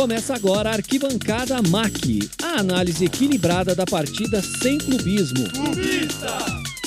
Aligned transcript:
Começa 0.00 0.34
agora 0.34 0.70
a 0.70 0.72
Arquibancada 0.72 1.60
MAC, 1.68 2.20
a 2.42 2.60
análise 2.60 3.04
equilibrada 3.04 3.74
da 3.74 3.84
partida 3.84 4.40
sem 4.40 4.78
clubismo. 4.78 5.46
Clubista! 5.52 6.38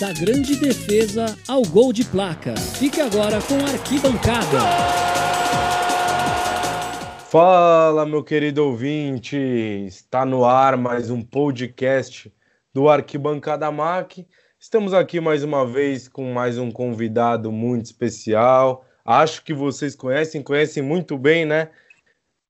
Da 0.01 0.11
grande 0.13 0.55
defesa 0.55 1.37
ao 1.47 1.61
gol 1.61 1.93
de 1.93 2.03
placa. 2.05 2.55
Fique 2.57 2.99
agora 2.99 3.39
com 3.43 3.53
a 3.53 3.69
Arquibancada. 3.69 4.57
Fala, 7.29 8.03
meu 8.03 8.23
querido 8.23 8.65
ouvinte! 8.65 9.37
Está 9.37 10.25
no 10.25 10.43
ar 10.43 10.75
mais 10.75 11.11
um 11.11 11.21
podcast 11.21 12.33
do 12.73 12.89
Arquibancada 12.89 13.71
MAC. 13.71 14.25
Estamos 14.59 14.91
aqui 14.91 15.21
mais 15.21 15.43
uma 15.43 15.67
vez 15.67 16.07
com 16.07 16.33
mais 16.33 16.57
um 16.57 16.71
convidado 16.71 17.51
muito 17.51 17.85
especial. 17.85 18.83
Acho 19.05 19.43
que 19.43 19.53
vocês 19.53 19.95
conhecem, 19.95 20.41
conhecem 20.41 20.81
muito 20.81 21.15
bem, 21.15 21.45
né? 21.45 21.69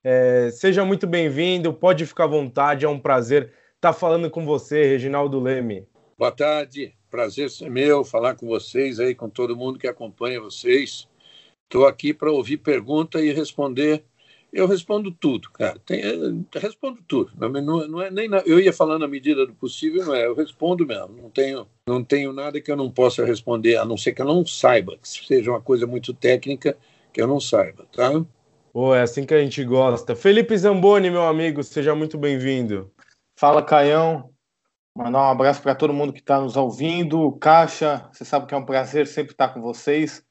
É, 0.04 0.52
seja 0.52 0.84
muito 0.84 1.08
bem-vindo, 1.08 1.74
pode 1.74 2.06
ficar 2.06 2.26
à 2.26 2.28
vontade, 2.28 2.84
é 2.84 2.90
um 2.90 3.00
prazer 3.00 3.54
estar 3.76 3.94
falando 3.94 4.30
com 4.30 4.46
você, 4.46 4.84
Reginaldo 4.86 5.40
Leme. 5.40 5.88
Boa 6.18 6.32
tarde, 6.32 6.94
prazer 7.10 7.50
ser 7.50 7.72
meu 7.72 8.04
falar 8.04 8.36
com 8.36 8.46
vocês 8.46 9.00
aí, 9.00 9.16
com 9.16 9.30
todo 9.30 9.56
mundo 9.56 9.80
que 9.80 9.88
acompanha 9.88 10.42
vocês. 10.42 11.08
Estou 11.64 11.88
aqui 11.88 12.14
para 12.14 12.30
ouvir 12.30 12.58
pergunta 12.58 13.22
e 13.22 13.32
responder. 13.32 14.04
Eu 14.52 14.68
respondo 14.68 15.10
tudo, 15.10 15.50
cara. 15.52 15.80
Tem, 15.86 16.02
respondo 16.54 17.00
tudo. 17.08 17.32
Não, 17.38 17.88
não 17.88 18.02
é 18.02 18.12
nem 18.12 18.28
na, 18.28 18.40
eu 18.40 18.60
ia 18.60 18.74
falando 18.74 19.02
na 19.02 19.08
medida 19.08 19.48
do 19.48 19.54
possível, 19.54 20.06
não 20.06 20.14
é? 20.14 20.28
Eu 20.28 20.36
respondo 20.36 20.86
mesmo. 20.86 21.16
Não 21.16 21.30
tenho, 21.30 21.66
não 21.88 22.04
tenho 22.04 22.34
nada 22.34 22.60
que 22.60 22.70
eu 22.70 22.76
não 22.76 22.92
possa 22.92 23.26
responder, 23.26 23.78
a 23.78 23.86
não 23.86 23.96
ser 23.96 24.12
que 24.12 24.22
eu 24.22 24.26
não 24.26 24.46
saiba, 24.46 24.98
que 24.98 25.08
seja 25.08 25.50
uma 25.50 25.62
coisa 25.62 25.88
muito 25.88 26.14
técnica 26.14 26.78
que 27.14 27.22
eu 27.22 27.28
não 27.28 27.40
saiba, 27.40 27.88
tá? 27.92 28.12
Oh, 28.76 28.96
é 28.96 29.04
assim 29.04 29.24
que 29.24 29.36
a 29.36 29.40
gente 29.40 29.64
gosta. 29.64 30.16
Felipe 30.16 30.58
Zamboni, 30.58 31.12
meu 31.12 31.22
amigo, 31.28 31.62
seja 31.62 31.94
muito 31.94 32.18
bem-vindo. 32.18 32.92
Fala, 33.40 33.62
Caião. 33.62 34.32
Mandar 34.98 35.20
um 35.20 35.32
abraço 35.32 35.62
para 35.62 35.76
todo 35.76 35.94
mundo 35.94 36.12
que 36.12 36.22
está 36.22 36.42
nos 36.42 36.58
ouvindo. 36.58 37.32
Caixa, 37.34 38.10
você 38.12 38.26
sabe 38.26 38.48
que 38.48 38.54
é 38.56 38.58
um 38.58 38.66
prazer 38.66 39.06
sempre 39.06 39.34
estar 39.34 39.50
com 39.50 39.62
vocês. 39.62 40.24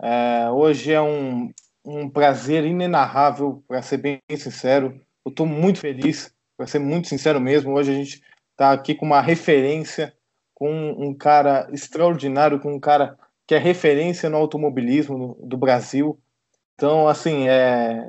É, 0.00 0.48
hoje 0.48 0.92
é 0.92 1.02
um, 1.02 1.50
um 1.84 2.08
prazer 2.08 2.64
inenarrável, 2.64 3.64
para 3.66 3.82
ser 3.82 3.96
bem 3.96 4.20
sincero. 4.36 5.00
Eu 5.26 5.30
estou 5.30 5.44
muito 5.44 5.80
feliz, 5.80 6.32
para 6.56 6.68
ser 6.68 6.78
muito 6.78 7.08
sincero 7.08 7.40
mesmo. 7.40 7.72
Hoje 7.74 7.90
a 7.90 7.94
gente 7.94 8.22
está 8.52 8.70
aqui 8.70 8.94
com 8.94 9.06
uma 9.06 9.20
referência, 9.20 10.14
com 10.54 10.70
um 10.92 11.12
cara 11.12 11.68
extraordinário, 11.72 12.60
com 12.60 12.74
um 12.74 12.80
cara 12.80 13.18
que 13.44 13.56
é 13.56 13.58
referência 13.58 14.30
no 14.30 14.36
automobilismo 14.36 15.36
do 15.42 15.56
Brasil. 15.56 16.16
Então, 16.78 17.08
assim, 17.08 17.48
é... 17.48 18.08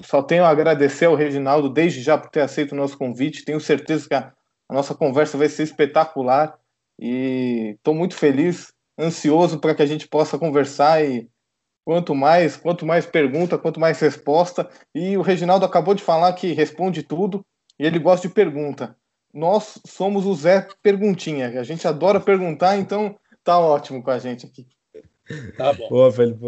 só 0.00 0.22
tenho 0.22 0.44
a 0.44 0.48
agradecer 0.48 1.06
ao 1.06 1.16
Reginaldo 1.16 1.68
desde 1.68 2.00
já 2.00 2.16
por 2.16 2.30
ter 2.30 2.40
aceito 2.40 2.70
o 2.70 2.76
nosso 2.76 2.96
convite. 2.96 3.44
Tenho 3.44 3.58
certeza 3.58 4.06
que 4.08 4.14
a, 4.14 4.32
nossa 4.70 4.94
conversa 4.94 5.36
vai 5.36 5.48
ser 5.48 5.64
espetacular 5.64 6.56
e 7.00 7.74
estou 7.76 7.92
muito 7.92 8.14
feliz, 8.14 8.72
ansioso 8.96 9.58
para 9.58 9.74
que 9.74 9.82
a 9.82 9.86
gente 9.86 10.06
possa 10.06 10.38
conversar 10.38 11.04
e 11.04 11.28
quanto 11.84 12.14
mais, 12.14 12.56
quanto 12.56 12.86
mais 12.86 13.04
pergunta, 13.04 13.58
quanto 13.58 13.80
mais 13.80 13.98
resposta. 13.98 14.70
E 14.94 15.16
o 15.16 15.22
Reginaldo 15.22 15.66
acabou 15.66 15.94
de 15.94 16.02
falar 16.02 16.32
que 16.34 16.52
responde 16.52 17.02
tudo 17.02 17.44
e 17.76 17.84
ele 17.84 17.98
gosta 17.98 18.28
de 18.28 18.34
pergunta. 18.34 18.96
Nós 19.32 19.80
somos 19.84 20.26
o 20.26 20.34
Zé 20.34 20.68
Perguntinha, 20.80 21.48
a 21.58 21.64
gente 21.64 21.88
adora 21.88 22.20
perguntar, 22.20 22.76
então 22.76 23.18
tá 23.42 23.58
ótimo 23.58 24.00
com 24.00 24.12
a 24.12 24.18
gente 24.20 24.46
aqui. 24.46 24.64
Tá 25.56 25.72
bom. 25.72 25.88
Boa, 25.88 26.12
Felipe. 26.12 26.38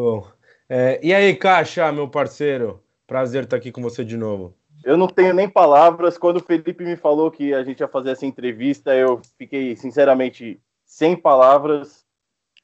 É, 0.68 0.98
e 1.02 1.14
aí, 1.14 1.34
Caixa, 1.36 1.92
meu 1.92 2.08
parceiro? 2.08 2.82
Prazer 3.06 3.44
estar 3.44 3.56
aqui 3.56 3.70
com 3.70 3.80
você 3.80 4.04
de 4.04 4.16
novo. 4.16 4.54
Eu 4.84 4.96
não 4.96 5.06
tenho 5.06 5.32
nem 5.32 5.48
palavras. 5.48 6.18
Quando 6.18 6.38
o 6.38 6.42
Felipe 6.42 6.84
me 6.84 6.96
falou 6.96 7.30
que 7.30 7.54
a 7.54 7.62
gente 7.62 7.80
ia 7.80 7.88
fazer 7.88 8.10
essa 8.10 8.26
entrevista, 8.26 8.94
eu 8.94 9.20
fiquei, 9.38 9.76
sinceramente, 9.76 10.60
sem 10.84 11.16
palavras, 11.16 12.04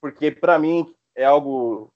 porque 0.01 0.31
para 0.31 0.59
mim 0.59 0.93
é 1.15 1.25
algo. 1.25 1.93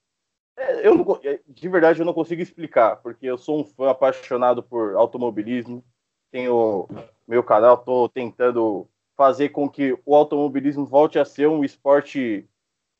É, 0.56 0.86
eu 0.86 0.94
não, 0.94 1.20
é, 1.22 1.40
de 1.46 1.68
verdade, 1.68 2.00
eu 2.00 2.06
não 2.06 2.14
consigo 2.14 2.40
explicar, 2.40 2.96
porque 2.96 3.26
eu 3.26 3.36
sou 3.36 3.60
um 3.60 3.64
fã 3.64 3.90
apaixonado 3.90 4.62
por 4.62 4.94
automobilismo. 4.94 5.84
Tenho 6.30 6.88
meu 7.26 7.42
canal, 7.42 7.74
estou 7.74 8.08
tentando 8.08 8.88
fazer 9.16 9.48
com 9.48 9.68
que 9.68 9.98
o 10.04 10.14
automobilismo 10.14 10.86
volte 10.86 11.18
a 11.18 11.24
ser 11.24 11.48
um 11.48 11.64
esporte 11.64 12.48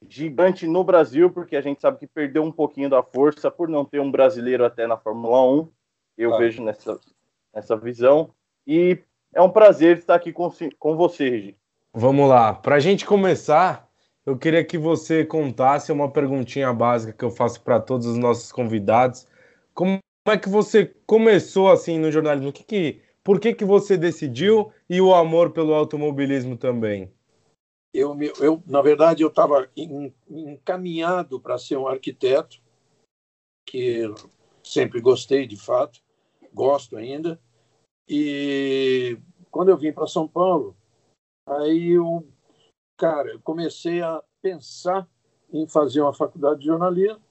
gigante 0.09 0.67
no 0.67 0.85
Brasil, 0.85 1.31
porque 1.31 1.57
a 1.57 1.61
gente 1.61 1.81
sabe 1.81 1.99
que 1.99 2.07
perdeu 2.07 2.43
um 2.43 2.53
pouquinho 2.53 2.91
da 2.91 3.03
força 3.03 3.51
por 3.51 3.69
não 3.69 3.85
ter 3.85 4.01
um 4.01 4.11
brasileiro 4.11 4.65
até 4.65 4.87
na 4.87 4.97
Fórmula 4.97 5.43
1. 5.43 5.69
Eu 6.19 6.31
claro. 6.31 6.45
vejo 6.45 6.63
nessa, 6.63 6.99
nessa 7.55 7.77
visão. 7.77 8.31
E 8.67 8.99
é 9.35 9.43
um 9.43 9.51
prazer 9.51 9.99
estar 9.99 10.15
aqui 10.15 10.33
com, 10.33 10.51
com 10.79 10.97
você, 10.97 11.29
Regi. 11.29 11.57
Vamos 11.93 12.29
lá. 12.29 12.55
Para 12.55 12.77
a 12.77 12.81
gente 12.81 13.07
começar, 13.07 13.89
eu 14.25 14.37
queria 14.37 14.65
que 14.65 14.77
você 14.77 15.25
contasse 15.25 15.93
uma 15.93 16.11
perguntinha 16.11 16.73
básica 16.73 17.13
que 17.13 17.25
eu 17.25 17.31
faço 17.31 17.61
para 17.63 17.81
todos 17.81 18.07
os 18.07 18.19
nossos 18.19 18.51
convidados. 18.51 19.27
Como 19.73 19.99
é 20.27 20.37
que 20.37 20.49
você 20.49 20.93
começou 21.07 21.71
assim 21.71 21.99
no 21.99 22.11
jornalismo? 22.11 22.53
Que 22.53 22.65
que, 22.65 23.01
por 23.23 23.39
que, 23.39 23.55
que 23.55 23.65
você 23.65 23.97
decidiu 23.97 24.73
e 24.91 25.01
o 25.01 25.15
amor 25.15 25.51
pelo 25.51 25.75
automobilismo 25.75 26.57
também? 26.57 27.11
Eu, 27.99 28.17
eu 28.41 28.63
na 28.67 28.83
verdade, 28.83 29.23
eu 29.23 29.29
estava 29.29 29.71
encaminhado 30.29 31.41
para 31.41 31.59
ser 31.59 31.77
um 31.77 31.89
arquiteto, 31.89 32.61
que 33.67 34.03
sempre 34.63 35.01
gostei, 35.01 35.47
de 35.47 35.57
fato, 35.57 36.01
gosto 36.53 36.97
ainda. 36.97 37.41
E 38.09 39.19
quando 39.51 39.71
eu 39.71 39.77
vim 39.77 39.93
para 39.93 40.07
São 40.07 40.29
Paulo, 40.29 40.77
aí 41.49 41.91
eu, 41.91 42.27
cara, 42.97 43.31
eu 43.33 43.41
comecei 43.41 44.03
a 44.03 44.23
pensar 44.43 45.09
em 45.53 45.67
fazer 45.67 46.01
uma 46.01 46.15
faculdade 46.15 46.61
de 46.61 46.67
jornalismo. 46.67 47.23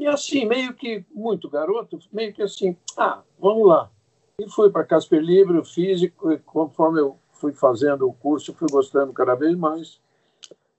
E 0.00 0.06
assim, 0.06 0.44
meio 0.44 0.74
que 0.74 1.04
muito 1.10 1.48
garoto, 1.48 1.98
meio 2.12 2.32
que 2.32 2.42
assim, 2.42 2.76
ah, 2.96 3.22
vamos 3.38 3.66
lá. 3.66 3.90
E 4.38 4.48
fui 4.50 4.70
para 4.70 4.84
Casper 4.84 5.20
Libre, 5.20 5.64
físico, 5.64 6.38
conforme 6.40 7.00
eu 7.00 7.18
fui 7.40 7.52
fazendo 7.52 8.08
o 8.08 8.12
curso, 8.12 8.54
fui 8.54 8.68
gostando 8.70 9.12
cada 9.12 9.34
vez 9.34 9.54
mais. 9.56 10.00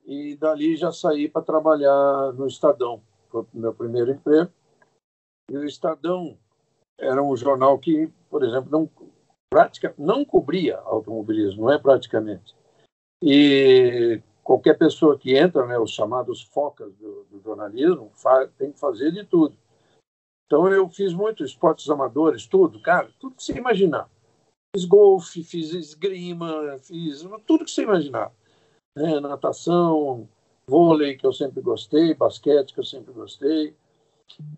E 0.05 0.35
dali 0.35 0.75
já 0.75 0.91
saí 0.91 1.27
para 1.27 1.41
trabalhar 1.41 2.33
no 2.33 2.47
Estadão. 2.47 3.01
Foi 3.29 3.41
o 3.41 3.47
meu 3.53 3.73
primeiro 3.73 4.11
emprego. 4.11 4.51
E 5.49 5.57
o 5.57 5.65
Estadão 5.65 6.37
era 6.97 7.21
um 7.21 7.35
jornal 7.35 7.77
que, 7.77 8.11
por 8.29 8.43
exemplo, 8.43 8.69
não, 8.71 8.89
prática, 9.49 9.93
não 9.97 10.25
cobria 10.25 10.77
automobilismo, 10.79 11.63
não 11.63 11.71
é 11.71 11.77
praticamente. 11.77 12.55
E 13.21 14.21
qualquer 14.43 14.77
pessoa 14.77 15.17
que 15.17 15.35
entra, 15.35 15.65
né, 15.65 15.77
os 15.77 15.91
chamados 15.91 16.41
focas 16.43 16.93
do, 16.95 17.25
do 17.25 17.41
jornalismo, 17.41 18.11
tem 18.57 18.71
que 18.71 18.79
fazer 18.79 19.11
de 19.11 19.25
tudo. 19.25 19.57
Então 20.45 20.67
eu 20.71 20.89
fiz 20.89 21.13
muito 21.13 21.43
esportes 21.43 21.89
amadores, 21.89 22.47
tudo, 22.47 22.81
cara, 22.81 23.09
tudo 23.19 23.35
que 23.35 23.43
você 23.43 23.53
imaginar. 23.57 24.09
Fiz 24.75 24.85
golfe, 24.85 25.43
fiz 25.43 25.73
esgrima, 25.73 26.77
fiz 26.79 27.25
tudo 27.45 27.65
que 27.65 27.71
você 27.71 27.83
imaginar. 27.83 28.31
Né? 28.95 29.19
Natação, 29.19 30.27
vôlei, 30.67 31.15
que 31.15 31.25
eu 31.25 31.33
sempre 31.33 31.61
gostei, 31.61 32.13
basquete, 32.13 32.73
que 32.73 32.79
eu 32.79 32.85
sempre 32.85 33.13
gostei. 33.13 33.75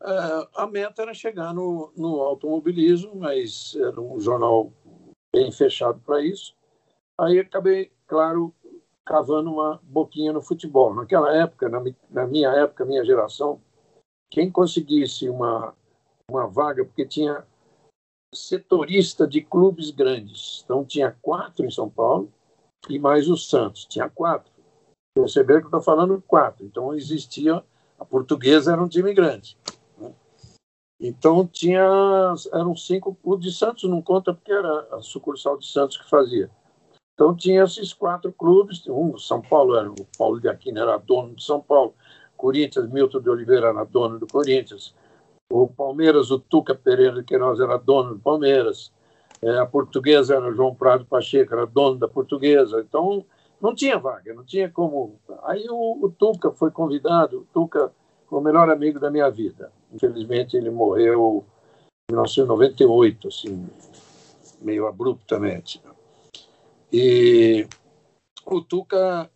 É, 0.01 0.47
a 0.55 0.67
meta 0.67 1.03
era 1.03 1.13
chegar 1.13 1.53
no, 1.53 1.91
no 1.95 2.21
automobilismo, 2.21 3.15
mas 3.15 3.75
era 3.75 3.99
um 3.99 4.19
jornal 4.19 4.73
bem 5.33 5.51
fechado 5.51 5.99
para 6.01 6.21
isso. 6.21 6.55
Aí 7.19 7.39
acabei, 7.39 7.91
claro, 8.07 8.53
cavando 9.05 9.51
uma 9.51 9.79
boquinha 9.83 10.33
no 10.33 10.41
futebol. 10.41 10.93
Naquela 10.93 11.35
época, 11.35 11.69
na, 11.69 11.83
na 12.09 12.27
minha 12.27 12.49
época, 12.49 12.85
minha 12.85 13.05
geração, 13.05 13.61
quem 14.29 14.51
conseguisse 14.51 15.29
uma, 15.29 15.73
uma 16.29 16.47
vaga, 16.47 16.85
porque 16.85 17.05
tinha 17.05 17.45
setorista 18.33 19.27
de 19.27 19.41
clubes 19.41 19.91
grandes. 19.91 20.61
Então, 20.63 20.85
tinha 20.85 21.15
quatro 21.21 21.65
em 21.65 21.71
São 21.71 21.89
Paulo 21.89 22.31
e 22.89 22.99
mais 22.99 23.27
o 23.27 23.35
Santos. 23.35 23.85
Tinha 23.85 24.09
quatro. 24.09 24.51
Perceberam 25.13 25.61
que 25.61 25.65
eu 25.65 25.79
estou 25.79 25.81
falando 25.81 26.23
quatro. 26.27 26.65
Então, 26.65 26.93
existia. 26.93 27.63
A 27.97 28.05
portuguesa 28.05 28.71
era 28.71 28.81
um 28.81 28.87
time 28.87 29.13
grande. 29.13 29.57
Né? 29.97 30.13
Então, 30.99 31.45
tinha. 31.45 31.83
Eram 32.53 32.75
cinco. 32.75 33.17
O 33.23 33.35
de 33.35 33.51
Santos 33.51 33.89
não 33.89 34.01
conta 34.01 34.33
porque 34.33 34.51
era 34.51 34.87
a 34.91 35.01
sucursal 35.01 35.57
de 35.57 35.67
Santos 35.67 35.97
que 35.97 36.09
fazia. 36.09 36.49
Então, 37.13 37.35
tinha 37.35 37.63
esses 37.63 37.93
quatro 37.93 38.31
clubes. 38.31 38.87
Um, 38.87 39.17
São 39.17 39.41
Paulo, 39.41 39.75
era 39.75 39.91
o 39.91 40.07
Paulo 40.17 40.39
de 40.39 40.47
Aquino, 40.47 40.79
era 40.79 40.97
dono 40.97 41.35
de 41.35 41.43
São 41.43 41.59
Paulo. 41.59 41.93
Corinthians, 42.37 42.89
Milton 42.89 43.19
de 43.19 43.29
Oliveira 43.29 43.67
era 43.67 43.83
dono 43.83 44.17
do 44.17 44.27
Corinthians. 44.27 44.95
O 45.51 45.67
Palmeiras, 45.67 46.29
o 46.29 46.39
Tuca 46.39 46.75
Pereira 46.75 47.15
de 47.15 47.23
Queiroz 47.23 47.59
era 47.59 47.77
dono 47.77 48.15
do 48.15 48.19
Palmeiras. 48.19 48.91
É, 49.41 49.57
a 49.57 49.65
portuguesa 49.65 50.35
era 50.35 50.53
João 50.53 50.75
Prado 50.75 51.05
Pacheco, 51.05 51.53
era 51.53 51.65
dono 51.65 51.97
da 51.97 52.07
portuguesa. 52.07 52.81
Então, 52.81 53.25
não 53.59 53.73
tinha 53.73 53.97
vaga, 53.97 54.33
não 54.33 54.43
tinha 54.43 54.69
como. 54.69 55.19
Aí 55.43 55.65
o, 55.69 56.05
o 56.05 56.11
Tuca 56.11 56.51
foi 56.51 56.71
convidado. 56.71 57.39
O 57.39 57.45
Tuca 57.53 57.91
foi 58.27 58.39
o 58.39 58.43
melhor 58.43 58.69
amigo 58.69 58.99
da 58.99 59.09
minha 59.09 59.29
vida. 59.29 59.71
Infelizmente, 59.91 60.55
ele 60.55 60.69
morreu 60.69 61.43
1998, 62.11 63.27
assim, 63.27 63.67
meio 64.61 64.87
abruptamente. 64.87 65.81
E 66.91 67.67
o 68.45 68.61
Tuca 68.61 69.29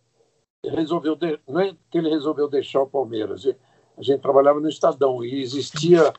resolveu, 0.64 1.14
de... 1.16 1.38
não 1.48 1.60
é 1.60 1.76
que 1.90 1.98
ele 1.98 2.08
resolveu 2.08 2.48
deixar 2.48 2.82
o 2.82 2.86
Palmeiras, 2.86 3.44
a 3.96 4.02
gente 4.02 4.20
trabalhava 4.20 4.60
no 4.60 4.68
Estadão 4.68 5.24
e 5.24 5.40
existia, 5.40 6.12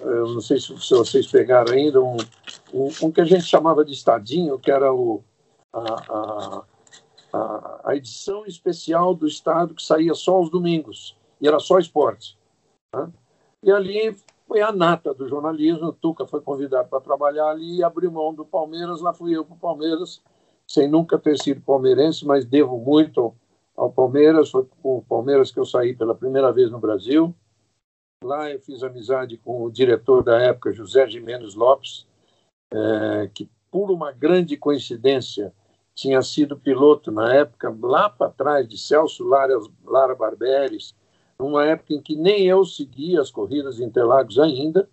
eh, 0.00 0.04
não 0.04 0.40
sei 0.40 0.58
se 0.58 0.72
vocês 0.72 1.26
pegaram 1.26 1.72
ainda, 1.72 2.00
um, 2.00 2.16
um, 2.74 2.88
um 3.02 3.12
que 3.12 3.20
a 3.20 3.24
gente 3.24 3.44
chamava 3.44 3.84
de 3.84 3.92
Estadinho, 3.92 4.58
que 4.58 4.70
era 4.70 4.92
o, 4.92 5.22
a, 5.72 6.64
a, 7.32 7.80
a, 7.84 7.96
edição 7.96 8.44
especial 8.46 9.14
do 9.14 9.26
Estado 9.26 9.74
que 9.74 9.82
saía 9.82 10.14
só 10.14 10.34
aos 10.34 10.50
domingos, 10.50 11.16
e 11.40 11.46
era 11.46 11.60
só 11.60 11.78
esporte. 11.78 12.36
Né? 12.92 13.08
E 13.62 13.70
ali 13.70 14.16
foi 14.48 14.60
a 14.60 14.72
nata 14.72 15.14
do 15.14 15.28
jornalismo, 15.28 15.88
o 15.88 15.92
Tuca 15.92 16.26
foi 16.26 16.40
convidado 16.40 16.88
para 16.88 17.00
trabalhar 17.00 17.50
ali 17.50 17.76
e 17.76 17.84
abriu 17.84 18.10
mão 18.10 18.34
do 18.34 18.44
Palmeiras, 18.44 19.00
lá 19.00 19.12
fui 19.12 19.36
eu 19.36 19.44
para 19.44 19.54
o 19.54 19.58
Palmeiras, 19.58 20.20
sem 20.66 20.88
nunca 20.88 21.18
ter 21.18 21.38
sido 21.38 21.60
palmeirense, 21.60 22.26
mas 22.26 22.44
devo 22.44 22.76
muito 22.78 23.34
ao 23.80 23.90
Palmeiras, 23.90 24.50
foi 24.50 24.66
com 24.82 24.98
o 24.98 25.02
Palmeiras 25.02 25.50
que 25.50 25.58
eu 25.58 25.64
saí 25.64 25.96
pela 25.96 26.14
primeira 26.14 26.52
vez 26.52 26.70
no 26.70 26.78
Brasil. 26.78 27.34
Lá 28.22 28.50
eu 28.50 28.60
fiz 28.60 28.82
amizade 28.82 29.38
com 29.38 29.62
o 29.62 29.70
diretor 29.72 30.22
da 30.22 30.38
época, 30.38 30.70
José 30.70 31.08
Jimenez 31.08 31.54
Lopes, 31.54 32.06
é, 32.70 33.30
que 33.32 33.48
por 33.70 33.90
uma 33.90 34.12
grande 34.12 34.58
coincidência 34.58 35.54
tinha 35.94 36.20
sido 36.20 36.58
piloto 36.58 37.10
na 37.10 37.32
época, 37.32 37.74
lá 37.80 38.10
para 38.10 38.30
trás, 38.30 38.68
de 38.68 38.76
Celso 38.76 39.24
Lara, 39.24 39.58
Lara 39.82 40.14
Barberes, 40.14 40.94
numa 41.38 41.64
época 41.64 41.94
em 41.94 42.02
que 42.02 42.14
nem 42.14 42.46
eu 42.46 42.66
seguia 42.66 43.22
as 43.22 43.30
corridas 43.30 43.76
de 43.76 43.84
Interlagos 43.84 44.38
ainda. 44.38 44.90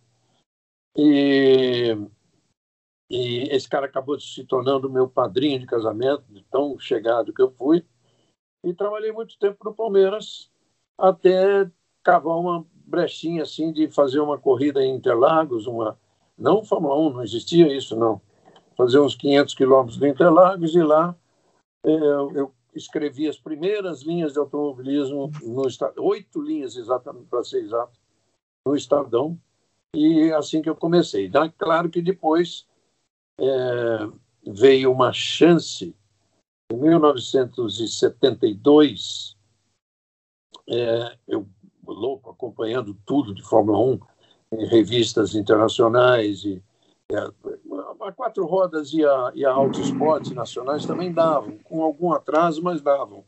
E, 0.96 1.94
e 3.12 3.50
esse 3.52 3.68
cara 3.68 3.86
acabou 3.86 4.18
se 4.18 4.46
tornando 4.46 4.90
meu 4.90 5.10
padrinho 5.10 5.60
de 5.60 5.66
casamento, 5.66 6.24
de 6.30 6.42
tão 6.46 6.80
chegado 6.80 7.34
que 7.34 7.42
eu 7.42 7.52
fui 7.52 7.86
e 8.68 8.74
trabalhei 8.74 9.12
muito 9.12 9.38
tempo 9.40 9.58
no 9.64 9.74
Palmeiras 9.74 10.52
até 10.98 11.70
cavar 12.04 12.38
uma 12.38 12.66
brechinha 12.86 13.44
assim 13.44 13.72
de 13.72 13.90
fazer 13.90 14.20
uma 14.20 14.38
corrida 14.38 14.84
em 14.84 14.96
Interlagos, 14.96 15.68
uma 15.68 15.98
não 16.38 16.64
Fórmula 16.64 16.98
1, 17.00 17.14
não 17.14 17.24
existia 17.24 17.76
isso 17.76 17.96
não. 17.96 18.22
Fazer 18.76 19.00
uns 19.00 19.16
500 19.16 19.54
quilômetros 19.54 19.98
de 19.98 20.08
Interlagos 20.08 20.76
e 20.76 20.84
lá 20.84 21.16
é, 21.84 21.92
eu, 21.92 22.32
eu 22.34 22.54
escrevi 22.76 23.28
as 23.28 23.38
primeiras 23.38 24.02
linhas 24.02 24.34
de 24.34 24.40
automobilismo 24.40 25.32
no 25.44 25.64
oito 26.04 26.42
linhas 26.42 26.76
exatamente 26.76 27.26
para 27.26 27.44
ser 27.44 27.64
exato 27.64 27.98
no 28.66 28.76
Estadão 28.76 29.40
e 29.96 30.32
assim 30.34 30.62
que 30.62 30.70
eu 30.70 30.76
comecei. 30.76 31.32
Claro 31.58 31.90
que 31.90 32.02
depois 32.02 32.68
é, 33.40 34.10
veio 34.46 34.92
uma 34.92 35.14
chance 35.14 35.96
em 36.72 36.78
1972, 36.78 39.36
é, 40.70 41.18
eu 41.28 41.48
louco 41.86 42.30
acompanhando 42.30 42.96
tudo 43.06 43.34
de 43.34 43.42
Fórmula 43.42 43.80
1 43.80 44.00
em 44.54 44.66
revistas 44.66 45.36
internacionais 45.36 46.44
e 46.44 46.62
é, 47.10 47.20
a 47.20 48.12
quatro 48.12 48.46
rodas 48.46 48.92
e 48.94 49.06
a, 49.06 49.32
e 49.34 49.46
a 49.46 49.52
Auto 49.52 49.80
Esportes 49.80 50.32
nacionais 50.32 50.86
também 50.86 51.14
davam, 51.14 51.58
com 51.60 51.82
algum 51.82 52.12
atraso, 52.12 52.62
mas 52.62 52.82
davam. 52.82 53.24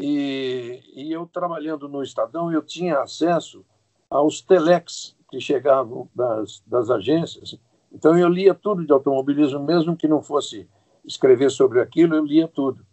E, 0.00 0.82
e 0.94 1.12
eu 1.12 1.24
trabalhando 1.26 1.88
no 1.88 2.02
Estadão, 2.02 2.52
eu 2.52 2.62
tinha 2.62 2.98
acesso 3.00 3.64
aos 4.10 4.40
telex 4.40 5.16
que 5.30 5.40
chegavam 5.40 6.08
das, 6.14 6.60
das 6.66 6.90
agências. 6.90 7.56
Então 7.92 8.18
eu 8.18 8.28
lia 8.28 8.54
tudo 8.54 8.84
de 8.84 8.92
automobilismo, 8.92 9.60
mesmo 9.60 9.96
que 9.96 10.08
não 10.08 10.22
fosse 10.22 10.68
escrever 11.08 11.50
sobre 11.50 11.80
aquilo, 11.80 12.14
eu 12.14 12.24
lia 12.24 12.46
tudo. 12.46 12.86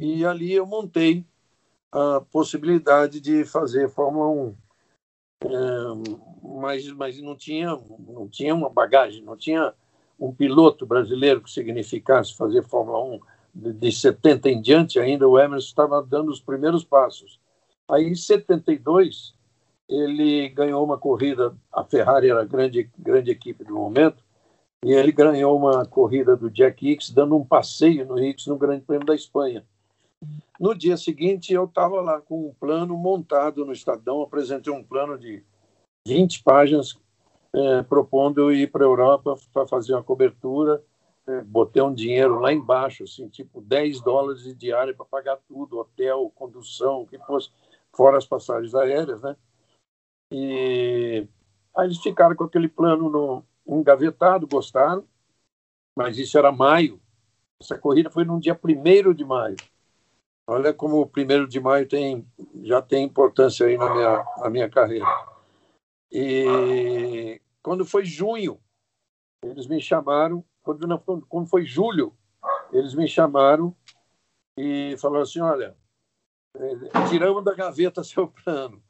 E 0.00 0.24
ali 0.24 0.52
eu 0.52 0.66
montei 0.66 1.24
a 1.92 2.20
possibilidade 2.20 3.20
de 3.20 3.44
fazer 3.44 3.88
Fórmula 3.88 4.28
1. 4.28 4.56
É, 5.44 5.48
mas, 6.60 6.86
mas 6.92 7.20
não, 7.20 7.36
tinha, 7.36 7.78
não 8.08 8.28
tinha 8.28 8.54
uma 8.54 8.70
bagagem, 8.70 9.22
não 9.22 9.36
tinha 9.36 9.72
um 10.18 10.32
piloto 10.32 10.86
brasileiro 10.86 11.42
que 11.42 11.50
significasse 11.50 12.34
fazer 12.34 12.62
Fórmula 12.62 13.02
1 13.04 13.20
de, 13.54 13.72
de 13.72 13.92
70 13.92 14.48
em 14.50 14.60
diante, 14.60 14.98
ainda 14.98 15.28
o 15.28 15.38
Emerson 15.38 15.68
estava 15.68 16.02
dando 16.02 16.30
os 16.30 16.40
primeiros 16.40 16.84
passos. 16.84 17.38
Aí, 17.88 18.04
em 18.04 18.14
72, 18.14 19.34
ele 19.88 20.48
ganhou 20.48 20.84
uma 20.84 20.98
corrida, 20.98 21.56
a 21.72 21.84
Ferrari 21.84 22.30
era 22.30 22.42
a 22.42 22.44
grande, 22.44 22.90
grande 22.98 23.30
equipe 23.30 23.64
do 23.64 23.74
momento, 23.74 24.24
e 24.84 24.92
ele 24.92 25.12
ganhou 25.12 25.56
uma 25.56 25.84
corrida 25.86 26.36
do 26.36 26.50
Jack 26.50 26.88
Hicks, 26.88 27.10
dando 27.10 27.36
um 27.36 27.44
passeio 27.44 28.06
no 28.06 28.18
Hicks 28.18 28.46
no 28.46 28.56
Grande 28.56 28.84
Prêmio 28.84 29.06
da 29.06 29.14
Espanha. 29.14 29.64
No 30.58 30.74
dia 30.74 30.96
seguinte, 30.96 31.52
eu 31.52 31.64
estava 31.64 32.00
lá 32.00 32.20
com 32.20 32.48
um 32.48 32.54
plano 32.54 32.96
montado 32.96 33.64
no 33.64 33.72
Estadão, 33.72 34.22
apresentei 34.22 34.72
um 34.72 34.82
plano 34.82 35.18
de 35.18 35.44
20 36.06 36.42
páginas, 36.42 36.98
é, 37.52 37.82
propondo 37.82 38.52
ir 38.52 38.70
para 38.70 38.84
a 38.84 38.88
Europa 38.88 39.36
para 39.52 39.66
fazer 39.66 39.92
uma 39.94 40.02
cobertura. 40.02 40.82
É, 41.26 41.42
botei 41.42 41.82
um 41.82 41.92
dinheiro 41.92 42.38
lá 42.38 42.52
embaixo, 42.52 43.02
assim, 43.02 43.28
tipo 43.28 43.60
10 43.60 44.00
dólares 44.00 44.44
de 44.44 44.54
diária 44.54 44.94
para 44.94 45.04
pagar 45.04 45.38
tudo, 45.48 45.78
hotel, 45.78 46.30
condução, 46.36 47.00
o 47.00 47.06
que 47.06 47.18
fosse, 47.18 47.50
fora 47.92 48.16
as 48.16 48.24
passagens 48.24 48.74
aéreas, 48.76 49.20
né? 49.20 49.36
E 50.30 51.26
aí 51.76 51.86
eles 51.86 51.98
ficaram 51.98 52.36
com 52.36 52.44
aquele 52.44 52.68
plano 52.68 53.10
no, 53.10 53.44
engavetado, 53.66 54.46
gostaram, 54.46 55.04
mas 55.96 56.18
isso 56.18 56.38
era 56.38 56.52
maio. 56.52 57.00
Essa 57.60 57.78
corrida 57.78 58.10
foi 58.10 58.24
no 58.24 58.38
dia 58.38 58.58
1 58.62 59.12
de 59.14 59.24
maio. 59.24 59.56
Olha 60.48 60.72
como 60.72 61.00
o 61.00 61.10
1 61.10 61.48
de 61.48 61.58
maio 61.58 61.88
tem, 61.88 62.26
já 62.62 62.80
tem 62.80 63.04
importância 63.04 63.66
aí 63.66 63.76
na 63.76 63.92
minha, 63.92 64.24
na 64.38 64.50
minha 64.50 64.70
carreira. 64.70 65.06
E 66.12 67.40
quando 67.62 67.84
foi 67.84 68.04
junho, 68.04 68.60
eles 69.42 69.66
me 69.66 69.80
chamaram, 69.80 70.44
quando, 70.62 70.86
não, 70.86 70.98
quando 70.98 71.48
foi 71.48 71.64
julho, 71.64 72.16
eles 72.72 72.94
me 72.94 73.08
chamaram 73.08 73.74
e 74.56 74.96
falaram 74.98 75.22
assim, 75.22 75.40
olha, 75.40 75.76
eh, 76.56 77.08
tiramos 77.08 77.44
da 77.44 77.54
gaveta 77.54 78.04
seu 78.04 78.28
plano. 78.28 78.82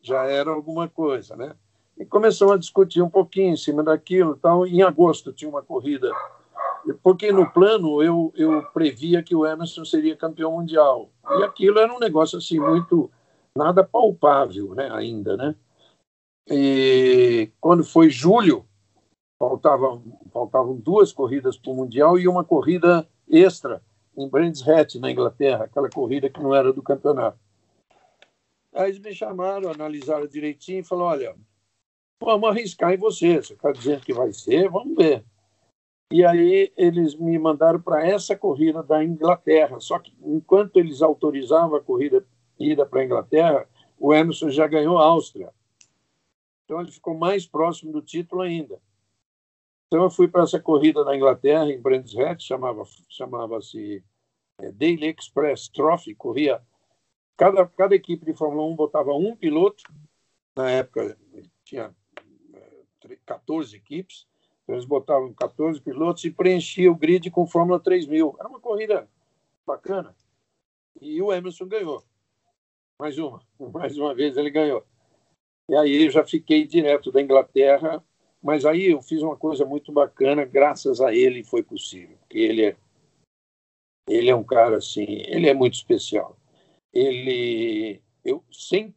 Já 0.00 0.24
era 0.26 0.50
alguma 0.50 0.88
coisa, 0.88 1.36
né? 1.36 1.56
E 1.98 2.04
começamos 2.04 2.54
a 2.54 2.58
discutir 2.58 3.02
um 3.02 3.10
pouquinho 3.10 3.52
em 3.52 3.56
cima 3.56 3.82
daquilo. 3.82 4.34
Então, 4.38 4.66
em 4.66 4.82
agosto 4.82 5.32
tinha 5.32 5.48
uma 5.48 5.62
corrida, 5.62 6.10
porque 7.02 7.30
no 7.32 7.50
plano 7.50 8.02
eu, 8.02 8.32
eu 8.36 8.62
previa 8.72 9.22
que 9.22 9.34
o 9.34 9.46
Emerson 9.46 9.84
seria 9.84 10.16
campeão 10.16 10.52
mundial. 10.52 11.10
E 11.38 11.44
aquilo 11.44 11.78
era 11.78 11.92
um 11.92 11.98
negócio 11.98 12.38
assim 12.38 12.58
muito 12.58 13.10
nada 13.56 13.84
palpável, 13.84 14.74
né, 14.74 14.90
ainda, 14.92 15.36
né? 15.36 15.54
E 16.48 17.50
quando 17.60 17.84
foi 17.84 18.10
julho, 18.10 18.66
faltavam 19.38 20.02
faltavam 20.32 20.76
duas 20.76 21.12
corridas 21.12 21.56
para 21.56 21.70
o 21.70 21.74
mundial 21.74 22.18
e 22.18 22.28
uma 22.28 22.44
corrida 22.44 23.08
extra 23.28 23.80
em 24.16 24.28
Brands 24.28 24.66
Hatch 24.66 24.96
na 24.96 25.10
Inglaterra, 25.10 25.64
aquela 25.64 25.88
corrida 25.88 26.28
que 26.28 26.40
não 26.40 26.54
era 26.54 26.72
do 26.72 26.82
campeonato. 26.82 27.38
Aí 28.74 28.90
eles 28.90 28.98
me 29.00 29.14
chamaram, 29.14 29.70
analisaram 29.70 30.26
direitinho 30.26 30.80
e 30.80 30.84
falaram: 30.84 31.10
olha, 31.10 31.36
vamos 32.20 32.48
arriscar 32.48 32.92
em 32.92 32.96
você. 32.96 33.36
Você 33.36 33.54
está 33.54 33.72
dizendo 33.72 34.00
que 34.00 34.12
vai 34.12 34.32
ser, 34.32 34.68
vamos 34.68 34.96
ver. 34.96 35.24
E 36.12 36.24
aí 36.24 36.72
eles 36.76 37.14
me 37.14 37.38
mandaram 37.38 37.80
para 37.80 38.06
essa 38.06 38.36
corrida 38.36 38.82
da 38.82 39.02
Inglaterra. 39.02 39.80
Só 39.80 39.98
que 39.98 40.14
enquanto 40.22 40.76
eles 40.76 41.02
autorizavam 41.02 41.76
a 41.76 41.82
corrida 41.82 42.26
ida 42.58 42.86
para 42.86 43.00
a 43.00 43.04
Inglaterra, 43.04 43.68
o 43.98 44.14
Emerson 44.14 44.50
já 44.50 44.66
ganhou 44.66 44.98
a 44.98 45.04
Áustria. 45.04 45.52
Então 46.64 46.80
ele 46.80 46.92
ficou 46.92 47.14
mais 47.14 47.46
próximo 47.46 47.92
do 47.92 48.02
título 48.02 48.42
ainda. 48.42 48.80
Então 49.86 50.04
eu 50.04 50.10
fui 50.10 50.28
para 50.28 50.42
essa 50.42 50.60
corrida 50.60 51.04
na 51.04 51.16
Inglaterra, 51.16 51.70
em 51.70 51.80
Brands 51.80 52.16
Hatch, 52.16 52.46
chamava, 52.46 52.84
chamava-se 53.08 54.02
é, 54.60 54.72
Daily 54.72 55.08
Express 55.08 55.68
Trophy, 55.68 56.14
corria... 56.14 56.62
Cada, 57.36 57.66
cada 57.66 57.96
equipe 57.96 58.24
de 58.24 58.32
Fórmula 58.32 58.64
1 58.68 58.76
botava 58.76 59.12
um 59.12 59.34
piloto, 59.34 59.82
na 60.56 60.70
época 60.70 61.18
tinha 61.64 61.92
14 63.24 63.76
equipes, 63.76 64.26
eles 64.66 64.84
botavam 64.84 65.32
14 65.32 65.80
pilotos 65.80 66.24
e 66.24 66.30
preenchiam 66.30 66.92
o 66.94 66.96
grid 66.96 67.30
com 67.30 67.46
Fórmula 67.46 67.78
3000. 67.78 68.36
Era 68.38 68.48
uma 68.48 68.60
corrida 68.60 69.08
bacana. 69.66 70.14
E 71.00 71.20
o 71.20 71.32
Emerson 71.32 71.66
ganhou. 71.66 72.02
Mais 72.98 73.18
uma. 73.18 73.42
Mais 73.72 73.96
uma 73.98 74.14
vez 74.14 74.36
ele 74.36 74.50
ganhou. 74.50 74.84
E 75.68 75.74
aí 75.76 76.04
eu 76.04 76.10
já 76.10 76.24
fiquei 76.24 76.66
direto 76.66 77.10
da 77.10 77.20
Inglaterra, 77.20 78.04
mas 78.42 78.64
aí 78.64 78.90
eu 78.90 79.00
fiz 79.00 79.22
uma 79.22 79.36
coisa 79.36 79.64
muito 79.64 79.90
bacana, 79.90 80.44
graças 80.44 81.00
a 81.00 81.14
ele 81.14 81.42
foi 81.42 81.62
possível, 81.62 82.16
porque 82.18 82.38
ele 82.38 82.66
é 82.66 82.76
ele 84.06 84.28
é 84.28 84.36
um 84.36 84.44
cara 84.44 84.76
assim, 84.76 85.06
ele 85.08 85.48
é 85.48 85.54
muito 85.54 85.74
especial. 85.74 86.36
Ele 86.92 88.02
eu 88.22 88.44
sem 88.52 88.94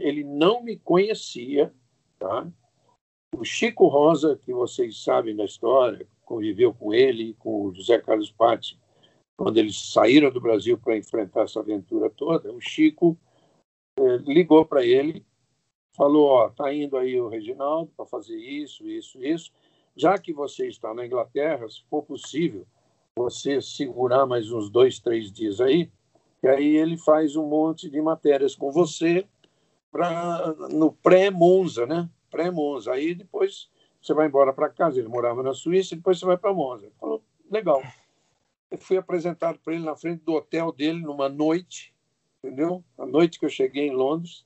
ele 0.00 0.22
não 0.22 0.62
me 0.62 0.76
conhecia, 0.76 1.72
tá? 2.18 2.48
O 3.36 3.44
Chico 3.44 3.86
Rosa, 3.86 4.36
que 4.36 4.52
vocês 4.52 5.02
sabem 5.02 5.36
da 5.36 5.44
história, 5.44 6.06
conviveu 6.24 6.72
com 6.72 6.92
ele, 6.92 7.34
com 7.38 7.66
o 7.66 7.74
José 7.74 7.98
Carlos 7.98 8.30
Patti, 8.30 8.78
quando 9.36 9.58
eles 9.58 9.92
saíram 9.92 10.30
do 10.30 10.40
Brasil 10.40 10.76
para 10.76 10.96
enfrentar 10.96 11.42
essa 11.42 11.60
aventura 11.60 12.10
toda, 12.10 12.52
o 12.52 12.60
Chico 12.60 13.16
eh, 13.98 14.16
ligou 14.26 14.64
para 14.64 14.84
ele, 14.84 15.24
falou: 15.96 16.26
Ó, 16.26 16.48
tá 16.48 16.72
indo 16.74 16.96
aí 16.96 17.20
o 17.20 17.28
Reginaldo 17.28 17.92
para 17.96 18.06
fazer 18.06 18.36
isso, 18.36 18.86
isso, 18.86 19.22
isso. 19.22 19.52
Já 19.96 20.18
que 20.18 20.32
você 20.32 20.66
está 20.66 20.92
na 20.92 21.06
Inglaterra, 21.06 21.68
se 21.68 21.82
for 21.88 22.02
possível, 22.02 22.66
você 23.16 23.60
segurar 23.60 24.26
mais 24.26 24.50
uns 24.50 24.70
dois, 24.70 24.98
três 24.98 25.30
dias 25.30 25.60
aí, 25.60 25.90
e 26.42 26.48
aí 26.48 26.76
ele 26.76 26.96
faz 26.96 27.36
um 27.36 27.46
monte 27.46 27.90
de 27.90 28.00
matérias 28.00 28.54
com 28.54 28.70
você 28.72 29.26
pra, 29.90 30.54
no 30.70 30.92
pré-Monza, 30.92 31.86
né? 31.86 32.08
Pré-Monza. 32.30 32.92
Aí 32.92 33.14
depois 33.14 33.68
você 34.00 34.14
vai 34.14 34.26
embora 34.26 34.52
para 34.52 34.68
casa. 34.68 34.98
Ele 34.98 35.08
morava 35.08 35.42
na 35.42 35.52
Suíça, 35.52 35.96
depois 35.96 36.18
você 36.18 36.26
vai 36.26 36.36
para 36.36 36.52
Monza. 36.52 36.86
Ele 36.86 36.94
falou: 36.98 37.22
legal. 37.50 37.82
Eu 38.70 38.78
fui 38.78 38.98
apresentado 38.98 39.58
para 39.58 39.74
ele 39.74 39.84
na 39.84 39.96
frente 39.96 40.22
do 40.24 40.34
hotel 40.34 40.70
dele 40.72 41.00
numa 41.00 41.28
noite, 41.28 41.94
entendeu? 42.44 42.84
A 42.98 43.06
noite 43.06 43.38
que 43.38 43.46
eu 43.46 43.50
cheguei 43.50 43.88
em 43.88 43.94
Londres. 43.94 44.44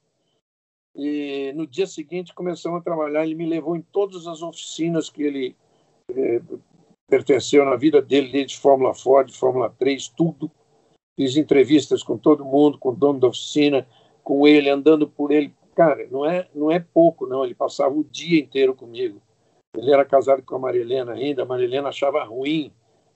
E 0.95 1.53
no 1.57 1.67
dia 1.67 1.87
seguinte 1.87 2.35
começamos 2.35 2.81
a 2.81 2.85
trabalhar. 2.85 3.25
Ele 3.25 3.35
me 3.35 3.47
levou 3.47 3.75
em 3.75 3.83
todas 3.83 4.27
as 4.27 4.43
oficinas 4.43 5.11
que 5.11 5.23
ele 5.23 5.57
eh, 6.09 6.41
pertenceu 7.09 7.65
na 7.65 7.77
vida 7.77 8.01
dele, 8.01 8.31
desde 8.31 8.59
Fórmula 8.59 8.95
Ford, 8.95 9.31
Fórmula 9.33 9.71
3, 9.71 10.09
tudo. 10.09 10.51
Fiz 11.17 11.37
entrevistas 11.37 12.03
com 12.03 12.17
todo 12.17 12.45
mundo, 12.45 12.79
com 12.79 12.91
o 12.91 12.97
dono 12.97 13.21
da 13.21 13.29
oficina, 13.29 13.87
com 14.23 14.47
ele, 14.47 14.71
andando 14.71 15.09
por 15.09 15.31
ele. 15.31 15.55
Cara, 15.75 16.07
não 16.11 16.25
é, 16.25 16.49
não 16.55 16.71
é 16.71 16.79
pouco, 16.79 17.27
não. 17.27 17.45
Ele 17.45 17.55
passava 17.55 17.95
o 17.95 18.05
dia 18.05 18.41
inteiro 18.41 18.75
comigo. 18.75 19.21
Ele 19.77 19.91
era 19.91 20.05
casado 20.05 20.43
com 20.43 20.57
a 20.57 20.59
Marilena 20.59 21.13
ainda, 21.13 21.43
a 21.43 21.47
Marilena 21.47 21.89
achava 21.89 22.23
ruim 22.25 22.73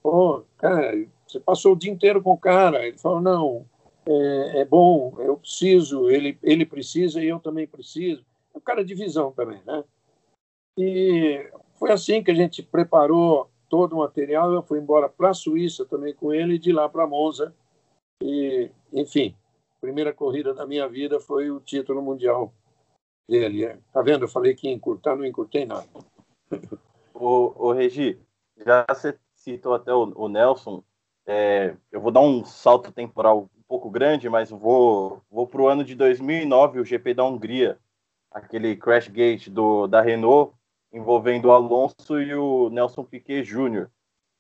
Pô, 0.06 0.44
cara, 0.56 1.04
você 1.26 1.40
passou 1.40 1.72
o 1.72 1.76
dia 1.76 1.90
inteiro 1.90 2.22
com 2.22 2.30
o 2.30 2.38
cara. 2.38 2.86
Ele 2.86 2.96
falou, 2.96 3.20
não, 3.20 3.66
é, 4.06 4.60
é, 4.60 4.64
bom, 4.64 5.16
eu 5.18 5.36
preciso, 5.36 6.08
ele, 6.08 6.38
ele 6.44 6.64
precisa 6.64 7.20
e 7.20 7.26
eu 7.26 7.40
também 7.40 7.66
preciso. 7.66 8.24
É 8.54 8.58
um 8.58 8.60
cara 8.60 8.84
de 8.84 8.94
visão 8.94 9.32
também, 9.32 9.60
né? 9.66 9.82
E 10.78 11.50
foi 11.74 11.90
assim 11.90 12.22
que 12.22 12.30
a 12.30 12.34
gente 12.34 12.62
preparou 12.62 13.50
todo 13.68 13.94
o 13.94 13.98
material. 13.98 14.52
Eu 14.52 14.62
fui 14.62 14.78
embora 14.78 15.08
para 15.08 15.30
a 15.30 15.34
Suíça 15.34 15.84
também 15.84 16.14
com 16.14 16.32
ele 16.32 16.56
de 16.56 16.70
lá 16.70 16.88
para 16.88 17.04
Monza. 17.04 17.52
E, 18.22 18.70
enfim, 18.92 19.34
primeira 19.80 20.12
corrida 20.12 20.54
da 20.54 20.66
minha 20.66 20.88
vida 20.88 21.20
foi 21.20 21.50
o 21.50 21.60
título 21.60 22.02
mundial 22.02 22.52
dele. 23.28 23.64
É. 23.64 23.78
Tá 23.92 24.02
vendo? 24.02 24.24
Eu 24.24 24.28
falei 24.28 24.54
que 24.54 24.68
ia 24.68 24.74
encurtar, 24.74 25.16
não 25.16 25.24
encurtei 25.24 25.66
nada. 25.66 25.86
Ô, 27.14 27.72
Regi, 27.72 28.18
já 28.64 28.84
você 28.88 29.18
citou 29.34 29.74
até 29.74 29.92
o, 29.92 30.12
o 30.14 30.28
Nelson, 30.28 30.82
é, 31.26 31.74
eu 31.90 32.00
vou 32.00 32.10
dar 32.10 32.20
um 32.20 32.44
salto 32.44 32.92
temporal 32.92 33.50
um 33.56 33.62
pouco 33.66 33.90
grande, 33.90 34.28
mas 34.28 34.50
vou, 34.50 35.22
vou 35.30 35.46
para 35.46 35.62
o 35.62 35.68
ano 35.68 35.82
de 35.82 35.94
2009, 35.94 36.80
o 36.80 36.84
GP 36.84 37.14
da 37.14 37.24
Hungria, 37.24 37.78
aquele 38.30 38.76
crash 38.76 39.08
gate 39.08 39.48
do, 39.48 39.86
da 39.86 40.00
Renault, 40.00 40.54
envolvendo 40.92 41.46
o 41.46 41.52
Alonso 41.52 42.20
e 42.20 42.34
o 42.34 42.68
Nelson 42.70 43.02
Piquet 43.02 43.42
Jr. 43.42 43.88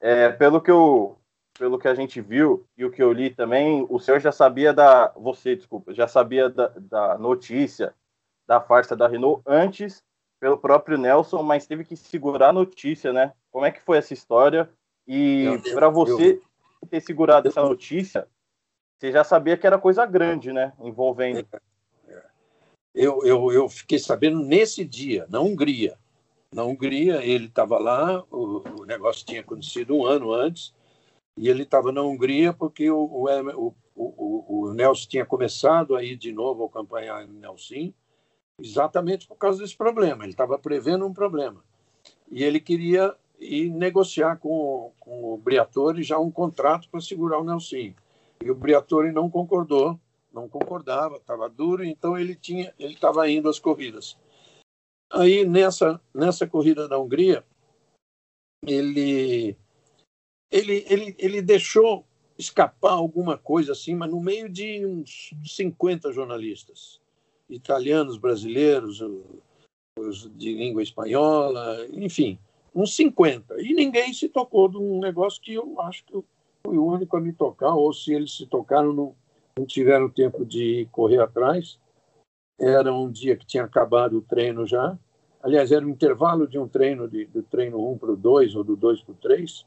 É, 0.00 0.30
pelo 0.30 0.60
que 0.60 0.70
eu 0.70 1.18
pelo 1.58 1.78
que 1.78 1.88
a 1.88 1.94
gente 1.94 2.20
viu 2.20 2.66
e 2.76 2.84
o 2.84 2.90
que 2.90 3.02
eu 3.02 3.12
li 3.12 3.30
também, 3.30 3.86
o 3.88 3.98
senhor 3.98 4.20
já 4.20 4.32
sabia 4.32 4.72
da. 4.72 5.12
Você, 5.16 5.56
desculpa, 5.56 5.94
já 5.94 6.06
sabia 6.06 6.48
da, 6.48 6.68
da 6.76 7.18
notícia 7.18 7.94
da 8.46 8.60
farsa 8.60 8.94
da 8.94 9.08
Renault 9.08 9.42
antes 9.46 10.02
pelo 10.38 10.58
próprio 10.58 10.98
Nelson, 10.98 11.42
mas 11.42 11.66
teve 11.66 11.84
que 11.84 11.96
segurar 11.96 12.50
a 12.50 12.52
notícia, 12.52 13.12
né? 13.12 13.32
Como 13.50 13.64
é 13.64 13.70
que 13.70 13.80
foi 13.80 13.98
essa 13.98 14.12
história? 14.12 14.70
E 15.06 15.46
para 15.72 15.88
você 15.88 16.40
ter 16.90 17.00
segurado 17.00 17.48
essa 17.48 17.62
notícia, 17.62 18.28
você 18.98 19.10
já 19.10 19.24
sabia 19.24 19.56
que 19.56 19.66
era 19.66 19.78
coisa 19.78 20.04
grande, 20.06 20.52
né? 20.52 20.72
Envolvendo. 20.80 21.46
É, 22.08 22.12
é. 22.12 22.22
Eu, 22.94 23.24
eu, 23.24 23.52
eu 23.52 23.68
fiquei 23.68 23.98
sabendo 23.98 24.40
nesse 24.42 24.84
dia, 24.84 25.26
na 25.28 25.40
Hungria. 25.40 25.98
Na 26.52 26.64
Hungria, 26.64 27.24
ele 27.24 27.46
estava 27.46 27.78
lá, 27.78 28.24
o, 28.30 28.62
o, 28.80 28.84
negócio 28.84 29.26
tinha 29.26 29.40
acontecido 29.40 29.96
um 29.96 30.06
ano 30.06 30.32
antes, 30.32 30.72
e 31.36 31.48
ele 31.48 31.64
estava 31.64 31.92
na 31.92 32.02
Hungria 32.02 32.52
porque 32.52 32.90
o, 32.90 33.04
o, 33.04 33.74
o, 33.94 34.68
o, 34.68 34.74
Nelson 34.74 35.08
tinha 35.08 35.26
começado 35.26 35.94
a 35.94 36.02
ir 36.02 36.16
de 36.16 36.32
novo 36.32 36.64
a 36.64 36.66
acompanhar 36.66 37.24
o 37.24 37.32
Nelson, 37.32 37.92
exatamente 38.58 39.26
por 39.28 39.36
causa 39.36 39.60
desse 39.60 39.76
problema. 39.76 40.24
Ele 40.24 40.32
estava 40.32 40.58
prevendo 40.58 41.06
um 41.06 41.12
problema. 41.12 41.62
E 42.30 42.42
ele 42.42 42.58
queria 42.58 43.14
e 43.38 43.68
negociar 43.68 44.36
com, 44.36 44.92
com 44.98 45.34
o 45.34 45.36
Briatore 45.36 46.02
já 46.02 46.18
um 46.18 46.30
contrato 46.30 46.88
para 46.88 47.00
segurar 47.00 47.38
o 47.38 47.44
Nelson. 47.44 47.92
E 48.42 48.50
o 48.50 48.54
Briatore 48.54 49.12
não 49.12 49.30
concordou, 49.30 49.98
não 50.32 50.48
concordava, 50.48 51.16
estava 51.16 51.48
duro, 51.48 51.84
então 51.84 52.18
ele 52.18 52.34
tinha, 52.34 52.72
ele 52.78 52.94
estava 52.94 53.28
indo 53.30 53.48
às 53.48 53.58
corridas. 53.58 54.16
Aí 55.12 55.44
nessa 55.44 56.00
nessa 56.14 56.46
corrida 56.46 56.88
da 56.88 56.98
Hungria, 56.98 57.44
ele 58.66 59.56
ele 60.50 60.84
ele, 60.88 61.14
ele 61.18 61.42
deixou 61.42 62.04
escapar 62.38 62.92
alguma 62.92 63.38
coisa 63.38 63.72
assim, 63.72 63.94
mas 63.94 64.10
no 64.10 64.20
meio 64.20 64.48
de 64.48 64.84
uns 64.84 65.34
50 65.44 66.12
jornalistas, 66.12 67.00
italianos, 67.48 68.18
brasileiros, 68.18 69.02
os 69.98 70.30
de 70.36 70.52
língua 70.52 70.82
espanhola, 70.82 71.86
enfim, 71.92 72.38
uns 72.74 72.94
50. 72.94 73.60
E 73.62 73.72
ninguém 73.72 74.12
se 74.12 74.28
tocou 74.28 74.68
de 74.68 74.76
um 74.76 75.00
negócio 75.00 75.40
que 75.40 75.54
eu 75.54 75.80
acho 75.80 76.04
que 76.04 76.14
eu 76.14 76.24
fui 76.66 76.76
o 76.76 76.84
único 76.84 77.16
a 77.16 77.20
me 77.20 77.32
tocar, 77.32 77.74
ou 77.74 77.92
se 77.92 78.12
eles 78.12 78.36
se 78.36 78.46
tocaram, 78.46 78.92
não, 78.92 79.14
não 79.58 79.64
tiveram 79.64 80.10
tempo 80.10 80.44
de 80.44 80.86
correr 80.92 81.20
atrás. 81.20 81.78
Era 82.60 82.92
um 82.92 83.10
dia 83.10 83.36
que 83.36 83.46
tinha 83.46 83.64
acabado 83.64 84.18
o 84.18 84.22
treino 84.22 84.66
já. 84.66 84.98
Aliás, 85.42 85.70
era 85.70 85.86
o 85.86 85.88
intervalo 85.88 86.46
de 86.46 86.58
um 86.58 86.66
treino, 86.66 87.08
de, 87.08 87.26
do 87.26 87.42
treino 87.42 87.92
1 87.92 87.98
para 87.98 88.12
o 88.12 88.16
2, 88.16 88.54
ou 88.56 88.64
do 88.64 88.76
2 88.76 89.02
para 89.02 89.12
o 89.12 89.16
3, 89.16 89.64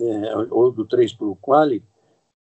é, 0.00 0.36
ou 0.50 0.70
do 0.70 0.86
3 0.86 1.12
para 1.12 1.26
o 1.26 1.36
quali. 1.36 1.84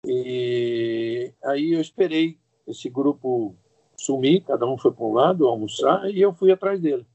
E 0.05 1.33
aí 1.43 1.73
eu 1.73 1.81
esperei 1.81 2.37
esse 2.67 2.89
grupo 2.89 3.55
sumir, 3.97 4.43
cada 4.43 4.65
um 4.65 4.77
foi 4.77 4.91
para 4.91 5.05
um 5.05 5.13
lado 5.13 5.47
almoçar, 5.47 6.09
e 6.09 6.19
eu 6.21 6.33
fui 6.33 6.51
atrás 6.51 6.79
dele. 6.79 7.05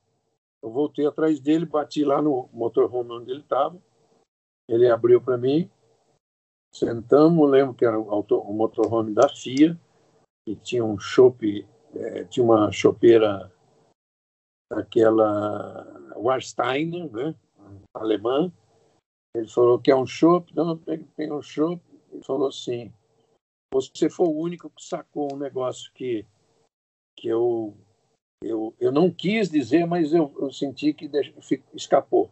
Eu 0.63 0.71
voltei 0.71 1.07
atrás 1.07 1.41
dele, 1.41 1.67
bati 1.67 2.05
lá 2.05 2.23
no 2.23 2.49
motorhome 2.53 3.13
onde 3.13 3.31
ele 3.31 3.41
estava. 3.41 3.77
Ele 4.69 4.89
abriu 4.89 5.21
para 5.21 5.37
mim. 5.37 5.71
Sentamos, 6.75 7.51
lembro 7.51 7.75
que 7.75 7.85
era 7.85 7.99
o, 7.99 8.53
motorhome 8.53 9.15
da 9.15 9.29
FIA, 9.29 9.79
e 10.47 10.55
tinha 10.55 10.85
um 10.85 10.99
chope, 10.99 11.67
é, 11.95 12.25
tinha 12.25 12.45
uma 12.45 12.71
chopeira 12.71 13.51
aquela 14.71 16.13
Warsteiner, 16.17 17.11
né, 17.13 17.35
alemã. 17.95 18.53
Ele 19.37 19.49
falou 19.49 19.79
que 19.79 19.91
é 19.91 19.97
um 19.97 20.07
chope, 20.07 20.55
não, 20.55 20.77
tem 20.79 21.33
um 21.33 21.43
chope. 21.43 21.83
Ele 22.13 22.23
falou 22.23 22.49
assim, 22.49 22.93
você 23.73 24.09
foi 24.09 24.27
o 24.27 24.39
único 24.39 24.71
que 24.71 24.83
sacou 24.83 25.35
um 25.35 25.39
negócio 25.39 25.93
que, 25.93 26.27
que 27.17 27.29
eu 27.29 27.77
eu, 28.43 28.75
eu 28.79 28.93
não 28.93 29.11
quis 29.11 29.49
dizer, 29.49 29.87
mas 29.87 30.13
eu, 30.13 30.35
eu 30.39 30.51
senti 30.53 30.93
que 30.93 31.11
escapou. 31.75 32.31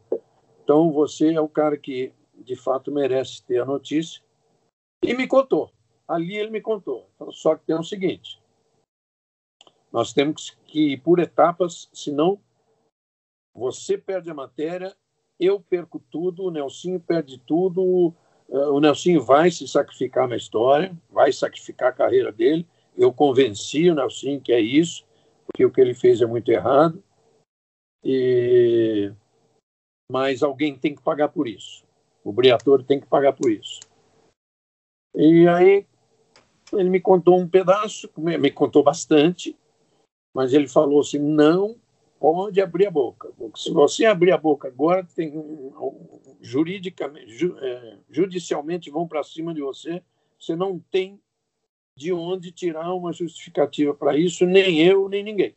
Então, 0.63 0.93
você 0.93 1.33
é 1.33 1.41
o 1.41 1.49
cara 1.49 1.77
que, 1.77 2.13
de 2.35 2.57
fato, 2.57 2.93
merece 2.93 3.43
ter 3.45 3.61
a 3.61 3.65
notícia. 3.65 4.23
E 5.03 5.15
me 5.15 5.27
contou. 5.27 5.73
Ali 6.07 6.37
ele 6.37 6.51
me 6.51 6.61
contou. 6.61 7.09
Então, 7.15 7.33
só 7.33 7.57
que 7.57 7.65
tem 7.65 7.77
o 7.77 7.83
seguinte: 7.83 8.41
nós 9.91 10.13
temos 10.13 10.51
que 10.67 10.93
ir 10.93 11.03
por 11.03 11.19
etapas, 11.19 11.89
senão 11.93 12.41
você 13.55 13.97
perde 13.97 14.31
a 14.31 14.35
matéria, 14.35 14.95
eu 15.45 15.61
perco 15.61 16.03
tudo, 16.11 16.45
o 16.45 16.51
Nelsinho 16.51 17.01
perde 17.01 17.39
tudo, 17.39 18.13
eh, 18.51 18.67
o 18.69 18.81
Nelsinho 18.81 19.23
vai 19.23 19.51
se 19.51 19.67
sacrificar 19.67 20.29
na 20.29 20.37
história, 20.37 20.97
vai 21.11 21.33
sacrificar 21.33 21.91
a 21.91 21.93
carreira 21.93 22.33
dele. 22.33 22.67
Eu 22.97 23.13
convenci 23.13 23.91
o 23.91 23.95
Nelsinho 23.95 24.41
que 24.41 24.53
é 24.53 24.61
isso 24.61 25.05
que 25.55 25.65
o 25.65 25.71
que 25.71 25.81
ele 25.81 25.95
fez 25.95 26.21
é 26.21 26.27
muito 26.27 26.51
errado, 26.51 27.03
e... 28.03 29.13
mas 30.11 30.43
alguém 30.43 30.77
tem 30.77 30.95
que 30.95 31.03
pagar 31.03 31.29
por 31.29 31.47
isso. 31.47 31.85
O 32.25 32.33
Briatore 32.33 32.85
tem 32.85 33.01
que 33.01 33.07
pagar 33.07 33.33
por 33.35 33.51
isso. 33.51 33.81
E 35.15 35.47
aí 35.47 35.87
ele 36.73 36.91
me 36.91 37.01
contou 37.01 37.39
um 37.39 37.49
pedaço, 37.49 38.11
me 38.17 38.51
contou 38.51 38.83
bastante, 38.83 39.57
mas 40.35 40.53
ele 40.53 40.67
falou 40.67 41.01
assim: 41.01 41.19
não 41.19 41.77
pode 42.25 42.59
abrir 42.59 42.87
a 42.87 42.91
boca. 42.91 43.31
Se 43.55 43.71
você 43.71 44.07
abrir 44.07 44.33
a 44.33 44.39
boca 44.39 44.67
agora, 44.67 45.07
tem 45.15 45.31
juridicamente, 46.41 47.29
ju, 47.37 47.55
é, 47.59 47.99
judicialmente 48.09 48.91
vão 48.91 49.07
para 49.07 49.23
cima 49.23 49.53
de 49.53 49.61
você. 49.61 50.03
Você 50.41 50.57
não 50.57 50.79
tem 50.91 51.21
de 51.95 52.15
onde 52.15 52.51
tirar 52.51 52.95
uma 52.95 53.13
justificativa 53.13 53.93
para 53.93 54.17
isso, 54.17 54.47
nem 54.47 54.81
eu, 54.81 55.07
nem 55.07 55.23
ninguém. 55.23 55.55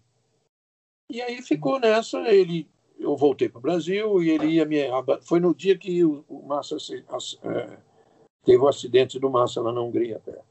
E 1.10 1.22
aí 1.22 1.42
ficou 1.42 1.80
nessa, 1.80 2.20
ele 2.28 2.68
eu 3.00 3.16
voltei 3.16 3.48
para 3.48 3.60
o 3.60 3.62
Brasil 3.62 4.22
e 4.22 4.30
ele 4.30 4.48
ia 4.48 4.66
me. 4.66 4.80
Foi 5.22 5.40
no 5.40 5.56
dia 5.56 5.78
que 5.78 6.04
o, 6.04 6.26
Massa 6.46 6.78
se, 6.80 7.02
é, 7.44 7.78
teve 8.44 8.62
o 8.62 8.68
acidente 8.68 9.18
do 9.18 9.30
Massa 9.30 9.62
lá 9.62 9.72
na 9.72 9.80
Hungria. 9.80 10.18
Até. 10.18 10.42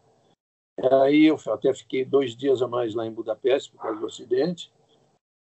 Aí 1.02 1.26
eu 1.26 1.38
até 1.48 1.74
fiquei 1.74 2.06
dois 2.06 2.34
dias 2.34 2.62
a 2.62 2.68
mais 2.68 2.94
lá 2.94 3.04
em 3.04 3.12
Budapeste 3.12 3.70
por 3.70 3.82
causa 3.82 4.00
do 4.00 4.06
acidente. 4.06 4.72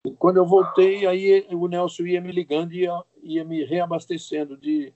E 0.06 0.12
quando 0.12 0.38
eu 0.38 0.46
voltei, 0.46 1.06
aí 1.06 1.46
o 1.50 1.66
Nelson 1.68 2.04
ia 2.04 2.20
me 2.20 2.32
ligando 2.32 2.72
e 2.72 2.82
ia, 2.82 3.04
ia 3.22 3.44
me 3.44 3.64
reabastecendo 3.64 4.56
de, 4.56 4.92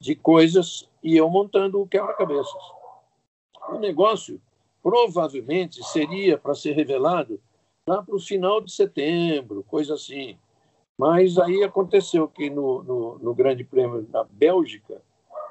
de 0.00 0.14
coisas 0.14 0.88
e 1.02 1.16
eu 1.16 1.28
montando 1.28 1.80
o 1.80 1.88
quebra-cabeças. 1.88 2.62
O 3.68 3.78
negócio 3.78 4.40
provavelmente 4.82 5.82
seria 5.84 6.38
para 6.38 6.54
ser 6.54 6.72
revelado 6.72 7.40
lá 7.86 8.02
para 8.02 8.14
o 8.14 8.20
final 8.20 8.60
de 8.60 8.72
setembro, 8.72 9.64
coisa 9.64 9.94
assim. 9.94 10.38
Mas 10.96 11.38
aí 11.38 11.62
aconteceu 11.62 12.28
que 12.28 12.50
no, 12.50 12.82
no, 12.82 13.18
no, 13.18 13.34
Grande 13.34 13.64
Prêmio 13.64 14.02
da 14.02 14.24
Bélgica, 14.24 15.00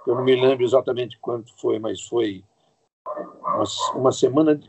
eu 0.05 0.15
não 0.15 0.23
me 0.23 0.35
lembro 0.35 0.63
exatamente 0.63 1.17
quanto 1.19 1.53
foi, 1.57 1.79
mas 1.79 2.01
foi 2.01 2.43
uma, 3.41 3.63
uma 3.95 4.11
semana 4.11 4.59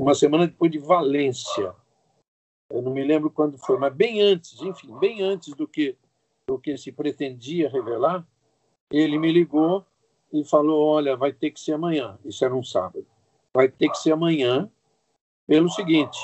uma 0.00 0.14
semana 0.14 0.46
depois 0.46 0.70
de 0.70 0.78
Valência. 0.78 1.74
Eu 2.70 2.82
não 2.82 2.92
me 2.92 3.02
lembro 3.02 3.30
quando 3.30 3.56
foi, 3.58 3.78
mas 3.78 3.94
bem 3.94 4.20
antes, 4.20 4.60
enfim, 4.60 4.96
bem 4.98 5.22
antes 5.22 5.54
do 5.54 5.66
que 5.66 5.96
do 6.46 6.58
que 6.58 6.78
se 6.78 6.90
pretendia 6.90 7.68
revelar, 7.68 8.26
ele 8.90 9.18
me 9.18 9.30
ligou 9.30 9.84
e 10.32 10.42
falou: 10.44 10.86
Olha, 10.86 11.16
vai 11.16 11.32
ter 11.32 11.50
que 11.50 11.60
ser 11.60 11.74
amanhã. 11.74 12.18
Isso 12.24 12.44
era 12.44 12.54
um 12.54 12.62
sábado. 12.62 13.06
Vai 13.52 13.68
ter 13.68 13.90
que 13.90 13.98
ser 13.98 14.12
amanhã, 14.12 14.70
pelo 15.46 15.68
seguinte: 15.68 16.18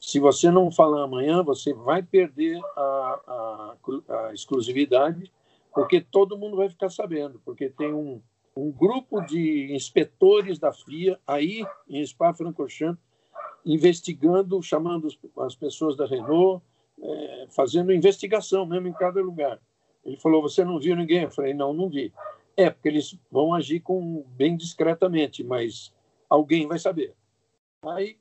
se 0.00 0.20
você 0.20 0.50
não 0.50 0.70
falar 0.70 1.04
amanhã, 1.04 1.42
você 1.42 1.72
vai 1.72 2.02
perder 2.02 2.60
a, 2.76 3.20
a, 3.26 3.76
a 4.08 4.34
exclusividade, 4.34 5.32
porque 5.74 6.00
todo 6.00 6.38
mundo 6.38 6.56
vai 6.56 6.68
ficar 6.68 6.90
sabendo, 6.90 7.40
porque 7.44 7.68
tem 7.70 7.92
um, 7.92 8.20
um 8.54 8.70
grupo 8.70 9.20
de 9.22 9.74
inspetores 9.74 10.58
da 10.58 10.72
FIA 10.72 11.18
aí 11.26 11.66
em 11.88 12.04
Spa-Francorchamps 12.04 13.02
investigando, 13.68 14.62
chamando 14.62 15.08
as 15.40 15.54
pessoas 15.54 15.94
da 15.94 16.06
Renault, 16.06 16.64
é, 17.00 17.46
fazendo 17.50 17.92
investigação 17.92 18.64
mesmo 18.64 18.88
em 18.88 18.92
cada 18.92 19.20
lugar. 19.20 19.60
Ele 20.04 20.16
falou: 20.16 20.40
Você 20.40 20.64
não 20.64 20.80
viu 20.80 20.96
ninguém? 20.96 21.24
Eu 21.24 21.30
falei: 21.30 21.52
Não, 21.52 21.72
não 21.74 21.88
vi. 21.88 22.12
É, 22.56 22.70
porque 22.70 22.88
eles 22.88 23.16
vão 23.30 23.54
agir 23.54 23.80
com, 23.80 24.24
bem 24.30 24.56
discretamente, 24.56 25.44
mas 25.44 25.92
alguém 26.28 26.66
vai 26.66 26.78
saber. 26.78 27.14
Aí, 27.84 28.18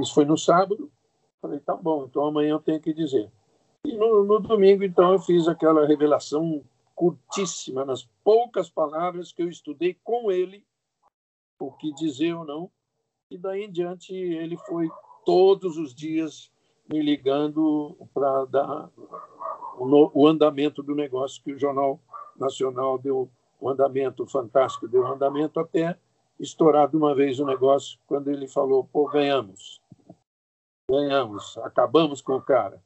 isso 0.00 0.14
foi 0.14 0.24
no 0.24 0.38
sábado. 0.38 0.90
Falei: 1.42 1.58
Tá 1.58 1.74
bom, 1.74 2.04
então 2.04 2.24
amanhã 2.24 2.52
eu 2.52 2.60
tenho 2.60 2.80
que 2.80 2.94
dizer. 2.94 3.30
E 3.84 3.96
no, 3.96 4.24
no 4.24 4.38
domingo, 4.38 4.84
então, 4.84 5.12
eu 5.12 5.18
fiz 5.18 5.48
aquela 5.48 5.86
revelação 5.86 6.62
curtíssima, 6.94 7.84
nas 7.84 8.04
poucas 8.22 8.68
palavras 8.68 9.32
que 9.32 9.42
eu 9.42 9.48
estudei 9.48 9.98
com 10.04 10.30
ele, 10.30 10.64
o 11.58 11.72
que 11.72 11.92
dizer 11.94 12.34
ou 12.34 12.44
não. 12.44 12.70
E 13.30 13.38
daí 13.38 13.64
em 13.64 13.70
diante, 13.70 14.12
ele 14.12 14.56
foi 14.56 14.90
todos 15.24 15.76
os 15.78 15.94
dias 15.94 16.50
me 16.88 17.00
ligando 17.00 17.96
para 18.12 18.44
dar 18.46 18.90
o, 19.78 20.22
o, 20.22 20.26
andamento 20.26 20.82
do 20.82 20.94
negócio 20.94 21.42
que 21.42 21.52
o 21.52 21.58
Jornal 21.58 22.00
Nacional 22.36 22.98
deu 22.98 23.30
o 23.60 23.70
andamento 23.70 24.26
fantástico, 24.26 24.88
deu 24.88 25.02
o 25.02 25.06
andamento 25.06 25.60
até 25.60 25.96
estourar 26.40 26.88
de 26.88 26.96
uma 26.96 27.14
vez 27.14 27.38
o 27.38 27.46
negócio 27.46 27.98
quando 28.06 28.30
ele 28.30 28.48
falou, 28.48 28.84
pô, 28.84 29.06
ganhamos. 29.08 29.80
Ganhamos, 30.90 31.56
acabamos 31.58 32.20
com 32.20 32.34
o 32.34 32.42
cara. 32.42 32.82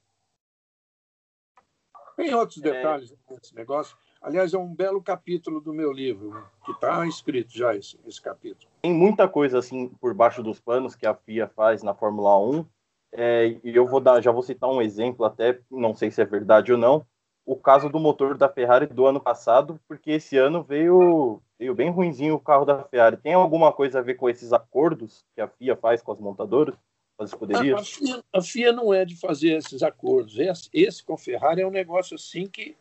Tem 2.16 2.34
outros 2.34 2.62
é. 2.62 2.70
detalhes 2.70 3.12
é... 3.12 3.16
nesse 3.32 3.54
negócio. 3.54 3.96
Aliás, 4.24 4.54
é 4.54 4.58
um 4.58 4.74
belo 4.74 5.02
capítulo 5.02 5.60
do 5.60 5.74
meu 5.74 5.92
livro, 5.92 6.46
que 6.64 6.72
está 6.72 7.06
escrito 7.06 7.54
já 7.54 7.76
esse, 7.76 8.00
esse 8.06 8.22
capítulo. 8.22 8.66
Tem 8.80 8.90
muita 8.90 9.28
coisa 9.28 9.58
assim 9.58 9.88
por 10.00 10.14
baixo 10.14 10.42
dos 10.42 10.58
panos 10.58 10.96
que 10.96 11.04
a 11.06 11.14
FIA 11.14 11.46
faz 11.46 11.82
na 11.82 11.92
Fórmula 11.92 12.38
1 12.38 12.64
é, 13.12 13.58
e 13.62 13.76
eu 13.76 13.87
vou 13.87 14.00
dar, 14.00 14.22
já 14.22 14.32
vou 14.32 14.42
citar 14.42 14.70
um 14.70 14.80
exemplo, 14.80 15.26
até 15.26 15.60
não 15.70 15.94
sei 15.94 16.10
se 16.10 16.22
é 16.22 16.24
verdade 16.24 16.72
ou 16.72 16.78
não, 16.78 17.04
o 17.44 17.54
caso 17.54 17.90
do 17.90 18.00
motor 18.00 18.34
da 18.38 18.48
Ferrari 18.48 18.87
do 18.87 19.04
ano 19.04 19.20
passado, 19.20 19.78
porque 19.87 20.12
esse 20.12 20.38
ano 20.38 20.62
veio, 20.62 21.42
veio 21.58 21.74
bem 21.74 21.90
ruinzinho 21.90 22.34
o 22.34 22.40
carro 22.40 22.64
da 22.64 22.82
Ferrari. 22.82 23.18
Tem 23.18 23.34
alguma 23.34 23.74
coisa 23.74 23.98
a 23.98 24.02
ver 24.02 24.14
com 24.14 24.30
esses 24.30 24.54
acordos 24.54 25.22
que 25.34 25.42
a 25.42 25.48
FIA 25.48 25.76
faz 25.76 26.00
com 26.00 26.12
as 26.12 26.18
montadoras, 26.18 26.74
as 27.18 27.28
escuderias? 27.28 27.78
A, 27.78 27.82
a, 27.82 27.84
FIA, 27.84 28.22
a 28.32 28.42
FIA, 28.42 28.72
não 28.72 28.94
é 28.94 29.04
de 29.04 29.20
fazer 29.20 29.58
esses 29.58 29.82
acordos. 29.82 30.38
Esse, 30.38 30.70
esse 30.72 31.04
com 31.04 31.12
a 31.12 31.18
Ferrari 31.18 31.60
é 31.60 31.66
um 31.66 31.70
negócio 31.70 32.14
assim 32.14 32.46
que 32.46 32.74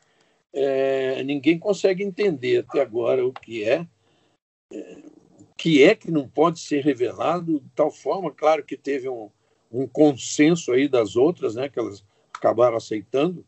é, 0.53 1.23
ninguém 1.23 1.57
consegue 1.57 2.03
entender 2.03 2.59
até 2.59 2.81
agora 2.81 3.25
o 3.25 3.33
que 3.33 3.63
é, 3.63 3.87
é, 4.71 4.97
que 5.57 5.83
é 5.83 5.95
que 5.95 6.11
não 6.11 6.27
pode 6.27 6.59
ser 6.59 6.83
revelado 6.83 7.59
de 7.59 7.69
tal 7.75 7.91
forma, 7.91 8.31
claro 8.31 8.63
que 8.63 8.77
teve 8.77 9.09
um 9.09 9.29
um 9.73 9.87
consenso 9.87 10.71
aí 10.71 10.87
das 10.87 11.15
outras, 11.15 11.55
né, 11.55 11.67
que 11.67 11.79
elas 11.79 12.05
acabaram 12.31 12.77
aceitando. 12.77 13.43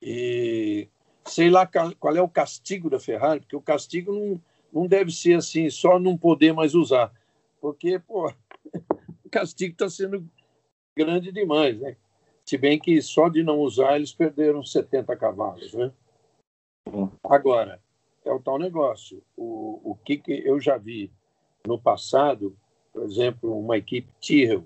E 0.00 0.88
sei 1.26 1.50
lá 1.50 1.66
qual 1.66 2.16
é 2.16 2.22
o 2.22 2.28
castigo 2.28 2.88
da 2.88 2.98
Ferrari, 2.98 3.40
porque 3.40 3.54
o 3.54 3.60
castigo 3.60 4.10
não, 4.10 4.42
não 4.72 4.86
deve 4.86 5.12
ser 5.12 5.34
assim, 5.34 5.68
só 5.68 5.98
não 5.98 6.16
poder 6.16 6.54
mais 6.54 6.74
usar. 6.74 7.12
Porque, 7.60 7.98
pô, 7.98 8.32
o 9.22 9.28
castigo 9.30 9.72
está 9.72 9.90
sendo 9.90 10.26
grande 10.96 11.30
demais, 11.30 11.78
né? 11.78 11.94
Se 12.46 12.56
bem 12.56 12.78
que 12.78 13.00
só 13.02 13.28
de 13.28 13.42
não 13.42 13.58
usar 13.58 13.96
eles 13.96 14.14
perderam 14.14 14.64
70 14.64 15.14
cavalos, 15.14 15.74
né? 15.74 15.92
Agora, 17.24 17.80
é 18.24 18.32
o 18.32 18.40
tal 18.40 18.58
negócio. 18.58 19.22
O, 19.36 19.92
o 19.92 19.94
que, 19.96 20.16
que 20.18 20.32
eu 20.46 20.60
já 20.60 20.76
vi 20.76 21.12
no 21.66 21.78
passado, 21.78 22.56
por 22.92 23.02
exemplo, 23.02 23.58
uma 23.58 23.76
equipe 23.76 24.12
Tyrrell, 24.20 24.64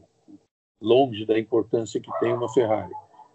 longe 0.81 1.25
da 1.25 1.39
importância 1.39 2.01
que 2.01 2.11
tem 2.21 2.33
uma 2.33 2.53
Ferrari. 2.53 2.93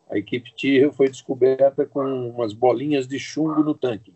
A 0.09 0.17
equipe 0.17 0.53
Tyrrell 0.55 0.91
foi 0.91 1.07
descoberta 1.07 1.85
com 1.85 2.01
umas 2.29 2.53
bolinhas 2.53 3.07
de 3.07 3.19
chumbo 3.19 3.63
no 3.63 3.73
tanque. 3.73 4.13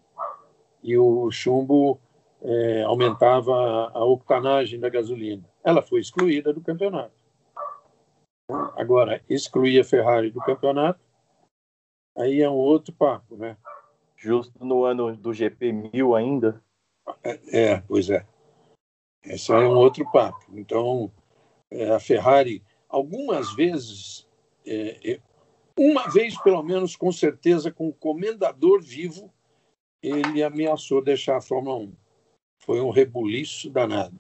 E 0.82 0.98
o 0.98 1.30
chumbo 1.32 2.00
é, 2.42 2.84
aumentava 2.84 3.90
a 3.94 4.04
octanagem 4.04 4.80
da 4.80 4.90
gasolina. 4.90 5.44
Ela 5.64 5.82
foi 5.82 6.00
excluída 6.00 6.52
do 6.52 6.62
campeonato. 6.62 7.14
Agora, 8.76 9.22
excluir 9.30 9.80
a 9.80 9.84
Ferrari 9.84 10.30
do 10.30 10.42
campeonato, 10.42 11.00
aí 12.18 12.42
é 12.42 12.50
um 12.50 12.56
outro 12.56 12.94
papo, 12.94 13.38
né? 13.38 13.58
Justo 14.24 14.64
no 14.64 14.86
ano 14.86 15.18
do 15.18 15.34
GP 15.34 15.74
1000 15.74 16.16
ainda? 16.16 16.64
É, 17.22 17.72
é 17.72 17.82
pois 17.82 18.10
é. 18.10 18.26
Esse 19.22 19.52
é 19.52 19.56
um 19.56 19.76
outro 19.76 20.10
papo. 20.14 20.46
Então, 20.54 21.12
é, 21.70 21.90
a 21.90 22.00
Ferrari 22.00 22.64
algumas 22.88 23.54
vezes, 23.54 24.26
é, 24.66 25.12
é, 25.16 25.22
uma 25.78 26.10
vez 26.10 26.42
pelo 26.42 26.64
menos, 26.64 26.96
com 26.96 27.12
certeza, 27.12 27.70
com 27.70 27.90
o 27.90 27.94
comendador 27.94 28.82
vivo, 28.82 29.30
ele 30.02 30.42
ameaçou 30.42 31.04
deixar 31.04 31.36
a 31.36 31.42
Fórmula 31.42 31.80
1. 31.80 31.94
Foi 32.62 32.80
um 32.80 32.92
rebuliço 32.92 33.70
danado. 33.70 34.16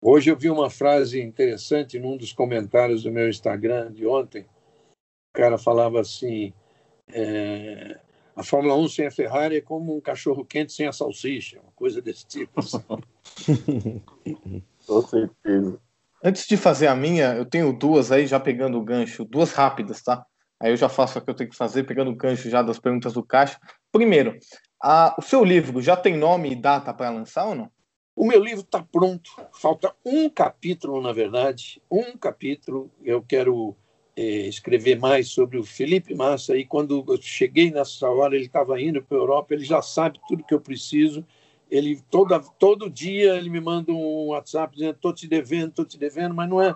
Hoje 0.00 0.30
eu 0.30 0.36
vi 0.36 0.48
uma 0.48 0.70
frase 0.70 1.20
interessante 1.20 1.98
num 1.98 2.16
dos 2.16 2.32
comentários 2.32 3.02
do 3.02 3.10
meu 3.10 3.28
Instagram 3.28 3.92
de 3.92 4.06
ontem. 4.06 4.42
O 4.42 5.36
cara 5.36 5.58
falava 5.58 6.00
assim: 6.00 6.54
é, 7.14 8.00
a 8.34 8.42
Fórmula 8.42 8.76
1 8.76 8.88
sem 8.88 9.06
a 9.06 9.10
Ferrari 9.10 9.56
é 9.56 9.60
como 9.60 9.96
um 9.96 10.00
cachorro 10.00 10.44
quente 10.44 10.72
sem 10.72 10.86
a 10.86 10.92
salsicha, 10.92 11.60
uma 11.60 11.72
coisa 11.72 12.00
desse 12.00 12.26
tipo. 12.26 12.60
Assim. 12.60 12.82
Com 14.86 15.02
certeza. 15.02 15.80
Antes 16.22 16.46
de 16.46 16.56
fazer 16.56 16.86
a 16.86 16.94
minha, 16.94 17.34
eu 17.34 17.44
tenho 17.46 17.72
duas 17.72 18.12
aí, 18.12 18.26
já 18.26 18.38
pegando 18.38 18.78
o 18.78 18.84
gancho, 18.84 19.24
duas 19.24 19.52
rápidas, 19.52 20.02
tá? 20.02 20.24
Aí 20.60 20.70
eu 20.70 20.76
já 20.76 20.88
faço 20.88 21.18
o 21.18 21.22
que 21.22 21.30
eu 21.30 21.34
tenho 21.34 21.48
que 21.48 21.56
fazer, 21.56 21.84
pegando 21.84 22.10
o 22.10 22.14
gancho 22.14 22.50
já 22.50 22.62
das 22.62 22.78
perguntas 22.78 23.14
do 23.14 23.22
Caixa. 23.22 23.58
Primeiro, 23.90 24.38
a, 24.82 25.14
o 25.18 25.22
seu 25.22 25.42
livro 25.42 25.80
já 25.80 25.96
tem 25.96 26.16
nome 26.16 26.52
e 26.52 26.56
data 26.56 26.92
para 26.92 27.08
lançar 27.08 27.46
ou 27.46 27.54
não? 27.54 27.70
O 28.14 28.26
meu 28.26 28.42
livro 28.42 28.60
está 28.60 28.82
pronto. 28.82 29.30
Falta 29.52 29.94
um 30.04 30.28
capítulo, 30.28 31.00
na 31.00 31.12
verdade. 31.12 31.80
Um 31.90 32.18
capítulo. 32.18 32.90
Eu 33.02 33.22
quero 33.22 33.74
escrever 34.16 34.98
mais 34.98 35.28
sobre 35.28 35.58
o 35.58 35.64
Felipe 35.64 36.14
Massa. 36.14 36.56
E 36.56 36.64
quando 36.64 37.04
eu 37.08 37.20
cheguei 37.20 37.70
nessa 37.70 38.08
hora, 38.08 38.34
ele 38.34 38.46
estava 38.46 38.80
indo 38.80 39.02
para 39.02 39.16
a 39.16 39.20
Europa, 39.20 39.54
ele 39.54 39.64
já 39.64 39.80
sabe 39.80 40.20
tudo 40.28 40.44
que 40.44 40.54
eu 40.54 40.60
preciso 40.60 41.24
ele 41.70 42.02
toda, 42.10 42.40
todo 42.40 42.90
dia 42.90 43.36
ele 43.36 43.48
me 43.48 43.60
manda 43.60 43.92
um 43.92 44.28
WhatsApp 44.28 44.74
dizendo 44.74 44.96
estou 44.96 45.14
te 45.14 45.28
devendo, 45.28 45.70
estou 45.70 45.84
te 45.84 45.96
devendo, 45.96 46.34
mas 46.34 46.48
não 46.48 46.60
é, 46.60 46.74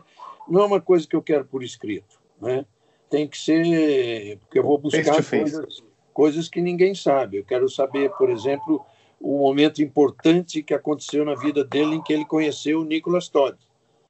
não 0.49 0.63
é 0.63 0.65
uma 0.65 0.81
coisa 0.81 1.07
que 1.07 1.17
eu 1.17 1.23
quero 1.23 1.45
por 1.45 1.63
escrito. 1.63 2.21
Né? 2.41 2.65
Tem 3.11 3.27
que 3.27 3.37
ser, 3.37 4.39
porque 4.39 4.59
eu 4.59 4.63
vou 4.63 4.79
buscar 4.79 5.23
coisas, 5.23 5.83
coisas 6.13 6.49
que 6.49 6.61
ninguém 6.61 6.95
sabe. 6.95 7.39
Eu 7.39 7.45
quero 7.45 7.69
saber, 7.69 8.11
por 8.13 8.31
exemplo, 8.31 8.85
o 9.21 9.39
momento 9.39 9.83
importante 9.83 10.63
que 10.63 10.73
aconteceu 10.73 11.25
na 11.25 11.35
vida 11.35 11.65
dele 11.65 11.97
em 11.97 12.03
que 12.03 12.13
ele 12.13 12.25
conheceu 12.25 12.81
o 12.81 12.85
Nicolas 12.85 13.29
Todd. 13.29 13.59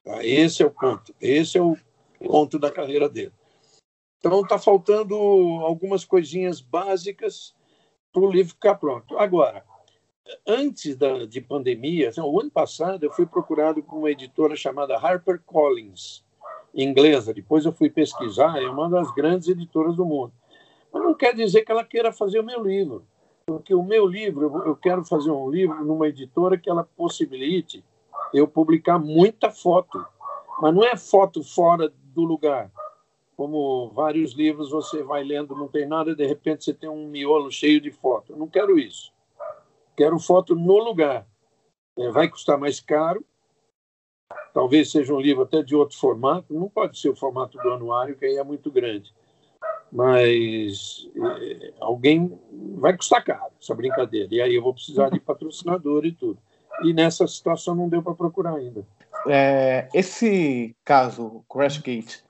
Tá? 0.04 0.24
Esse 0.24 0.62
é 0.62 0.66
o 0.66 0.70
ponto. 0.70 1.14
Esse 1.20 1.56
é 1.56 1.62
o 1.62 1.76
ponto 2.26 2.58
da 2.58 2.70
carreira 2.70 3.08
dele. 3.08 3.32
Então 4.18 4.40
está 4.40 4.58
faltando 4.58 5.14
algumas 5.14 6.04
coisinhas 6.04 6.60
básicas 6.60 7.54
para 8.12 8.22
o 8.22 8.30
livro 8.30 8.54
ficar 8.54 8.76
pronto. 8.76 9.18
Agora, 9.18 9.64
antes 10.46 10.96
da, 10.96 11.26
de 11.26 11.40
pandemia, 11.40 12.08
assim, 12.08 12.20
o 12.20 12.40
ano 12.40 12.50
passado 12.50 13.04
eu 13.04 13.12
fui 13.12 13.26
procurado 13.26 13.82
por 13.82 13.98
uma 13.98 14.10
editora 14.10 14.56
chamada 14.56 14.96
HarperCollins, 14.96 16.24
inglesa. 16.74 17.34
Depois 17.34 17.64
eu 17.64 17.72
fui 17.72 17.90
pesquisar, 17.90 18.62
é 18.62 18.68
uma 18.68 18.88
das 18.88 19.12
grandes 19.12 19.48
editoras 19.48 19.96
do 19.96 20.06
mundo. 20.06 20.32
Mas 20.92 21.02
não 21.02 21.14
quer 21.14 21.34
dizer 21.34 21.62
que 21.62 21.72
ela 21.72 21.84
queira 21.84 22.12
fazer 22.12 22.40
o 22.40 22.44
meu 22.44 22.62
livro, 22.62 23.04
porque 23.46 23.74
o 23.74 23.82
meu 23.82 24.06
livro, 24.06 24.62
eu 24.64 24.76
quero 24.76 25.04
fazer 25.04 25.30
um 25.30 25.50
livro 25.50 25.84
numa 25.84 26.08
editora 26.08 26.56
que 26.56 26.70
ela 26.70 26.88
possibilite 26.96 27.84
eu 28.32 28.48
publicar 28.48 28.98
muita 28.98 29.50
foto, 29.50 30.04
mas 30.60 30.74
não 30.74 30.84
é 30.84 30.96
foto 30.96 31.42
fora 31.42 31.92
do 32.14 32.24
lugar. 32.24 32.70
Como 33.36 33.90
vários 33.90 34.32
livros 34.32 34.70
você 34.70 35.02
vai 35.02 35.24
lendo, 35.24 35.56
não 35.56 35.66
tem 35.66 35.86
nada, 35.86 36.14
de 36.14 36.24
repente 36.24 36.64
você 36.64 36.72
tem 36.72 36.88
um 36.88 37.08
miolo 37.08 37.50
cheio 37.50 37.80
de 37.80 37.90
foto. 37.90 38.32
Eu 38.32 38.36
não 38.36 38.48
quero 38.48 38.78
isso. 38.78 39.12
Quero 39.96 40.18
foto 40.18 40.54
no 40.54 40.78
lugar. 40.78 41.26
É, 41.96 42.10
vai 42.10 42.28
custar 42.28 42.58
mais 42.58 42.80
caro. 42.80 43.24
Talvez 44.52 44.90
seja 44.90 45.12
um 45.12 45.20
livro 45.20 45.42
até 45.42 45.62
de 45.62 45.74
outro 45.74 45.96
formato. 45.96 46.54
Não 46.54 46.68
pode 46.68 46.98
ser 46.98 47.08
o 47.08 47.16
formato 47.16 47.58
do 47.58 47.70
anuário, 47.70 48.16
que 48.16 48.24
aí 48.24 48.36
é 48.36 48.44
muito 48.44 48.70
grande. 48.70 49.12
Mas 49.90 51.08
é, 51.16 51.72
alguém 51.80 52.38
vai 52.76 52.96
custar 52.96 53.24
caro 53.24 53.52
essa 53.60 53.74
brincadeira. 53.74 54.32
E 54.32 54.40
aí 54.40 54.54
eu 54.54 54.62
vou 54.62 54.74
precisar 54.74 55.10
de 55.10 55.20
patrocinador 55.20 56.04
e 56.04 56.12
tudo. 56.12 56.38
E 56.82 56.92
nessa 56.92 57.26
situação 57.26 57.74
não 57.74 57.88
deu 57.88 58.02
para 58.02 58.14
procurar 58.14 58.54
ainda. 58.56 58.84
É, 59.26 59.88
esse 59.94 60.76
caso, 60.84 61.44
Crashgate, 61.50 62.22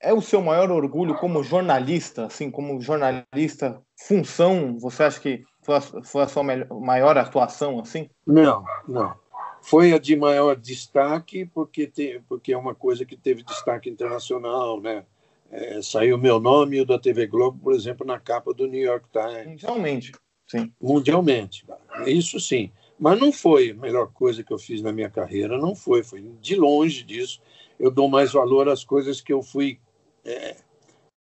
é 0.00 0.14
o 0.14 0.22
seu 0.22 0.40
maior 0.40 0.70
orgulho 0.70 1.14
como 1.16 1.42
jornalista, 1.42 2.26
assim, 2.26 2.50
como 2.50 2.80
jornalista, 2.80 3.80
função, 3.96 4.78
você 4.78 5.02
acha 5.02 5.20
que 5.20 5.44
foi 5.62 5.76
a, 5.76 5.80
foi 5.80 6.22
a 6.22 6.28
sua 6.28 6.42
maior 6.42 7.18
atuação, 7.18 7.78
assim? 7.78 8.08
Não, 8.26 8.64
não. 8.88 9.14
Foi 9.62 9.92
a 9.92 9.98
de 9.98 10.16
maior 10.16 10.56
destaque, 10.56 11.44
porque, 11.44 11.86
te, 11.86 12.22
porque 12.26 12.52
é 12.52 12.56
uma 12.56 12.74
coisa 12.74 13.04
que 13.04 13.16
teve 13.16 13.42
destaque 13.42 13.90
internacional, 13.90 14.80
né? 14.80 15.04
É, 15.50 15.82
saiu 15.82 16.16
meu 16.16 16.40
nome 16.40 16.76
e 16.76 16.80
o 16.80 16.86
da 16.86 16.98
TV 16.98 17.26
Globo, 17.26 17.58
por 17.62 17.74
exemplo, 17.74 18.06
na 18.06 18.18
capa 18.18 18.54
do 18.54 18.66
New 18.66 18.80
York 18.80 19.06
Times. 19.12 19.46
Mundialmente, 19.46 20.12
sim. 20.46 20.72
Mundialmente, 20.80 21.66
isso 22.06 22.38
sim. 22.40 22.70
Mas 23.00 23.18
não 23.18 23.32
foi 23.32 23.70
a 23.70 23.74
melhor 23.74 24.12
coisa 24.12 24.44
que 24.44 24.52
eu 24.52 24.58
fiz 24.58 24.82
na 24.82 24.92
minha 24.92 25.08
carreira, 25.08 25.56
não 25.56 25.74
foi, 25.74 26.02
foi 26.02 26.20
de 26.38 26.54
longe 26.54 27.02
disso. 27.02 27.40
Eu 27.78 27.90
dou 27.90 28.10
mais 28.10 28.32
valor 28.32 28.68
às 28.68 28.84
coisas 28.84 29.22
que 29.22 29.32
eu 29.32 29.42
fui 29.42 29.80
é, 30.22 30.58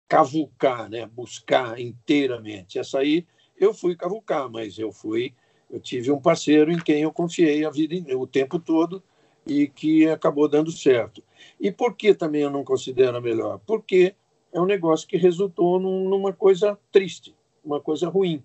cavucar, 0.06 0.90
né? 0.90 1.06
buscar 1.06 1.80
inteiramente. 1.80 2.78
Essa 2.78 2.98
aí 2.98 3.26
eu 3.58 3.72
fui 3.72 3.96
cavucar, 3.96 4.50
mas 4.50 4.78
eu 4.78 4.92
fui, 4.92 5.32
eu 5.70 5.80
tive 5.80 6.10
um 6.10 6.20
parceiro 6.20 6.70
em 6.70 6.78
quem 6.78 7.00
eu 7.00 7.10
confiei 7.10 7.64
a 7.64 7.70
vida, 7.70 8.14
o 8.18 8.26
tempo 8.26 8.58
todo 8.58 9.02
e 9.46 9.66
que 9.66 10.06
acabou 10.06 10.46
dando 10.46 10.70
certo. 10.70 11.24
E 11.58 11.72
por 11.72 11.96
que 11.96 12.12
também 12.12 12.42
eu 12.42 12.50
não 12.50 12.62
considero 12.62 13.16
a 13.16 13.22
melhor? 13.22 13.58
Porque 13.66 14.14
é 14.52 14.60
um 14.60 14.66
negócio 14.66 15.08
que 15.08 15.16
resultou 15.16 15.80
num, 15.80 16.10
numa 16.10 16.32
coisa 16.34 16.78
triste, 16.92 17.34
uma 17.64 17.80
coisa 17.80 18.06
ruim, 18.06 18.44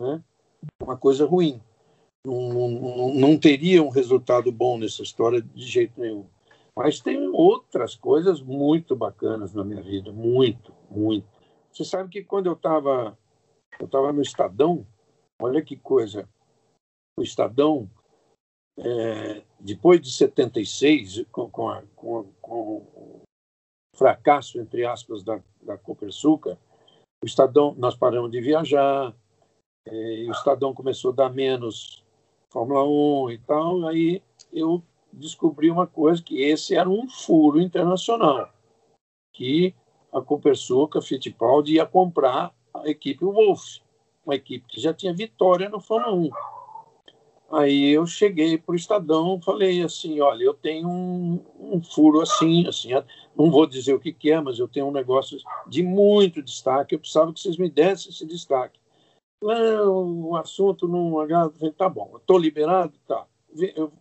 né? 0.00 0.22
Uma 0.82 0.96
coisa 0.96 1.26
ruim. 1.26 1.60
Não, 2.26 3.14
não, 3.14 3.38
teria 3.38 3.82
um 3.82 3.88
resultado 3.88 4.50
bom 4.50 4.78
nessa 4.78 5.02
história 5.02 5.40
de 5.40 5.64
jeito 5.64 6.00
nenhum. 6.00 6.26
Mas 6.74 7.00
tem 7.00 7.28
outras 7.28 7.94
coisas 7.94 8.42
muito 8.42 8.96
bacanas 8.96 9.54
na 9.54 9.64
minha 9.64 9.80
vida, 9.80 10.12
muito, 10.12 10.74
muito. 10.90 11.26
Você 11.72 11.84
sabe 11.84 12.10
que 12.10 12.24
quando 12.24 12.46
eu 12.46 12.54
estava 12.54 13.16
eu 13.78 13.86
estava 13.86 14.12
no 14.12 14.22
Estadão, 14.22 14.86
olha 15.40 15.62
que 15.62 15.76
coisa. 15.76 16.28
O 17.16 17.22
Estadão, 17.22 17.88
é, 18.78 19.42
depois 19.60 20.00
de 20.00 20.10
76, 20.10 21.24
com, 21.30 21.48
com, 21.50 21.68
a, 21.68 21.82
com, 21.94 22.24
com 22.40 22.76
o 22.76 23.22
fracasso, 23.94 24.58
entre 24.58 24.84
aspas, 24.84 25.22
da, 25.22 25.40
da 25.62 25.78
Copersuca, 25.78 26.58
o 27.22 27.26
Estadão, 27.26 27.74
nós 27.78 27.96
paramos 27.96 28.30
de 28.30 28.40
viajar, 28.40 29.14
é, 29.86 30.26
o 30.28 30.32
Estadão 30.32 30.74
começou 30.74 31.12
a 31.12 31.14
dar 31.14 31.30
menos 31.30 32.05
Fórmula 32.50 32.84
1 32.84 33.30
e 33.30 33.38
tal, 33.38 33.86
aí 33.86 34.22
eu 34.52 34.82
descobri 35.12 35.70
uma 35.70 35.86
coisa, 35.86 36.22
que 36.22 36.40
esse 36.42 36.74
era 36.74 36.88
um 36.88 37.08
furo 37.08 37.60
internacional, 37.60 38.50
que 39.32 39.74
a 40.12 40.20
Copersuca, 40.20 41.00
Fittipaldi, 41.00 41.74
ia 41.74 41.86
comprar 41.86 42.54
a 42.74 42.88
equipe 42.88 43.24
Wolf, 43.24 43.78
uma 44.24 44.34
equipe 44.34 44.66
que 44.68 44.80
já 44.80 44.92
tinha 44.92 45.14
vitória 45.14 45.68
no 45.68 45.80
Fórmula 45.80 46.14
1. 46.14 46.30
Aí 47.52 47.90
eu 47.90 48.04
cheguei 48.06 48.58
para 48.58 48.72
o 48.72 48.76
Estadão 48.76 49.40
falei 49.40 49.80
assim, 49.82 50.20
olha, 50.20 50.42
eu 50.42 50.52
tenho 50.52 50.88
um, 50.88 51.40
um, 51.60 51.80
furo 51.80 52.20
assim, 52.20 52.66
assim, 52.66 52.90
não 53.36 53.50
vou 53.52 53.66
dizer 53.66 53.94
o 53.94 54.00
que, 54.00 54.12
que 54.12 54.32
é, 54.32 54.40
mas 54.40 54.58
eu 54.58 54.66
tenho 54.66 54.86
um 54.86 54.92
negócio 54.92 55.38
de 55.68 55.82
muito 55.82 56.42
destaque, 56.42 56.94
eu 56.94 56.98
precisava 56.98 57.32
que 57.32 57.40
vocês 57.40 57.56
me 57.56 57.70
dessem 57.70 58.10
esse 58.10 58.26
destaque. 58.26 58.75
O 59.40 60.34
assunto 60.36 60.88
não 60.88 61.18
agrada, 61.20 61.52
tá 61.72 61.88
bom, 61.88 62.16
estou 62.16 62.38
liberado, 62.38 62.98
tá. 63.06 63.26
Eu 63.74 63.92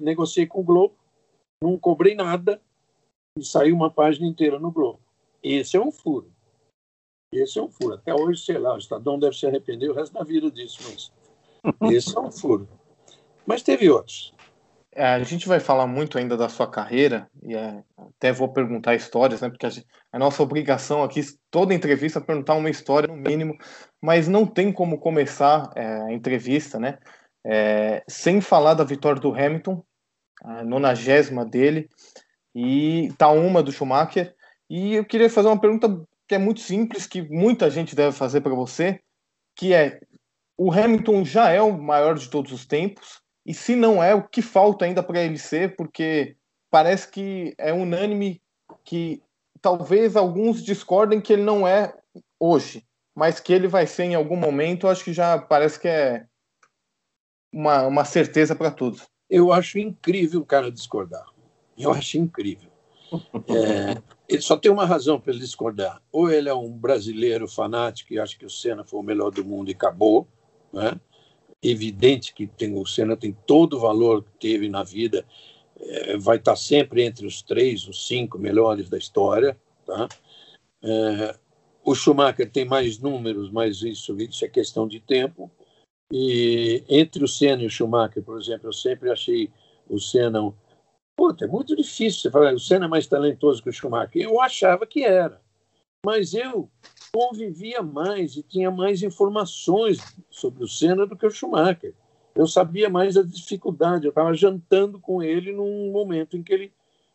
negociei 0.00 0.46
com 0.46 0.60
o 0.60 0.64
Globo, 0.64 0.96
não 1.62 1.78
cobrei 1.78 2.14
nada 2.14 2.60
e 3.36 3.44
saiu 3.44 3.74
uma 3.74 3.90
página 3.90 4.26
inteira 4.26 4.58
no 4.58 4.70
Globo. 4.70 5.00
Esse 5.42 5.76
é 5.76 5.80
um 5.80 5.92
furo. 5.92 6.30
Esse 7.32 7.58
é 7.58 7.62
um 7.62 7.70
furo. 7.70 7.94
Até 7.94 8.12
hoje, 8.12 8.44
sei 8.44 8.58
lá, 8.58 8.74
o 8.74 8.78
Estadão 8.78 9.18
deve 9.18 9.36
se 9.36 9.46
arrepender 9.46 9.90
o 9.90 9.94
resto 9.94 10.12
da 10.12 10.24
vida 10.24 10.50
disso, 10.50 10.80
mas 10.84 11.12
esse 11.94 12.16
é 12.16 12.20
um 12.20 12.30
furo. 12.30 12.68
Mas 13.46 13.62
teve 13.62 13.88
outros. 13.88 14.34
É, 14.92 15.04
a 15.04 15.22
gente 15.22 15.46
vai 15.46 15.60
falar 15.60 15.86
muito 15.86 16.18
ainda 16.18 16.36
da 16.36 16.48
sua 16.48 16.66
carreira, 16.66 17.30
e 17.44 17.54
é, 17.54 17.82
até 17.96 18.32
vou 18.32 18.52
perguntar 18.52 18.96
histórias, 18.96 19.40
né? 19.40 19.48
Porque 19.48 19.64
a, 19.64 19.70
gente, 19.70 19.86
a, 20.12 20.18
nossa 20.18 20.42
obrigação 20.42 21.04
aqui, 21.04 21.20
toda 21.48 21.72
entrevista, 21.72 22.18
é 22.18 22.22
perguntar 22.22 22.54
uma 22.54 22.68
história, 22.68 23.06
no 23.06 23.16
mínimo, 23.16 23.56
mas 24.02 24.28
não 24.28 24.46
tem 24.46 24.72
como 24.72 24.98
começar 24.98 25.70
é, 25.76 25.84
a 26.02 26.12
entrevista, 26.12 26.78
né? 26.78 26.98
É, 27.44 28.02
sem 28.08 28.40
falar 28.40 28.74
da 28.74 28.84
vitória 28.84 29.20
do 29.20 29.34
Hamilton, 29.34 29.82
a 30.42 30.64
nonagésima 30.64 31.44
dele, 31.44 31.88
e 32.54 33.12
tá 33.18 33.28
uma 33.30 33.62
do 33.62 33.72
Schumacher. 33.72 34.34
E 34.68 34.94
eu 34.94 35.04
queria 35.04 35.28
fazer 35.28 35.48
uma 35.48 35.60
pergunta 35.60 35.88
que 36.28 36.34
é 36.34 36.38
muito 36.38 36.60
simples, 36.60 37.06
que 37.06 37.22
muita 37.22 37.70
gente 37.70 37.94
deve 37.94 38.16
fazer 38.16 38.40
para 38.40 38.54
você, 38.54 39.00
que 39.56 39.74
é 39.74 40.00
o 40.56 40.70
Hamilton 40.70 41.24
já 41.24 41.50
é 41.50 41.60
o 41.60 41.72
maior 41.72 42.16
de 42.16 42.28
todos 42.28 42.52
os 42.52 42.66
tempos, 42.66 43.22
e 43.46 43.54
se 43.54 43.74
não 43.74 44.02
é, 44.02 44.14
o 44.14 44.28
que 44.28 44.42
falta 44.42 44.84
ainda 44.84 45.02
para 45.02 45.22
ele 45.22 45.38
ser? 45.38 45.74
Porque 45.74 46.36
parece 46.70 47.10
que 47.10 47.54
é 47.58 47.72
unânime 47.72 48.40
que 48.84 49.22
talvez 49.60 50.16
alguns 50.16 50.62
discordem 50.62 51.20
que 51.20 51.32
ele 51.32 51.42
não 51.42 51.66
é 51.66 51.94
hoje, 52.38 52.84
mas 53.14 53.40
que 53.40 53.52
ele 53.52 53.68
vai 53.68 53.86
ser 53.86 54.04
em 54.04 54.14
algum 54.14 54.36
momento, 54.36 54.88
acho 54.88 55.04
que 55.04 55.12
já 55.12 55.38
parece 55.38 55.78
que 55.78 55.88
é 55.88 56.26
uma, 57.52 57.86
uma 57.86 58.04
certeza 58.04 58.54
para 58.54 58.70
todos. 58.70 59.06
Eu 59.28 59.52
acho 59.52 59.78
incrível 59.78 60.40
o 60.40 60.46
cara 60.46 60.70
discordar. 60.70 61.26
Eu 61.76 61.92
acho 61.92 62.18
incrível. 62.18 62.70
É, 63.48 64.00
ele 64.28 64.40
só 64.40 64.56
tem 64.56 64.70
uma 64.70 64.86
razão 64.86 65.18
para 65.18 65.32
ele 65.32 65.40
discordar. 65.40 66.00
Ou 66.12 66.30
ele 66.30 66.48
é 66.48 66.54
um 66.54 66.70
brasileiro 66.70 67.48
fanático 67.48 68.12
e 68.12 68.20
acha 68.20 68.38
que 68.38 68.46
o 68.46 68.50
Senna 68.50 68.84
foi 68.84 69.00
o 69.00 69.02
melhor 69.02 69.32
do 69.32 69.44
mundo 69.44 69.68
e 69.68 69.74
acabou. 69.74 70.28
Né? 70.72 70.92
Evidente 71.60 72.32
que 72.32 72.46
tem, 72.46 72.78
o 72.78 72.86
Senna 72.86 73.16
tem 73.16 73.36
todo 73.44 73.76
o 73.76 73.80
valor 73.80 74.22
que 74.22 74.30
teve 74.38 74.68
na 74.68 74.84
vida, 74.84 75.26
é, 75.80 76.16
vai 76.16 76.36
estar 76.36 76.54
sempre 76.54 77.02
entre 77.02 77.26
os 77.26 77.42
três, 77.42 77.88
os 77.88 78.06
cinco 78.06 78.38
melhores 78.38 78.88
da 78.88 78.96
história. 78.96 79.58
Tá? 79.84 80.06
É, 80.84 81.36
o 81.84 81.94
Schumacher 81.94 82.50
tem 82.50 82.64
mais 82.64 82.98
números, 82.98 83.50
mas 83.50 83.82
isso, 83.82 84.16
isso 84.20 84.44
é 84.44 84.48
questão 84.48 84.86
de 84.86 85.00
tempo. 85.00 85.50
E 86.12 86.82
entre 86.88 87.22
o 87.22 87.28
Senna 87.28 87.62
e 87.62 87.66
o 87.66 87.70
Schumacher, 87.70 88.22
por 88.22 88.38
exemplo, 88.38 88.68
eu 88.68 88.72
sempre 88.72 89.10
achei 89.10 89.50
o 89.88 89.98
Senna 89.98 90.52
Puta, 91.20 91.44
é 91.44 91.48
muito 91.48 91.76
difícil 91.76 92.22
você 92.22 92.30
falar, 92.30 92.54
o 92.54 92.58
Senna 92.58 92.86
é 92.86 92.88
mais 92.88 93.06
talentoso 93.06 93.62
que 93.62 93.68
o 93.68 93.72
Schumacher. 93.72 94.22
Eu 94.22 94.40
achava 94.40 94.86
que 94.86 95.04
era. 95.04 95.38
Mas 96.02 96.32
eu 96.32 96.70
convivia 97.12 97.82
mais 97.82 98.36
e 98.36 98.42
tinha 98.42 98.70
mais 98.70 99.02
informações 99.02 99.98
sobre 100.30 100.64
o 100.64 100.66
Senna 100.66 101.06
do 101.06 101.14
que 101.14 101.26
o 101.26 101.30
Schumacher. 101.30 101.92
Eu 102.34 102.46
sabia 102.46 102.88
mais 102.88 103.18
a 103.18 103.22
dificuldade. 103.22 104.06
Eu 104.06 104.08
estava 104.08 104.32
jantando 104.32 104.98
com 104.98 105.22
ele 105.22 105.52
num 105.52 105.92
momento 105.92 106.38
em 106.38 106.42
que 106.42 106.54
ele 106.54 106.72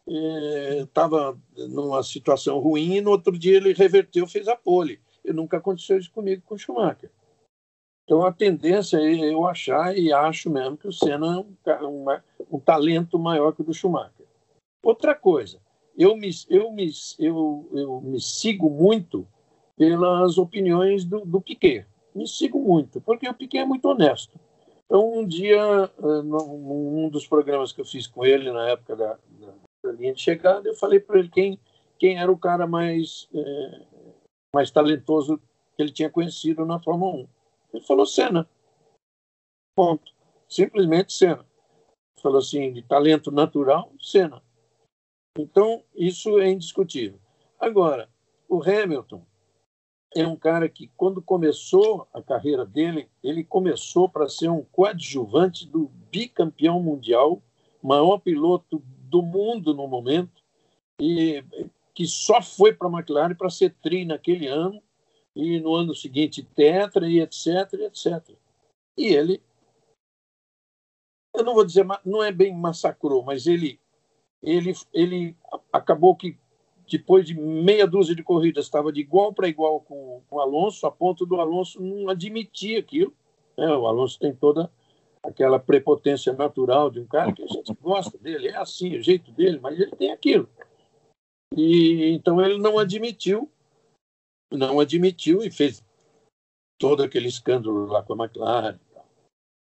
estava 0.08 1.38
numa 1.56 2.04
situação 2.04 2.60
ruim 2.60 2.96
e 2.96 3.02
no 3.02 3.12
outro 3.12 3.38
dia 3.38 3.58
ele 3.58 3.74
reverteu, 3.74 4.28
fez 4.28 4.48
a 4.48 4.56
pole. 4.56 5.00
E 5.24 5.34
nunca 5.34 5.58
aconteceu 5.58 5.98
isso 5.98 6.12
comigo 6.12 6.44
com 6.46 6.56
o 6.56 6.58
Schumacher. 6.58 7.10
Então 8.04 8.24
a 8.24 8.32
tendência 8.32 8.98
é 8.98 9.34
eu 9.34 9.48
achar 9.48 9.98
e 9.98 10.14
acho 10.14 10.50
mesmo 10.50 10.78
que 10.78 10.88
o 10.88 10.94
Senna 10.94 11.44
é 11.66 11.76
um, 11.84 12.06
um, 12.06 12.06
um 12.52 12.60
talento 12.60 13.18
maior 13.18 13.52
que 13.52 13.62
o 13.62 13.66
do 13.66 13.74
Schumacher. 13.74 14.26
Outra 14.84 15.16
coisa, 15.16 15.60
eu 15.98 16.16
me, 16.16 16.30
eu 16.50 16.72
me, 16.72 16.92
eu, 17.18 17.68
eu 17.74 18.02
me 18.02 18.22
sigo 18.22 18.70
muito 18.70 19.28
pelas 19.76 20.38
opiniões 20.38 21.04
do, 21.04 21.26
do 21.26 21.42
Piquet. 21.42 21.86
Me 22.14 22.28
sigo 22.28 22.60
muito, 22.60 23.02
porque 23.02 23.28
o 23.28 23.34
Piquet 23.34 23.60
é 23.60 23.66
muito 23.66 23.86
honesto. 23.90 24.40
Então, 24.86 25.20
um 25.20 25.26
dia, 25.26 25.58
eh, 25.98 26.22
num 26.22 27.10
dos 27.10 27.28
programas 27.28 27.72
que 27.72 27.82
eu 27.82 27.86
fiz 27.86 28.06
com 28.06 28.24
ele, 28.24 28.52
na 28.52 28.70
época 28.70 28.96
da, 28.96 29.18
da, 29.86 29.92
linha 29.92 30.14
de 30.14 30.22
chegada, 30.22 30.68
eu 30.68 30.76
falei 30.76 31.00
para 31.00 31.20
ele 31.20 31.30
quem, 31.30 31.60
quem 31.98 32.18
era 32.18 32.32
o 32.32 32.38
cara 32.38 32.66
mais, 32.66 33.30
é, 33.34 33.82
mais 34.54 34.72
talentoso 34.72 35.38
que 35.76 35.82
ele 35.82 35.92
tinha 35.92 36.10
conhecido 36.10 36.66
na 36.66 36.80
Fórmula 36.80 37.16
1. 37.16 37.28
Ele 37.74 37.84
falou 37.86 38.06
Senna. 38.06 38.50
Ponto. 39.76 40.14
Simplesmente 40.48 41.14
Senna. 41.14 41.46
Falou 42.22 42.40
assim, 42.40 42.74
de 42.74 42.82
talento 42.82 43.32
natural, 43.32 43.92
Senna. 44.00 44.42
Então, 45.38 45.84
isso 45.94 46.40
é 46.40 46.50
indiscutível. 46.50 47.20
Agora, 47.60 48.10
o 48.48 48.62
Hamilton 48.64 49.26
é 50.16 50.26
um 50.26 50.38
cara 50.38 50.70
que, 50.70 50.90
quando 50.96 51.22
começou 51.22 52.08
a 52.14 52.22
carreira 52.22 52.66
dele, 52.66 53.10
ele 53.22 53.44
começou 53.44 54.08
para 54.08 54.30
ser 54.30 54.50
um 54.50 54.64
coadjuvante 54.64 55.68
do 55.68 55.92
bicampeão 56.10 56.82
mundial, 56.82 57.42
maior 57.84 58.18
piloto 58.20 58.82
do 59.16 59.22
mundo 59.22 59.74
no 59.74 59.88
momento, 59.88 60.44
e 61.00 61.42
que 61.94 62.06
só 62.06 62.42
foi 62.42 62.74
para 62.74 62.90
a 62.90 62.92
McLaren 62.92 63.34
para 63.34 63.50
ser 63.50 63.74
tri 63.82 64.04
naquele 64.04 64.48
ano, 64.48 64.84
e 65.34 65.60
no 65.62 65.74
ano 65.74 65.96
seguinte 65.96 66.44
tetra, 66.44 67.10
e 67.10 67.22
etc, 67.22 67.74
etc. 67.74 68.36
E 68.98 69.06
ele, 69.06 69.42
eu 71.34 71.44
não 71.46 71.54
vou 71.54 71.66
dizer, 71.66 71.86
não 72.06 72.22
é 72.22 72.32
bem 72.32 72.54
massacrou, 72.54 73.24
mas 73.24 73.48
ele, 73.48 73.80
ele, 74.44 74.74
ele 74.94 75.36
acabou 75.72 76.14
que 76.14 76.38
depois 76.90 77.26
de 77.26 77.34
meia 77.34 77.88
dúzia 77.88 78.16
de 78.16 78.24
corridas, 78.24 78.66
estava 78.66 78.92
de 78.92 79.00
igual 79.00 79.34
para 79.34 79.48
igual 79.48 79.80
com, 79.80 80.22
o 80.30 80.40
Alonso, 80.42 80.86
a 80.86 80.92
ponto 80.92 81.26
do 81.26 81.40
Alonso 81.40 81.82
não 81.82 82.10
admitir 82.10 82.78
aquilo. 82.78 83.14
Né? 83.58 83.68
O 83.68 83.88
Alonso 83.88 84.20
tem 84.20 84.36
toda 84.36 84.70
aquela 85.28 85.60
prepotência 85.60 86.34
natural 86.34 86.90
de 86.90 87.00
um 87.00 87.06
cara 87.06 87.34
que 87.34 87.44
a 87.44 87.48
gente 87.48 87.74
gosta 87.82 88.18
dele, 88.18 88.48
é 88.48 88.58
assim, 88.58 88.96
o 88.96 89.02
jeito 89.02 89.32
dele, 89.32 89.60
mas 89.62 89.80
ele 89.80 89.92
tem 89.92 90.12
aquilo. 90.12 90.50
E 91.56 92.12
então 92.12 92.42
ele 92.42 92.58
não 92.58 92.78
admitiu, 92.78 93.50
não 94.52 94.80
admitiu 94.80 95.44
e 95.44 95.52
fez 95.52 95.84
todo 96.78 97.04
aquele 97.04 97.28
escândalo 97.28 97.86
lá 97.86 98.04
com 98.04 98.14
a 98.14 98.26
McLaren. 98.26 98.80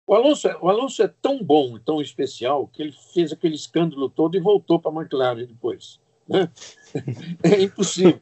O 0.06 0.14
Alonso, 0.14 0.48
é, 0.48 0.58
o 0.58 0.70
Alonso 0.70 1.02
é 1.02 1.08
tão 1.08 1.42
bom, 1.42 1.80
tão 1.80 2.02
especial, 2.02 2.68
que 2.68 2.82
ele 2.82 2.92
fez 3.14 3.32
aquele 3.32 3.56
escândalo 3.56 4.10
todo 4.10 4.36
e 4.36 4.40
voltou 4.40 4.80
para 4.80 4.92
a 4.92 5.02
McLaren 5.02 5.46
depois. 5.46 6.00
Né? 6.28 6.50
É 7.44 7.62
impossível. 7.62 8.20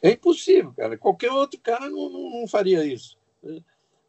É 0.00 0.12
impossível, 0.12 0.72
cara. 0.72 0.96
Qualquer 0.98 1.30
outro 1.30 1.58
cara 1.60 1.88
não, 1.88 2.08
não, 2.08 2.40
não 2.40 2.48
faria 2.48 2.84
isso. 2.84 3.16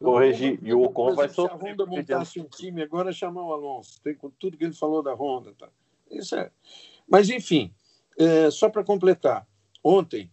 Corrigir. 0.04 0.58
E 0.62 0.72
o 0.72 0.82
Ocon 0.82 1.14
vai 1.14 1.28
sofrer. 1.28 1.58
Se 1.58 1.66
a 1.66 1.70
Honda 1.70 1.86
montasse 1.86 2.40
um 2.40 2.44
time 2.44 2.82
agora, 2.82 3.12
chamar 3.12 3.42
o 3.42 3.52
Alonso. 3.52 4.00
Tem 4.02 4.14
com 4.14 4.30
tudo 4.30 4.56
que 4.56 4.64
ele 4.64 4.74
falou 4.74 5.02
da 5.02 5.14
Honda. 5.14 5.52
Tá? 5.58 5.68
Isso 6.10 6.36
é. 6.36 6.50
Mas, 7.08 7.30
enfim, 7.30 7.72
é, 8.18 8.50
só 8.50 8.68
para 8.68 8.84
completar. 8.84 9.46
Ontem, 9.82 10.30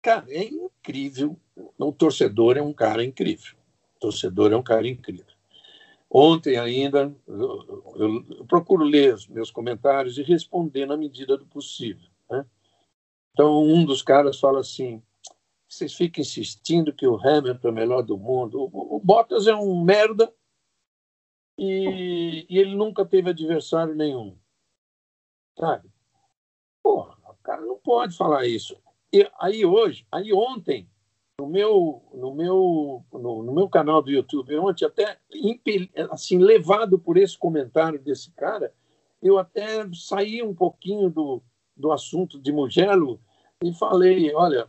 cara, 0.00 0.24
é 0.28 0.44
incrível. 0.44 1.36
O 1.78 1.92
torcedor 1.92 2.56
é 2.56 2.62
um 2.62 2.72
cara 2.72 3.04
incrível. 3.04 3.54
O 3.96 4.00
torcedor 4.00 4.52
é 4.52 4.56
um 4.56 4.62
cara 4.62 4.88
incrível. 4.88 5.26
Ontem 6.10 6.58
ainda, 6.58 7.14
eu, 7.26 7.94
eu, 7.96 8.24
eu 8.38 8.44
procuro 8.44 8.84
ler 8.84 9.14
os 9.14 9.26
meus 9.26 9.50
comentários 9.50 10.18
e 10.18 10.22
responder 10.22 10.84
na 10.84 10.96
medida 10.96 11.38
do 11.38 11.46
possível. 11.46 12.08
Né? 12.30 12.44
Então, 13.32 13.64
um 13.64 13.84
dos 13.84 14.02
caras 14.02 14.38
fala 14.38 14.60
assim: 14.60 15.02
vocês 15.72 15.94
ficam 15.94 16.20
insistindo 16.20 16.92
que 16.92 17.06
o 17.06 17.16
Hamilton 17.16 17.68
é 17.68 17.70
o 17.70 17.74
melhor 17.74 18.02
do 18.02 18.18
mundo. 18.18 18.60
O, 18.60 18.96
o 18.96 19.00
Bottas 19.00 19.46
é 19.46 19.54
um 19.54 19.82
merda 19.82 20.30
e, 21.56 22.46
e, 22.48 22.58
ele 22.58 22.76
nunca 22.76 23.06
teve 23.06 23.30
adversário 23.30 23.94
nenhum. 23.94 24.36
Sabe? 25.58 25.90
Porra, 26.82 27.16
o 27.26 27.42
cara 27.42 27.62
não 27.62 27.78
pode 27.78 28.14
falar 28.16 28.46
isso. 28.46 28.76
E 29.10 29.26
aí 29.40 29.64
hoje, 29.64 30.06
aí 30.12 30.30
ontem, 30.32 30.86
no 31.40 31.46
meu, 31.46 32.02
no 32.12 32.34
meu, 32.34 33.04
no, 33.10 33.42
no 33.42 33.52
meu 33.54 33.68
canal 33.68 34.02
do 34.02 34.10
YouTube, 34.10 34.58
ontem 34.58 34.84
até 34.84 35.18
assim 36.10 36.36
levado 36.36 36.98
por 36.98 37.16
esse 37.16 37.38
comentário 37.38 37.98
desse 37.98 38.30
cara, 38.32 38.74
eu 39.22 39.38
até 39.38 39.88
saí 39.94 40.42
um 40.42 40.54
pouquinho 40.54 41.08
do, 41.08 41.42
do 41.74 41.92
assunto 41.92 42.38
de 42.38 42.52
Mugello 42.52 43.18
e 43.62 43.72
falei, 43.72 44.34
olha, 44.34 44.68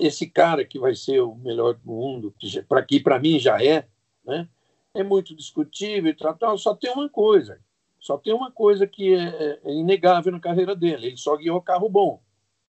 esse 0.00 0.26
cara 0.26 0.64
que 0.64 0.78
vai 0.78 0.94
ser 0.94 1.20
o 1.20 1.34
melhor 1.34 1.74
do 1.74 1.86
mundo, 1.86 2.34
que 2.38 2.62
para 2.62 2.82
que 2.82 3.00
para 3.00 3.18
mim 3.18 3.38
já 3.38 3.62
é, 3.62 3.86
né? 4.24 4.48
É 4.94 5.02
muito 5.02 5.34
discutível 5.34 6.12
e 6.12 6.58
só 6.58 6.74
tem 6.74 6.90
uma 6.90 7.08
coisa, 7.08 7.60
só 8.00 8.16
tem 8.16 8.32
uma 8.32 8.50
coisa 8.50 8.86
que 8.86 9.14
é, 9.14 9.60
é 9.62 9.72
inegável 9.72 10.32
na 10.32 10.40
carreira 10.40 10.74
dele, 10.74 11.08
ele 11.08 11.16
só 11.16 11.36
guiou 11.36 11.60
carro 11.60 11.88
bom, 11.88 12.20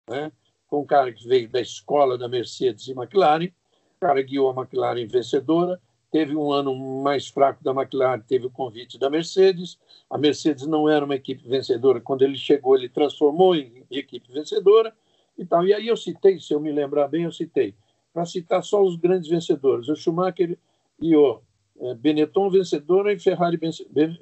né? 0.10 0.32
Com 0.68 0.82
um 0.82 0.86
cara 0.86 1.12
que 1.14 1.28
veio 1.28 1.50
da 1.50 1.62
escola 1.62 2.18
da 2.18 2.28
Mercedes 2.28 2.88
e 2.88 2.92
McLaren, 2.92 3.46
o 3.46 4.00
cara 4.00 4.22
guiou 4.22 4.50
a 4.50 4.54
McLaren 4.54 5.08
vencedora, 5.08 5.82
teve 6.12 6.36
um 6.36 6.52
ano 6.52 6.76
mais 7.02 7.28
fraco 7.28 7.64
da 7.64 7.72
McLaren, 7.72 8.20
teve 8.20 8.46
o 8.46 8.52
convite 8.52 8.98
da 8.98 9.10
Mercedes. 9.10 9.78
A 10.10 10.18
Mercedes 10.18 10.66
não 10.68 10.88
era 10.90 11.04
uma 11.04 11.16
equipe 11.16 11.48
vencedora. 11.48 12.00
Quando 12.00 12.22
ele 12.22 12.38
chegou, 12.38 12.76
ele 12.76 12.90
transformou 12.90 13.56
em 13.56 13.84
equipe 13.90 14.32
vencedora 14.32 14.94
e 15.38 15.46
tal. 15.46 15.66
E 15.66 15.74
aí 15.74 15.88
eu 15.88 15.98
citei, 15.98 16.40
se 16.40 16.54
eu 16.54 16.60
me 16.60 16.72
lembrar 16.72 17.08
bem, 17.08 17.24
eu 17.24 17.32
citei, 17.32 17.76
para 18.14 18.26
citar 18.26 18.64
só 18.64 18.82
os 18.82 18.96
grandes 18.96 19.30
vencedores, 19.30 19.88
o 19.88 19.96
Schumacher 19.96 20.58
e 21.00 21.16
o 21.16 21.42
é, 21.80 21.94
Benetton 21.94 22.50
vencedora 22.50 23.14
e 23.14 23.20
Ferrari 23.20 23.60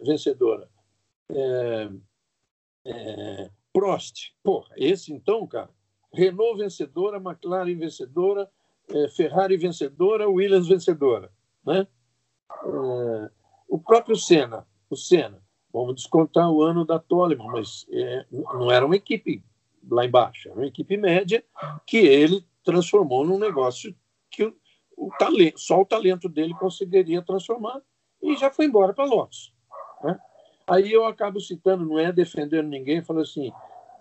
vencedora. 0.04 0.67
É, 1.30 1.89
é, 2.86 3.49
Prost, 3.73 4.32
porra, 4.43 4.69
esse 4.78 5.12
então, 5.12 5.45
cara, 5.47 5.69
Renault 6.13 6.58
vencedora, 6.58 7.17
McLaren 7.17 7.78
vencedora, 7.78 8.49
é, 8.89 9.08
Ferrari 9.10 9.58
vencedora, 9.58 10.30
Williams 10.30 10.67
vencedora. 10.67 11.32
Né? 11.65 11.88
É, 12.49 13.32
o 13.67 13.80
próprio 13.80 14.15
Senna, 14.15 14.67
o 14.89 14.95
Senna, 14.95 15.41
vamos 15.73 15.95
descontar 15.95 16.49
o 16.49 16.62
ano 16.62 16.86
da 16.86 16.99
Toleman, 16.99 17.47
mas 17.47 17.86
é, 17.89 18.25
não 18.32 18.71
era 18.71 18.86
uma 18.86 18.95
equipe 18.95 19.43
lá 19.89 20.06
embaixo, 20.06 20.50
era 20.50 20.58
uma 20.58 20.67
equipe 20.67 20.98
média 20.98 21.43
que 21.86 21.98
ele 21.98 22.45
transformou 22.63 23.26
num 23.26 23.38
negócio 23.38 23.95
que 24.30 24.43
o, 24.43 24.56
o 24.98 25.10
talento, 25.17 25.60
só 25.60 25.82
o 25.82 25.86
talento 25.86 26.28
dele 26.28 26.54
conseguiria 26.56 27.21
transformar 27.21 27.82
e 28.21 28.36
já 28.36 28.50
foi 28.50 28.65
embora 28.65 28.93
para 28.93 29.06
Lotus. 29.06 29.54
Né? 30.04 30.19
Aí 30.67 30.91
eu 30.91 31.06
acabo 31.06 31.39
citando, 31.39 31.86
não 31.86 32.00
é 32.00 32.12
defendendo 32.12 32.67
ninguém, 32.67 33.04
falando 33.04 33.24
assim, 33.24 33.52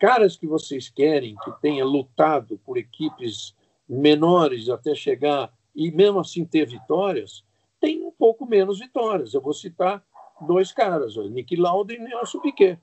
caras 0.01 0.37
que 0.37 0.47
vocês 0.47 0.88
querem 0.88 1.37
que 1.44 1.53
tenha 1.61 1.85
lutado 1.85 2.59
por 2.64 2.79
equipes 2.79 3.55
menores 3.88 4.68
até 4.68 4.94
chegar 4.94 5.53
e 5.75 5.90
mesmo 5.90 6.20
assim 6.20 6.44
ter 6.44 6.66
vitórias, 6.66 7.44
tem 7.81 8.03
um 8.03 8.11
pouco 8.11 8.47
menos 8.47 8.79
vitórias. 8.79 9.35
Eu 9.35 9.40
vou 9.40 9.53
citar 9.53 10.03
dois 10.40 10.73
caras, 10.73 11.16
Nick 11.31 11.55
Lauda 11.57 11.92
e 11.92 11.99
Nelson 11.99 12.40
Piquet. 12.40 12.79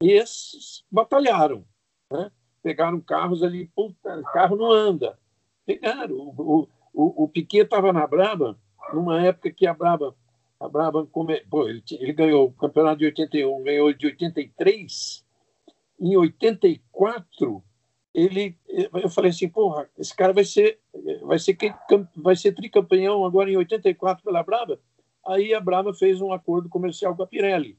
E 0.00 0.12
esses 0.12 0.84
batalharam, 0.90 1.64
né? 2.10 2.30
pegaram 2.62 3.00
carros 3.00 3.42
ali, 3.42 3.66
puta, 3.74 4.22
carro 4.32 4.56
não 4.56 4.70
anda. 4.70 5.18
Pegaram. 5.64 6.16
O, 6.16 6.68
o, 6.92 7.24
o 7.24 7.28
Piquet 7.28 7.62
estava 7.62 7.92
na 7.92 8.06
Braba, 8.06 8.58
numa 8.92 9.22
época 9.22 9.52
que 9.52 9.66
a 9.66 9.74
Braba, 9.74 10.16
a 10.58 10.68
Braba 10.68 11.06
come... 11.06 11.40
Pô, 11.48 11.68
ele, 11.68 11.82
ele 11.92 12.12
ganhou 12.12 12.46
o 12.46 12.52
campeonato 12.52 12.98
de 12.98 13.06
81, 13.06 13.62
ganhou 13.62 13.92
de 13.92 14.06
83. 14.06 15.24
Em 16.00 16.16
84, 16.16 17.62
ele, 18.12 18.58
eu 18.68 19.08
falei 19.10 19.30
assim, 19.30 19.48
porra, 19.48 19.88
esse 19.98 20.14
cara 20.14 20.32
vai 20.32 20.44
ser, 20.44 20.80
vai 21.22 21.38
ser, 21.38 21.56
vai 22.16 22.34
ser 22.34 22.52
tricampeão 22.52 23.24
agora 23.24 23.50
em 23.50 23.56
84 23.56 24.24
pela 24.24 24.42
Braba. 24.42 24.80
Aí 25.26 25.52
a 25.52 25.60
Braba 25.60 25.92
fez 25.92 26.20
um 26.20 26.32
acordo 26.32 26.68
comercial 26.68 27.14
com 27.14 27.22
a 27.22 27.26
Pirelli. 27.26 27.78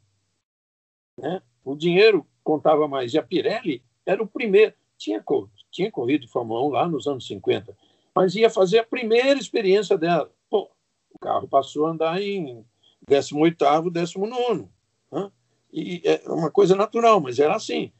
Né? 1.17 1.41
O 1.63 1.75
dinheiro 1.75 2.25
contava 2.43 2.87
mais. 2.87 3.13
E 3.13 3.17
a 3.17 3.23
Pirelli 3.23 3.83
era 4.07 4.23
o 4.23 4.27
primeiro. 4.27 4.73
Tinha, 4.97 5.23
tinha 5.69 5.91
corrido 5.91 6.27
Fórmula 6.27 6.65
1 6.65 6.69
lá 6.69 6.87
nos 6.87 7.05
anos 7.05 7.27
50, 7.27 7.77
mas 8.15 8.35
ia 8.35 8.49
fazer 8.49 8.79
a 8.79 8.83
primeira 8.83 9.39
experiência 9.39 9.95
dela. 9.95 10.31
Pô, 10.49 10.71
o 11.13 11.19
carro 11.19 11.47
passou 11.47 11.85
a 11.85 11.91
andar 11.91 12.19
em 12.19 12.65
18º, 13.07 13.91
19 13.91 14.67
né? 15.11 15.31
E 15.71 16.01
é 16.03 16.23
uma 16.27 16.49
coisa 16.49 16.75
natural, 16.75 17.19
mas 17.19 17.37
era 17.37 17.55
assim. 17.55 17.91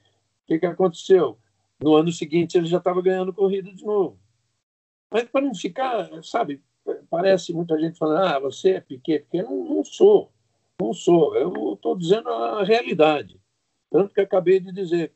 O 0.43 0.47
que, 0.47 0.59
que 0.59 0.65
aconteceu? 0.65 1.37
No 1.79 1.93
ano 1.93 2.11
seguinte 2.11 2.57
ele 2.57 2.65
já 2.65 2.77
estava 2.77 3.01
ganhando 3.01 3.33
corrida 3.33 3.71
de 3.71 3.85
novo. 3.85 4.17
Mas 5.11 5.25
para 5.25 5.45
não 5.45 5.53
ficar, 5.53 6.09
sabe, 6.23 6.61
parece 7.09 7.53
muita 7.53 7.79
gente 7.79 7.97
falando, 7.97 8.25
ah, 8.25 8.39
você 8.39 8.71
é 8.71 8.81
Piquet, 8.81 9.19
porque 9.19 9.43
não, 9.43 9.63
não 9.63 9.85
sou, 9.85 10.31
não 10.79 10.93
sou. 10.93 11.35
Eu 11.35 11.73
estou 11.73 11.95
dizendo 11.95 12.29
a 12.29 12.63
realidade. 12.63 13.39
Tanto 13.89 14.13
que 14.13 14.21
acabei 14.21 14.59
de 14.59 14.71
dizer, 14.71 15.11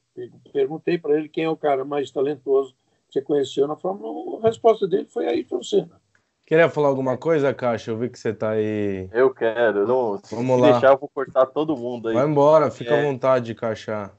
perguntei 0.54 0.98
para 0.98 1.18
ele 1.18 1.28
quem 1.30 1.44
é 1.44 1.50
o 1.50 1.58
cara 1.58 1.84
mais 1.84 2.10
talentoso 2.12 2.74
que 3.08 3.14
você 3.14 3.22
conheceu 3.22 3.68
na 3.68 3.76
Fórmula 3.76 4.38
1. 4.38 4.46
A 4.46 4.48
resposta 4.48 4.88
dele 4.88 5.06
foi 5.06 5.28
Ayrton 5.28 5.62
Senna. 5.62 6.00
Queria 6.46 6.70
falar 6.70 6.88
alguma 6.90 7.18
coisa, 7.18 7.54
Caixa? 7.54 7.92
Eu 7.92 7.98
vi 7.98 8.10
que 8.10 8.20
você 8.20 8.34
tá 8.34 8.52
aí. 8.52 9.10
Eu 9.14 9.34
quero. 9.34 9.88
Não, 9.88 10.18
se 10.18 10.34
Vamos 10.36 10.60
lá. 10.60 10.72
deixar, 10.72 10.92
eu 10.94 10.98
vou 10.98 11.10
cortar 11.14 11.46
todo 11.46 11.78
mundo 11.78 12.10
aí. 12.10 12.14
Vai 12.16 12.28
embora, 12.28 12.70
fica 12.72 12.94
É. 12.96 13.00
à 13.00 13.04
vontade, 13.04 13.54
Caixa. 13.56 14.12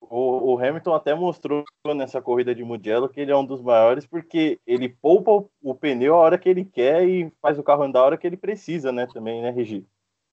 O, 0.00 0.52
o 0.54 0.58
Hamilton 0.58 0.94
até 0.94 1.14
mostrou 1.14 1.64
nessa 1.96 2.20
corrida 2.20 2.54
de 2.54 2.62
Mugello 2.64 3.08
que 3.08 3.20
ele 3.20 3.30
é 3.32 3.36
um 3.36 3.44
dos 3.46 3.62
maiores 3.62 4.04
porque 4.04 4.60
ele 4.66 4.88
poupa 4.88 5.30
o, 5.30 5.50
o 5.62 5.74
pneu 5.74 6.14
a 6.14 6.18
hora 6.18 6.36
que 6.38 6.48
ele 6.48 6.64
quer 6.64 7.08
e 7.08 7.32
faz 7.40 7.58
o 7.58 7.62
carro 7.62 7.84
andar 7.84 8.00
a 8.00 8.04
hora 8.04 8.18
que 8.18 8.26
ele 8.26 8.36
precisa, 8.36 8.92
né? 8.92 9.06
Também, 9.12 9.40
né, 9.40 9.50
Regi? 9.50 9.86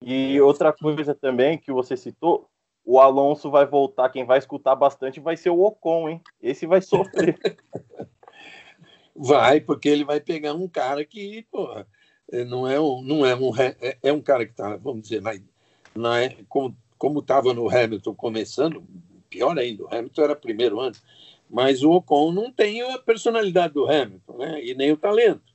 E 0.01 0.39
outra 0.41 0.71
coisa 0.73 1.13
também 1.13 1.57
que 1.57 1.71
você 1.71 1.95
citou, 1.97 2.49
o 2.87 3.01
Alonso 3.01 3.51
vai 3.51 3.65
voltar, 3.65 4.07
quem 4.07 4.23
vai 4.23 4.37
escutar 4.37 4.73
bastante 4.73 5.19
vai 5.19 5.35
ser 5.35 5.49
o 5.49 5.61
Ocon, 5.61 6.07
hein? 6.07 6.21
Esse 6.41 6.65
vai 6.65 6.81
sofrer. 6.81 7.37
Vai, 9.19 9.59
porque 9.59 9.89
ele 9.89 10.05
vai 10.05 10.21
pegar 10.21 10.53
um 10.53 10.67
cara 10.67 11.03
que, 11.03 11.41
pô, 11.49 11.67
é, 12.31 12.45
não 12.45 12.67
é 12.67 12.79
um, 12.79 13.01
não 13.01 13.25
é 13.25 13.35
um, 13.35 13.51
é, 13.59 13.97
é 14.03 14.13
um 14.13 14.21
cara 14.21 14.45
que 14.45 14.51
está, 14.51 14.77
vamos 14.77 15.01
dizer, 15.01 15.23
na, 15.23 15.33
na, 15.95 16.29
como 16.47 16.77
como 16.99 17.19
estava 17.19 17.51
no 17.51 17.67
Hamilton 17.67 18.13
começando, 18.13 18.83
pior 19.27 19.57
ainda, 19.57 19.85
o 19.85 19.87
Hamilton 19.87 20.21
era 20.21 20.35
primeiro 20.35 20.79
ano, 20.79 20.95
mas 21.49 21.81
o 21.81 21.93
Ocon 21.93 22.31
não 22.31 22.51
tem 22.51 22.83
a 22.83 22.99
personalidade 22.99 23.73
do 23.73 23.89
Hamilton, 23.89 24.37
né? 24.37 24.63
E 24.63 24.75
nem 24.75 24.91
o 24.91 24.97
talento. 24.97 25.51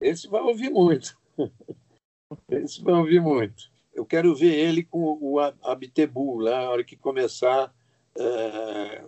Esse 0.00 0.26
vai 0.26 0.40
ouvir 0.40 0.70
muito. 0.70 1.18
Esse 2.48 2.82
vai 2.82 2.94
ouvir 2.94 3.20
muito. 3.20 3.70
Eu 3.96 4.04
quero 4.04 4.34
ver 4.34 4.52
ele 4.54 4.84
com 4.84 5.16
o 5.18 5.40
Ab- 5.40 5.56
Abtebu 5.62 6.38
lá, 6.38 6.64
na 6.64 6.70
hora 6.70 6.84
que 6.84 6.96
começar, 6.96 7.72
eh, 8.14 9.02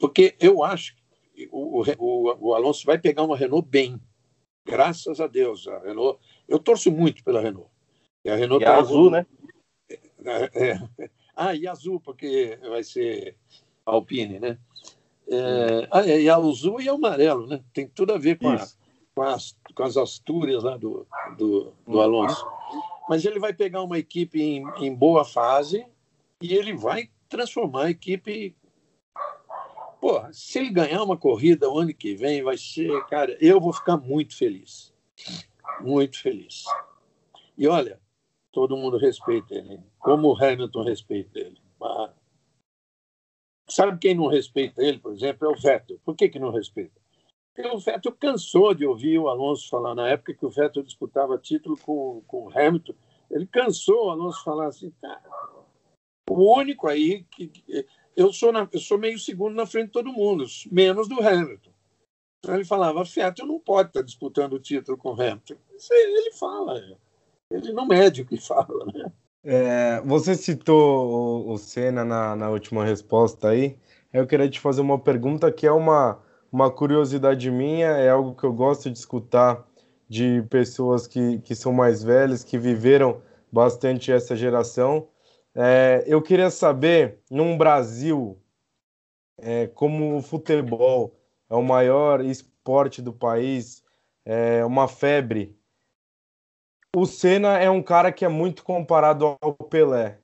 porque 0.00 0.34
eu 0.40 0.64
acho 0.64 0.96
que 1.32 1.48
o, 1.52 1.80
o, 1.96 2.48
o- 2.48 2.54
Alonso 2.54 2.84
vai 2.84 2.98
pegar 2.98 3.22
uma 3.22 3.36
Renault 3.36 3.68
bem. 3.68 4.00
Graças 4.66 5.20
a 5.20 5.28
Deus, 5.28 5.68
a 5.68 5.78
Renault. 5.78 6.18
Eu 6.48 6.58
torço 6.58 6.90
muito 6.90 7.22
pela 7.22 7.40
Renault. 7.40 7.70
E 8.24 8.30
a 8.30 8.34
Renault 8.34 8.62
E 8.64 8.66
a 8.66 8.72
tá- 8.72 8.80
azul, 8.80 9.10
né? 9.12 9.24
é, 10.24 10.70
é. 10.72 11.10
Ah, 11.36 11.54
e 11.54 11.68
azul, 11.68 12.00
porque 12.00 12.58
vai 12.68 12.82
ser 12.82 13.36
Alpine, 13.86 14.40
né? 14.40 14.58
É, 15.28 15.88
ah, 15.90 16.04
é, 16.04 16.20
e 16.20 16.28
azul 16.28 16.80
e 16.80 16.88
amarelo, 16.88 17.46
né? 17.46 17.62
Tem 17.72 17.86
tudo 17.86 18.12
a 18.12 18.18
ver 18.18 18.38
com, 18.38 18.48
a- 18.48 18.66
com 19.14 19.22
as, 19.22 19.56
com 19.72 19.82
as 19.84 19.96
Astúrias 19.96 20.64
lá 20.64 20.76
do, 20.76 21.06
do, 21.38 21.72
do 21.86 22.00
Alonso. 22.00 22.44
Mas 23.12 23.26
ele 23.26 23.38
vai 23.38 23.52
pegar 23.52 23.82
uma 23.82 23.98
equipe 23.98 24.40
em, 24.40 24.64
em 24.78 24.94
boa 24.94 25.22
fase 25.22 25.86
e 26.40 26.54
ele 26.54 26.72
vai 26.72 27.10
transformar 27.28 27.84
a 27.84 27.90
equipe. 27.90 28.56
Pô, 30.00 30.32
se 30.32 30.58
ele 30.58 30.70
ganhar 30.70 31.02
uma 31.02 31.18
corrida 31.18 31.68
o 31.68 31.78
ano 31.78 31.92
que 31.92 32.14
vem, 32.14 32.42
vai 32.42 32.56
ser, 32.56 33.04
cara, 33.08 33.36
eu 33.38 33.60
vou 33.60 33.70
ficar 33.70 33.98
muito 33.98 34.34
feliz. 34.34 34.94
Muito 35.82 36.22
feliz. 36.22 36.64
E 37.58 37.68
olha, 37.68 38.00
todo 38.50 38.78
mundo 38.78 38.96
respeita 38.96 39.56
ele, 39.56 39.78
como 39.98 40.28
o 40.28 40.34
Hamilton 40.42 40.82
respeita 40.82 41.38
ele. 41.38 41.60
Mas 41.78 42.12
sabe 43.68 43.98
quem 43.98 44.14
não 44.14 44.26
respeita 44.26 44.82
ele, 44.82 44.98
por 44.98 45.12
exemplo, 45.12 45.48
é 45.48 45.50
o 45.50 45.60
Vettel. 45.60 46.00
Por 46.02 46.16
que, 46.16 46.30
que 46.30 46.38
não 46.38 46.50
respeita? 46.50 46.98
O 47.72 47.78
Vettel 47.78 48.12
cansou 48.12 48.72
de 48.72 48.86
ouvir 48.86 49.18
o 49.18 49.28
Alonso 49.28 49.68
falar 49.68 49.94
na 49.94 50.08
época 50.08 50.34
que 50.34 50.46
o 50.46 50.50
Vettel 50.50 50.82
disputava 50.82 51.36
título 51.38 51.76
com, 51.76 52.22
com 52.26 52.46
o 52.46 52.50
Hamilton. 52.50 52.94
Ele 53.30 53.46
cansou 53.46 54.06
o 54.06 54.10
Alonso 54.10 54.42
falar 54.42 54.68
assim, 54.68 54.90
cara, 55.02 55.22
o 56.30 56.56
único 56.58 56.88
aí 56.88 57.24
que, 57.24 57.48
que- 57.48 57.86
eu 58.16 58.32
sou 58.32 58.52
na- 58.52 58.68
eu 58.72 58.80
sou 58.80 58.96
meio 58.98 59.18
segundo 59.18 59.54
na 59.54 59.66
frente 59.66 59.86
de 59.86 59.92
todo 59.92 60.12
mundo, 60.12 60.44
menos 60.70 61.08
do 61.08 61.20
Hamilton. 61.20 61.70
Então 62.38 62.54
ele 62.54 62.64
falava, 62.64 63.04
Vettel 63.04 63.46
não 63.46 63.60
pode 63.60 63.90
estar 63.90 64.02
disputando 64.02 64.54
o 64.54 64.58
título 64.60 64.96
com 64.96 65.10
o 65.10 65.12
Hamilton. 65.12 65.54
Isso 65.76 65.92
ele 65.92 66.32
fala, 66.32 66.80
ele 67.50 67.72
não 67.72 67.86
mede 67.86 68.22
o 68.22 68.26
que 68.26 68.36
fala, 68.38 68.86
né? 68.86 69.12
É, 69.44 70.00
você 70.02 70.34
citou 70.34 71.46
o, 71.48 71.52
o 71.52 71.58
Senna 71.58 72.04
na, 72.04 72.34
na 72.34 72.48
última 72.50 72.84
resposta 72.84 73.48
aí. 73.48 73.76
Eu 74.12 74.26
queria 74.26 74.48
te 74.48 74.60
fazer 74.60 74.80
uma 74.80 74.98
pergunta 74.98 75.50
que 75.50 75.66
é 75.66 75.72
uma, 75.72 76.22
uma 76.52 76.70
curiosidade 76.70 77.50
minha, 77.50 77.88
é 77.88 78.10
algo 78.10 78.34
que 78.34 78.44
eu 78.44 78.52
gosto 78.52 78.90
de 78.90 78.98
escutar 78.98 79.66
de 80.06 80.42
pessoas 80.50 81.06
que, 81.06 81.38
que 81.38 81.54
são 81.54 81.72
mais 81.72 82.02
velhas, 82.02 82.44
que 82.44 82.58
viveram 82.58 83.22
bastante 83.50 84.12
essa 84.12 84.36
geração. 84.36 85.08
É, 85.54 86.04
eu 86.06 86.20
queria 86.20 86.50
saber, 86.50 87.20
num 87.30 87.56
Brasil, 87.56 88.38
é, 89.38 89.66
como 89.68 90.18
o 90.18 90.22
futebol 90.22 91.18
é 91.48 91.54
o 91.54 91.62
maior 91.62 92.22
esporte 92.22 93.00
do 93.00 93.14
país, 93.14 93.82
é 94.22 94.62
uma 94.62 94.86
febre. 94.86 95.56
O 96.94 97.06
Senna 97.06 97.58
é 97.58 97.70
um 97.70 97.82
cara 97.82 98.12
que 98.12 98.26
é 98.26 98.28
muito 98.28 98.62
comparado 98.62 99.38
ao 99.40 99.54
Pelé, 99.54 100.18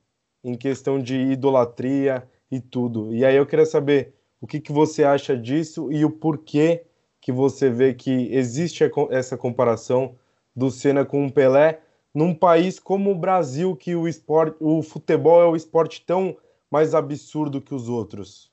em 0.44 0.54
questão 0.54 1.00
de 1.02 1.16
idolatria 1.16 2.28
e 2.50 2.60
tudo. 2.60 3.14
E 3.14 3.24
aí 3.24 3.36
eu 3.36 3.46
queria 3.46 3.64
saber 3.64 4.17
o 4.40 4.46
que, 4.46 4.60
que 4.60 4.72
você 4.72 5.04
acha 5.04 5.36
disso 5.36 5.90
e 5.92 6.04
o 6.04 6.10
porquê 6.10 6.84
que 7.20 7.32
você 7.32 7.68
vê 7.70 7.92
que 7.94 8.32
existe 8.32 8.84
essa 9.10 9.36
comparação 9.36 10.14
do 10.54 10.70
Senna 10.70 11.04
com 11.04 11.26
o 11.26 11.32
Pelé 11.32 11.80
num 12.14 12.34
país 12.34 12.78
como 12.80 13.10
o 13.10 13.14
Brasil, 13.18 13.76
que 13.76 13.94
o 13.94 14.08
esporte, 14.08 14.56
o 14.60 14.82
futebol 14.82 15.42
é 15.42 15.46
o 15.46 15.56
esporte 15.56 16.02
tão 16.06 16.36
mais 16.70 16.94
absurdo 16.94 17.60
que 17.60 17.74
os 17.74 17.88
outros. 17.88 18.50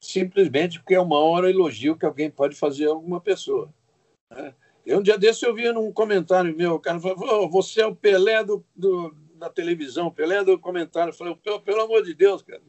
simplesmente 0.00 0.78
porque 0.80 0.94
é 0.94 1.00
o 1.00 1.08
maior 1.08 1.44
elogio 1.44 1.96
que 1.96 2.04
alguém 2.06 2.30
pode 2.30 2.54
fazer 2.56 2.86
a 2.86 2.90
alguma 2.90 3.20
pessoa. 3.20 3.72
né? 4.30 4.54
Eu, 4.84 4.98
um 4.98 5.02
dia 5.02 5.16
desse 5.16 5.46
eu 5.46 5.54
vi 5.54 5.70
num 5.72 5.92
comentário 5.92 6.56
meu, 6.56 6.74
o 6.74 6.80
cara 6.80 6.98
falou, 6.98 7.44
"Ô, 7.44 7.48
você 7.48 7.82
é 7.82 7.86
o 7.86 7.94
Pelé 7.94 8.42
do, 8.42 8.64
do- 8.74 9.14
da 9.36 9.48
televisão, 9.48 10.08
o 10.08 10.12
Pelé 10.12 10.42
do 10.44 10.58
comentário. 10.58 11.10
Eu 11.10 11.14
falei, 11.16 11.36
pelo 11.64 11.82
amor 11.82 12.02
de 12.02 12.14
Deus, 12.14 12.42
cara. 12.42 12.60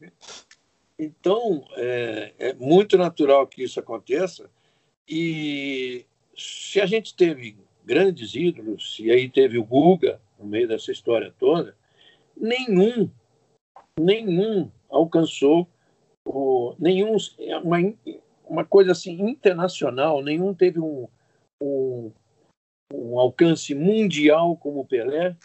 Então, 0.98 1.66
é, 1.76 2.32
é 2.38 2.54
muito 2.54 2.96
natural 2.96 3.46
que 3.46 3.64
isso 3.64 3.80
aconteça. 3.80 4.48
E 5.08 6.06
se 6.36 6.80
a 6.80 6.86
gente 6.86 7.14
teve 7.14 7.56
grandes 7.84 8.34
ídolos, 8.34 8.98
e 9.00 9.10
aí 9.10 9.28
teve 9.28 9.58
o 9.58 9.64
Guga 9.64 10.20
no 10.38 10.46
meio 10.46 10.68
dessa 10.68 10.92
história 10.92 11.34
toda, 11.38 11.76
nenhum, 12.36 13.10
nenhum 13.98 14.70
alcançou 14.88 15.68
o, 16.24 16.74
nenhum 16.78 17.16
uma, 17.62 17.78
uma 18.44 18.64
coisa 18.64 18.92
assim 18.92 19.20
internacional, 19.20 20.22
nenhum 20.22 20.54
teve 20.54 20.80
um, 20.80 21.06
um, 21.60 22.12
um 22.92 23.18
alcance 23.18 23.74
mundial 23.74 24.56
como 24.56 24.80
o 24.80 24.86
Pelé, 24.86 25.36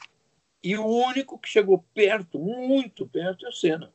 e 0.63 0.77
o 0.77 0.85
único 0.85 1.37
que 1.37 1.49
chegou 1.49 1.83
perto, 1.93 2.37
muito 2.37 3.07
perto, 3.07 3.45
é 3.45 3.49
o 3.49 3.53
Senna. 3.53 3.91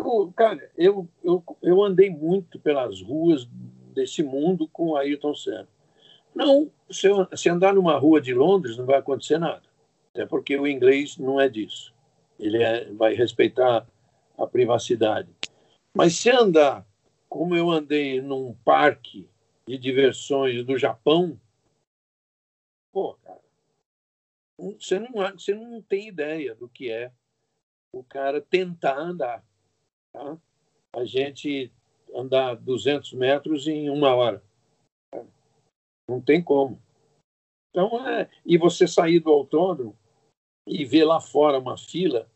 Eu, 0.00 0.32
cara, 0.34 0.70
eu, 0.76 1.08
eu, 1.22 1.44
eu 1.62 1.82
andei 1.82 2.08
muito 2.10 2.58
pelas 2.58 3.02
ruas 3.02 3.46
desse 3.94 4.22
mundo 4.22 4.66
com 4.68 4.96
Ayrton 4.96 5.34
Senna. 5.34 5.68
Não, 6.34 6.70
se, 6.90 7.06
eu, 7.06 7.28
se 7.36 7.48
andar 7.48 7.74
numa 7.74 7.98
rua 7.98 8.20
de 8.20 8.32
Londres 8.32 8.76
não 8.76 8.86
vai 8.86 8.98
acontecer 8.98 9.38
nada, 9.38 9.62
até 10.10 10.24
porque 10.24 10.56
o 10.56 10.66
inglês 10.66 11.18
não 11.18 11.40
é 11.40 11.48
disso. 11.48 11.94
Ele 12.38 12.62
é, 12.62 12.90
vai 12.92 13.14
respeitar 13.14 13.86
a 14.38 14.46
privacidade. 14.46 15.28
Mas 15.94 16.14
se 16.14 16.30
andar 16.30 16.86
como 17.28 17.54
eu 17.54 17.70
andei 17.70 18.20
num 18.20 18.54
parque 18.64 19.28
de 19.66 19.76
diversões 19.76 20.64
do 20.64 20.78
Japão, 20.78 21.38
pô, 22.92 23.14
cara, 23.22 23.40
você 24.58 24.98
não, 24.98 25.12
você 25.32 25.54
não 25.54 25.82
tem 25.82 26.08
ideia 26.08 26.54
do 26.54 26.68
que 26.68 26.90
é 26.90 27.12
o 27.92 28.02
cara 28.02 28.40
tentar 28.40 28.98
andar. 28.98 29.44
Tá? 30.12 30.38
A 30.92 31.04
gente 31.04 31.72
andar 32.14 32.56
200 32.56 33.12
metros 33.12 33.66
em 33.66 33.88
uma 33.88 34.14
hora. 34.14 34.42
Não 36.08 36.20
tem 36.20 36.42
como. 36.42 36.80
Então, 37.70 38.06
é, 38.08 38.28
e 38.44 38.58
você 38.58 38.86
sair 38.86 39.20
do 39.20 39.30
autódromo 39.30 39.96
e 40.66 40.84
ver 40.84 41.04
lá 41.04 41.20
fora 41.20 41.58
uma 41.58 41.78
fila, 41.78 42.28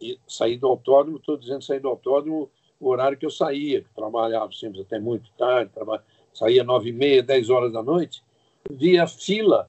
e 0.00 0.18
sair 0.26 0.56
do 0.56 0.66
autódromo, 0.66 1.18
estou 1.18 1.36
dizendo 1.36 1.62
sair 1.62 1.80
do 1.80 1.88
autódromo, 1.88 2.50
o 2.80 2.88
horário 2.88 3.18
que 3.18 3.26
eu 3.26 3.30
saía, 3.30 3.82
que 3.82 3.94
trabalhava 3.94 4.52
sempre 4.52 4.80
até 4.80 4.98
muito 4.98 5.30
tarde, 5.32 5.72
trabalha, 5.72 6.04
saía 6.32 6.64
nove 6.64 6.90
e 6.90 6.92
meia, 6.92 7.22
dez 7.22 7.50
horas 7.50 7.72
da 7.72 7.82
noite, 7.82 8.22
via 8.70 9.06
fila 9.06 9.68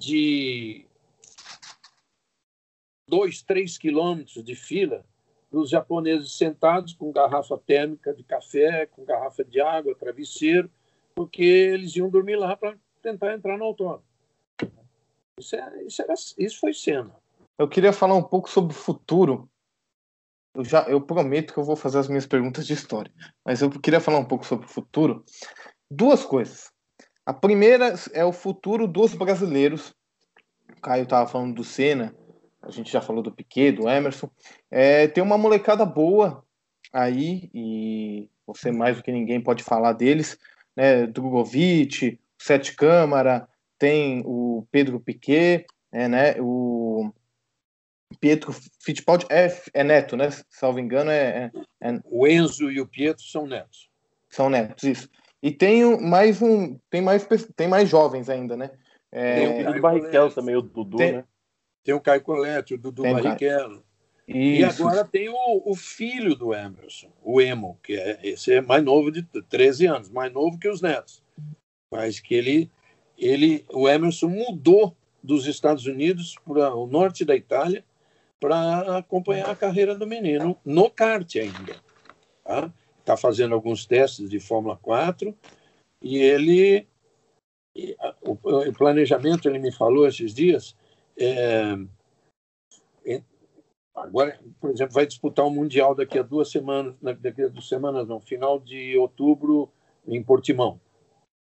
de 0.00 0.86
dois, 3.08 3.42
três 3.42 3.76
quilômetros 3.76 4.42
de 4.42 4.54
fila 4.54 5.04
dos 5.52 5.70
japoneses 5.70 6.36
sentados 6.36 6.94
com 6.94 7.12
garrafa 7.12 7.58
térmica 7.58 8.14
de 8.14 8.24
café, 8.24 8.86
com 8.86 9.04
garrafa 9.04 9.44
de 9.44 9.60
água, 9.60 9.94
travesseiro, 9.94 10.70
porque 11.14 11.42
eles 11.42 11.94
iam 11.94 12.08
dormir 12.08 12.36
lá 12.36 12.56
para 12.56 12.74
tentar 13.02 13.34
entrar 13.34 13.58
no 13.58 13.64
autódromo. 13.64 14.04
Isso, 15.38 15.54
é, 15.54 15.84
isso, 15.84 16.02
era, 16.02 16.14
isso 16.14 16.58
foi 16.58 16.72
cena. 16.72 17.14
Eu 17.58 17.68
queria 17.68 17.92
falar 17.92 18.14
um 18.14 18.22
pouco 18.22 18.48
sobre 18.48 18.72
o 18.72 18.76
futuro 18.76 19.48
eu 20.54 20.64
já 20.64 20.82
eu 20.82 21.00
prometo 21.00 21.52
que 21.52 21.58
eu 21.58 21.64
vou 21.64 21.76
fazer 21.76 21.98
as 21.98 22.08
minhas 22.08 22.26
perguntas 22.26 22.66
de 22.66 22.74
história, 22.74 23.12
mas 23.44 23.62
eu 23.62 23.70
queria 23.70 24.00
falar 24.00 24.18
um 24.18 24.24
pouco 24.24 24.44
sobre 24.44 24.66
o 24.66 24.68
futuro. 24.68 25.24
Duas 25.90 26.24
coisas. 26.24 26.70
A 27.24 27.32
primeira 27.32 27.94
é 28.12 28.24
o 28.24 28.32
futuro 28.32 28.86
dos 28.86 29.14
brasileiros. 29.14 29.94
O 30.76 30.80
Caio 30.80 31.04
estava 31.04 31.28
falando 31.28 31.54
do 31.54 31.64
Senna, 31.64 32.14
a 32.62 32.70
gente 32.70 32.90
já 32.90 33.00
falou 33.00 33.22
do 33.22 33.32
Piquet, 33.32 33.72
do 33.72 33.88
Emerson. 33.88 34.30
É, 34.70 35.08
tem 35.08 35.22
uma 35.22 35.36
molecada 35.36 35.84
boa 35.84 36.44
aí, 36.92 37.50
e 37.52 38.28
você 38.46 38.70
mais 38.70 38.96
do 38.96 39.02
que 39.02 39.10
ninguém 39.10 39.40
pode 39.40 39.62
falar 39.62 39.92
deles, 39.92 40.38
né? 40.76 41.06
Drogovic, 41.06 42.18
Sete 42.38 42.74
Câmara, 42.74 43.48
tem 43.78 44.22
o 44.24 44.66
Pedro 44.70 45.00
Piquet, 45.00 45.66
é, 45.90 46.08
né? 46.08 46.36
O 46.40 47.12
Pietro 48.20 48.54
Fittipaldi 48.80 49.26
é, 49.28 49.52
é 49.74 49.82
neto, 49.82 50.16
né? 50.16 50.28
Salvo 50.48 50.78
engano, 50.78 51.10
é, 51.10 51.50
é, 51.80 51.88
é, 51.88 52.00
O 52.04 52.26
Enzo 52.26 52.70
e 52.70 52.80
o 52.80 52.86
Pietro 52.86 53.24
são 53.24 53.46
netos. 53.46 53.90
São 54.30 54.48
netos, 54.48 54.84
isso. 54.84 55.10
E 55.42 55.50
tem 55.50 56.00
mais 56.00 56.40
um, 56.40 56.78
tem 56.88 57.00
mais, 57.00 57.26
tem 57.56 57.66
mais 57.66 57.88
jovens 57.88 58.28
ainda, 58.28 58.56
né? 58.56 58.70
É, 59.10 59.34
tem 59.34 59.62
o 59.62 59.66
Dudu 59.66 59.80
Barrichello 59.80 60.30
também, 60.30 60.56
o 60.56 60.62
Dudu, 60.62 60.96
tem, 60.96 61.12
né? 61.12 61.24
Tem 61.84 61.94
o 61.94 62.00
Caio 62.00 62.22
Colette, 62.22 62.74
o 62.74 62.78
Dudu 62.78 63.02
tem 63.02 63.12
Barrichello. 63.12 63.82
E 64.26 64.64
agora 64.64 65.04
tem 65.04 65.28
o, 65.28 65.62
o, 65.64 65.74
filho 65.74 66.36
do 66.36 66.54
Emerson, 66.54 67.10
o 67.22 67.40
Emo, 67.40 67.78
que 67.82 67.94
é 67.94 68.20
esse 68.22 68.52
é 68.52 68.60
mais 68.60 68.82
novo 68.82 69.10
de 69.10 69.22
13 69.22 69.86
anos, 69.86 70.10
mais 70.10 70.32
novo 70.32 70.58
que 70.58 70.68
os 70.68 70.80
netos. 70.80 71.22
Mas 71.90 72.20
que 72.20 72.34
ele, 72.34 72.70
ele 73.18 73.64
o 73.68 73.88
Emerson 73.88 74.28
mudou 74.28 74.96
dos 75.22 75.46
Estados 75.46 75.86
Unidos 75.86 76.36
para 76.44 76.74
o 76.74 76.86
norte 76.86 77.24
da 77.24 77.34
Itália 77.34 77.84
para 78.40 78.98
acompanhar 78.98 79.50
a 79.50 79.56
carreira 79.56 79.94
do 79.94 80.06
menino 80.06 80.56
no 80.64 80.88
kart 80.88 81.36
ainda. 81.36 81.76
Está 82.38 82.72
tá 83.04 83.16
fazendo 83.16 83.54
alguns 83.54 83.86
testes 83.86 84.30
de 84.30 84.40
Fórmula 84.40 84.76
4 84.76 85.36
e 86.00 86.18
ele 86.18 86.86
e, 87.74 87.96
o, 88.20 88.32
o, 88.32 88.72
planejamento 88.72 89.48
ele 89.48 89.58
me 89.58 89.72
falou 89.72 90.06
esses 90.06 90.34
dias 90.34 90.76
é, 91.16 91.76
Agora, 93.94 94.38
por 94.60 94.70
exemplo, 94.70 94.94
vai 94.94 95.06
disputar 95.06 95.46
o 95.46 95.50
Mundial 95.50 95.94
daqui 95.94 96.18
a 96.18 96.22
duas 96.22 96.50
semanas, 96.50 96.94
daqui 97.20 97.42
a 97.42 97.48
duas 97.48 97.68
semanas, 97.68 98.08
não, 98.08 98.20
final 98.20 98.58
de 98.58 98.96
outubro, 98.96 99.70
em 100.06 100.22
Portimão. 100.22 100.80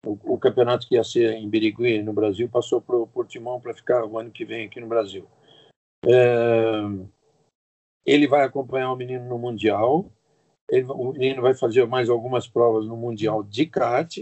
O, 0.04 0.34
o 0.34 0.38
campeonato 0.38 0.86
que 0.88 0.94
ia 0.94 1.02
ser 1.02 1.32
em 1.32 1.48
Birigui, 1.48 2.02
no 2.02 2.12
Brasil, 2.12 2.48
passou 2.48 2.80
para 2.80 2.96
o 2.96 3.06
Portimão 3.06 3.60
para 3.60 3.74
ficar 3.74 4.04
o 4.04 4.16
ano 4.16 4.30
que 4.30 4.44
vem 4.44 4.66
aqui 4.66 4.80
no 4.80 4.86
Brasil. 4.86 5.26
É, 6.06 6.82
ele 8.04 8.28
vai 8.28 8.44
acompanhar 8.44 8.92
o 8.92 8.96
menino 8.96 9.28
no 9.28 9.38
Mundial, 9.38 10.08
ele, 10.70 10.86
o 10.88 11.12
menino 11.12 11.42
vai 11.42 11.54
fazer 11.54 11.84
mais 11.86 12.08
algumas 12.08 12.46
provas 12.46 12.86
no 12.86 12.96
Mundial 12.96 13.42
de 13.42 13.66
kart, 13.66 14.18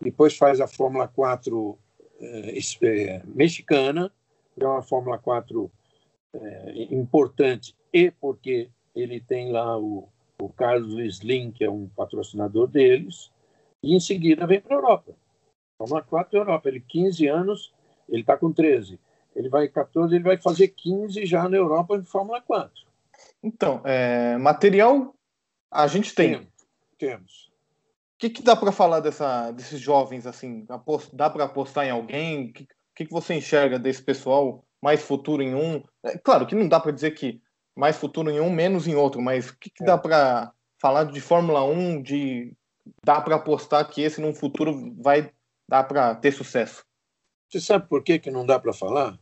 depois 0.00 0.36
faz 0.36 0.60
a 0.60 0.68
Fórmula 0.68 1.08
4 1.08 1.76
é, 2.20 2.58
é, 2.82 3.22
mexicana, 3.26 4.12
é 4.58 4.66
uma 4.66 4.82
Fórmula 4.82 5.18
4 5.18 5.70
é, 6.34 6.94
importante 6.94 7.74
e 7.92 8.10
porque 8.10 8.68
ele 8.94 9.20
tem 9.20 9.50
lá 9.50 9.78
o, 9.78 10.08
o 10.40 10.48
Carlos 10.48 10.94
Slim, 10.94 11.50
que 11.50 11.64
é 11.64 11.70
um 11.70 11.88
patrocinador 11.88 12.68
deles, 12.68 13.30
e 13.82 13.94
em 13.94 14.00
seguida 14.00 14.46
vem 14.46 14.60
para 14.60 14.76
a 14.76 14.78
Europa. 14.78 15.14
Fórmula 15.78 16.02
4 16.02 16.38
Europa. 16.38 16.68
Ele 16.68 16.80
15 16.80 17.26
anos, 17.26 17.72
ele 18.08 18.22
está 18.22 18.36
com 18.36 18.52
13. 18.52 18.98
Ele 19.34 19.48
vai 19.48 19.68
14, 19.68 20.14
ele 20.14 20.24
vai 20.24 20.38
fazer 20.38 20.68
15 20.68 21.26
já 21.26 21.48
na 21.48 21.56
Europa 21.56 21.96
em 21.96 22.04
Fórmula 22.04 22.40
4. 22.40 22.84
Então, 23.42 23.80
é, 23.84 24.36
material 24.38 25.14
a 25.70 25.86
gente 25.86 26.14
tem. 26.14 26.32
Temos. 26.32 26.48
temos. 26.98 27.44
O 28.14 28.18
que, 28.18 28.30
que 28.30 28.42
dá 28.42 28.54
para 28.54 28.72
falar 28.72 29.00
dessa, 29.00 29.50
desses 29.50 29.80
jovens 29.80 30.26
assim? 30.26 30.66
Dá 31.12 31.28
para 31.28 31.44
apostar 31.44 31.84
em 31.84 31.90
alguém? 31.90 32.52
O 32.94 32.96
que, 32.96 33.06
que, 33.06 33.12
você 33.12 33.34
enxerga 33.34 33.78
desse 33.78 34.02
pessoal? 34.02 34.64
mais 34.84 35.00
futuro 35.00 35.42
em 35.42 35.54
um. 35.54 35.82
É, 36.04 36.18
claro 36.18 36.46
que 36.46 36.54
não 36.54 36.68
dá 36.68 36.78
para 36.78 36.92
dizer 36.92 37.12
que 37.12 37.40
mais 37.74 37.96
futuro 37.96 38.30
em 38.30 38.38
um, 38.38 38.50
menos 38.50 38.86
em 38.86 38.94
outro, 38.94 39.22
mas 39.22 39.48
o 39.48 39.58
que, 39.58 39.70
que 39.70 39.82
é. 39.82 39.86
dá 39.86 39.96
para 39.96 40.52
falar 40.78 41.04
de 41.04 41.22
Fórmula 41.22 41.64
1, 41.64 42.02
de 42.02 42.54
dá 43.02 43.18
para 43.18 43.36
apostar 43.36 43.88
que 43.88 44.02
esse 44.02 44.20
num 44.20 44.34
futuro 44.34 44.94
vai 45.00 45.32
dar 45.66 45.84
para 45.84 46.14
ter 46.14 46.32
sucesso? 46.32 46.84
Você 47.50 47.62
sabe 47.62 47.88
por 47.88 48.04
que, 48.04 48.18
que 48.18 48.30
não 48.30 48.44
dá 48.44 48.60
para 48.60 48.74
falar? 48.74 49.18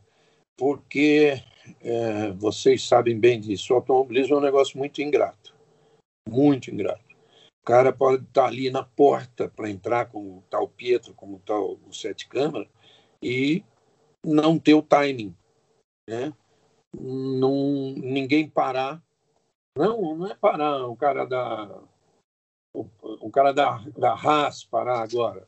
Porque 0.57 1.41
é, 1.79 2.31
vocês 2.33 2.85
sabem 2.85 3.17
bem 3.17 3.39
disso, 3.39 3.71
o 3.71 3.77
automobilismo 3.77 4.35
é 4.35 4.39
um 4.39 4.41
negócio 4.41 4.77
muito 4.77 5.01
ingrato. 5.01 5.55
Muito 6.27 6.69
ingrato. 6.69 7.15
O 7.61 7.65
cara 7.65 7.93
pode 7.93 8.21
estar 8.23 8.47
ali 8.47 8.69
na 8.69 8.83
porta 8.83 9.47
para 9.47 9.69
entrar, 9.69 10.07
como 10.07 10.39
o 10.39 10.43
tal 10.49 10.67
Pietro, 10.67 11.13
como 11.13 11.39
tal 11.39 11.79
o 11.87 11.93
Sete 11.93 12.27
Câmara, 12.27 12.67
e 13.23 13.63
não 14.23 14.59
ter 14.59 14.73
o 14.73 14.81
timing 14.81 15.35
né? 16.07 16.33
Não, 16.93 17.93
ninguém 17.97 18.49
parar. 18.49 19.01
Não, 19.75 20.15
não 20.15 20.27
é 20.27 20.35
parar 20.35 20.87
o 20.87 20.95
cara 20.95 21.25
da 21.25 21.81
o, 22.73 22.87
o 23.01 23.31
cara 23.31 23.51
da, 23.51 23.83
da 23.97 24.13
Haas 24.13 24.63
parar 24.63 25.01
agora. 25.01 25.47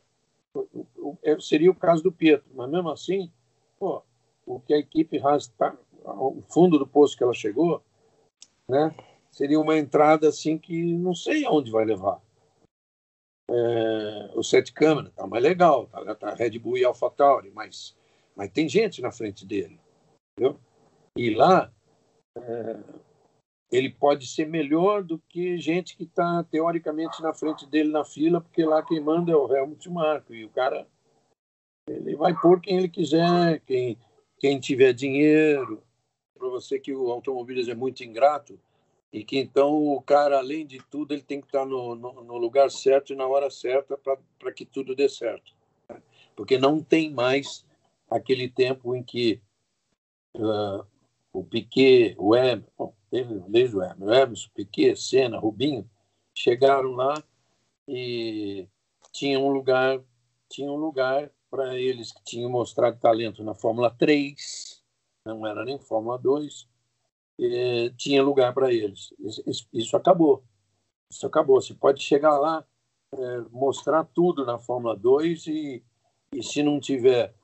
É, 1.22 1.38
seria 1.38 1.70
o 1.70 1.74
caso 1.74 2.02
do 2.02 2.12
Pietro, 2.12 2.48
mas 2.54 2.70
mesmo 2.70 2.88
assim, 2.88 3.30
pô, 3.78 4.02
o 4.44 4.58
que 4.60 4.72
a 4.72 4.78
equipe 4.78 5.18
Haas 5.18 5.44
está, 5.44 5.76
o 6.04 6.42
fundo 6.48 6.78
do 6.78 6.86
poço 6.86 7.16
que 7.16 7.22
ela 7.22 7.34
chegou, 7.34 7.82
né? 8.68 8.94
Seria 9.30 9.60
uma 9.60 9.76
entrada 9.76 10.28
assim 10.28 10.56
que 10.56 10.94
não 10.94 11.14
sei 11.14 11.44
aonde 11.44 11.70
vai 11.70 11.84
levar. 11.84 12.20
É, 13.48 14.30
o 14.34 14.42
sete 14.42 14.72
câmeras 14.72 15.12
tá 15.14 15.26
mais 15.26 15.42
legal, 15.42 15.86
tá, 15.86 16.14
tá 16.16 16.34
Red 16.34 16.58
Bull 16.58 16.78
e 16.78 16.84
AlphaTauri, 16.84 17.50
mas 17.50 17.96
mas 18.34 18.50
tem 18.50 18.68
gente 18.68 19.00
na 19.00 19.10
frente 19.10 19.46
dele. 19.46 19.80
Entendeu? 20.32 20.60
E 21.16 21.30
lá 21.30 21.72
é, 22.36 22.76
ele 23.70 23.90
pode 23.90 24.26
ser 24.26 24.46
melhor 24.46 25.02
do 25.02 25.18
que 25.28 25.56
gente 25.58 25.96
que 25.96 26.04
está 26.04 26.44
teoricamente 26.44 27.22
na 27.22 27.32
frente 27.32 27.66
dele 27.66 27.90
na 27.90 28.04
fila, 28.04 28.40
porque 28.40 28.64
lá 28.64 28.82
quem 28.82 29.00
manda 29.00 29.32
é 29.32 29.36
o 29.36 29.54
Helmut 29.54 29.88
Marko 29.88 30.34
e 30.34 30.44
o 30.44 30.50
cara 30.50 30.86
ele 31.88 32.16
vai 32.16 32.34
pôr 32.34 32.60
quem 32.60 32.78
ele 32.78 32.88
quiser, 32.88 33.60
quem 33.60 33.96
quem 34.38 34.60
tiver 34.60 34.92
dinheiro. 34.92 35.82
Para 36.36 36.48
você 36.48 36.78
que 36.78 36.92
o 36.92 37.10
automobilismo 37.10 37.72
é 37.72 37.74
muito 37.74 38.04
ingrato 38.04 38.60
e 39.16 39.24
que 39.24 39.38
então 39.38 39.72
o 39.72 40.02
cara 40.02 40.36
além 40.36 40.66
de 40.66 40.78
tudo 40.90 41.14
ele 41.14 41.22
tem 41.22 41.40
que 41.40 41.46
estar 41.46 41.64
no, 41.64 41.94
no, 41.94 42.22
no 42.22 42.36
lugar 42.36 42.70
certo 42.70 43.14
e 43.14 43.16
na 43.16 43.26
hora 43.26 43.48
certa 43.48 43.96
para 43.96 44.52
que 44.52 44.66
tudo 44.66 44.94
dê 44.94 45.08
certo, 45.08 45.54
né? 45.88 46.02
porque 46.36 46.58
não 46.58 46.82
tem 46.82 47.10
mais 47.10 47.64
aquele 48.10 48.46
tempo 48.46 48.94
em 48.94 49.02
que 49.02 49.40
uh, 50.34 50.86
o 51.32 51.42
Piquet, 51.42 52.14
o 52.18 52.36
Emerson, 52.36 52.94
desde 53.10 53.76
o 53.76 53.82
Emerson, 53.82 54.04
o 54.04 54.12
Emerson, 54.12 54.50
Piquet, 54.54 54.96
Senna, 54.96 55.38
Rubinho, 55.38 55.90
chegaram 56.34 56.90
lá 56.90 57.14
e 57.88 58.68
tinha 59.12 59.40
um 59.40 59.48
lugar, 59.48 59.98
tinha 60.46 60.70
um 60.70 60.76
lugar 60.76 61.32
para 61.50 61.78
eles 61.78 62.12
que 62.12 62.22
tinham 62.22 62.50
mostrado 62.50 63.00
talento 63.00 63.42
na 63.42 63.54
Fórmula 63.54 63.90
3, 63.90 64.84
não 65.24 65.46
era 65.46 65.64
nem 65.64 65.78
Fórmula 65.78 66.18
2, 66.18 66.68
tinha 67.96 68.22
lugar 68.22 68.52
para 68.54 68.72
eles. 68.72 69.12
Isso, 69.46 69.68
isso, 69.72 69.96
acabou. 69.96 70.42
Isso 71.10 71.26
acabou. 71.26 71.60
Você 71.60 71.74
pode 71.74 72.02
chegar 72.02 72.38
lá, 72.38 72.64
é, 73.14 73.40
mostrar 73.50 74.04
tudo 74.04 74.44
na 74.44 74.58
Fórmula 74.58 74.96
2 74.96 75.46
e, 75.46 75.84
e 76.32 76.42
se 76.42 76.62
não 76.62 76.80
tiver 76.80 77.34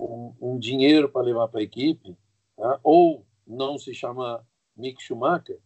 um, 0.00 0.34
um 0.40 0.58
dinheiro 0.58 1.08
para 1.08 1.22
levar 1.22 1.48
para 1.48 1.60
a 1.60 1.64
equipe, 1.64 2.16
tá? 2.56 2.80
ou 2.82 3.24
não 3.46 3.78
se 3.78 3.94
chama 3.94 4.44
Mick 4.76 5.02
Schumacher, 5.02 5.60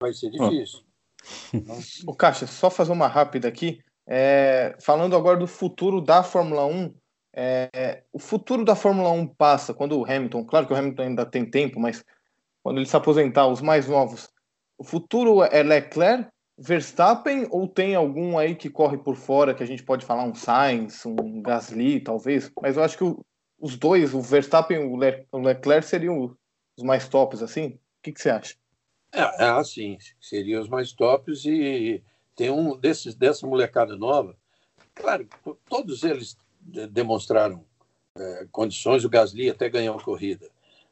vai 0.00 0.12
ser 0.12 0.30
difícil. 0.30 0.84
O 2.06 2.14
Caixa, 2.14 2.46
só 2.46 2.70
fazer 2.70 2.92
uma 2.92 3.06
rápida 3.06 3.48
aqui. 3.48 3.82
É, 4.06 4.76
falando 4.80 5.14
agora 5.14 5.38
do 5.38 5.46
futuro 5.46 6.00
da 6.00 6.22
Fórmula 6.22 6.64
1, 6.66 6.94
é, 7.32 8.02
o 8.12 8.18
futuro 8.18 8.64
da 8.64 8.74
Fórmula 8.74 9.10
1 9.10 9.26
passa 9.28 9.72
quando 9.72 9.98
o 9.98 10.04
Hamilton, 10.04 10.44
claro 10.44 10.66
que 10.66 10.72
o 10.72 10.76
Hamilton 10.76 11.02
ainda 11.02 11.26
tem 11.26 11.48
tempo, 11.48 11.78
mas 11.78 12.04
quando 12.62 12.78
ele 12.78 12.86
se 12.86 12.96
aposentar, 12.96 13.46
os 13.46 13.60
mais 13.60 13.88
novos, 13.88 14.28
o 14.78 14.84
futuro 14.84 15.42
é 15.42 15.62
Leclerc, 15.62 16.28
Verstappen 16.58 17.46
ou 17.50 17.66
tem 17.66 17.94
algum 17.94 18.36
aí 18.36 18.54
que 18.54 18.68
corre 18.68 18.98
por 18.98 19.16
fora 19.16 19.54
que 19.54 19.62
a 19.62 19.66
gente 19.66 19.82
pode 19.82 20.04
falar 20.04 20.24
um 20.24 20.34
Sainz, 20.34 21.06
um 21.06 21.40
Gasly, 21.40 22.00
talvez? 22.00 22.50
Mas 22.60 22.76
eu 22.76 22.82
acho 22.84 22.98
que 22.98 23.04
o, 23.04 23.24
os 23.58 23.78
dois, 23.78 24.12
o 24.12 24.20
Verstappen 24.20 24.78
e 24.78 25.24
o 25.32 25.38
Leclerc, 25.38 25.86
seriam 25.86 26.36
os 26.76 26.84
mais 26.84 27.08
tops, 27.08 27.42
assim? 27.42 27.66
O 27.68 27.78
que, 28.02 28.12
que 28.12 28.20
você 28.20 28.28
acha? 28.28 28.54
É, 29.12 29.44
é 29.44 29.48
assim, 29.50 29.96
seriam 30.20 30.60
os 30.60 30.68
mais 30.68 30.92
tops 30.92 31.46
e 31.46 32.02
tem 32.36 32.50
um 32.50 32.76
desses 32.76 33.14
dessa 33.14 33.46
molecada 33.46 33.96
nova. 33.96 34.36
Claro, 34.94 35.26
todos 35.66 36.04
eles 36.04 36.36
demonstraram 36.90 37.64
é, 38.16 38.46
condições. 38.52 39.04
O 39.04 39.08
Gasly 39.08 39.48
até 39.48 39.68
ganhou 39.68 39.96
a 39.96 40.02
corrida, 40.02 40.48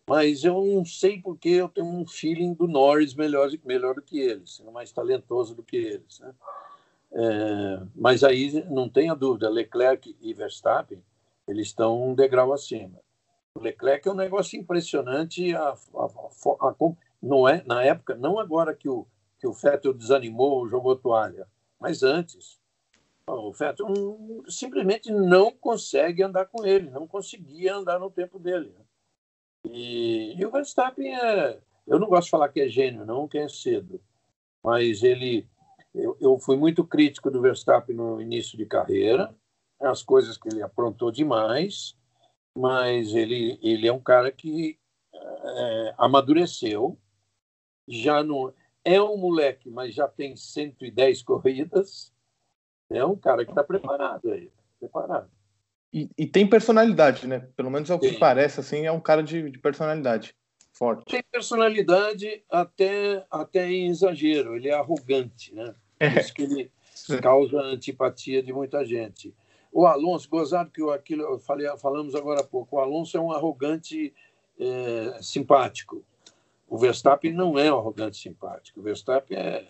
Mas 0.09 0.43
eu 0.43 0.65
não 0.65 0.85
sei 0.85 1.21
porque 1.21 1.51
eu 1.51 1.69
tenho 1.69 1.87
um 1.87 2.07
feeling 2.07 2.55
do 2.55 2.67
Norris 2.67 3.15
melhor, 3.15 3.51
melhor 3.65 3.95
do 3.95 4.03
que 4.03 4.19
eles, 4.19 4.61
mais 4.73 4.91
talentoso 4.91 5.55
do 5.55 5.63
que 5.63 5.77
eles. 5.77 6.21
Né? 6.21 6.35
É, 7.13 7.83
mas 7.95 8.25
aí 8.25 8.65
não 8.71 8.89
tenha 8.89 9.15
dúvida, 9.15 9.49
Leclerc 9.49 10.17
e 10.21 10.33
Verstappen 10.33 11.03
eles 11.47 11.69
estão 11.69 12.03
um 12.03 12.15
degrau 12.15 12.53
acima. 12.53 13.01
O 13.55 13.61
Leclerc 13.61 14.07
é 14.07 14.13
um 14.13 14.15
negócio 14.15 14.61
impressionante. 14.61 15.55
A, 15.55 15.71
a, 15.71 16.67
a, 16.69 16.75
não 17.23 17.49
é 17.49 17.63
na 17.67 17.83
época, 17.83 18.15
não 18.15 18.39
agora 18.39 18.75
que 18.75 18.89
o 18.89 19.07
que 19.39 19.47
o 19.47 19.53
Vettel 19.53 19.95
desanimou, 19.95 20.69
jogou 20.69 20.97
toalha, 20.97 21.47
mas 21.79 22.03
antes. 22.03 22.59
O 23.27 23.53
Vettel 23.53 23.87
simplesmente 24.49 25.13
não 25.13 25.53
consegue 25.53 26.23
andar 26.23 26.47
com 26.47 26.67
ele, 26.67 26.91
não 26.91 27.07
conseguia 27.07 27.77
andar 27.77 27.99
no 27.99 28.11
tempo 28.11 28.39
dele. 28.39 28.75
E, 29.73 30.35
e 30.39 30.47
o 30.47 30.51
Verstappen 30.51 31.15
é. 31.15 31.59
Eu 31.87 31.99
não 31.99 32.09
gosto 32.09 32.25
de 32.25 32.31
falar 32.31 32.49
que 32.51 32.61
é 32.61 32.69
gênio, 32.69 33.05
não, 33.05 33.29
que 33.29 33.39
é 33.39 33.49
cedo. 33.49 34.01
Mas 34.63 35.03
ele. 35.03 35.47
Eu, 35.95 36.17
eu 36.21 36.39
fui 36.39 36.57
muito 36.57 36.85
crítico 36.85 37.31
do 37.31 37.41
Verstappen 37.41 37.97
no 37.97 38.21
início 38.21 38.57
de 38.59 38.67
carreira, 38.67 39.35
as 39.81 40.03
coisas 40.03 40.37
que 40.37 40.49
ele 40.49 40.63
aprontou 40.63 41.11
demais, 41.11 41.97
mas 42.55 43.15
ele, 43.15 43.59
ele 43.63 43.89
é 43.89 43.93
um 43.93 44.01
cara 44.01 44.31
que 44.31 44.79
é, 45.15 45.95
amadureceu, 45.97 46.99
já 47.87 48.23
não. 48.23 48.53
É 48.85 49.01
um 49.03 49.17
moleque, 49.17 49.71
mas 49.71 49.95
já 49.95 50.07
tem 50.07 50.37
110 50.37 51.23
corridas. 51.23 52.13
É 52.91 53.05
um 53.05 53.17
cara 53.17 53.45
que 53.45 53.51
está 53.51 53.63
preparado 53.63 54.31
aí. 54.31 54.51
Preparado. 54.79 55.31
E, 55.93 56.09
e, 56.19 56.27
tem 56.27 56.47
personalidade, 56.47 57.27
né? 57.27 57.49
Pelo 57.57 57.71
menos 57.71 57.89
é 57.89 57.95
o 57.95 57.99
que 57.99 58.11
Sim. 58.11 58.19
parece, 58.19 58.61
assim, 58.61 58.85
é 58.85 58.93
um 58.93 59.01
cara 59.01 59.23
de, 59.23 59.51
de, 59.51 59.59
personalidade 59.59 60.35
forte. 60.73 61.05
Tem 61.07 61.23
personalidade 61.33 62.43
até, 62.51 63.25
até 63.31 63.71
em 63.71 63.89
exagero, 63.89 64.55
ele 64.55 64.69
é 64.69 64.75
arrogante, 64.75 65.55
né? 65.55 65.75
É. 65.99 66.11
Por 66.11 66.21
isso 66.21 66.35
que 66.35 66.43
ele 66.43 66.71
causa 67.23 67.59
antipatia 67.61 68.43
de 68.43 68.53
muita 68.53 68.85
gente. 68.85 69.35
O 69.73 69.87
Alonso, 69.87 70.29
gozado 70.29 70.71
que 70.71 70.83
eu, 70.83 70.91
aquilo 70.91 71.23
eu 71.23 71.39
falei, 71.39 71.67
falamos 71.79 72.15
agora 72.15 72.41
há 72.41 72.45
pouco, 72.45 72.77
o 72.77 72.81
Alonso 72.81 73.17
é 73.17 73.21
um 73.21 73.33
arrogante 73.33 74.13
é, 74.59 75.19
simpático. 75.23 76.05
O 76.69 76.77
Verstappen 76.77 77.33
não 77.33 77.59
é 77.59 77.73
um 77.73 77.79
arrogante 77.79 78.19
simpático. 78.19 78.81
O 78.81 78.83
Verstappen 78.83 79.39
é. 79.39 79.67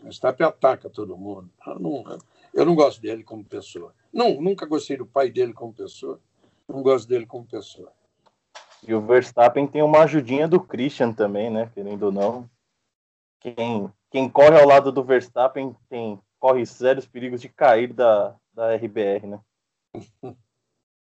O 0.00 0.04
Verstappen 0.04 0.46
ataca 0.46 0.88
todo 0.88 1.16
mundo. 1.16 1.50
Não, 1.78 2.18
eu 2.58 2.66
não 2.66 2.74
gosto 2.74 3.00
dele 3.00 3.22
como 3.22 3.44
pessoa. 3.44 3.94
Não, 4.12 4.40
nunca 4.40 4.66
gostei 4.66 4.96
do 4.96 5.06
pai 5.06 5.30
dele 5.30 5.52
como 5.52 5.72
pessoa. 5.72 6.20
Não 6.66 6.82
gosto 6.82 7.08
dele 7.08 7.24
como 7.24 7.46
pessoa. 7.46 7.92
E 8.84 8.92
o 8.92 9.00
Verstappen 9.00 9.64
tem 9.64 9.80
uma 9.80 10.00
ajudinha 10.00 10.48
do 10.48 10.60
Christian 10.60 11.12
também, 11.12 11.50
né? 11.50 11.70
Querendo 11.72 12.04
ou 12.04 12.12
não. 12.12 12.50
Quem, 13.38 13.92
quem 14.10 14.28
corre 14.28 14.60
ao 14.60 14.66
lado 14.66 14.90
do 14.90 15.04
Verstappen 15.04 15.72
tem, 15.88 16.20
corre 16.40 16.66
sérios 16.66 17.06
perigos 17.06 17.40
de 17.40 17.48
cair 17.48 17.92
da, 17.92 18.34
da 18.52 18.74
RBR, 18.74 19.28
né? 19.28 19.40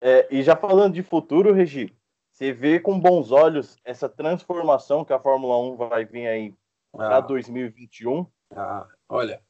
é, 0.03 0.29
e 0.31 0.43
já 0.43 0.55
falando 0.55 0.93
de 0.93 1.03
futuro, 1.03 1.55
Regi, 1.55 1.97
você 2.31 2.53
vê 2.53 2.79
com 2.79 3.01
bons 3.01 3.33
olhos 3.33 3.79
essa 3.83 4.11
transformação 4.11 5.07
que 5.07 5.13
a 5.15 5.19
Fórmula 5.19 5.59
1 5.59 5.77
vai 5.77 6.05
vir 6.05 6.27
aí 6.27 6.55
para 6.93 7.17
ah. 7.17 7.21
2021? 7.21 8.27
Ah, 8.55 8.87
olha, 9.09 9.43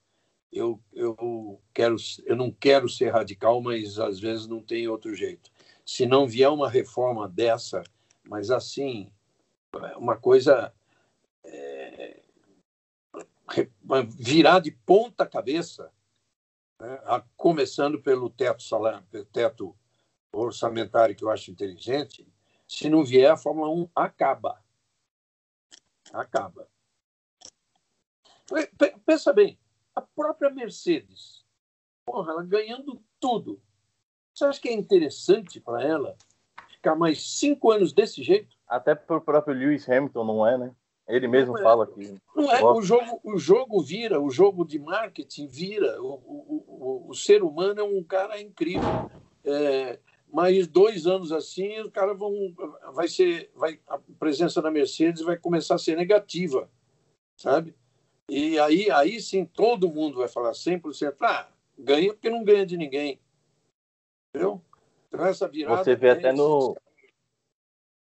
eu, 0.53 0.81
eu, 0.93 1.61
quero, 1.73 1.97
eu 2.25 2.37
não 2.37 2.51
quero 2.51 2.89
ser 2.89 3.11
radical, 3.11 3.61
mas 3.61 3.99
às 3.99 4.19
vezes 4.19 4.47
não 4.47 4.63
tem 4.63 4.89
outro 4.89 5.15
jeito. 5.15 5.51
Se 5.85 6.07
não 6.07 6.27
vier 6.27 6.51
uma 6.51 6.69
reforma 6.69 7.29
dessa, 7.29 7.83
mas 8.25 8.51
assim, 8.51 9.13
uma 9.97 10.17
coisa 10.17 10.75
é, 11.45 12.23
virar 14.09 14.61
de 14.61 14.71
ponta 14.71 15.27
cabeça, 15.27 15.93
né, 16.81 17.01
a, 17.05 17.23
começando 17.37 18.01
pelo 18.01 18.31
teto, 18.31 18.63
salário, 18.63 19.05
teto 19.33 19.77
orçamentário, 20.33 21.15
que 21.15 21.25
eu 21.25 21.31
acho 21.31 21.51
inteligente, 21.51 22.27
se 22.67 22.89
não 22.89 23.05
vier, 23.05 23.31
a 23.31 23.37
Fórmula 23.37 23.69
1 23.69 23.91
acaba. 23.95 24.63
Acaba. 26.13 26.69
Pensa 29.05 29.33
bem, 29.33 29.60
a 29.95 30.01
própria 30.01 30.51
Mercedes, 30.51 31.45
porra, 32.05 32.33
ela 32.33 32.43
ganhando 32.43 33.03
tudo. 33.19 33.61
Você 34.35 34.45
acha 34.45 34.61
que 34.61 34.69
é 34.69 34.73
interessante 34.73 35.61
para 35.61 35.83
ela 35.83 36.17
ficar 36.71 36.95
mais 36.95 37.39
cinco 37.39 37.71
anos 37.71 37.93
desse 37.93 38.23
jeito? 38.23 38.57
Até 38.67 38.95
para 38.95 39.17
o 39.17 39.21
próprio 39.21 39.55
Lewis 39.55 39.89
Hamilton, 39.89 40.25
não 40.25 40.47
é, 40.47 40.57
né? 40.57 40.75
Ele 41.11 41.27
mesmo 41.27 41.59
é. 41.59 41.63
fala 41.63 41.87
que. 41.87 42.15
Não 42.37 42.51
é, 42.51 42.65
o 42.65 42.81
jogo, 42.81 43.21
o 43.25 43.37
jogo 43.37 43.83
vira, 43.83 44.21
o 44.21 44.31
jogo 44.31 44.65
de 44.65 44.79
marketing 44.79 45.49
vira. 45.49 46.01
O, 46.01 46.15
o, 46.15 46.65
o, 46.69 47.11
o 47.11 47.15
ser 47.15 47.43
humano 47.43 47.81
é 47.81 47.83
um 47.83 48.03
cara 48.03 48.41
incrível. 48.41 49.11
É, 49.45 49.99
mas 50.33 50.69
dois 50.69 51.07
anos 51.07 51.33
assim, 51.33 51.81
os 51.81 51.91
caras 51.91 52.17
vão. 52.17 52.33
Vai 52.95 53.09
ser. 53.09 53.51
Vai, 53.57 53.81
a 53.89 53.99
presença 54.19 54.63
da 54.63 54.71
Mercedes 54.71 55.23
vai 55.23 55.37
começar 55.37 55.75
a 55.75 55.79
ser 55.79 55.97
negativa, 55.97 56.71
sabe? 57.37 57.75
E 58.31 58.61
aí, 58.61 58.89
aí 58.93 59.21
sim 59.21 59.45
todo 59.45 59.91
mundo 59.91 60.19
vai 60.19 60.29
falar 60.29 60.53
100%. 60.53 61.17
Ah, 61.21 61.49
ganha 61.77 62.13
porque 62.13 62.31
não 62.31 62.45
ganha 62.45 62.65
de 62.65 62.77
ninguém. 62.77 63.19
Entendeu? 64.29 64.63
Então 65.09 65.27
essa 65.27 65.49
virada. 65.49 65.83
Você 65.83 65.97
vê 65.97 66.09
é 66.09 66.13
até 66.13 66.33
no. 66.33 66.77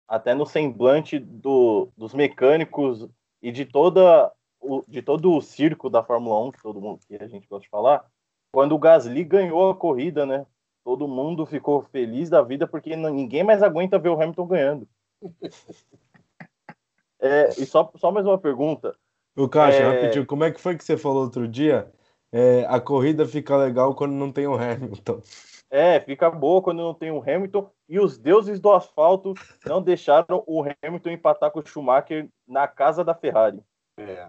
Até 0.09 0.35
no 0.35 0.45
semblante 0.45 1.21
do, 1.21 1.89
dos 1.97 2.15
mecânicos 2.15 3.09
e 3.41 3.53
de 3.53 3.65
toda 3.65 4.33
o, 4.61 4.83
de 4.89 5.03
todo 5.03 5.33
o 5.33 5.41
circo 5.41 5.89
da 5.89 6.03
Fórmula 6.03 6.49
1, 6.49 6.53
que 6.53 6.63
todo 6.63 6.81
mundo 6.81 7.01
que 7.07 7.15
a 7.15 7.29
gente 7.29 7.47
gosta 7.47 7.63
de 7.63 7.71
falar, 7.71 8.05
quando 8.51 8.75
o 8.75 8.79
Gasly 8.79 9.23
ganhou 9.23 9.71
a 9.71 9.77
corrida, 9.77 10.27
né? 10.27 10.45
Todo 10.83 11.07
mundo 11.07 11.47
ficou 11.47 11.83
feliz 11.83 12.29
da 12.29 12.43
vida 12.43 12.67
porque 12.67 12.97
ninguém 12.97 13.45
mais 13.45 13.63
aguenta 13.63 13.99
ver 13.99 14.09
o 14.09 14.21
Hamilton 14.21 14.47
ganhando. 14.47 14.89
é, 17.21 17.51
e 17.51 17.67
só, 17.67 17.93
só 17.97 18.11
mais 18.11 18.27
uma 18.27 18.39
pergunta. 18.39 18.97
O 19.39 19.49
Caixa, 19.49 19.79
é... 19.79 19.87
rapidinho, 19.87 20.27
como 20.27 20.43
é 20.43 20.51
que 20.51 20.61
foi 20.61 20.77
que 20.77 20.85
você 20.85 20.97
falou 20.97 21.23
outro 21.23 21.47
dia? 21.47 21.91
É, 22.33 22.67
a 22.69 22.81
corrida 22.81 23.25
fica 23.25 23.57
legal 23.57 23.95
quando 23.95 24.13
não 24.13 24.33
tem 24.33 24.49
o 24.49 24.55
Hamilton. 24.55 25.23
É, 25.71 26.01
fica 26.01 26.29
boa 26.29 26.61
quando 26.61 26.79
não 26.79 26.93
tem 26.93 27.13
o 27.13 27.23
Hamilton. 27.23 27.71
E 27.89 28.01
os 28.01 28.19
deuses 28.19 28.59
do 28.59 28.73
asfalto 28.73 29.35
não 29.65 29.81
deixaram 29.81 30.43
o 30.45 30.65
Hamilton 30.83 31.11
empatar 31.11 31.53
com 31.53 31.61
o 31.61 31.67
Schumacher 31.67 32.29
na 32.47 32.67
casa 32.67 33.05
da 33.05 33.15
Ferrari. 33.15 33.63
É. 33.97 34.27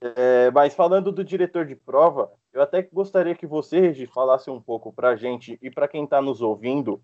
É, 0.00 0.50
mas 0.50 0.74
falando 0.74 1.12
do 1.12 1.24
diretor 1.24 1.64
de 1.64 1.76
prova, 1.76 2.30
eu 2.52 2.62
até 2.62 2.82
gostaria 2.82 3.34
que 3.34 3.46
você, 3.46 3.80
Regi, 3.80 4.06
falasse 4.06 4.50
um 4.50 4.60
pouco 4.60 4.92
para 4.92 5.10
a 5.10 5.16
gente 5.16 5.58
e 5.62 5.70
para 5.70 5.88
quem 5.88 6.04
está 6.04 6.20
nos 6.20 6.42
ouvindo 6.42 7.00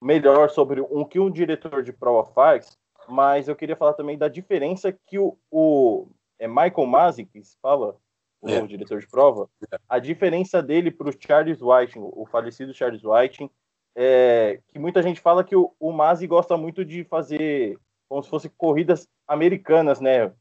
melhor 0.00 0.50
sobre 0.50 0.80
o 0.80 1.06
que 1.06 1.18
um 1.18 1.30
diretor 1.30 1.82
de 1.82 1.92
prova 1.92 2.30
faz, 2.32 2.78
mas 3.08 3.48
eu 3.48 3.56
queria 3.56 3.76
falar 3.76 3.94
também 3.94 4.18
da 4.18 4.28
diferença 4.28 4.92
que 4.92 5.18
o, 5.18 5.38
o 5.50 6.08
é 6.38 6.46
Michael 6.46 6.86
Masi 6.86 7.24
que 7.24 7.42
se 7.42 7.56
fala, 7.60 7.96
o 8.40 8.48
é. 8.48 8.66
diretor 8.66 9.00
de 9.00 9.08
prova, 9.08 9.48
é. 9.72 9.78
a 9.88 9.98
diferença 9.98 10.62
dele 10.62 10.90
para 10.90 11.08
o 11.08 11.14
Charles 11.18 11.60
Whiting, 11.60 12.00
o 12.00 12.26
falecido 12.26 12.74
Charles 12.74 13.02
Whiting, 13.04 13.50
é 13.96 14.60
que 14.68 14.78
muita 14.78 15.02
gente 15.02 15.20
fala 15.20 15.42
que 15.42 15.56
o, 15.56 15.74
o 15.80 15.90
Masi 15.90 16.26
gosta 16.26 16.56
muito 16.56 16.84
de 16.84 17.02
fazer 17.04 17.78
como 18.08 18.22
se 18.22 18.28
fossem 18.28 18.50
corridas 18.56 19.08
americanas, 19.26 20.00
né? 20.00 20.32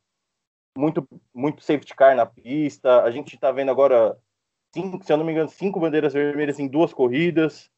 Muito, 0.78 1.08
muito 1.34 1.64
safety 1.64 1.96
car 1.96 2.16
na 2.16 2.26
pista. 2.26 3.02
A 3.04 3.12
gente 3.12 3.36
está 3.36 3.52
vendo 3.52 3.72
agora, 3.72 4.18
cinco, 4.74 5.04
se 5.04 5.12
eu 5.12 5.18
não 5.18 5.26
me 5.26 5.32
engano, 5.32 5.50
cinco 5.50 5.80
bandeiras 5.80 6.14
vermelhas 6.14 6.60
em 6.60 6.68
duas 6.68 6.94
corridas. 6.94 7.72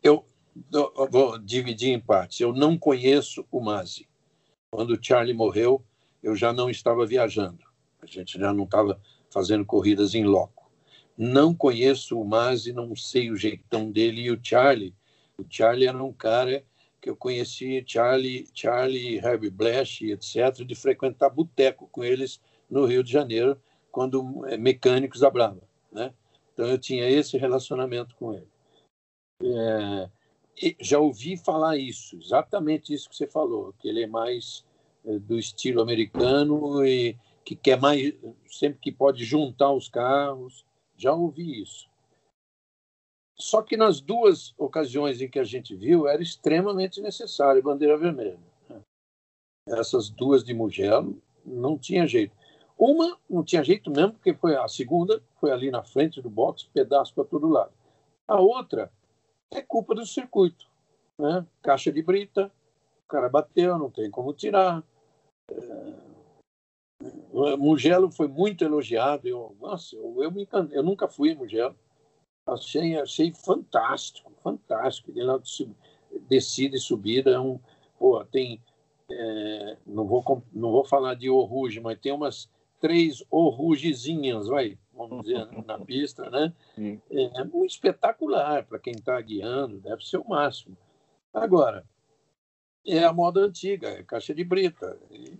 Eu, 0.00 0.24
eu 0.72 1.10
vou 1.10 1.38
dividir 1.38 1.90
em 1.90 2.00
partes. 2.00 2.40
Eu 2.40 2.52
não 2.52 2.78
conheço 2.78 3.44
o 3.50 3.60
Masi. 3.60 4.08
Quando 4.70 4.90
o 4.90 5.04
Charlie 5.04 5.34
morreu, 5.34 5.84
eu 6.22 6.36
já 6.36 6.52
não 6.52 6.70
estava 6.70 7.04
viajando. 7.04 7.64
A 8.00 8.06
gente 8.06 8.38
já 8.38 8.52
não 8.52 8.64
estava 8.64 9.00
fazendo 9.30 9.64
corridas 9.64 10.14
em 10.14 10.24
loco. 10.24 10.70
Não 11.16 11.54
conheço 11.54 12.18
o 12.18 12.24
Masi, 12.24 12.72
não 12.72 12.94
sei 12.96 13.30
o 13.30 13.36
jeitão 13.36 13.90
dele 13.90 14.22
e 14.22 14.30
o 14.30 14.40
Charlie. 14.42 14.94
O 15.36 15.44
Charlie 15.48 15.86
era 15.86 16.02
um 16.02 16.12
cara 16.12 16.64
que 17.00 17.10
eu 17.10 17.16
conheci, 17.16 17.82
Charlie, 17.86 18.48
Charlie, 18.54 19.16
Herbie 19.16 19.50
Blash, 19.50 20.02
etc., 20.02 20.64
de 20.64 20.74
frequentar 20.74 21.30
boteco 21.30 21.88
com 21.90 22.04
eles 22.04 22.40
no 22.70 22.86
Rio 22.86 23.02
de 23.02 23.10
Janeiro, 23.10 23.60
quando 23.90 24.46
é, 24.46 24.56
mecânicos 24.56 25.20
da 25.20 25.28
Brava, 25.28 25.60
né? 25.90 26.14
Então 26.52 26.66
eu 26.66 26.78
tinha 26.78 27.08
esse 27.08 27.36
relacionamento 27.36 28.14
com 28.14 28.32
ele. 28.32 28.48
É, 29.42 30.08
já 30.80 30.98
ouvi 30.98 31.36
falar 31.36 31.76
isso, 31.76 32.16
exatamente 32.16 32.94
isso 32.94 33.10
que 33.10 33.16
você 33.16 33.26
falou, 33.26 33.74
que 33.78 33.88
ele 33.88 34.04
é 34.04 34.06
mais 34.06 34.64
do 35.04 35.38
estilo 35.38 35.80
americano 35.82 36.84
e 36.84 37.16
que 37.44 37.56
quer 37.56 37.80
mais, 37.80 38.14
sempre 38.46 38.78
que 38.80 38.92
pode 38.92 39.24
juntar 39.24 39.72
os 39.72 39.88
carros. 39.88 40.64
Já 40.96 41.12
ouvi 41.12 41.62
isso. 41.62 41.90
só 43.38 43.60
que 43.60 43.76
nas 43.76 44.00
duas 44.00 44.54
ocasiões 44.56 45.20
em 45.20 45.28
que 45.28 45.38
a 45.38 45.44
gente 45.44 45.74
viu, 45.74 46.06
era 46.06 46.22
extremamente 46.22 47.00
necessário 47.00 47.62
bandeira 47.62 47.96
vermelha. 47.96 48.38
Essas 49.66 50.08
duas 50.08 50.44
de 50.44 50.54
Mugello, 50.54 51.20
não 51.44 51.76
tinha 51.76 52.06
jeito. 52.06 52.36
Uma 52.78 53.18
não 53.28 53.44
tinha 53.44 53.62
jeito 53.62 53.90
mesmo, 53.90 54.12
porque 54.12 54.34
foi 54.34 54.56
a 54.56 54.66
segunda, 54.68 55.22
foi 55.40 55.50
ali 55.50 55.70
na 55.70 55.82
frente 55.82 56.20
do 56.20 56.30
box, 56.30 56.64
pedaço 56.72 57.14
para 57.14 57.24
todo 57.24 57.48
lado. 57.48 57.72
A 58.26 58.40
outra 58.40 58.90
é 59.50 59.60
culpa 59.60 59.94
do 59.94 60.06
circuito. 60.06 60.66
Né? 61.18 61.46
Caixa 61.62 61.92
de 61.92 62.02
brita, 62.02 62.50
o 63.04 63.08
cara 63.08 63.28
bateu, 63.28 63.78
não 63.78 63.90
tem 63.90 64.10
como 64.10 64.32
tirar. 64.32 64.82
É... 65.52 66.12
Mugello 67.56 68.10
foi 68.10 68.28
muito 68.28 68.64
elogiado. 68.64 69.26
Eu, 69.26 69.56
nossa, 69.60 69.96
eu, 69.96 70.22
eu, 70.22 70.30
me 70.30 70.42
encantei. 70.42 70.78
eu 70.78 70.82
nunca 70.82 71.08
fui 71.08 71.30
em 71.30 71.36
Mugello. 71.36 71.74
Achei, 72.46 72.98
achei 72.98 73.32
fantástico, 73.32 74.32
fantástico. 74.42 75.10
Ele 75.10 75.24
lá 75.24 75.38
de 75.38 75.68
descida 76.28 76.76
e 76.76 76.80
subida 76.80 77.30
é 77.30 77.40
um, 77.40 77.58
pô, 77.98 78.22
tem 78.24 78.60
é, 79.10 79.76
não 79.86 80.06
vou 80.06 80.42
não 80.52 80.70
vou 80.70 80.84
falar 80.84 81.14
de 81.14 81.28
Oruge, 81.28 81.80
mas 81.80 81.98
tem 81.98 82.12
umas 82.12 82.48
três 82.80 83.24
Orugezinhas, 83.30 84.48
vai, 84.48 84.78
vamos 84.92 85.24
dizer, 85.24 85.46
na 85.64 85.78
pista, 85.84 86.28
né? 86.30 86.52
É, 87.10 87.40
é 87.40 87.44
muito 87.44 87.70
espetacular 87.70 88.64
para 88.64 88.78
quem 88.78 88.94
está 88.94 89.20
guiando, 89.20 89.80
deve 89.80 90.04
ser 90.04 90.18
o 90.18 90.28
máximo. 90.28 90.76
Agora, 91.32 91.84
é 92.86 93.04
a 93.04 93.12
moda 93.12 93.40
antiga, 93.40 93.88
é 93.88 94.02
caixa 94.02 94.34
de 94.34 94.44
brita. 94.44 94.98
E, 95.10 95.38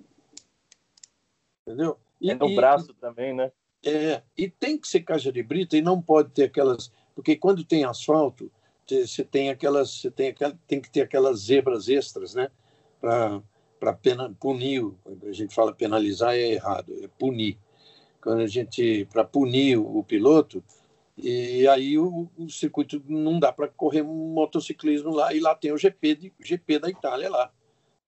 entendeu? 1.67 1.99
E, 2.21 2.31
é 2.31 2.35
no 2.35 2.49
e, 2.49 2.57
braço 2.57 2.95
também, 2.95 3.35
né? 3.35 3.51
É, 3.85 4.23
e 4.37 4.49
tem 4.49 4.79
que 4.79 4.87
ser 4.87 5.01
caixa 5.01 5.33
de 5.33 5.43
brita 5.43 5.77
e 5.77 5.83
não 5.83 6.01
pode 6.01 6.31
ter 6.31 6.45
aquelas. 6.45 6.93
Porque 7.15 7.37
quando 7.37 7.65
tem 7.65 7.85
asfalto, 7.85 8.51
você 8.87 9.25
tem 9.25 9.51
aquelas. 9.51 9.91
Você 9.91 10.11
tem, 10.11 10.29
aquela, 10.29 10.59
tem 10.67 10.81
que 10.81 10.91
ter 10.91 11.03
aquelas 11.03 11.41
zebras 11.41 11.89
extras, 11.89 12.35
né? 12.35 12.49
Para 13.01 13.99
punir. 14.39 14.93
A 15.29 15.33
gente 15.33 15.55
fala 15.55 15.75
penalizar 15.75 16.35
é 16.35 16.53
errado, 16.53 16.93
é 17.03 17.09
punir. 17.19 17.59
Quando 18.21 18.41
a 18.41 18.47
gente. 18.47 19.05
Para 19.07 19.25
punir 19.25 19.79
o 19.79 20.05
piloto, 20.05 20.63
e 21.17 21.67
aí 21.69 21.99
o, 21.99 22.29
o 22.37 22.49
circuito 22.49 23.03
não 23.07 23.39
dá 23.39 23.53
para 23.53 23.69
correr 23.69 24.03
um 24.03 24.33
motociclismo 24.33 25.15
lá, 25.15 25.33
e 25.35 25.41
lá 25.41 25.55
tem 25.55 25.73
o 25.73 25.79
GP, 25.79 26.15
de, 26.15 26.33
GP 26.41 26.79
da 26.79 26.89
Itália 26.89 27.31
lá. 27.31 27.51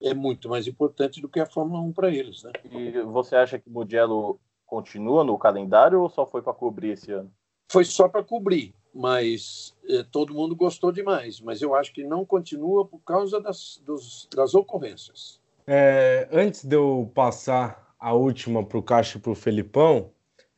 É 0.03 0.13
muito 0.13 0.49
mais 0.49 0.67
importante 0.67 1.21
do 1.21 1.29
que 1.29 1.41
a 1.41 1.47
Fórmula 1.47 1.81
1 1.81 1.93
para 1.93 2.11
eles. 2.11 2.43
Né? 2.43 2.53
E 2.71 3.01
você 3.03 3.37
acha 3.37 3.59
que 3.59 3.69
o 3.69 3.73
Mugello 3.73 4.39
continua 4.67 5.25
no 5.25 5.39
calendário 5.39 6.01
ou 6.01 6.09
só 6.09 6.27
foi 6.27 6.43
para 6.43 6.53
cobrir 6.53 6.91
esse 6.91 7.13
ano? 7.13 7.31
Foi 7.71 7.85
só 7.85 8.09
para 8.09 8.23
cobrir, 8.23 8.75
mas 8.93 9.75
eh, 9.89 10.05
todo 10.11 10.35
mundo 10.35 10.55
gostou 10.55 10.93
demais. 10.93 11.41
Mas 11.41 11.63
eu 11.63 11.75
acho 11.75 11.93
que 11.93 12.05
não 12.05 12.25
continua 12.25 12.85
por 12.85 12.99
causa 13.01 13.41
das, 13.41 13.81
dos, 13.85 14.29
das 14.35 14.55
ocorrências. 14.55 15.41
É, 15.67 16.29
antes 16.31 16.65
de 16.65 16.77
eu 16.77 17.11
passar 17.15 17.95
a 17.99 18.13
última 18.13 18.65
para 18.65 18.79
o 18.79 18.83
Caixa 18.83 19.17
e 19.17 19.21
para 19.21 19.33
o 19.33 19.35
Felipão, 19.35 20.11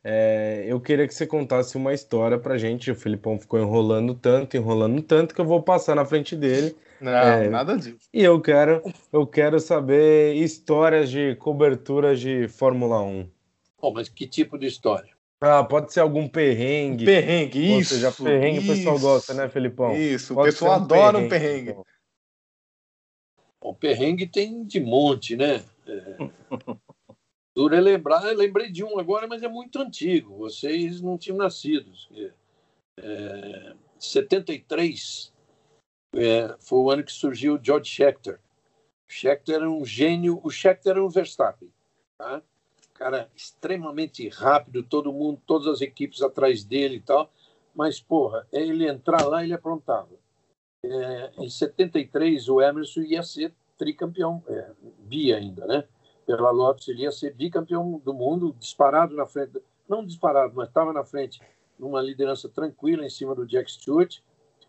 é, 0.09 0.63
eu 0.65 0.79
queria 0.79 1.05
que 1.05 1.13
você 1.13 1.27
contasse 1.27 1.75
uma 1.75 1.93
história 1.93 2.39
para 2.39 2.57
gente. 2.57 2.89
O 2.89 2.95
Felipão 2.95 3.37
ficou 3.37 3.59
enrolando 3.59 4.13
tanto, 4.13 4.55
enrolando 4.55 5.01
tanto, 5.01 5.35
que 5.35 5.41
eu 5.41 5.45
vou 5.45 5.61
passar 5.61 5.95
na 5.95 6.05
frente 6.05 6.33
dele. 6.33 6.77
Não, 7.01 7.11
é, 7.11 7.49
nada 7.49 7.75
disso. 7.75 8.07
E 8.13 8.23
eu 8.23 8.39
quero, 8.39 8.81
eu 9.11 9.27
quero 9.27 9.59
saber 9.59 10.33
histórias 10.35 11.11
de 11.11 11.35
cobertura 11.35 12.15
de 12.15 12.47
Fórmula 12.47 13.01
1. 13.01 13.29
Oh, 13.81 13.91
mas 13.91 14.07
que 14.07 14.25
tipo 14.25 14.57
de 14.57 14.65
história? 14.67 15.09
Ah, 15.41 15.61
pode 15.61 15.91
ser 15.91 15.99
algum 15.99 16.25
perrengue. 16.25 17.03
Perrengue, 17.03 17.73
Ou 17.73 17.79
isso. 17.81 17.93
Ou 17.93 17.99
seja, 17.99 18.11
perrengue 18.23 18.59
isso, 18.59 18.71
o 18.71 18.75
pessoal 18.75 18.99
gosta, 18.99 19.33
né, 19.33 19.49
Felipão? 19.49 19.93
Isso, 19.93 20.33
pode 20.33 20.47
o 20.47 20.53
pessoal 20.53 20.79
um 20.79 20.83
adora 20.83 21.17
um 21.17 21.27
perrengue. 21.27 21.71
Então. 21.71 21.85
O 23.59 23.73
perrengue 23.75 24.25
tem 24.25 24.63
de 24.63 24.79
monte, 24.79 25.35
né? 25.35 25.65
É... 25.85 26.17
Duro 27.57 27.73
é 27.73 27.81
lembrar, 27.81 28.21
lembrei 28.35 28.71
de 28.71 28.83
um 28.83 28.99
agora, 28.99 29.25
mas 29.25 29.41
é 29.41 29.47
muito 29.47 29.79
antigo. 29.79 30.37
Vocês 30.37 31.01
não 31.01 31.17
tinham 31.17 31.39
nascido. 31.39 31.91
É... 32.99 33.73
73 33.97 35.33
é... 36.13 36.55
foi 36.59 36.77
o 36.77 36.91
ano 36.91 37.03
que 37.03 37.11
surgiu 37.11 37.55
o 37.55 37.59
George 37.59 37.89
Scheckter. 37.89 38.39
O 39.09 39.11
Scheckter 39.11 39.55
era 39.55 39.67
um 39.67 39.83
gênio, 39.83 40.39
o 40.43 40.51
Scheckter 40.51 40.91
era 40.91 41.03
um 41.03 41.09
Verstappen. 41.09 41.73
Tá? 42.15 42.43
cara 42.93 43.27
extremamente 43.35 44.29
rápido, 44.29 44.83
todo 44.83 45.11
mundo, 45.11 45.41
todas 45.47 45.67
as 45.67 45.81
equipes 45.81 46.21
atrás 46.21 46.63
dele 46.63 46.97
e 46.97 47.01
tal. 47.01 47.31
Mas, 47.73 47.99
porra, 47.99 48.47
é 48.51 48.61
ele 48.61 48.87
entrar 48.87 49.25
lá, 49.25 49.43
ele 49.43 49.53
aprontava. 49.53 50.11
É, 50.85 51.31
em 51.39 51.49
73, 51.49 52.49
o 52.49 52.61
Emerson 52.61 53.01
ia 53.01 53.23
ser 53.23 53.51
tricampeão, 53.79 54.43
é, 54.47 54.71
bi 54.99 55.33
ainda, 55.33 55.65
né? 55.65 55.87
Pela 56.27 56.51
Lotus, 56.51 56.87
ele 56.89 57.01
ia 57.01 57.11
ser 57.11 57.33
bicampeão 57.33 57.99
do 58.05 58.13
mundo, 58.13 58.55
disparado 58.59 59.15
na 59.15 59.25
frente, 59.25 59.59
não 59.89 60.05
disparado, 60.05 60.53
mas 60.55 60.67
estava 60.67 60.93
na 60.93 61.03
frente, 61.03 61.41
numa 61.79 62.01
liderança 62.01 62.47
tranquila 62.47 63.03
em 63.03 63.09
cima 63.09 63.33
do 63.33 63.47
Jack 63.47 63.71
Stewart. 63.71 64.19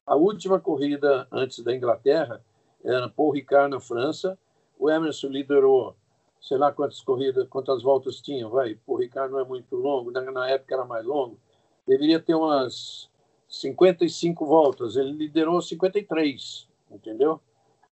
A 0.07 0.17
última 0.17 0.59
corrida 0.59 1.29
antes 1.31 1.59
da 1.63 1.77
Inglaterra 1.77 2.43
era 2.83 3.11
Paul 3.11 3.33
Ricard 3.33 3.71
na 3.71 3.81
França. 3.81 4.39
O 4.79 4.89
Emerson 4.89 5.27
liderou 5.27 5.95
sei 6.41 6.57
lá 6.57 6.73
quantas 6.73 7.01
corridas, 7.01 7.47
quantas 7.49 7.83
voltas 7.83 8.21
tinha, 8.21 8.49
vai, 8.49 8.79
o 8.87 8.97
Ricardo 8.97 9.33
não 9.33 9.41
é 9.41 9.45
muito 9.45 9.77
longo, 9.77 10.11
na 10.11 10.49
época 10.49 10.75
era 10.75 10.85
mais 10.85 11.05
longo, 11.05 11.39
deveria 11.87 12.21
ter 12.21 12.35
umas 12.35 13.11
55 13.49 14.47
voltas, 14.47 14.97
ele 14.97 15.13
liderou 15.13 15.61
53, 15.61 16.69
entendeu? 16.91 17.41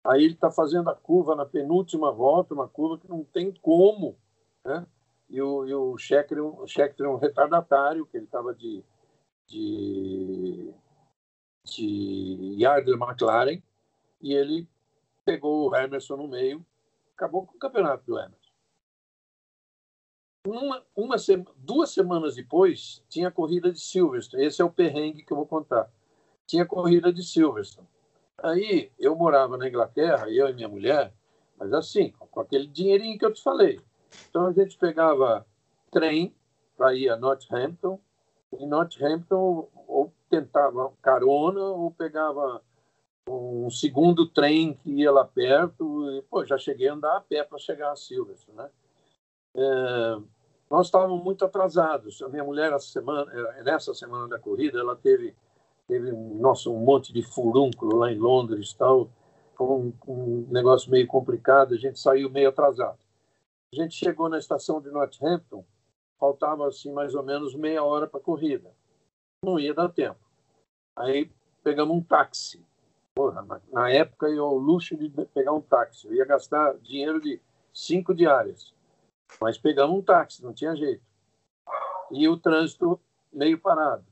Aí 0.08 0.24
ele 0.24 0.34
está 0.34 0.50
fazendo 0.50 0.90
a 0.90 0.94
curva 0.94 1.34
na 1.34 1.44
penúltima 1.44 2.12
volta, 2.12 2.54
uma 2.54 2.68
curva 2.68 2.98
que 2.98 3.08
não 3.08 3.24
tem 3.24 3.52
como, 3.52 4.16
né? 4.64 4.86
E 5.28 5.40
o, 5.42 5.66
e 5.66 5.74
o 5.74 5.98
Scheckter 5.98 6.38
é 6.38 7.08
um 7.08 7.16
retardatário, 7.16 8.06
que 8.06 8.16
ele 8.16 8.26
estava 8.26 8.54
de, 8.54 8.84
de, 9.46 10.72
de 11.64 12.56
Yardley 12.60 12.96
McLaren, 12.96 13.60
e 14.20 14.32
ele 14.32 14.68
pegou 15.24 15.68
o 15.68 15.76
Emerson 15.76 16.16
no 16.16 16.28
meio 16.28 16.64
acabou 17.16 17.46
com 17.46 17.56
o 17.56 17.58
campeonato 17.58 18.04
do 18.06 18.18
Emerson. 18.18 18.36
Uma, 20.46 20.86
uma 20.94 21.16
duas 21.56 21.90
semanas 21.90 22.36
depois, 22.36 23.02
tinha 23.08 23.28
a 23.28 23.32
corrida 23.32 23.72
de 23.72 23.80
Silverstone. 23.80 24.44
Esse 24.44 24.62
é 24.62 24.64
o 24.64 24.70
perrengue 24.70 25.24
que 25.24 25.32
eu 25.32 25.36
vou 25.36 25.46
contar. 25.46 25.90
Tinha 26.46 26.62
a 26.62 26.66
corrida 26.66 27.12
de 27.12 27.24
Silverstone. 27.24 27.88
Aí 28.42 28.90
eu 28.98 29.16
morava 29.16 29.56
na 29.56 29.68
Inglaterra, 29.68 30.30
eu 30.30 30.48
e 30.48 30.52
minha 30.52 30.68
mulher, 30.68 31.12
mas 31.58 31.72
assim, 31.72 32.12
com 32.30 32.40
aquele 32.40 32.66
dinheirinho 32.66 33.18
que 33.18 33.24
eu 33.24 33.32
te 33.32 33.42
falei. 33.42 33.80
Então 34.28 34.46
a 34.46 34.52
gente 34.52 34.76
pegava 34.76 35.46
trem 35.90 36.34
para 36.76 36.94
ir 36.94 37.08
a 37.08 37.16
Northampton. 37.16 37.98
Em 38.52 38.66
Northampton, 38.66 39.68
ou 39.86 40.12
tentava 40.30 40.92
carona, 41.02 41.60
ou 41.60 41.90
pegava 41.90 42.62
um 43.28 43.68
segundo 43.70 44.28
trem 44.28 44.74
que 44.74 44.90
ia 44.90 45.10
lá 45.10 45.24
perto. 45.24 46.10
E, 46.12 46.22
pô, 46.22 46.44
já 46.44 46.56
cheguei 46.56 46.88
a 46.88 46.94
andar 46.94 47.16
a 47.16 47.20
pé 47.20 47.42
para 47.42 47.58
chegar 47.58 47.92
a 47.92 47.96
Silverstone, 47.96 48.56
né? 48.56 48.70
É, 49.56 50.18
nós 50.70 50.86
estávamos 50.86 51.22
muito 51.22 51.44
atrasados. 51.44 52.22
A 52.22 52.28
minha 52.28 52.44
mulher, 52.44 52.72
essa 52.72 52.86
semana, 52.86 53.30
é, 53.32 53.62
nessa 53.62 53.94
semana 53.94 54.28
da 54.28 54.38
corrida, 54.38 54.78
ela 54.78 54.94
teve, 54.94 55.34
teve 55.86 56.12
nossa, 56.12 56.68
um 56.68 56.78
monte 56.78 57.12
de 57.12 57.22
furúnculo 57.22 57.96
lá 57.96 58.12
em 58.12 58.18
Londres 58.18 58.72
tal. 58.72 59.10
Um, 59.58 59.92
um 60.06 60.46
negócio 60.50 60.90
meio 60.90 61.06
complicado, 61.06 61.74
a 61.74 61.78
gente 61.78 61.98
saiu 61.98 62.28
meio 62.28 62.50
atrasado. 62.50 62.98
A 63.72 63.76
gente 63.76 63.94
chegou 63.94 64.28
na 64.28 64.38
estação 64.38 64.80
de 64.80 64.90
Northampton, 64.90 65.64
faltava 66.18 66.68
assim 66.68 66.92
mais 66.92 67.14
ou 67.14 67.22
menos 67.22 67.54
meia 67.54 67.82
hora 67.82 68.06
para 68.06 68.20
a 68.20 68.22
corrida. 68.22 68.70
Não 69.44 69.58
ia 69.58 69.72
dar 69.72 69.88
tempo. 69.88 70.20
Aí 70.94 71.30
pegamos 71.62 71.96
um 71.96 72.02
táxi. 72.02 72.64
Porra, 73.14 73.42
na, 73.42 73.60
na 73.72 73.90
época 73.90 74.28
eu 74.28 74.44
o 74.44 74.58
luxo 74.58 74.96
de 74.96 75.08
pegar 75.26 75.52
um 75.52 75.60
táxi. 75.60 76.06
Eu 76.06 76.14
ia 76.14 76.24
gastar 76.24 76.76
dinheiro 76.78 77.20
de 77.20 77.40
cinco 77.72 78.14
diárias. 78.14 78.74
Mas 79.40 79.58
pegamos 79.58 79.98
um 79.98 80.02
táxi, 80.02 80.42
não 80.42 80.52
tinha 80.52 80.76
jeito. 80.76 81.02
E 82.10 82.28
o 82.28 82.36
trânsito 82.36 83.00
meio 83.32 83.58
parado. 83.58 84.04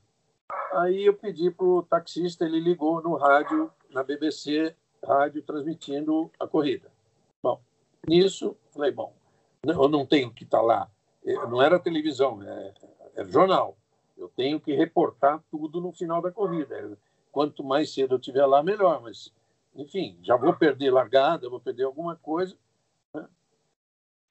Aí 0.73 1.05
eu 1.05 1.13
pedi 1.13 1.49
para 1.49 1.65
o 1.65 1.83
taxista, 1.83 2.45
ele 2.45 2.59
ligou 2.59 3.01
no 3.01 3.15
rádio, 3.15 3.71
na 3.89 4.03
BBC, 4.03 4.75
rádio, 5.03 5.41
transmitindo 5.41 6.29
a 6.39 6.47
corrida. 6.47 6.91
Bom, 7.41 7.61
nisso, 8.07 8.57
falei, 8.71 8.91
bom, 8.91 9.13
eu 9.63 9.87
não 9.87 10.05
tenho 10.05 10.31
que 10.31 10.43
estar 10.43 10.59
tá 10.59 10.63
lá. 10.63 10.91
É, 11.25 11.33
não 11.47 11.61
era 11.61 11.79
televisão, 11.79 12.41
é, 12.43 12.73
é 13.15 13.25
jornal. 13.25 13.77
Eu 14.17 14.29
tenho 14.29 14.59
que 14.59 14.73
reportar 14.73 15.41
tudo 15.49 15.79
no 15.81 15.91
final 15.91 16.21
da 16.21 16.31
corrida. 16.31 16.97
Quanto 17.31 17.63
mais 17.63 17.93
cedo 17.93 18.15
eu 18.15 18.19
estiver 18.19 18.45
lá, 18.45 18.61
melhor. 18.61 19.01
Mas, 19.01 19.33
enfim, 19.75 20.17
já 20.21 20.35
vou 20.35 20.53
perder 20.53 20.91
largada, 20.91 21.49
vou 21.49 21.59
perder 21.59 21.83
alguma 21.83 22.15
coisa. 22.15 22.55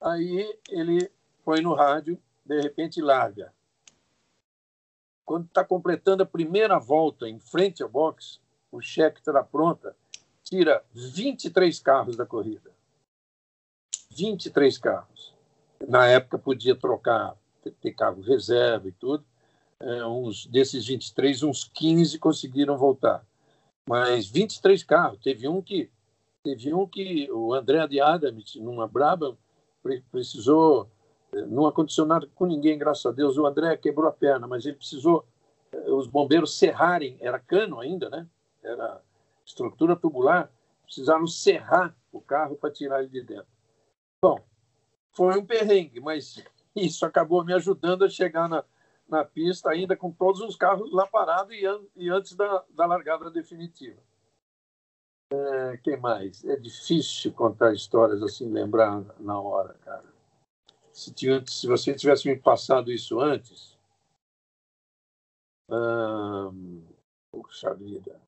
Aí 0.00 0.58
ele 0.68 1.10
põe 1.44 1.62
no 1.62 1.74
rádio, 1.74 2.18
de 2.44 2.60
repente 2.60 3.00
larga. 3.00 3.53
Quando 5.24 5.46
está 5.46 5.64
completando 5.64 6.22
a 6.22 6.26
primeira 6.26 6.78
volta 6.78 7.28
em 7.28 7.38
frente 7.38 7.82
ao 7.82 7.88
box, 7.88 8.40
o 8.70 8.80
cheque 8.80 9.18
estará 9.18 9.42
pronta, 9.42 9.96
tira 10.42 10.84
23 10.92 11.78
carros 11.80 12.16
da 12.16 12.26
corrida. 12.26 12.70
23 14.10 14.78
carros. 14.78 15.34
Na 15.86 16.06
época 16.06 16.38
podia 16.38 16.76
trocar, 16.76 17.36
ter 17.80 17.92
carro 17.92 18.20
reserva 18.22 18.88
e 18.88 18.92
tudo. 18.92 19.24
É, 19.80 20.06
uns 20.06 20.46
desses 20.46 20.86
23, 20.86 21.42
uns 21.42 21.64
15 21.64 22.18
conseguiram 22.18 22.76
voltar. 22.76 23.24
Mas 23.88 24.26
23 24.28 24.82
carros. 24.84 25.18
Teve 25.20 25.48
um 25.48 25.60
que 25.60 25.90
teve 26.42 26.74
um 26.74 26.86
que 26.86 27.30
o 27.32 27.54
André 27.54 27.86
de 27.88 27.98
numa 28.60 28.86
braba, 28.86 29.36
precisou 30.10 30.90
não 31.42 31.66
aconteceu 31.66 32.04
nada 32.04 32.28
com 32.34 32.46
ninguém, 32.46 32.78
graças 32.78 33.04
a 33.06 33.10
Deus. 33.10 33.36
O 33.36 33.46
André 33.46 33.76
quebrou 33.76 34.08
a 34.08 34.12
perna, 34.12 34.46
mas 34.46 34.64
ele 34.64 34.76
precisou 34.76 35.26
eh, 35.72 35.90
os 35.90 36.06
bombeiros 36.06 36.58
serrarem, 36.58 37.16
era 37.20 37.38
cano 37.38 37.80
ainda, 37.80 38.08
né? 38.08 38.26
Era 38.62 39.00
estrutura 39.44 39.96
tubular, 39.96 40.50
precisaram 40.84 41.26
serrar 41.26 41.94
o 42.12 42.20
carro 42.20 42.56
para 42.56 42.70
tirar 42.70 43.00
ele 43.00 43.08
de 43.08 43.22
dentro. 43.22 43.46
Bom, 44.22 44.38
foi 45.12 45.38
um 45.38 45.44
perrengue, 45.44 46.00
mas 46.00 46.42
isso 46.74 47.04
acabou 47.04 47.44
me 47.44 47.52
ajudando 47.52 48.04
a 48.04 48.08
chegar 48.08 48.48
na, 48.48 48.64
na 49.08 49.24
pista 49.24 49.70
ainda 49.70 49.96
com 49.96 50.10
todos 50.10 50.40
os 50.40 50.56
carros 50.56 50.92
lá 50.92 51.06
parados 51.06 51.54
e, 51.54 51.66
an 51.66 51.80
e 51.96 52.08
antes 52.08 52.34
da, 52.34 52.64
da 52.70 52.86
largada 52.86 53.30
definitiva. 53.30 54.00
É, 55.32 55.76
quem 55.78 55.96
mais? 55.98 56.44
É 56.44 56.56
difícil 56.56 57.32
contar 57.32 57.72
histórias 57.72 58.22
assim, 58.22 58.48
lembrar 58.50 59.02
na 59.18 59.40
hora, 59.40 59.74
cara 59.84 60.13
se, 60.94 61.12
tinha, 61.12 61.44
se 61.44 61.66
você 61.66 61.92
tivesse 61.92 62.28
me 62.28 62.36
passado 62.36 62.92
isso 62.92 63.18
antes. 63.18 63.76
Hum, 65.68 66.82
puxa 67.32 67.74
vida. 67.74 68.20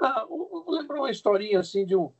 Ah, 0.00 0.26
lembro 0.66 0.98
uma 0.98 1.10
historinha 1.10 1.60
assim 1.60 1.86
de 1.86 1.94
um. 1.94 2.10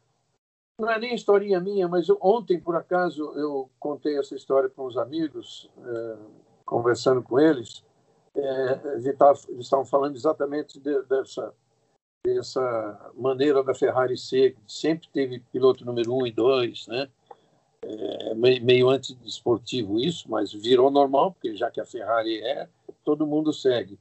Não 0.78 0.88
é 0.88 0.98
nem 0.98 1.14
historinha 1.14 1.60
minha, 1.60 1.88
mas 1.88 2.08
eu, 2.08 2.16
ontem, 2.20 2.60
por 2.60 2.76
acaso, 2.76 3.32
eu 3.34 3.68
contei 3.80 4.16
essa 4.16 4.34
história 4.36 4.70
com 4.70 4.86
os 4.86 4.96
amigos, 4.96 5.68
é, 5.84 6.16
conversando 6.64 7.22
com 7.22 7.38
eles. 7.38 7.84
É, 8.34 8.94
eles 8.94 9.06
estavam 9.58 9.84
falando 9.84 10.14
exatamente 10.14 10.78
de, 10.78 11.02
dessa, 11.02 11.52
dessa 12.24 13.12
maneira 13.14 13.62
da 13.62 13.74
Ferrari 13.74 14.16
ser, 14.16 14.54
que 14.54 14.60
sempre 14.66 15.08
teve 15.08 15.40
piloto 15.52 15.84
número 15.84 16.14
um 16.14 16.26
e 16.26 16.32
dois, 16.32 16.86
né? 16.86 17.10
É, 17.84 18.34
meio 18.34 18.88
antidesportivo 18.88 19.98
isso, 19.98 20.30
mas 20.30 20.52
virou 20.52 20.90
normal, 20.90 21.32
porque 21.32 21.56
já 21.56 21.70
que 21.70 21.80
a 21.80 21.86
Ferrari 21.86 22.40
é, 22.42 22.68
todo 23.04 23.26
mundo 23.26 23.52
segue. 23.52 23.98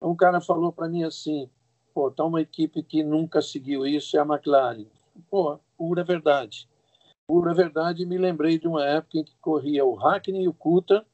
Um 0.00 0.16
cara 0.16 0.40
falou 0.40 0.72
para 0.72 0.88
mim 0.88 1.04
assim, 1.04 1.48
pô, 1.94 2.10
tá 2.10 2.24
uma 2.24 2.40
equipe 2.40 2.82
que 2.82 3.02
nunca 3.02 3.40
seguiu 3.40 3.86
isso, 3.86 4.16
é 4.16 4.20
a 4.20 4.24
McLaren. 4.24 4.86
Pô, 5.30 5.58
pura 5.76 6.02
verdade. 6.02 6.68
Pura 7.26 7.54
verdade, 7.54 8.04
me 8.04 8.18
lembrei 8.18 8.58
de 8.58 8.66
uma 8.66 8.84
época 8.84 9.18
em 9.18 9.24
que 9.24 9.36
corria 9.40 9.84
o 9.84 9.94
Hackney 9.94 10.42
e 10.42 10.48
o 10.48 10.52
Coulter, 10.52 11.04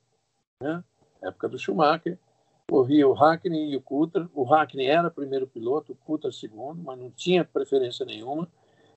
né? 0.63 0.83
época 1.23 1.49
do 1.49 1.59
Schumacher, 1.59 2.19
corria 2.69 3.07
o 3.07 3.13
Hackney 3.13 3.73
e 3.73 3.77
o 3.77 3.81
Coulter. 3.81 4.27
O 4.35 4.45
Hackney 4.45 4.87
era 4.87 5.11
primeiro 5.11 5.47
piloto, 5.47 5.93
o 5.93 5.97
Coulter 5.97 6.33
segundo, 6.33 6.83
mas 6.83 6.99
não 6.99 7.11
tinha 7.11 7.45
preferência 7.45 8.07
nenhuma. 8.07 8.49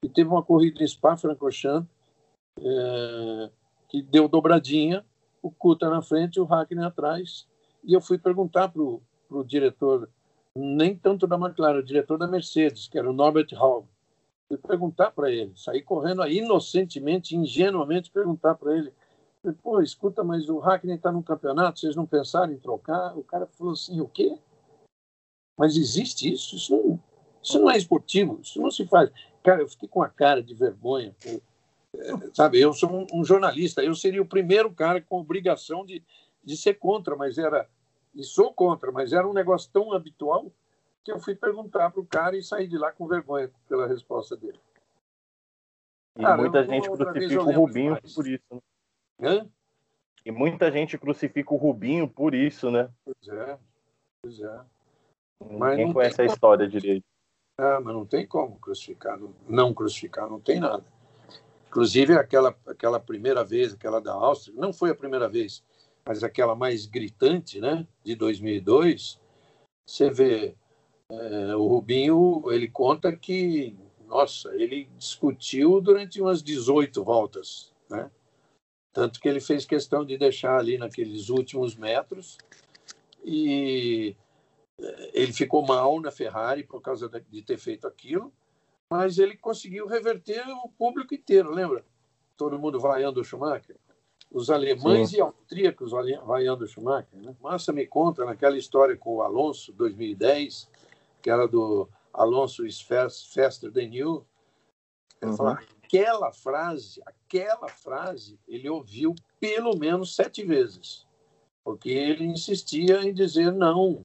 E 0.02 0.10
teve 0.10 0.30
uma 0.30 0.42
corrida 0.42 0.82
em 0.82 0.88
Spa-Francorchamps 0.88 1.88
é, 2.64 3.50
que 3.90 4.02
deu 4.02 4.28
dobradinha, 4.28 5.06
o 5.42 5.52
Kuta 5.52 5.90
na 5.90 6.02
frente 6.02 6.36
e 6.36 6.40
o 6.40 6.46
Hackney 6.46 6.84
atrás. 6.84 7.48
E 7.84 7.94
eu 7.94 8.02
fui 8.02 8.18
perguntar 8.18 8.70
para 8.70 8.82
o 8.82 9.02
diretor, 9.44 10.10
nem 10.56 10.96
tanto 10.96 11.26
da 11.26 11.36
McLaren, 11.36 11.80
o 11.80 11.84
diretor 11.84 12.18
da 12.18 12.28
Mercedes, 12.28 12.88
que 12.88 12.98
era 12.98 13.10
o 13.10 13.14
Norbert 13.14 13.48
Hall. 13.54 13.88
Fui 14.48 14.58
perguntar 14.58 15.12
para 15.12 15.32
ele, 15.32 15.54
saí 15.56 15.82
correndo 15.82 16.26
inocentemente, 16.28 17.36
ingenuamente, 17.36 18.12
perguntar 18.12 18.56
para 18.56 18.78
ele. 18.78 18.94
Falei, 19.42 19.58
Pô, 19.64 19.82
escuta, 19.82 20.24
mas 20.24 20.48
o 20.50 20.60
Hackney 20.60 20.96
está 20.96 21.12
no 21.12 21.24
campeonato, 21.24 21.80
vocês 21.80 21.96
não 21.96 22.06
pensaram 22.06 22.54
em 22.54 22.60
trocar? 22.60 23.18
O 23.18 23.24
cara 23.24 23.48
falou 23.48 23.74
assim: 23.74 24.00
o 24.00 24.08
quê? 24.08 24.38
Mas 25.58 25.76
existe 25.76 26.32
isso? 26.32 26.56
Isso 26.56 26.76
não, 26.76 27.00
isso 27.42 27.60
não 27.60 27.72
é 27.72 27.78
esportivo, 27.78 28.40
isso 28.42 28.62
não 28.62 28.70
se 28.70 28.86
faz. 28.86 29.10
Cara, 29.42 29.62
eu 29.62 29.70
fiquei 29.70 29.90
com 29.90 30.04
a 30.04 30.10
cara 30.10 30.44
de 30.44 30.54
vergonha. 30.54 31.16
Pô 31.24 31.42
sabe, 32.34 32.60
eu 32.60 32.74
sou 32.74 32.92
um, 32.92 33.08
um, 33.14 33.24
jornalista, 33.24 33.84
eu 33.84 33.94
seria 33.96 34.22
o 34.22 34.28
primeiro 34.28 34.72
cara 34.72 35.02
com 35.02 35.20
obrigação 35.20 35.86
de, 35.86 36.04
de 36.44 36.56
ser 36.56 36.76
contra, 36.76 37.16
mas 37.16 37.38
era, 37.38 37.70
e 38.14 38.24
sou 38.24 38.54
contra, 38.54 38.92
mas 38.92 39.14
era 39.14 39.28
um 39.28 39.34
negócio 39.34 39.70
tão 39.72 39.94
habitual 39.94 40.52
que 41.04 41.12
eu 41.12 41.20
fui 41.20 41.36
perguntar 41.36 41.90
para 41.92 42.02
o 42.02 42.06
cara 42.06 42.38
e 42.38 42.44
saí 42.44 42.68
de 42.68 42.78
lá 42.78 42.92
com 42.92 43.08
vergonha 43.08 43.52
pela 43.68 43.88
resposta 43.88 44.38
dele. 44.38 44.60
E 46.18 46.22
cara, 46.22 46.38
muita 46.38 46.64
gente 46.64 46.90
crucifica 46.90 47.42
o 47.42 47.52
Rubinho 47.52 47.96
demais. 47.96 48.14
por 48.14 48.28
isso. 48.28 48.44
Né? 48.52 49.30
Hã? 49.30 49.50
E 50.24 50.32
muita 50.32 50.72
gente 50.72 50.98
crucifica 50.98 51.54
o 51.54 51.58
Rubinho 51.58 52.08
por 52.08 52.36
isso, 52.36 52.70
né? 52.70 52.90
Pois 53.04 53.28
é, 53.28 53.60
pois 54.22 54.40
é. 54.40 54.62
Ninguém 55.42 55.92
conhece 55.92 56.22
a 56.22 56.26
história 56.26 56.68
direito. 56.68 57.04
Ah, 57.58 57.80
mas 57.80 57.94
não 57.94 58.06
tem 58.06 58.28
como 58.28 58.60
crucificar, 58.60 59.18
não, 59.18 59.34
não 59.48 59.74
crucificar, 59.74 60.30
não 60.30 60.40
tem 60.40 60.60
nada. 60.60 60.84
Inclusive, 61.72 62.16
aquela, 62.18 62.54
aquela 62.68 63.00
primeira 63.00 63.46
vez, 63.46 63.74
aquela 63.74 64.02
da 64.02 64.12
Áustria, 64.12 64.54
não 64.60 64.74
foi 64.74 64.90
a 64.90 64.96
primeira 64.96 65.30
vez, 65.30 65.64
mas 66.06 66.22
aquela 66.22 66.54
mais 66.54 66.86
gritante, 66.86 67.62
né, 67.62 67.88
de 68.04 68.14
2002, 68.14 69.18
você 69.86 70.10
vê 70.10 70.54
é, 71.10 71.56
o 71.56 71.66
Rubinho, 71.68 72.44
ele 72.52 72.68
conta 72.68 73.16
que, 73.16 73.74
nossa, 74.06 74.54
ele 74.56 74.90
discutiu 74.98 75.80
durante 75.80 76.22
umas 76.22 76.44
18 76.44 77.02
voltas, 77.06 77.72
né? 77.90 78.12
Tanto 78.92 79.22
que 79.22 79.30
ele 79.30 79.40
fez 79.40 79.64
questão 79.64 80.04
de 80.04 80.18
deixar 80.18 80.60
ali 80.60 80.78
naqueles 80.78 81.30
últimos 81.30 81.78
metros 81.78 82.38
e 83.24 84.14
é, 84.78 85.12
ele 85.14 85.32
ficou 85.32 85.66
mal 85.66 86.02
na 86.02 86.12
Ferrari 86.12 86.66
por 86.66 86.82
causa 86.82 87.10
de 87.30 87.42
ter 87.42 87.58
feito 87.58 87.88
aquilo 87.88 88.34
mas 88.92 89.18
ele 89.18 89.38
conseguiu 89.38 89.88
reverter 89.88 90.44
o 90.50 90.68
público 90.68 91.16
inteiro, 91.16 91.50
lembra? 91.50 91.86
Todo 92.36 92.60
mundo 92.60 92.78
vaiando 92.78 93.22
o 93.22 93.24
Schumacher. 93.24 93.78
Os 94.30 94.50
alemães 94.50 95.12
Sim. 95.12 95.18
e 95.18 95.22
austríacos 95.22 95.92
vaiando 96.26 96.66
o 96.66 96.68
Schumacher. 96.68 97.18
Né? 97.18 97.34
Massa 97.40 97.72
me 97.72 97.88
conta 97.88 98.26
naquela 98.26 98.58
história 98.58 98.98
com 98.98 99.16
o 99.16 99.22
Alonso, 99.22 99.72
2010, 99.72 100.70
que 101.22 101.30
era 101.30 101.48
do 101.48 101.88
Alonso 102.14 102.66
is 102.66 102.82
faster 102.82 103.72
than 103.72 103.94
you. 103.94 104.26
Uhum. 105.24 105.38
fala, 105.38 105.60
aquela 105.84 106.34
frase, 106.34 107.02
aquela 107.06 107.70
frase, 107.70 108.38
ele 108.46 108.68
ouviu 108.70 109.16
pelo 109.40 109.78
menos 109.78 110.16
sete 110.16 110.44
vezes, 110.44 111.08
porque 111.64 111.92
ele 111.92 112.26
insistia 112.26 113.04
em 113.04 113.14
dizer 113.14 113.54
não, 113.54 114.04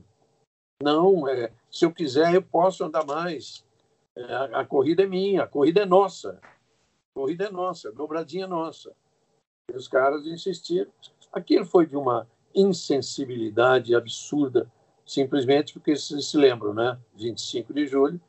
não, 0.81 1.27
é, 1.27 1.51
se 1.71 1.85
eu 1.85 1.91
quiser 1.91 2.35
eu 2.35 2.43
posso 2.43 2.85
andar 2.85 3.05
mais, 3.05 3.66
a, 4.53 4.65
corrida 4.65 5.03
é 5.03 5.07
minha, 5.07 5.43
a 5.43 5.47
corrida 5.47 5.83
é 5.83 5.87
nossa. 5.87 6.41
A 6.43 7.15
corrida 7.15 7.47
é 7.47 7.51
nossa, 7.51 7.89
a 7.89 7.93
dobradinha 7.93 8.45
é 8.45 8.49
nossa. 8.49 8.93
E 9.71 9.77
os 9.77 9.89
caras 9.89 10.27
insistiram. 10.27 10.91
Aquilo 11.33 11.67
foi 11.67 11.87
de 11.87 11.97
uma 11.97 12.27
insensibilidade 12.55 13.95
absurda, 13.95 14.71
simplesmente 15.05 15.73
porque 15.75 15.95
vocês 15.95 16.27
se 16.27 16.37
lembram, 16.37 16.73
né? 16.73 16.99
25 17.15 17.75
de 17.75 17.87
julho, 17.87 18.21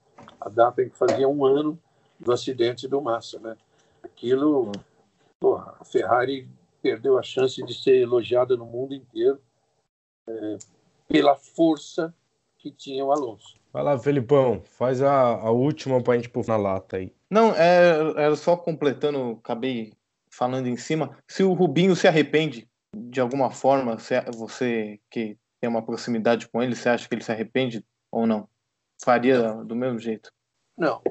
a 0.41 0.49
data 0.49 0.83
em 0.83 0.89
que 0.89 0.97
fazia 0.97 1.27
um 1.27 1.45
ano 1.45 1.79
do 2.19 2.31
acidente 2.31 2.87
do 2.87 3.01
Massa, 3.01 3.39
né? 3.39 3.55
Aquilo, 4.03 4.71
porra, 5.39 5.77
a 5.79 5.85
Ferrari 5.85 6.49
perdeu 6.81 7.17
a 7.17 7.23
chance 7.23 7.63
de 7.63 7.73
ser 7.73 8.01
elogiada 8.01 8.57
no 8.57 8.65
mundo 8.65 8.93
inteiro 8.93 9.39
é, 10.27 10.57
pela 11.07 11.35
força 11.35 12.13
que 12.57 12.71
tinha 12.71 13.03
o 13.05 13.11
Alonso. 13.11 13.56
Vai 13.71 13.83
lá, 13.83 13.97
Felipão, 13.99 14.63
faz 14.65 15.01
a, 15.01 15.11
a 15.11 15.51
última 15.51 16.01
pra 16.01 16.15
gente 16.15 16.29
pôr 16.29 16.45
na 16.47 16.57
lata 16.57 16.97
aí. 16.97 17.13
Não, 17.29 17.53
é, 17.53 18.23
era 18.23 18.35
só 18.35 18.55
completando, 18.55 19.37
acabei 19.39 19.93
falando 20.31 20.67
em 20.67 20.77
cima. 20.77 21.17
Se 21.27 21.43
o 21.43 21.53
Rubinho 21.53 21.95
se 21.95 22.07
arrepende 22.07 22.67
de 22.95 23.19
alguma 23.19 23.51
forma, 23.51 23.97
você 24.33 24.99
que 25.09 25.37
tem 25.59 25.69
uma 25.69 25.83
proximidade 25.83 26.47
com 26.47 26.61
ele, 26.61 26.75
você 26.75 26.89
acha 26.89 27.07
que 27.07 27.15
ele 27.15 27.23
se 27.23 27.31
arrepende 27.31 27.85
ou 28.11 28.25
não? 28.25 28.47
Faria 29.03 29.53
do 29.63 29.75
mesmo 29.75 29.99
jeito? 29.99 30.31
Não, 30.77 31.01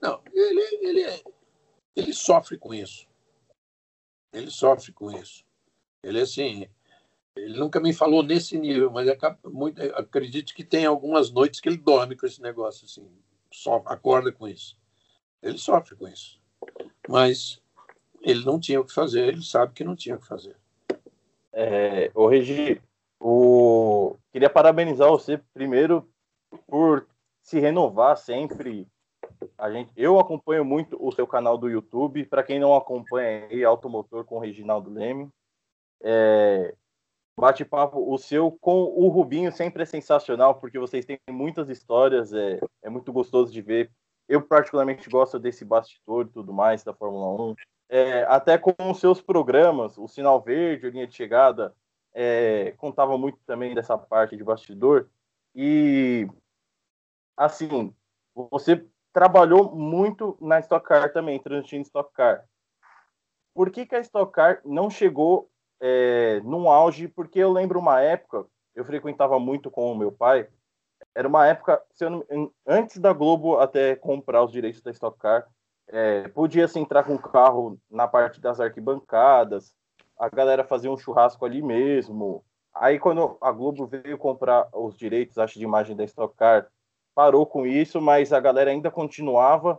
não. 0.00 0.22
Ele, 0.32 0.60
ele, 0.80 1.22
ele 1.96 2.12
sofre 2.12 2.56
com 2.56 2.72
isso. 2.72 3.06
Ele 4.32 4.50
sofre 4.50 4.92
com 4.92 5.10
isso. 5.10 5.44
Ele, 6.02 6.20
assim, 6.20 6.68
ele 7.36 7.58
nunca 7.58 7.80
me 7.80 7.92
falou 7.92 8.22
nesse 8.22 8.56
nível, 8.58 8.90
mas 8.90 9.08
muito, 9.44 9.80
acredito 9.96 10.54
que 10.54 10.64
tem 10.64 10.86
algumas 10.86 11.30
noites 11.30 11.60
que 11.60 11.68
ele 11.68 11.76
dorme 11.76 12.16
com 12.16 12.26
esse 12.26 12.40
negócio, 12.40 12.84
assim, 12.86 13.08
só 13.50 13.82
acorda 13.86 14.30
com 14.32 14.46
isso. 14.46 14.76
Ele 15.42 15.58
sofre 15.58 15.96
com 15.96 16.08
isso. 16.08 16.40
Mas 17.08 17.60
ele 18.22 18.44
não 18.44 18.58
tinha 18.58 18.80
o 18.80 18.84
que 18.84 18.94
fazer, 18.94 19.28
ele 19.28 19.42
sabe 19.42 19.74
que 19.74 19.84
não 19.84 19.96
tinha 19.96 20.16
o 20.16 20.20
que 20.20 20.26
fazer. 20.26 20.56
É, 21.52 22.10
o 22.14 22.26
Regi, 22.26 22.80
O... 23.20 24.16
Queria 24.32 24.50
parabenizar 24.50 25.08
você 25.08 25.38
primeiro 25.52 26.08
por 26.66 27.06
se 27.42 27.60
renovar 27.60 28.16
sempre. 28.16 28.88
A 29.56 29.70
gente, 29.70 29.90
eu 29.96 30.18
acompanho 30.18 30.64
muito 30.64 30.96
o 31.00 31.12
seu 31.12 31.26
canal 31.26 31.56
do 31.56 31.68
YouTube. 31.68 32.26
Para 32.26 32.42
quem 32.42 32.58
não 32.58 32.74
acompanha 32.74 33.46
aí, 33.46 33.64
Automotor 33.64 34.24
com 34.24 34.38
Reginaldo 34.38 34.90
Leme. 34.90 35.28
É, 36.02 36.74
bate-papo, 37.38 38.12
o 38.12 38.16
seu 38.16 38.52
com 38.52 38.84
o 38.84 39.08
Rubinho 39.08 39.52
sempre 39.52 39.82
é 39.82 39.86
sensacional, 39.86 40.54
porque 40.56 40.78
vocês 40.78 41.04
têm 41.04 41.18
muitas 41.28 41.68
histórias, 41.68 42.32
é, 42.32 42.60
é 42.82 42.88
muito 42.88 43.12
gostoso 43.12 43.52
de 43.52 43.60
ver. 43.60 43.90
Eu, 44.28 44.40
particularmente, 44.40 45.08
gosto 45.10 45.38
desse 45.38 45.64
bastidor 45.64 46.26
e 46.26 46.30
tudo 46.30 46.52
mais 46.52 46.82
da 46.82 46.94
Fórmula 46.94 47.50
1. 47.50 47.54
É, 47.88 48.22
até 48.24 48.56
com 48.56 48.72
os 48.90 48.98
seus 48.98 49.20
programas, 49.20 49.98
o 49.98 50.08
Sinal 50.08 50.40
Verde, 50.40 50.86
a 50.86 50.90
Linha 50.90 51.06
de 51.06 51.14
Chegada, 51.14 51.74
é, 52.14 52.72
contava 52.78 53.18
muito 53.18 53.38
também 53.44 53.74
dessa 53.74 53.98
parte 53.98 54.36
de 54.36 54.44
bastidor. 54.44 55.10
E, 55.54 56.26
assim, 57.36 57.94
você 58.34 58.86
trabalhou 59.12 59.74
muito 59.74 60.36
na 60.40 60.58
Stock 60.60 60.86
Car 60.86 61.12
também, 61.12 61.38
transmitindo 61.38 61.82
Stock 61.82 62.12
Car. 62.14 62.44
Por 63.54 63.70
que, 63.70 63.86
que 63.86 63.94
a 63.94 64.00
Stock 64.00 64.32
Car 64.32 64.60
não 64.64 64.88
chegou 64.88 65.50
é, 65.86 66.40
num 66.40 66.70
auge, 66.70 67.06
porque 67.08 67.38
eu 67.38 67.52
lembro 67.52 67.78
uma 67.78 68.00
época, 68.00 68.46
eu 68.74 68.86
frequentava 68.86 69.38
muito 69.38 69.70
com 69.70 69.92
o 69.92 69.94
meu 69.94 70.10
pai, 70.10 70.48
era 71.14 71.28
uma 71.28 71.46
época, 71.46 71.78
não, 72.00 72.50
antes 72.66 72.96
da 72.96 73.12
Globo 73.12 73.58
até 73.58 73.94
comprar 73.94 74.42
os 74.42 74.50
direitos 74.50 74.80
da 74.80 74.90
Stock 74.90 75.18
Car, 75.18 75.46
é, 75.88 76.26
podia 76.28 76.66
se 76.66 76.78
entrar 76.78 77.04
com 77.04 77.14
o 77.14 77.18
carro 77.18 77.78
na 77.90 78.08
parte 78.08 78.40
das 78.40 78.60
arquibancadas, 78.60 79.74
a 80.18 80.30
galera 80.30 80.64
fazia 80.64 80.90
um 80.90 80.96
churrasco 80.96 81.44
ali 81.44 81.60
mesmo. 81.60 82.42
Aí 82.72 82.98
quando 82.98 83.36
a 83.38 83.52
Globo 83.52 83.86
veio 83.86 84.16
comprar 84.16 84.66
os 84.72 84.96
direitos, 84.96 85.36
acho, 85.36 85.58
de 85.58 85.64
imagem 85.64 85.94
da 85.94 86.04
Stock 86.04 86.34
Car, 86.34 86.66
parou 87.14 87.44
com 87.44 87.66
isso, 87.66 88.00
mas 88.00 88.32
a 88.32 88.40
galera 88.40 88.70
ainda 88.70 88.90
continuava 88.90 89.78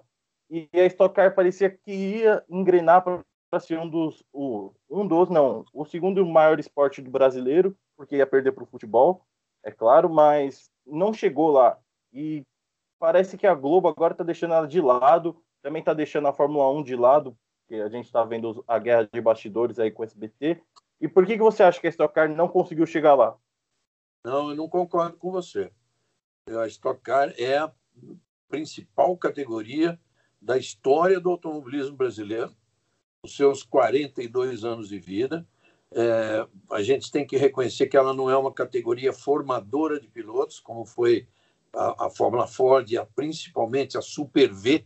e 0.52 0.70
a 0.72 0.86
Stock 0.86 1.16
Car 1.16 1.34
parecia 1.34 1.72
que 1.72 1.92
ia 1.92 2.44
engrenar 2.48 3.04
para 3.04 3.26
ser 3.60 3.80
um 3.80 3.90
dos, 3.90 4.24
o, 4.34 4.74
um 4.90 5.08
dos, 5.08 5.30
não, 5.30 5.66
o 5.74 5.86
segundo 5.86 6.26
maior 6.26 6.60
esporte 6.60 7.02
do 7.02 7.10
brasileiro, 7.10 7.78
porque 7.96 8.18
ia 8.18 8.28
perder 8.28 8.52
para 8.52 8.64
o 8.64 8.68
futebol, 8.68 9.26
é 9.64 9.72
claro, 9.72 10.10
mas 10.10 10.70
não 10.86 11.14
chegou 11.14 11.52
lá. 11.52 11.78
E 12.12 12.44
parece 13.00 13.38
que 13.38 13.48
a 13.48 13.54
Globo 13.54 13.88
agora 13.88 14.14
está 14.14 14.24
deixando 14.24 14.54
ela 14.54 14.68
de 14.68 14.82
lado, 14.82 15.42
também 15.62 15.80
está 15.80 15.94
deixando 15.94 16.28
a 16.28 16.34
Fórmula 16.34 16.70
1 16.72 16.84
de 16.84 16.96
lado, 16.96 17.38
que 17.68 17.76
a 17.76 17.90
gente 17.90 18.06
está 18.06 18.24
vendo 18.24 18.64
a 18.68 18.78
guerra 18.78 19.10
de 19.12 19.22
bastidores 19.22 19.80
aí 19.80 19.90
com 19.90 20.04
o 20.04 20.06
SBT. 20.06 20.62
E 21.02 21.08
por 21.08 21.26
que, 21.26 21.34
que 21.34 21.44
você 21.44 21.64
acha 21.64 21.80
que 21.80 21.88
a 21.88 21.90
Stock 21.90 22.14
Car 22.14 22.30
não 22.30 22.48
conseguiu 22.48 22.86
chegar 22.86 23.16
lá? 23.16 23.36
Não, 24.24 24.50
eu 24.50 24.56
não 24.56 24.70
concordo 24.70 25.18
com 25.18 25.32
você. 25.32 25.72
A 26.48 26.68
Stock 26.68 27.02
Car 27.02 27.34
é 27.38 27.58
a 27.58 27.72
principal 28.48 29.18
categoria 29.18 30.00
da 30.42 30.58
história 30.58 31.20
do 31.20 31.32
automobilismo 31.32 31.98
brasileiro 31.98 32.56
os 33.26 33.36
seus 33.36 33.64
42 33.64 34.64
anos 34.64 34.88
de 34.88 35.00
vida. 35.00 35.46
É, 35.92 36.48
a 36.72 36.82
gente 36.82 37.12
tem 37.12 37.26
que 37.26 37.38
reconhecer 37.38 37.88
que 37.88 37.98
ela 37.98 38.14
não 38.14 38.30
é 38.30 38.38
uma 38.38 38.54
categoria 38.54 39.12
formadora 39.12 40.00
de 40.00 40.08
pilotos, 40.08 40.60
como 40.60 40.86
foi 40.86 41.28
a, 41.74 42.06
a 42.06 42.10
Fórmula 42.10 42.48
Ford, 42.48 42.96
a, 42.96 43.06
principalmente 43.06 43.98
a 43.98 44.02
Super 44.02 44.52
V. 44.52 44.86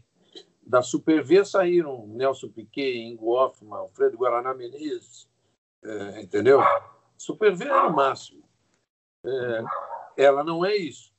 Da 0.66 0.82
Super 0.82 1.24
V 1.24 1.46
saíram 1.46 2.08
Nelson 2.08 2.50
Piquet, 2.50 2.98
Ingo 2.98 3.36
Hoffman, 3.36 3.80
Alfredo 3.80 4.18
Guaraná 4.18 4.54
Menezes, 4.54 5.28
é, 5.84 6.22
entendeu? 6.22 6.62
Super 7.18 7.56
V 7.56 7.66
é 7.66 7.82
o 7.82 7.94
máximo. 7.94 8.44
É, 9.26 9.64
ela 10.26 10.44
não 10.44 10.64
é 10.66 10.76
isso. 10.76 11.14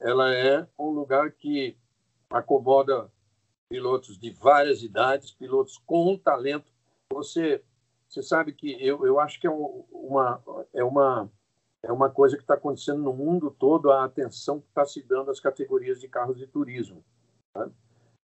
Ela 0.00 0.34
é 0.34 0.66
um 0.78 0.90
lugar 0.90 1.30
que 1.32 1.76
acomoda 2.30 3.10
pilotos 3.68 4.18
de 4.18 4.30
várias 4.30 4.82
idades, 4.82 5.30
pilotos 5.30 5.78
com 5.78 6.16
talento. 6.16 6.72
Você, 7.12 7.62
você 8.08 8.22
sabe 8.22 8.52
que 8.52 8.72
eu, 8.84 9.06
eu 9.06 9.20
acho 9.20 9.38
que 9.40 9.46
é 9.46 9.50
uma, 9.50 10.42
é 10.72 10.82
uma, 10.82 11.30
é 11.82 11.92
uma 11.92 12.08
coisa 12.08 12.36
que 12.36 12.42
está 12.42 12.54
acontecendo 12.54 13.02
no 13.02 13.12
mundo 13.12 13.50
todo, 13.50 13.90
a 13.90 14.04
atenção 14.04 14.60
que 14.60 14.68
está 14.68 14.84
se 14.84 15.02
dando 15.02 15.30
às 15.30 15.40
categorias 15.40 16.00
de 16.00 16.08
carros 16.08 16.38
de 16.38 16.46
turismo. 16.46 17.04
Tá? 17.52 17.68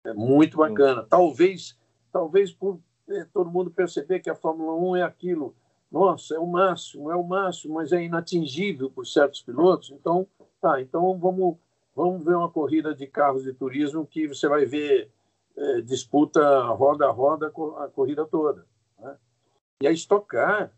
É 0.05 0.13
muito 0.13 0.59
bacana. 0.59 1.07
Talvez, 1.09 1.79
talvez 2.13 2.53
por 2.53 2.79
é, 3.09 3.25
todo 3.25 3.51
mundo 3.51 3.71
perceber 3.71 4.21
que 4.21 4.31
a 4.31 4.35
Fórmula 4.35 4.75
1 4.75 4.97
é 4.97 5.03
aquilo. 5.03 5.55
Nossa, 5.91 6.37
é 6.37 6.39
o 6.39 6.47
máximo, 6.47 7.11
é 7.11 7.17
o 7.17 7.25
máximo, 7.25 7.75
mas 7.75 7.93
é 7.93 8.03
inatingível 8.03 8.91
por 8.91 9.07
certos 9.07 9.43
pilotos. 9.43 9.91
Então, 9.91 10.27
tá, 10.61 10.81
então 10.81 11.19
vamos, 11.19 11.57
vamos 11.95 12.25
ver 12.25 12.37
uma 12.37 12.51
corrida 12.51 12.95
de 12.95 13.07
carros 13.07 13.43
de 13.43 13.53
turismo 13.53 14.07
que 14.07 14.29
você 14.29 14.47
vai 14.47 14.65
ver 14.65 15.11
é, 15.57 15.81
disputa 15.81 16.63
roda 16.69 17.07
a 17.07 17.11
roda 17.11 17.49
a 17.49 17.89
corrida 17.89 18.27
toda. 18.27 18.67
Né? 18.99 19.17
E 19.83 19.87
a 19.87 19.91
estocar, 19.91 20.73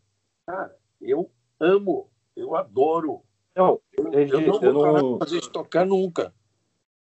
cara, 0.45 0.77
eu 1.01 1.29
amo, 1.59 2.09
eu 2.35 2.55
adoro. 2.55 3.21
Não, 3.55 3.79
eu, 3.91 4.11
eu, 4.13 4.41
não 4.41 4.59
vou 4.59 4.87
eu 4.87 4.93
não... 4.93 5.19
fazer 5.19 5.37
estocar 5.37 5.85
nunca. 5.85 6.33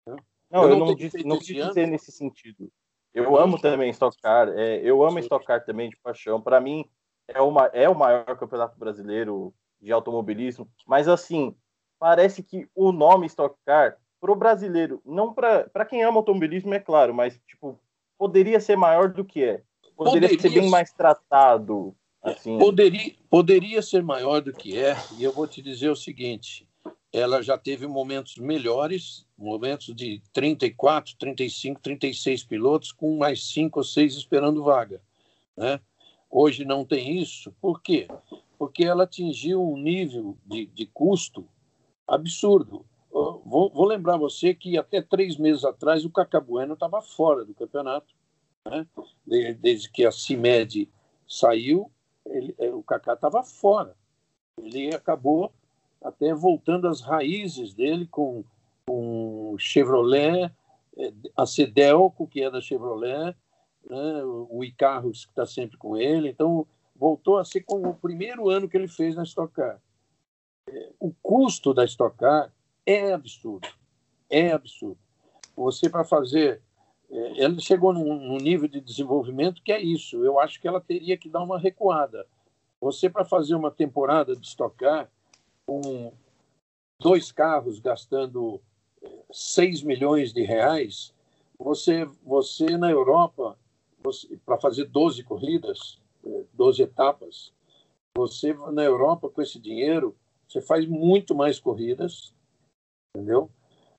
Né? 0.06 0.16
Não, 0.50 0.64
eu, 0.64 0.70
eu 0.70 0.78
não, 0.78 0.94
disse, 0.94 1.24
não 1.24 1.38
quis 1.38 1.54
dizer 1.54 1.86
nesse 1.86 2.10
sentido. 2.10 2.70
Eu 3.12 3.36
amo 3.36 3.60
também 3.60 3.90
estocar, 3.90 4.48
é, 4.50 4.76
eu 4.78 5.02
amo 5.04 5.18
estocar 5.18 5.64
também 5.64 5.90
de 5.90 5.96
paixão. 5.96 6.40
Para 6.40 6.60
mim, 6.60 6.88
é, 7.26 7.40
uma, 7.40 7.66
é 7.66 7.88
o 7.88 7.94
maior 7.94 8.24
campeonato 8.38 8.78
brasileiro 8.78 9.52
de 9.80 9.90
automobilismo, 9.90 10.70
mas 10.86 11.08
assim, 11.08 11.56
parece 11.98 12.42
que 12.42 12.68
o 12.74 12.92
nome 12.92 13.26
Stock 13.26 13.56
Car 13.64 13.96
pro 14.20 14.36
brasileiro, 14.36 15.00
não 15.04 15.32
para 15.32 15.84
quem 15.88 16.02
ama 16.04 16.18
automobilismo, 16.18 16.74
é 16.74 16.78
claro, 16.78 17.14
mas 17.14 17.40
tipo, 17.48 17.80
poderia 18.18 18.60
ser 18.60 18.76
maior 18.76 19.08
do 19.08 19.24
que 19.24 19.42
é. 19.42 19.62
Poderia, 19.96 20.28
poderia 20.28 20.40
ser 20.40 20.60
bem 20.60 20.70
mais 20.70 20.92
tratado. 20.92 21.94
Assim. 22.22 22.58
Poderia, 22.58 23.14
poderia 23.30 23.82
ser 23.82 24.02
maior 24.02 24.42
do 24.42 24.52
que 24.52 24.78
é, 24.78 24.94
e 25.16 25.24
eu 25.24 25.32
vou 25.32 25.46
te 25.46 25.62
dizer 25.62 25.88
o 25.88 25.96
seguinte: 25.96 26.68
ela 27.12 27.42
já 27.42 27.56
teve 27.56 27.86
momentos 27.86 28.36
melhores, 28.36 29.26
momentos 29.38 29.94
de 29.94 30.22
34, 30.32 31.16
35, 31.16 31.80
36 31.80 32.44
pilotos, 32.44 32.92
com 32.92 33.16
mais 33.16 33.44
cinco 33.44 33.80
ou 33.80 33.84
seis 33.84 34.14
esperando 34.14 34.62
vaga. 34.62 35.00
Né? 35.56 35.80
Hoje 36.30 36.64
não 36.64 36.84
tem 36.84 37.18
isso, 37.18 37.52
por 37.60 37.80
quê? 37.80 38.06
Porque 38.58 38.84
ela 38.84 39.04
atingiu 39.04 39.62
um 39.62 39.78
nível 39.78 40.36
de, 40.44 40.66
de 40.66 40.86
custo 40.86 41.48
absurdo 42.06 42.84
vou, 43.50 43.68
vou, 43.68 43.84
lembrar 43.84 44.16
você 44.16 44.54
que 44.54 44.78
até 44.78 45.02
três 45.02 45.36
meses 45.36 45.64
atrás 45.64 46.04
o 46.04 46.10
Cacabueno 46.10 46.74
estava 46.74 47.02
fora 47.02 47.44
do 47.44 47.52
campeonato. 47.52 48.14
Né? 48.64 48.86
Desde 49.58 49.90
que 49.90 50.06
a 50.06 50.12
CIMED 50.12 50.88
saiu, 51.26 51.90
ele, 52.26 52.54
é, 52.58 52.70
o 52.70 52.82
Cacá 52.82 53.14
estava 53.14 53.42
fora. 53.42 53.96
Ele 54.56 54.94
acabou 54.94 55.52
até 56.00 56.32
voltando 56.32 56.86
às 56.86 57.00
raízes 57.00 57.74
dele 57.74 58.06
com, 58.06 58.44
com 58.86 59.56
Chevrolet, 59.58 60.52
é, 60.96 61.12
a 61.36 61.44
Cedelco, 61.44 62.28
que 62.28 62.42
é 62.42 62.50
da 62.50 62.60
Chevrolet, 62.60 63.34
né? 63.88 64.22
o 64.24 64.62
Icarros, 64.62 65.24
que 65.24 65.32
está 65.32 65.44
sempre 65.44 65.76
com 65.76 65.96
ele. 65.96 66.28
Então, 66.28 66.66
voltou 66.94 67.38
a 67.38 67.44
ser 67.44 67.62
como 67.62 67.88
o 67.88 67.94
primeiro 67.94 68.48
ano 68.48 68.68
que 68.68 68.76
ele 68.76 68.88
fez 68.88 69.16
na 69.16 69.24
Stock 69.24 69.52
Car. 69.52 69.80
É, 70.68 70.90
o 71.00 71.12
custo 71.20 71.74
da 71.74 71.84
Stock 71.84 72.16
Car 72.16 72.52
é 72.94 73.12
absurdo. 73.12 73.68
É 74.28 74.52
absurdo. 74.52 74.98
Você, 75.56 75.88
para 75.88 76.04
fazer. 76.04 76.62
É, 77.10 77.44
ela 77.44 77.58
chegou 77.58 77.92
num, 77.92 78.18
num, 78.18 78.38
nível 78.38 78.68
de 78.68 78.80
desenvolvimento 78.80 79.62
que 79.62 79.72
é 79.72 79.80
isso. 79.80 80.24
Eu 80.24 80.38
acho 80.38 80.60
que 80.60 80.68
ela 80.68 80.80
teria 80.80 81.16
que 81.16 81.28
dar 81.28 81.42
uma 81.42 81.58
recuada. 81.58 82.26
Você, 82.80 83.10
para 83.10 83.24
fazer 83.24 83.54
uma 83.54 83.70
temporada 83.70 84.34
de 84.34 84.46
estocar 84.46 85.10
com 85.66 86.12
dois 86.98 87.30
carros 87.32 87.78
gastando 87.78 88.60
6 89.30 89.82
milhões 89.82 90.32
de 90.32 90.42
reais, 90.42 91.14
você, 91.58 92.08
você 92.24 92.76
na 92.76 92.90
Europa, 92.90 93.58
para 94.46 94.58
fazer 94.58 94.86
12 94.86 95.22
corridas, 95.24 96.00
12 96.54 96.82
etapas, 96.82 97.52
você 98.14 98.54
na 98.72 98.82
Europa, 98.82 99.28
com 99.28 99.42
esse 99.42 99.58
dinheiro, 99.58 100.16
você 100.48 100.60
faz 100.60 100.86
muito 100.86 101.34
mais 101.34 101.58
corridas, 101.58 102.34
entendeu? 103.14 103.50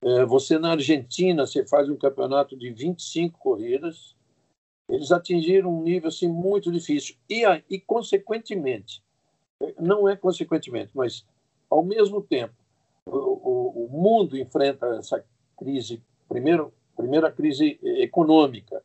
É, 0.01 0.25
você 0.25 0.57
na 0.57 0.71
Argentina, 0.71 1.45
você 1.45 1.65
faz 1.65 1.89
um 1.89 1.95
campeonato 1.95 2.57
de 2.57 2.71
25 2.71 3.37
corridas, 3.37 4.15
eles 4.89 5.11
atingiram 5.11 5.69
um 5.73 5.83
nível 5.83 6.09
assim 6.09 6.27
muito 6.27 6.71
difícil 6.71 7.15
e, 7.29 7.43
e 7.69 7.79
consequentemente, 7.79 9.03
não 9.79 10.09
é 10.09 10.15
consequentemente, 10.15 10.91
mas 10.93 11.25
ao 11.69 11.83
mesmo 11.83 12.21
tempo, 12.21 12.53
o, 13.05 13.17
o, 13.17 13.85
o 13.85 13.89
mundo 13.89 14.37
enfrenta 14.37 14.87
essa 14.97 15.23
crise, 15.57 16.01
primeiro, 16.27 16.73
primeira 16.95 17.31
crise 17.31 17.79
econômica, 17.83 18.83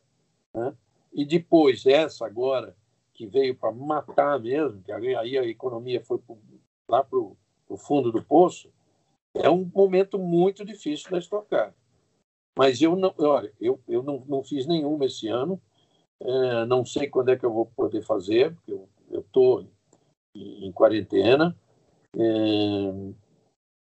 né? 0.53 0.73
e 1.11 1.25
depois 1.25 1.85
essa 1.85 2.25
agora 2.25 2.75
que 3.13 3.25
veio 3.25 3.55
para 3.55 3.71
matar 3.71 4.39
mesmo, 4.39 4.81
que 4.83 4.91
aí 4.91 5.37
a 5.37 5.45
economia 5.45 5.99
foi 6.03 6.19
lá 6.87 7.03
para 7.03 7.17
o 7.17 7.35
fundo 7.77 8.11
do 8.11 8.23
poço, 8.23 8.69
é 9.43 9.49
um 9.49 9.69
momento 9.73 10.17
muito 10.17 10.65
difícil 10.65 11.09
da 11.11 11.19
Stock 11.19 11.49
Car. 11.49 11.73
Mas 12.57 12.81
eu 12.81 12.95
não, 12.95 13.13
olha, 13.19 13.53
eu, 13.61 13.79
eu 13.87 14.01
não, 14.01 14.23
não 14.27 14.43
fiz 14.43 14.65
nenhuma 14.65 15.05
esse 15.05 15.27
ano. 15.27 15.61
É, 16.19 16.65
não 16.65 16.83
sei 16.83 17.07
quando 17.07 17.29
é 17.29 17.37
que 17.37 17.45
eu 17.45 17.53
vou 17.53 17.67
poder 17.67 18.01
fazer, 18.01 18.55
porque 18.55 18.71
eu 18.71 19.19
estou 19.19 19.67
em, 20.35 20.65
em, 20.65 20.71
quarentena. 20.71 21.55
É, 22.15 22.21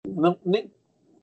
não, 0.08 0.38
nem, 0.46 0.72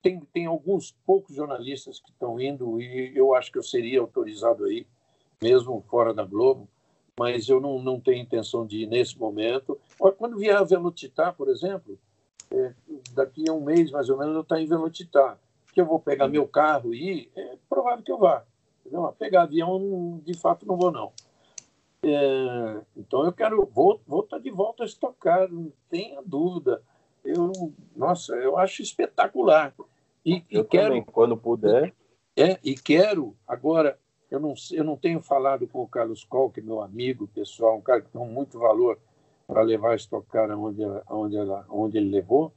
tem, 0.02 0.20
tem 0.32 0.46
alguns 0.46 0.92
poucos 1.06 1.36
jornalistas 1.36 2.00
que 2.00 2.10
estão 2.10 2.40
indo 2.40 2.80
e 2.80 3.16
eu 3.16 3.34
acho 3.34 3.52
que 3.52 3.58
eu 3.58 3.62
seria 3.62 4.00
autorizado 4.00 4.64
aí, 4.64 4.86
mesmo 5.40 5.84
fora 5.88 6.12
da 6.12 6.24
Globo, 6.24 6.68
mas 7.18 7.48
eu 7.48 7.60
não, 7.60 7.80
não 7.80 8.00
tenho 8.00 8.22
intenção 8.22 8.66
de 8.66 8.82
ir 8.82 8.86
nesse 8.86 9.16
momento. 9.16 9.78
Quando 10.16 10.38
vier 10.38 10.56
a 10.56 10.64
Velocitar, 10.64 11.34
por 11.36 11.48
exemplo, 11.48 11.98
é, 12.50 12.72
daqui 13.12 13.48
a 13.48 13.52
um 13.52 13.64
mês 13.64 13.90
mais 13.90 14.08
ou 14.08 14.18
menos 14.18 14.34
eu 14.34 14.42
estou 14.42 14.58
em 14.58 14.66
Velocitar 14.66 15.38
que 15.78 15.82
eu 15.82 15.86
vou 15.86 16.00
pegar 16.00 16.26
meu 16.26 16.44
carro 16.48 16.92
e 16.92 17.20
ir, 17.20 17.32
é 17.36 17.56
provável 17.68 18.02
que 18.02 18.10
eu 18.10 18.18
vá. 18.18 18.44
Entendeu? 18.80 19.14
Pegar 19.16 19.42
avião, 19.42 20.20
de 20.24 20.34
fato, 20.34 20.66
não 20.66 20.76
vou, 20.76 20.90
não. 20.90 21.12
É, 22.02 22.80
então 22.96 23.24
eu 23.24 23.32
quero, 23.32 23.64
vou, 23.72 24.00
vou 24.04 24.24
estar 24.24 24.38
tá 24.38 24.42
de 24.42 24.50
volta 24.50 24.82
a 24.82 24.86
estocar, 24.86 25.48
não 25.48 25.72
tenha 25.88 26.20
dúvida. 26.26 26.82
Eu, 27.24 27.52
nossa, 27.94 28.34
eu 28.34 28.58
acho 28.58 28.82
espetacular. 28.82 29.72
E, 30.26 30.44
eu 30.50 30.62
e 30.62 30.64
quero, 30.64 30.88
também, 30.88 31.04
quando 31.04 31.36
puder. 31.36 31.94
É, 32.36 32.58
e 32.64 32.74
quero, 32.74 33.36
agora, 33.46 33.96
eu 34.28 34.40
não, 34.40 34.54
eu 34.72 34.82
não 34.82 34.96
tenho 34.96 35.22
falado 35.22 35.68
com 35.68 35.80
o 35.80 35.88
Carlos 35.88 36.24
Coll, 36.24 36.50
que 36.50 36.58
é 36.58 36.62
meu 36.62 36.82
amigo 36.82 37.28
pessoal, 37.28 37.76
um 37.76 37.80
cara 37.80 38.00
que 38.00 38.10
tem 38.10 38.26
muito 38.26 38.58
valor 38.58 38.98
para 39.48 39.62
levar 39.62 39.92
a 39.92 39.96
estocar 39.96 40.48
aonde, 40.50 40.84
aonde, 41.06 41.36
aonde 41.68 41.98
ele 41.98 42.10
levou, 42.10 42.54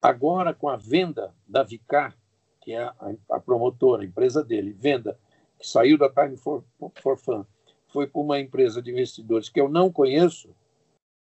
Agora, 0.00 0.54
com 0.54 0.68
a 0.68 0.76
venda 0.76 1.34
da 1.46 1.64
Vicar, 1.64 2.16
que 2.60 2.72
é 2.72 2.82
a, 2.82 3.14
a 3.30 3.40
promotora, 3.40 4.02
a 4.02 4.06
empresa 4.06 4.44
dele, 4.44 4.72
venda, 4.72 5.18
que 5.58 5.66
saiu 5.66 5.98
da 5.98 6.08
Time 6.08 6.36
for, 6.36 6.62
for 7.00 7.18
Fun, 7.18 7.44
foi 7.88 8.06
para 8.06 8.20
uma 8.20 8.38
empresa 8.38 8.80
de 8.80 8.92
investidores 8.92 9.48
que 9.48 9.60
eu 9.60 9.68
não 9.68 9.90
conheço, 9.90 10.54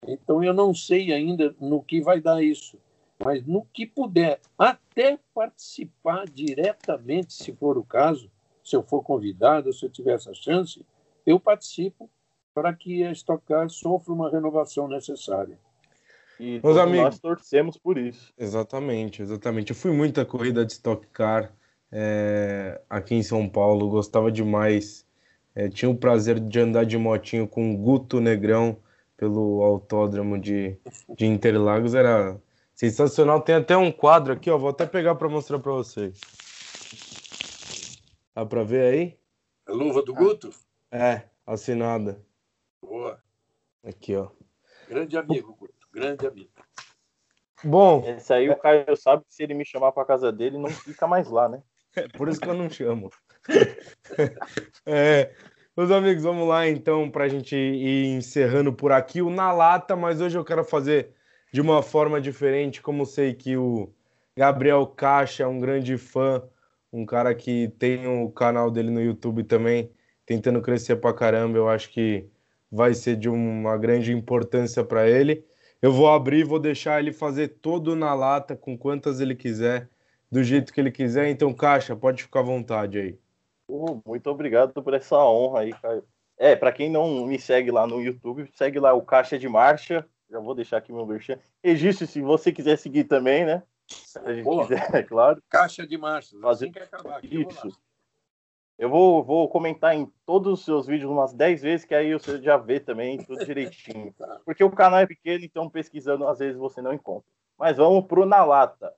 então 0.06 0.44
eu 0.44 0.54
não 0.54 0.74
sei 0.74 1.14
ainda 1.14 1.56
no 1.60 1.82
que 1.82 2.02
vai 2.02 2.20
dar 2.20 2.44
isso. 2.44 2.78
Mas 3.24 3.46
no 3.46 3.66
que 3.74 3.86
puder, 3.86 4.42
até 4.58 5.20
participar 5.34 6.26
diretamente, 6.26 7.34
se 7.34 7.54
for 7.54 7.78
o 7.78 7.84
caso, 7.84 8.30
se 8.64 8.76
eu 8.76 8.84
for 8.84 9.04
convidado, 9.04 9.72
se 9.72 9.86
eu 9.86 9.90
tiver 9.90 10.16
essa 10.16 10.34
chance, 10.34 10.86
eu 11.26 11.40
participo 11.40 12.10
para 12.54 12.74
que 12.74 13.04
a 13.04 13.12
Stock 13.12 13.44
Car 13.46 13.70
sofra 13.70 14.14
uma 14.14 14.30
renovação 14.30 14.88
necessária. 14.88 15.58
E 16.40 16.62
Meus 16.64 16.78
amigos, 16.78 17.06
nós 17.06 17.20
torcemos 17.20 17.78
por 17.78 17.98
isso. 17.98 18.34
Exatamente, 18.38 19.22
exatamente. 19.22 19.72
Eu 19.72 19.76
fui 19.76 19.92
muita 19.92 20.26
corrida 20.26 20.66
de 20.66 20.72
Stock 20.72 21.06
Car 21.08 21.54
é, 21.92 22.80
aqui 22.90 23.16
em 23.16 23.24
São 23.24 23.48
Paulo, 23.48 23.90
gostava 23.90 24.32
demais. 24.32 25.06
É, 25.54 25.68
tinha 25.68 25.90
o 25.90 25.98
prazer 25.98 26.40
de 26.40 26.60
andar 26.60 26.86
de 26.86 26.98
motinho 26.98 27.48
com 27.48 27.74
o 27.74 27.78
Guto 27.78 28.22
Negrão 28.22 28.78
pelo 29.18 29.62
autódromo 29.62 30.40
de, 30.40 30.78
de 31.18 31.26
Interlagos, 31.26 31.94
era 31.94 32.40
sensacional. 32.74 33.42
Tem 33.42 33.56
até 33.56 33.76
um 33.76 33.92
quadro 33.92 34.32
aqui, 34.32 34.50
ó, 34.50 34.58
vou 34.58 34.70
até 34.70 34.86
pegar 34.86 35.16
para 35.16 35.28
mostrar 35.28 35.60
para 35.60 35.74
vocês. 35.74 36.22
Dá 38.34 38.46
para 38.46 38.64
ver 38.64 38.94
aí? 38.94 39.20
A 39.68 39.74
luva 39.74 40.02
do 40.02 40.14
Guto? 40.14 40.50
É, 40.90 41.24
assinada. 41.46 42.24
Boa. 42.82 43.22
Aqui, 43.84 44.16
ó. 44.16 44.30
Grande 44.88 45.18
amigo, 45.18 45.56
Guto 45.56 45.80
grande 45.92 46.26
amigo. 46.26 46.50
Bom. 47.64 48.04
Esse 48.06 48.34
aí 48.34 48.50
o 48.50 48.56
Caio 48.56 48.96
sabe 48.96 49.24
que 49.26 49.34
se 49.34 49.44
ele 49.44 49.54
me 49.54 49.66
chamar 49.66 49.92
para 49.92 50.06
casa 50.06 50.32
dele, 50.32 50.58
não 50.58 50.70
fica 50.70 51.06
mais 51.08 51.30
lá, 51.30 51.50
né? 51.50 51.62
É 51.96 52.08
por 52.08 52.30
isso 52.30 52.40
que 52.40 52.48
eu 52.48 52.54
não 52.54 52.70
chamo. 52.70 53.10
é, 54.86 55.34
meus 55.76 55.92
amigos, 55.92 56.24
vamos 56.24 56.48
lá 56.48 56.68
então 56.68 57.10
para 57.10 57.26
a 57.26 57.28
gente 57.28 57.56
ir 57.56 58.08
encerrando 58.08 58.72
por 58.72 58.92
aqui 58.92 59.22
o 59.22 59.30
Na 59.30 59.52
Lata, 59.52 59.96
mas 59.96 60.22
hoje 60.22 60.38
eu 60.38 60.46
quero 60.46 60.64
fazer 60.64 61.14
de 61.52 61.60
uma 61.60 61.82
forma 61.82 62.22
diferente, 62.22 62.82
como 62.82 63.06
sei 63.06 63.34
que 63.34 63.58
o 63.58 63.92
Gabriel 64.38 64.86
Caixa 64.88 65.44
é 65.44 65.48
um 65.48 65.60
grande 65.60 65.98
fã, 65.98 66.44
um 66.94 67.06
cara 67.06 67.34
que 67.34 67.70
tem 67.80 68.08
o 68.08 68.30
canal 68.32 68.70
dele 68.70 68.92
no 68.92 69.02
YouTube 69.02 69.44
também, 69.44 69.92
tentando 70.26 70.62
crescer 70.62 70.98
pra 70.98 71.14
caramba, 71.14 71.58
eu 71.58 71.68
acho 71.68 71.90
que 71.90 72.30
vai 72.72 72.94
ser 72.94 73.16
de 73.16 73.30
uma 73.30 73.78
grande 73.78 74.12
importância 74.12 74.84
para 74.84 75.08
ele. 75.10 75.46
Eu 75.82 75.94
vou 75.94 76.10
abrir, 76.10 76.44
vou 76.44 76.60
deixar 76.60 77.00
ele 77.00 77.14
fazer 77.14 77.48
todo 77.48 77.96
na 77.96 78.14
lata, 78.14 78.56
com 78.56 78.78
quantas 78.78 79.20
ele 79.20 79.36
quiser, 79.36 79.90
do 80.32 80.44
jeito 80.44 80.74
que 80.74 80.80
ele 80.80 80.92
quiser. 80.92 81.30
Então, 81.30 81.54
Caixa, 81.54 81.96
pode 81.96 82.24
ficar 82.24 82.42
à 82.42 82.44
vontade 82.44 83.00
aí. 83.00 83.20
Uh, 83.68 84.02
muito 84.06 84.30
obrigado 84.30 84.74
por 84.82 84.94
essa 84.94 85.18
honra 85.18 85.62
aí, 85.62 85.74
Caio. 85.74 86.04
É, 86.38 86.56
para 86.56 86.72
quem 86.72 86.90
não 86.90 87.26
me 87.26 87.40
segue 87.40 87.72
lá 87.72 87.86
no 87.86 88.02
YouTube, 88.02 88.50
segue 88.54 88.80
lá 88.80 88.94
o 88.94 89.02
Caixa 89.02 89.38
de 89.38 89.48
Marcha. 89.48 90.06
Já 90.30 90.40
vou 90.40 90.56
deixar 90.56 90.78
aqui 90.78 90.92
meu 90.92 91.06
merchan. 91.06 91.38
Registre 91.64 92.08
se 92.08 92.22
você 92.22 92.52
quiser 92.52 92.78
seguir 92.78 93.06
também, 93.06 93.46
né? 93.46 93.64
Se 93.88 94.20
a 94.20 94.34
gente 94.34 94.44
Boa. 94.44 94.64
quiser, 94.64 94.88
é 94.96 95.04
claro. 95.04 95.42
Caixa 95.50 95.86
de 95.86 95.98
Marcha. 95.98 96.38
Fazer... 96.40 96.66
Assim 96.66 96.72
que 96.72 96.80
acabar 96.80 97.18
aqui, 97.18 97.46
Isso. 97.48 97.80
Eu 98.80 98.90
vou, 98.90 99.22
vou 99.22 99.50
comentar 99.50 99.94
em 99.94 100.06
todos 100.26 100.54
os 100.60 100.64
seus 100.64 100.88
vídeos 100.88 101.12
umas 101.12 101.34
10 101.34 101.62
vezes, 101.62 101.86
que 101.86 101.94
aí 101.94 102.14
você 102.14 102.42
já 102.42 102.56
vê 102.56 102.80
também 102.80 103.18
tudo 103.18 103.46
direitinho. 103.46 104.16
Porque 104.46 104.64
o 104.64 104.72
canal 104.72 105.02
é 105.02 105.06
pequeno, 105.06 105.44
então 105.44 105.70
pesquisando 105.70 106.26
às 106.26 106.40
vezes 106.40 106.58
você 106.58 106.82
não 106.82 106.94
encontra. 106.94 107.30
Mas 107.58 107.76
vamos 107.76 108.06
pro 108.06 108.26
Na 108.26 108.46
Lata. 108.46 108.94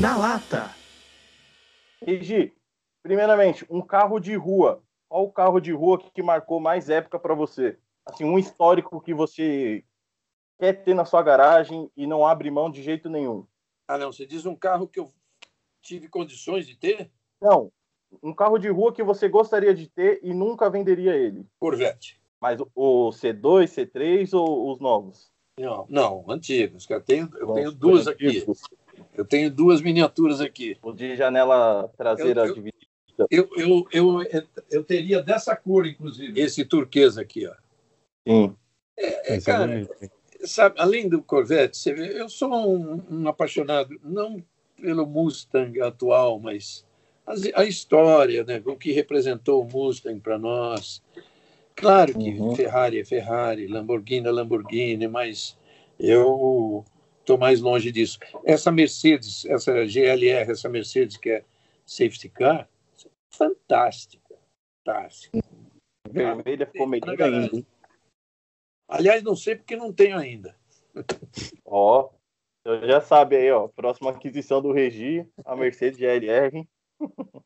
Na 0.00 0.16
Lata. 0.16 0.70
Regi, 2.00 2.54
primeiramente, 3.02 3.66
um 3.68 3.82
carro 3.82 4.18
de 4.18 4.34
rua 4.34 4.82
qual 5.08 5.24
o 5.24 5.32
carro 5.32 5.60
de 5.60 5.72
rua 5.72 5.98
que 5.98 6.22
marcou 6.22 6.60
mais 6.60 6.90
época 6.90 7.18
para 7.18 7.34
você? 7.34 7.78
Assim, 8.04 8.24
um 8.24 8.38
histórico 8.38 9.00
que 9.00 9.14
você 9.14 9.84
quer 10.58 10.84
ter 10.84 10.94
na 10.94 11.04
sua 11.04 11.22
garagem 11.22 11.90
e 11.96 12.06
não 12.06 12.26
abre 12.26 12.50
mão 12.50 12.70
de 12.70 12.82
jeito 12.82 13.08
nenhum. 13.08 13.46
Ah, 13.86 13.96
não. 13.96 14.12
Você 14.12 14.26
diz 14.26 14.44
um 14.44 14.54
carro 14.54 14.86
que 14.86 15.00
eu 15.00 15.10
tive 15.80 16.08
condições 16.08 16.66
de 16.66 16.76
ter? 16.76 17.10
Não. 17.40 17.72
Um 18.22 18.34
carro 18.34 18.58
de 18.58 18.68
rua 18.68 18.92
que 18.92 19.02
você 19.02 19.28
gostaria 19.28 19.74
de 19.74 19.88
ter 19.88 20.20
e 20.22 20.32
nunca 20.34 20.70
venderia 20.70 21.16
ele. 21.16 21.46
Corvette. 21.58 22.20
Mas 22.40 22.60
o 22.74 23.10
C2, 23.10 23.64
C3 23.64 24.32
ou 24.32 24.72
os 24.72 24.78
novos? 24.78 25.30
Não, 25.58 25.86
não 25.88 26.24
antigos. 26.28 26.88
Eu 26.88 27.00
tenho, 27.00 27.28
eu 27.34 27.52
tenho 27.52 27.72
duas 27.72 28.06
aqui. 28.06 28.46
Eu 29.14 29.24
tenho 29.24 29.50
duas 29.50 29.80
miniaturas 29.80 30.40
aqui. 30.40 30.78
O 30.82 30.92
de 30.92 31.16
janela 31.16 31.92
traseira 31.96 32.42
eu, 32.42 32.46
eu, 32.46 32.54
dividida. 32.54 32.87
Eu, 33.30 33.48
eu, 33.56 33.88
eu, 33.92 34.22
eu 34.70 34.84
teria 34.84 35.20
dessa 35.20 35.56
cor, 35.56 35.86
inclusive, 35.86 36.40
esse 36.40 36.64
turquesa 36.64 37.22
aqui. 37.22 37.46
Ó. 37.46 37.54
Sim. 38.26 38.56
É, 38.96 39.34
é, 39.34 39.40
cara, 39.40 39.88
sabe, 40.44 40.76
além 40.78 41.08
do 41.08 41.22
Corvette, 41.22 41.76
você 41.76 41.92
vê, 41.92 42.20
eu 42.20 42.28
sou 42.28 42.52
um, 42.52 43.02
um 43.10 43.28
apaixonado, 43.28 43.98
não 44.02 44.42
pelo 44.80 45.06
Mustang 45.06 45.80
atual, 45.80 46.38
mas 46.38 46.84
a, 47.26 47.60
a, 47.60 47.64
história, 47.64 48.44
né, 48.44 48.62
o 48.64 48.76
que 48.76 48.92
representou 48.92 49.62
o 49.62 49.68
Mustang 49.68 50.20
para 50.20 50.38
nós. 50.38 51.02
Claro 51.74 52.16
que 52.18 52.30
uhum. 52.30 52.54
Ferrari 52.56 53.00
é 53.00 53.04
Ferrari, 53.04 53.66
Lamborghini 53.66 54.26
é 54.26 54.30
Lamborghini, 54.30 55.06
mas 55.06 55.56
eu 55.98 56.84
estou 57.20 57.38
mais 57.38 57.60
longe 57.60 57.92
disso. 57.92 58.18
Essa 58.44 58.72
Mercedes, 58.72 59.44
essa 59.44 59.86
GLR, 59.86 60.50
essa 60.50 60.68
Mercedes 60.68 61.16
que 61.16 61.30
é 61.30 61.44
safety 61.86 62.28
car, 62.28 62.68
fantástica. 63.30 64.36
Fantástica. 64.84 65.38
Vermelha 66.08 66.66
ficou 66.66 66.86
melhor 66.86 67.20
ainda. 67.20 67.66
Aliás, 68.88 69.22
não 69.22 69.36
sei 69.36 69.56
porque 69.56 69.76
não 69.76 69.92
tenho 69.92 70.16
ainda. 70.16 70.56
Ó, 71.64 72.10
oh, 72.66 72.86
já 72.86 73.00
sabe 73.00 73.36
aí, 73.36 73.50
ó. 73.50 73.68
Próxima 73.68 74.10
aquisição 74.10 74.62
do 74.62 74.72
Regi, 74.72 75.26
a 75.44 75.54
Mercedes 75.54 75.98
GLR. 75.98 76.66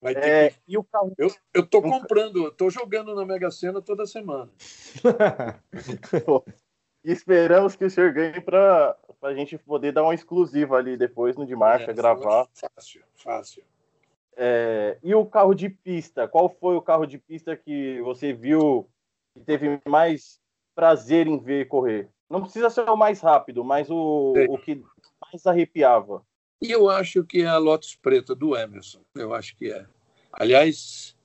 Vai 0.00 0.14
ter 0.14 0.28
é, 0.28 0.50
que... 0.50 0.56
e 0.68 0.78
o 0.78 0.84
carro... 0.84 1.12
Eu, 1.18 1.28
eu 1.52 1.66
tô 1.66 1.82
comprando, 1.82 2.44
eu 2.44 2.52
tô 2.52 2.70
jogando 2.70 3.14
na 3.16 3.26
Mega 3.26 3.50
Sena 3.50 3.82
toda 3.82 4.06
semana. 4.06 4.48
esperamos 7.02 7.74
que 7.74 7.84
o 7.84 7.90
senhor 7.90 8.12
ganhe 8.12 8.40
para 8.40 8.96
a 9.22 9.34
gente 9.34 9.58
poder 9.58 9.92
dar 9.92 10.04
uma 10.04 10.14
exclusiva 10.14 10.76
ali 10.76 10.96
depois 10.96 11.36
no 11.36 11.44
de 11.44 11.56
marcha, 11.56 11.90
é, 11.90 11.94
gravar. 11.94 12.46
Fácil, 12.54 13.02
fácil. 13.16 13.64
É, 14.40 14.96
e 15.02 15.12
o 15.16 15.26
carro 15.26 15.52
de 15.52 15.68
pista? 15.68 16.28
Qual 16.28 16.48
foi 16.48 16.76
o 16.76 16.80
carro 16.80 17.04
de 17.06 17.18
pista 17.18 17.56
que 17.56 18.00
você 18.02 18.32
viu 18.32 18.88
que 19.34 19.40
teve 19.40 19.80
mais 19.84 20.40
prazer 20.76 21.26
em 21.26 21.36
ver 21.38 21.66
correr? 21.66 22.08
Não 22.30 22.42
precisa 22.42 22.70
ser 22.70 22.88
o 22.88 22.96
mais 22.96 23.20
rápido, 23.20 23.64
mas 23.64 23.90
o, 23.90 24.34
o 24.48 24.56
que 24.56 24.80
mais 25.20 25.44
arrepiava. 25.44 26.24
E 26.62 26.70
eu 26.70 26.88
acho 26.88 27.24
que 27.24 27.42
é 27.42 27.46
a 27.46 27.58
Lotus 27.58 27.96
Preta 27.96 28.32
do 28.32 28.56
Emerson. 28.56 29.00
Eu 29.12 29.34
acho 29.34 29.56
que 29.56 29.72
é. 29.72 29.84
Aliás, 30.32 31.16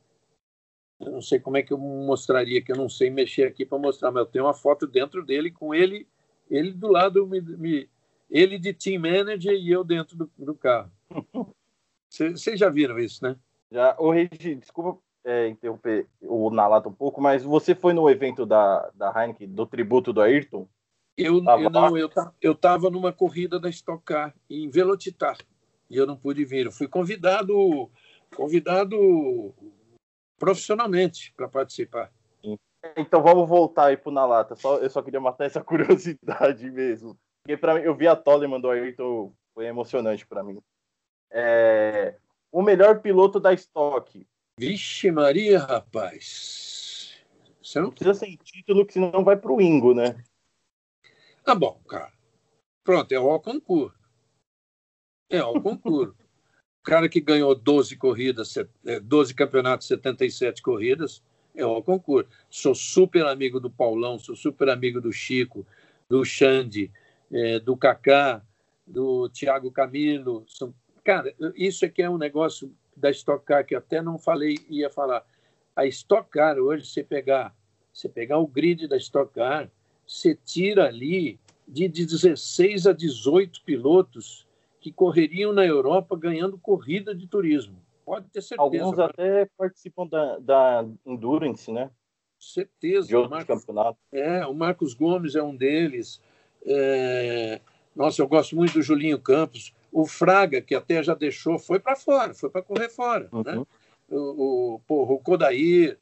eu 0.99 1.11
não 1.11 1.21
sei 1.21 1.39
como 1.39 1.57
é 1.57 1.61
que 1.61 1.71
eu 1.71 1.77
mostraria, 1.77 2.63
que 2.63 2.71
eu 2.71 2.77
não 2.77 2.89
sei 2.89 3.11
mexer 3.11 3.43
aqui 3.43 3.63
para 3.63 3.77
mostrar, 3.77 4.09
mas 4.09 4.21
eu 4.21 4.31
tenho 4.31 4.45
uma 4.45 4.55
foto 4.55 4.87
dentro 4.87 5.23
dele 5.23 5.51
com 5.51 5.75
ele, 5.75 6.07
ele 6.49 6.71
do 6.71 6.87
lado, 6.87 7.27
me, 7.27 7.41
me, 7.41 7.89
ele 8.27 8.57
de 8.57 8.73
team 8.73 9.01
manager 9.01 9.53
e 9.53 9.71
eu 9.71 9.83
dentro 9.83 10.17
do, 10.17 10.31
do 10.35 10.55
carro. 10.55 10.91
Vocês 12.13 12.59
já 12.59 12.69
viram 12.69 12.99
isso, 12.99 13.23
né? 13.23 13.35
Já. 13.71 13.95
Ô, 13.97 14.11
Regi, 14.11 14.55
desculpa 14.55 15.01
é, 15.25 15.47
interromper 15.47 16.07
o 16.21 16.51
Nalato 16.51 16.89
um 16.89 16.93
pouco, 16.93 17.19
mas 17.19 17.43
você 17.43 17.73
foi 17.73 17.93
no 17.93 18.07
evento 18.09 18.45
da, 18.45 18.89
da 18.93 19.11
Heineken, 19.15 19.49
do 19.49 19.65
tributo 19.65 20.13
do 20.13 20.21
Ayrton? 20.21 20.67
Eu, 21.17 21.43
eu 21.43 21.69
não, 21.69 21.97
eu, 21.97 22.09
eu 22.41 22.55
tava 22.55 22.89
numa 22.89 23.13
corrida 23.13 23.59
da 23.59 23.69
Stock 23.69 24.03
Car 24.03 24.33
em 24.49 24.69
Velocitar 24.69 25.37
e 25.89 25.97
eu 25.97 26.05
não 26.05 26.17
pude 26.17 26.43
vir. 26.43 26.65
Eu 26.65 26.71
fui 26.71 26.87
convidado, 26.87 27.89
convidado 28.35 29.53
profissionalmente 30.39 31.33
para 31.35 31.47
participar. 31.47 32.11
Então 32.97 33.23
vamos 33.23 33.47
voltar 33.47 33.85
aí 33.85 33.97
pro 33.97 34.11
Na 34.11 34.25
Lata. 34.25 34.55
Só, 34.55 34.77
eu 34.77 34.89
só 34.89 35.01
queria 35.01 35.21
matar 35.21 35.45
essa 35.45 35.61
curiosidade 35.63 36.69
mesmo. 36.69 37.17
Porque 37.41 37.57
para 37.57 37.75
mim, 37.75 37.81
eu 37.81 37.95
vi 37.95 38.07
a 38.07 38.15
Toleman 38.15 38.59
do 38.59 38.69
Ayrton, 38.69 39.33
foi 39.53 39.65
emocionante 39.65 40.25
para 40.27 40.43
mim. 40.43 40.59
É, 41.33 42.15
o 42.51 42.61
melhor 42.61 43.01
piloto 43.01 43.39
da 43.39 43.51
Stock. 43.53 44.25
Vixe 44.59 45.11
Maria, 45.11 45.57
rapaz. 45.57 47.17
Você 47.61 47.79
não 47.79 47.89
precisa 47.89 48.13
sem 48.13 48.37
título, 48.37 48.85
que 48.85 48.93
senão 48.93 49.23
vai 49.23 49.35
pro 49.35 49.59
Ingo, 49.59 49.95
né? 49.95 50.23
Tá 51.43 51.55
bom, 51.55 51.81
cara. 51.87 52.13
Pronto, 52.83 53.11
é 53.11 53.19
o 53.19 53.39
concurso. 53.39 53.97
É 55.29 55.43
o 55.43 55.59
concurso. 55.59 56.13
o 56.79 56.83
cara 56.83 57.09
que 57.09 57.19
ganhou 57.19 57.55
12 57.55 57.97
corridas, 57.97 58.53
12 59.03 59.31
é, 59.31 59.35
campeonatos, 59.35 59.87
77 59.87 60.61
corridas, 60.61 61.23
é 61.55 61.65
o 61.65 61.81
concurso. 61.81 62.29
Sou 62.49 62.75
super 62.75 63.25
amigo 63.25 63.59
do 63.59 63.71
Paulão, 63.71 64.19
sou 64.19 64.35
super 64.35 64.69
amigo 64.69 65.01
do 65.01 65.11
Chico, 65.11 65.65
do 66.07 66.23
Xande, 66.23 66.91
é, 67.31 67.59
do 67.59 67.75
Kaká, 67.75 68.45
do 68.85 69.29
Thiago 69.29 69.71
Camilo. 69.71 70.45
São... 70.47 70.73
Cara, 71.03 71.33
isso 71.55 71.85
aqui 71.85 72.01
é 72.01 72.09
um 72.09 72.17
negócio 72.17 72.73
da 72.95 73.11
Stock 73.11 73.45
Car 73.45 73.65
que 73.65 73.75
eu 73.75 73.79
até 73.79 74.01
não 74.01 74.17
falei, 74.17 74.57
ia 74.69 74.89
falar. 74.89 75.25
A 75.75 75.85
Stock 75.87 76.29
Car, 76.29 76.57
hoje, 76.57 76.85
você 76.85 77.03
pegar, 77.03 77.53
você 77.91 78.07
pegar 78.07 78.37
o 78.37 78.47
grid 78.47 78.87
da 78.87 78.97
Stock 78.97 79.33
Car, 79.33 79.69
você 80.07 80.35
tira 80.35 80.85
ali 80.85 81.39
de 81.67 81.87
16 81.87 82.87
a 82.87 82.93
18 82.93 83.63
pilotos 83.63 84.47
que 84.79 84.91
correriam 84.91 85.53
na 85.53 85.65
Europa 85.65 86.15
ganhando 86.15 86.57
corrida 86.57 87.15
de 87.15 87.25
turismo. 87.25 87.77
Pode 88.05 88.27
ter 88.29 88.41
certeza. 88.41 88.61
Alguns 88.61 88.95
cara. 88.95 89.11
até 89.11 89.49
participam 89.57 90.05
da, 90.07 90.37
da 90.39 90.85
Endurance, 91.05 91.71
né? 91.71 91.89
Certeza. 92.37 93.07
De 93.07 93.15
outros 93.15 93.31
Marcos, 93.31 93.61
campeonatos. 93.61 94.01
É, 94.11 94.45
o 94.45 94.53
Marcos 94.53 94.93
Gomes 94.93 95.35
é 95.35 95.41
um 95.41 95.55
deles. 95.55 96.21
É... 96.65 97.61
Nossa, 97.95 98.21
eu 98.21 98.27
gosto 98.27 98.55
muito 98.55 98.73
do 98.73 98.81
Julinho 98.81 99.19
Campos. 99.19 99.73
O 99.93 100.05
Fraga, 100.05 100.59
que 100.59 100.73
até 100.73 101.03
já 101.03 101.13
deixou, 101.13 101.59
foi 101.59 101.79
para 101.79 101.95
fora, 101.95 102.33
foi 102.33 102.49
para 102.49 102.63
correr 102.63 102.89
fora. 102.89 103.25
Né? 103.25 103.29
Uhum. 103.31 103.43
Né? 103.43 103.65
O, 104.09 104.75
o, 104.75 104.79
porra, 104.87 105.13
o 105.13 105.19
Kodair, 105.19 105.97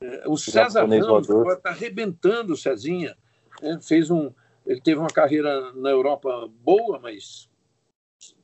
é, 0.00 0.24
o 0.26 0.36
César 0.36 0.80
Ramos 0.80 1.28
está 1.28 1.70
arrebentando 1.70 2.52
o 2.52 2.56
Cezinha. 2.56 3.16
Né? 3.62 3.78
Fez 3.80 4.10
um, 4.10 4.32
ele 4.66 4.80
teve 4.80 4.98
uma 4.98 5.08
carreira 5.08 5.72
na 5.72 5.90
Europa 5.90 6.50
boa, 6.62 6.98
mas 6.98 7.48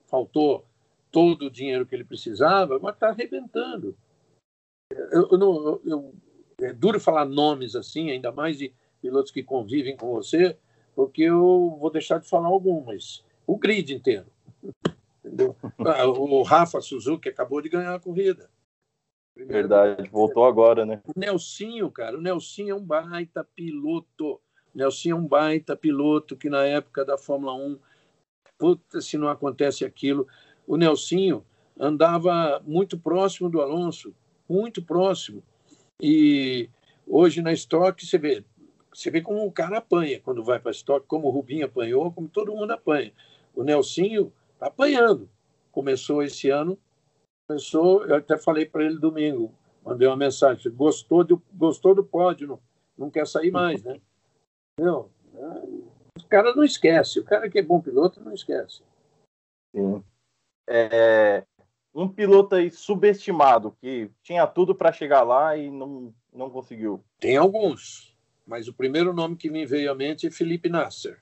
faltou 0.06 0.64
todo 1.10 1.46
o 1.46 1.50
dinheiro 1.50 1.84
que 1.84 1.94
ele 1.94 2.04
precisava, 2.04 2.78
mas 2.78 2.94
está 2.94 3.08
arrebentando. 3.08 3.96
Eu, 4.90 5.28
eu, 5.32 5.38
não, 5.38 5.80
eu, 5.84 6.14
é 6.60 6.72
duro 6.72 7.00
falar 7.00 7.24
nomes 7.24 7.74
assim, 7.74 8.10
ainda 8.10 8.30
mais 8.30 8.56
de 8.56 8.72
pilotos 9.00 9.32
que 9.32 9.42
convivem 9.42 9.96
com 9.96 10.12
você, 10.12 10.56
porque 10.94 11.22
eu 11.22 11.76
vou 11.80 11.90
deixar 11.90 12.18
de 12.18 12.28
falar 12.28 12.46
algumas. 12.46 13.24
O 13.46 13.58
grid 13.58 13.92
inteiro. 13.92 14.26
Entendeu? 15.24 15.56
Ah, 15.78 16.06
o 16.06 16.42
Rafa 16.42 16.80
Suzuki 16.80 17.28
acabou 17.28 17.60
de 17.60 17.68
ganhar 17.68 17.94
a 17.94 18.00
corrida. 18.00 18.50
Primeiro, 19.34 19.68
Verdade, 19.68 20.08
voltou 20.10 20.44
agora, 20.44 20.84
né? 20.84 21.00
O 21.06 21.18
Nelsinho, 21.18 21.90
cara, 21.90 22.18
o 22.18 22.20
Nelsinho 22.20 22.70
é 22.70 22.74
um 22.74 22.84
baita 22.84 23.44
piloto. 23.54 24.34
O 24.74 24.78
Nelsinho 24.78 25.16
é 25.16 25.18
um 25.18 25.26
baita 25.26 25.74
piloto 25.74 26.36
que 26.36 26.50
na 26.50 26.64
época 26.64 27.04
da 27.04 27.16
Fórmula 27.16 27.54
1, 27.54 27.78
puta, 28.58 29.00
se 29.00 29.16
não 29.16 29.28
acontece 29.28 29.84
aquilo, 29.84 30.26
o 30.66 30.76
Nelsinho 30.76 31.44
andava 31.78 32.62
muito 32.66 32.98
próximo 32.98 33.48
do 33.48 33.60
Alonso, 33.60 34.14
muito 34.48 34.82
próximo. 34.82 35.42
E 36.00 36.68
hoje 37.06 37.40
na 37.40 37.52
Stock 37.52 38.04
você 38.04 38.18
vê, 38.18 38.44
você 38.92 39.10
vê 39.10 39.22
como 39.22 39.46
o 39.46 39.52
cara 39.52 39.78
apanha 39.78 40.20
quando 40.20 40.44
vai 40.44 40.58
para 40.58 40.70
a 40.70 40.72
Stock, 40.72 41.06
como 41.06 41.28
o 41.28 41.30
Rubinho 41.30 41.66
apanhou, 41.66 42.12
como 42.12 42.28
todo 42.28 42.54
mundo 42.54 42.72
apanha. 42.72 43.12
O 43.54 43.62
Nelsinho 43.62 44.32
está 44.62 44.68
apanhando. 44.68 45.28
Começou 45.70 46.22
esse 46.22 46.50
ano, 46.50 46.78
começou, 47.48 48.04
eu 48.06 48.16
até 48.16 48.36
falei 48.38 48.66
para 48.66 48.84
ele 48.84 48.98
domingo, 48.98 49.54
mandei 49.84 50.06
uma 50.06 50.16
mensagem, 50.16 50.70
gostou 50.72 51.24
do, 51.24 51.42
gostou 51.52 51.94
do 51.94 52.04
pódio, 52.04 52.46
não, 52.46 52.60
não 52.96 53.10
quer 53.10 53.26
sair 53.26 53.50
mais, 53.50 53.82
né? 53.82 54.00
Não, 54.78 55.10
o 55.34 56.26
cara 56.28 56.54
não 56.54 56.62
esquece, 56.62 57.20
o 57.20 57.24
cara 57.24 57.48
que 57.48 57.58
é 57.58 57.62
bom 57.62 57.80
piloto 57.80 58.20
não 58.20 58.32
esquece. 58.32 58.82
Sim 59.74 60.02
é, 60.68 61.44
um 61.94 62.08
piloto 62.08 62.54
aí 62.54 62.70
subestimado, 62.70 63.76
que 63.80 64.10
tinha 64.22 64.46
tudo 64.46 64.74
para 64.74 64.92
chegar 64.92 65.22
lá 65.22 65.56
e 65.56 65.70
não, 65.70 66.14
não 66.32 66.50
conseguiu? 66.50 67.02
Tem 67.20 67.36
alguns, 67.36 68.16
mas 68.46 68.68
o 68.68 68.72
primeiro 68.72 69.12
nome 69.12 69.36
que 69.36 69.50
me 69.50 69.66
veio 69.66 69.90
à 69.90 69.94
mente 69.94 70.26
é 70.26 70.30
Felipe 70.30 70.68
Nasser. 70.68 71.20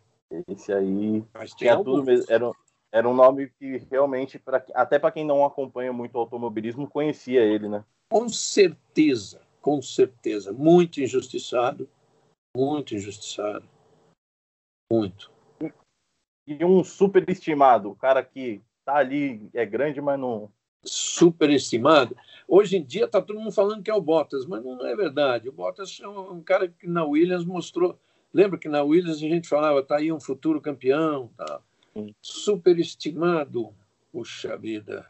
Esse 0.49 0.72
aí 0.72 1.24
mas 1.34 1.53
tinha 1.53 1.76
tudo 1.76 2.05
mesmo. 2.05 2.26
Era, 2.28 2.53
era 2.93 3.09
um 3.09 3.14
nome 3.14 3.51
que 3.59 3.78
realmente, 3.91 4.38
pra, 4.38 4.64
até 4.74 4.99
para 4.99 5.12
quem 5.12 5.24
não 5.24 5.45
acompanha 5.45 5.93
muito 5.93 6.14
o 6.14 6.18
automobilismo, 6.18 6.88
conhecia 6.88 7.41
ele, 7.43 7.68
né? 7.68 7.84
Com 8.11 8.28
certeza, 8.28 9.41
com 9.61 9.80
certeza. 9.80 10.53
Muito 10.53 11.01
injustiçado, 11.01 11.88
muito 12.57 12.95
injustiçado. 12.95 13.64
Muito. 14.93 15.30
E 16.47 16.64
um 16.64 16.82
superestimado, 16.82 17.91
o 17.91 17.95
cara 17.95 18.24
que 18.24 18.61
tá 18.84 18.97
ali, 18.97 19.49
é 19.55 19.64
grande, 19.64 20.01
mas 20.01 20.18
não. 20.18 20.51
Superestimado. 20.82 22.16
Hoje 22.49 22.78
em 22.78 22.82
dia 22.82 23.07
tá 23.07 23.22
todo 23.22 23.38
mundo 23.38 23.53
falando 23.53 23.82
que 23.82 23.91
é 23.91 23.95
o 23.95 24.01
Bottas, 24.01 24.47
mas 24.47 24.64
não 24.64 24.84
é 24.84 24.97
verdade. 24.97 25.49
O 25.49 25.53
Bottas 25.53 26.01
é 26.03 26.09
um 26.09 26.43
cara 26.43 26.66
que 26.66 26.88
na 26.88 27.05
Williams 27.05 27.45
mostrou. 27.45 27.97
Lembra 28.32 28.59
que 28.59 28.69
na 28.69 28.82
Williams 28.82 29.19
a 29.19 29.20
gente 29.20 29.48
falava, 29.48 29.82
tá 29.82 29.98
aí 29.98 30.10
um 30.10 30.19
futuro 30.19 30.60
campeão, 30.60 31.28
tá? 31.36 31.60
Superestimado. 32.20 33.74
Puxa 34.12 34.56
vida. 34.56 35.06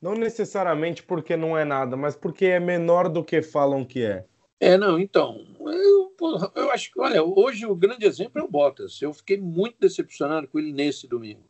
Não 0.00 0.14
necessariamente 0.14 1.02
porque 1.02 1.36
não 1.36 1.56
é 1.56 1.64
nada, 1.64 1.96
mas 1.96 2.16
porque 2.16 2.46
é 2.46 2.60
menor 2.60 3.08
do 3.08 3.22
que 3.22 3.42
falam 3.42 3.84
que 3.84 4.02
é. 4.02 4.24
É, 4.58 4.76
não, 4.76 4.98
então. 4.98 5.46
Eu, 5.58 6.14
eu 6.54 6.70
acho 6.70 6.92
que, 6.92 7.00
olha, 7.00 7.22
hoje 7.22 7.64
o 7.66 7.74
grande 7.74 8.06
exemplo 8.06 8.40
é 8.40 8.44
o 8.44 8.48
Bottas. 8.48 9.00
Eu 9.00 9.12
fiquei 9.12 9.38
muito 9.38 9.76
decepcionado 9.80 10.48
com 10.48 10.58
ele 10.58 10.72
nesse 10.72 11.06
domingo. 11.06 11.48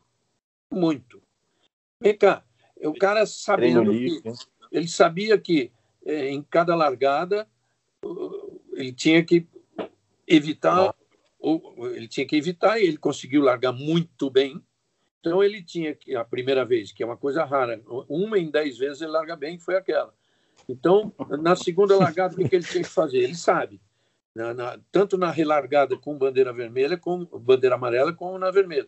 Muito. 0.71 1.21
Vem 1.99 2.17
cá, 2.17 2.43
o 2.77 2.93
cara 2.93 3.25
sabendo 3.25 3.91
que, 3.91 4.23
ele 4.71 4.87
sabia 4.87 5.37
que 5.37 5.71
é, 6.05 6.29
em 6.29 6.41
cada 6.41 6.75
largada 6.75 7.47
ele 8.73 8.91
tinha 8.91 9.23
que 9.23 9.47
evitar, 10.27 10.95
ou, 11.37 11.89
ele 11.93 12.07
tinha 12.07 12.25
que 12.25 12.35
evitar 12.35 12.79
e 12.79 12.85
ele 12.85 12.97
conseguiu 12.97 13.43
largar 13.43 13.71
muito 13.71 14.29
bem. 14.29 14.61
Então 15.21 15.41
ele 15.41 15.63
tinha 15.63 15.95
que 15.95 16.15
a 16.15 16.25
primeira 16.25 16.65
vez, 16.65 16.91
que 16.91 17.01
é 17.01 17.05
uma 17.05 17.15
coisa 17.15 17.45
rara, 17.45 17.81
uma 18.09 18.37
em 18.37 18.51
dez 18.51 18.77
vezes 18.77 19.01
ele 19.01 19.11
larga 19.11 19.37
bem, 19.37 19.57
foi 19.57 19.77
aquela. 19.77 20.13
Então 20.67 21.13
na 21.39 21.55
segunda 21.55 21.95
largada 21.95 22.33
o 22.33 22.37
que 22.49 22.55
ele 22.55 22.65
tinha 22.65 22.83
que 22.83 22.89
fazer? 22.89 23.19
Ele 23.19 23.35
sabe. 23.35 23.79
Na, 24.35 24.53
na, 24.53 24.79
tanto 24.91 25.17
na 25.17 25.29
relargada 25.29 25.95
com 25.97 26.17
bandeira 26.17 26.51
vermelha, 26.51 26.97
como 26.97 27.25
bandeira 27.39 27.75
amarela, 27.75 28.13
como 28.13 28.37
na 28.37 28.49
vermelha 28.49 28.87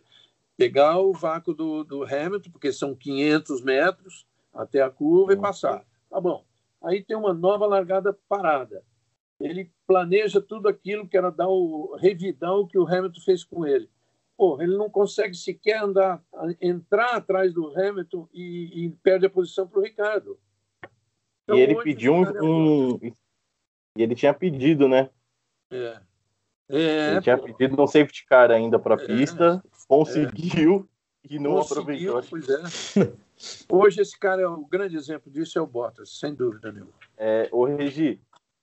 pegar 0.56 0.98
o 0.98 1.12
vácuo 1.12 1.52
do, 1.52 1.84
do 1.84 2.04
Hamilton, 2.04 2.50
porque 2.50 2.72
são 2.72 2.94
500 2.94 3.62
metros 3.62 4.26
até 4.52 4.80
a 4.82 4.90
curva 4.90 5.32
e 5.32 5.36
passar. 5.36 5.84
Tá 6.08 6.20
bom. 6.20 6.44
Aí 6.82 7.02
tem 7.02 7.16
uma 7.16 7.32
nova 7.32 7.66
largada 7.66 8.16
parada. 8.28 8.82
Ele 9.40 9.70
planeja 9.86 10.40
tudo 10.40 10.68
aquilo 10.68 11.08
que 11.08 11.16
era 11.16 11.30
dar 11.30 11.48
o 11.48 11.96
revidar 11.96 12.54
o 12.54 12.66
que 12.66 12.78
o 12.78 12.86
Hamilton 12.86 13.20
fez 13.20 13.42
com 13.42 13.66
ele. 13.66 13.90
Pô, 14.44 14.60
ele 14.60 14.76
não 14.76 14.90
consegue 14.90 15.34
sequer 15.34 15.82
andar, 15.82 16.22
entrar 16.60 17.16
atrás 17.16 17.54
do 17.54 17.68
Hamilton 17.74 18.28
e, 18.30 18.84
e 18.84 18.90
perde 19.02 19.24
a 19.24 19.30
posição 19.30 19.66
para 19.66 19.78
o 19.80 19.82
Ricardo. 19.82 20.38
Então, 21.42 21.56
e 21.56 21.62
ele 21.62 21.82
pediu 21.82 22.12
um, 22.12 22.24
um, 22.42 22.98
E 23.96 24.02
ele 24.02 24.14
tinha 24.14 24.34
pedido, 24.34 24.86
né? 24.86 25.08
É. 25.70 25.98
É, 26.68 27.12
ele 27.12 27.22
tinha 27.22 27.38
pedido 27.38 27.82
um 27.82 27.86
safety 27.86 28.26
car 28.26 28.50
ainda 28.50 28.78
para 28.78 28.96
a 28.96 29.02
é. 29.02 29.06
pista 29.06 29.64
conseguiu. 29.88 30.86
E 31.30 31.38
não 31.38 31.58
aproveitou. 31.58 32.22
Pois 32.28 32.46
é. 32.46 33.12
Hoje 33.72 34.02
esse 34.02 34.18
cara 34.18 34.42
é 34.42 34.46
o 34.46 34.66
grande 34.66 34.94
exemplo 34.94 35.32
disso 35.32 35.58
é 35.58 35.62
o 35.62 35.66
Bottas, 35.66 36.18
sem 36.18 36.34
dúvida 36.34 36.70
nenhuma. 36.70 36.92
É, 37.16 37.48
o 37.50 37.64
Regi, 37.64 38.20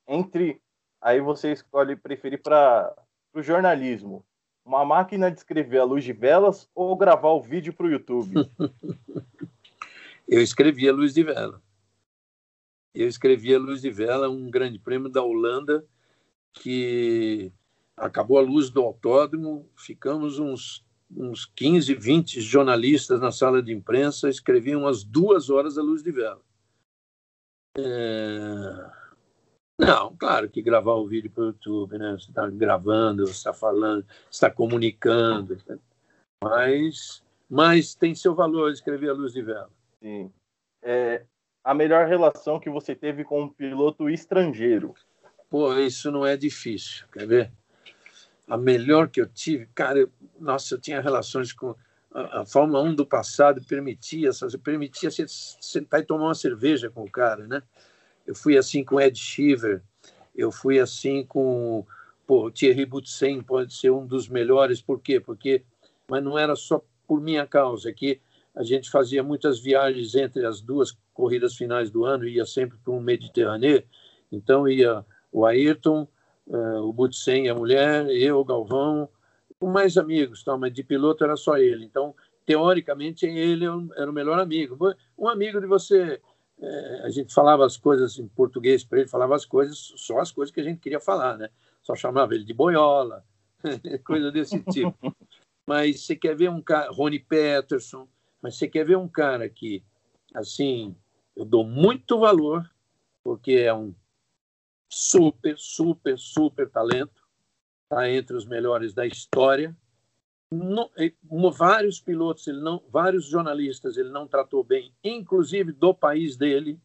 entre 0.07 0.61
aí 1.01 1.19
você 1.19 1.51
escolhe 1.53 1.95
preferir 1.95 2.39
para 2.39 2.95
o 3.33 3.41
jornalismo, 3.41 4.23
uma 4.65 4.85
máquina 4.85 5.31
de 5.31 5.37
escrever 5.37 5.79
a 5.79 5.83
luz 5.83 6.03
de 6.03 6.13
velas 6.13 6.69
ou 6.73 6.95
gravar 6.95 7.29
o 7.29 7.41
vídeo 7.41 7.73
para 7.73 7.87
o 7.87 7.91
YouTube? 7.91 8.33
Eu 10.27 10.41
escrevi 10.41 10.87
a 10.87 10.93
luz 10.93 11.13
de 11.13 11.23
vela. 11.23 11.61
Eu 12.93 13.07
escrevi 13.07 13.53
a 13.53 13.59
luz 13.59 13.81
de 13.81 13.89
vela, 13.89 14.29
um 14.29 14.49
grande 14.49 14.79
prêmio 14.79 15.09
da 15.09 15.21
Holanda 15.21 15.85
que 16.53 17.51
acabou 17.95 18.37
a 18.37 18.41
luz 18.41 18.69
do 18.69 18.81
autódromo, 18.81 19.69
ficamos 19.75 20.39
uns 20.39 20.85
uns 21.13 21.45
15, 21.45 21.93
20 21.93 22.39
jornalistas 22.39 23.19
na 23.19 23.31
sala 23.31 23.61
de 23.61 23.73
imprensa, 23.73 24.29
escreviam 24.29 24.81
umas 24.81 25.03
duas 25.03 25.49
horas 25.49 25.77
a 25.77 25.81
luz 25.81 26.01
de 26.01 26.11
vela. 26.11 26.41
É... 27.77 29.00
Não, 29.81 30.15
claro 30.15 30.47
que 30.47 30.61
gravar 30.61 30.93
o 30.93 31.07
vídeo 31.07 31.31
para 31.31 31.43
o 31.43 31.47
YouTube, 31.47 31.97
né? 31.97 32.11
Você 32.11 32.29
está 32.29 32.47
gravando, 32.47 33.25
você 33.25 33.33
está 33.33 33.51
falando, 33.51 34.05
está 34.29 34.47
comunicando, 34.47 35.57
mas, 36.43 37.23
mas 37.49 37.95
tem 37.95 38.13
seu 38.13 38.35
valor 38.35 38.71
escrever 38.71 39.09
a 39.09 39.13
luz 39.13 39.33
de 39.33 39.41
vela. 39.41 39.71
Sim. 39.99 40.31
É, 40.83 41.23
a 41.63 41.73
melhor 41.73 42.07
relação 42.07 42.59
que 42.59 42.69
você 42.69 42.93
teve 42.93 43.23
com 43.23 43.41
um 43.41 43.49
piloto 43.49 44.07
estrangeiro? 44.07 44.93
Pô, 45.49 45.73
isso 45.73 46.11
não 46.11 46.23
é 46.23 46.37
difícil, 46.37 47.07
quer 47.11 47.25
ver? 47.25 47.51
A 48.47 48.57
melhor 48.57 49.09
que 49.09 49.19
eu 49.19 49.27
tive, 49.27 49.67
cara, 49.73 49.97
eu, 49.97 50.11
nossa, 50.39 50.75
eu 50.75 50.79
tinha 50.79 51.01
relações 51.01 51.53
com 51.53 51.75
a, 52.13 52.41
a 52.41 52.45
Fórmula 52.45 52.83
1 52.83 52.93
do 52.93 53.05
passado, 53.05 53.63
permitia, 53.67 54.29
permitia 54.63 55.09
você 55.09 55.25
sentar 55.27 56.01
e 56.01 56.05
tomar 56.05 56.25
uma 56.25 56.35
cerveja 56.35 56.87
com 56.91 57.03
o 57.03 57.11
cara, 57.11 57.47
né? 57.47 57.63
Eu 58.25 58.35
fui 58.35 58.57
assim 58.57 58.83
com 58.83 58.99
Ed 58.99 59.17
Shiver, 59.17 59.81
eu 60.35 60.51
fui 60.51 60.79
assim 60.79 61.25
com 61.25 61.85
pô, 62.25 62.49
Thierry 62.49 62.85
Boutsen, 62.85 63.41
pode 63.41 63.73
ser 63.73 63.91
um 63.91 64.05
dos 64.05 64.29
melhores, 64.29 64.81
por 64.81 65.01
quê? 65.01 65.19
Porque, 65.19 65.63
mas 66.07 66.23
não 66.23 66.37
era 66.37 66.55
só 66.55 66.81
por 67.05 67.19
minha 67.19 67.45
causa, 67.45 67.89
é 67.89 67.93
que 67.93 68.21
a 68.55 68.63
gente 68.63 68.89
fazia 68.89 69.21
muitas 69.21 69.59
viagens 69.59 70.15
entre 70.15 70.45
as 70.45 70.61
duas 70.61 70.97
corridas 71.13 71.55
finais 71.55 71.91
do 71.91 72.05
ano, 72.05 72.25
ia 72.25 72.45
sempre 72.45 72.77
para 72.77 72.93
o 72.93 73.01
Mediterrâneo, 73.01 73.83
então 74.31 74.67
ia 74.67 75.05
o 75.31 75.45
Ayrton, 75.45 76.07
uh, 76.47 76.87
o 76.87 76.93
Boutsen, 76.93 77.49
a 77.49 77.55
mulher, 77.55 78.07
eu, 78.09 78.43
Galvão, 78.45 79.09
com 79.59 79.67
mais 79.67 79.97
amigos, 79.97 80.43
tal, 80.43 80.57
mas 80.57 80.73
de 80.73 80.83
piloto 80.83 81.23
era 81.23 81.35
só 81.35 81.57
ele. 81.57 81.85
Então, 81.85 82.15
teoricamente, 82.45 83.25
ele 83.25 83.65
era 83.95 84.09
o 84.09 84.13
melhor 84.13 84.39
amigo. 84.39 84.77
Um 85.17 85.27
amigo 85.27 85.61
de 85.61 85.67
você 85.67 86.19
é, 86.61 87.01
a 87.03 87.09
gente 87.09 87.33
falava 87.33 87.65
as 87.65 87.75
coisas 87.75 88.19
em 88.19 88.27
português 88.27 88.83
para 88.83 88.99
ele, 88.99 89.07
falava 89.07 89.35
as 89.35 89.45
coisas, 89.45 89.93
só 89.95 90.19
as 90.19 90.31
coisas 90.31 90.53
que 90.53 90.61
a 90.61 90.63
gente 90.63 90.79
queria 90.79 90.99
falar, 90.99 91.37
né? 91.37 91.49
Só 91.81 91.95
chamava 91.95 92.35
ele 92.35 92.43
de 92.43 92.53
boiola, 92.53 93.25
coisa 94.05 94.31
desse 94.31 94.61
tipo. 94.71 95.15
Mas 95.65 96.05
você 96.05 96.15
quer 96.15 96.35
ver 96.35 96.49
um 96.49 96.61
cara, 96.61 96.91
Rony 96.91 97.19
Peterson, 97.19 98.07
mas 98.41 98.57
você 98.57 98.67
quer 98.67 98.85
ver 98.85 98.97
um 98.97 99.07
cara 99.07 99.49
que, 99.49 99.83
assim, 100.35 100.95
eu 101.35 101.45
dou 101.45 101.63
muito 101.63 102.19
valor, 102.19 102.69
porque 103.23 103.53
é 103.53 103.73
um 103.73 103.95
super, 104.87 105.57
super, 105.57 106.17
super 106.19 106.69
talento, 106.69 107.27
está 107.83 108.09
entre 108.09 108.35
os 108.35 108.45
melhores 108.45 108.93
da 108.93 109.05
história, 109.05 109.75
não, 110.51 110.89
vários 111.51 112.01
pilotos, 112.01 112.45
ele 112.45 112.59
não, 112.59 112.83
vários 112.89 113.25
jornalistas 113.25 113.95
ele 113.95 114.09
não 114.09 114.27
tratou 114.27 114.63
bem, 114.63 114.93
inclusive 115.01 115.71
do 115.71 115.93
país 115.93 116.35
dele, 116.35 116.77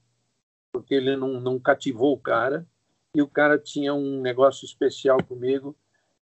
porque 0.72 0.94
ele 0.94 1.16
não, 1.16 1.40
não 1.40 1.58
cativou 1.58 2.12
o 2.12 2.18
cara. 2.18 2.66
E 3.14 3.20
o 3.20 3.26
cara 3.26 3.58
tinha 3.58 3.92
um 3.94 4.20
negócio 4.20 4.64
especial 4.64 5.22
comigo, 5.24 5.74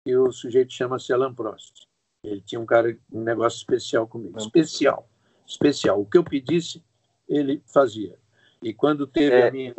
e 0.06 0.14
o 0.14 0.30
sujeito 0.30 0.72
chama-se 0.72 1.12
Alan 1.12 1.34
Prost. 1.34 1.86
Ele 2.22 2.40
tinha 2.40 2.60
um 2.60 2.66
cara 2.66 2.96
um 3.10 3.22
negócio 3.22 3.56
especial 3.56 4.06
comigo, 4.06 4.38
especial, 4.38 5.08
especial. 5.46 6.00
O 6.00 6.06
que 6.06 6.18
eu 6.18 6.22
pedisse, 6.22 6.84
ele 7.28 7.62
fazia. 7.66 8.16
E 8.62 8.72
quando 8.72 9.06
teve 9.06 9.34
é. 9.34 9.48
a, 9.48 9.50
minha, 9.50 9.74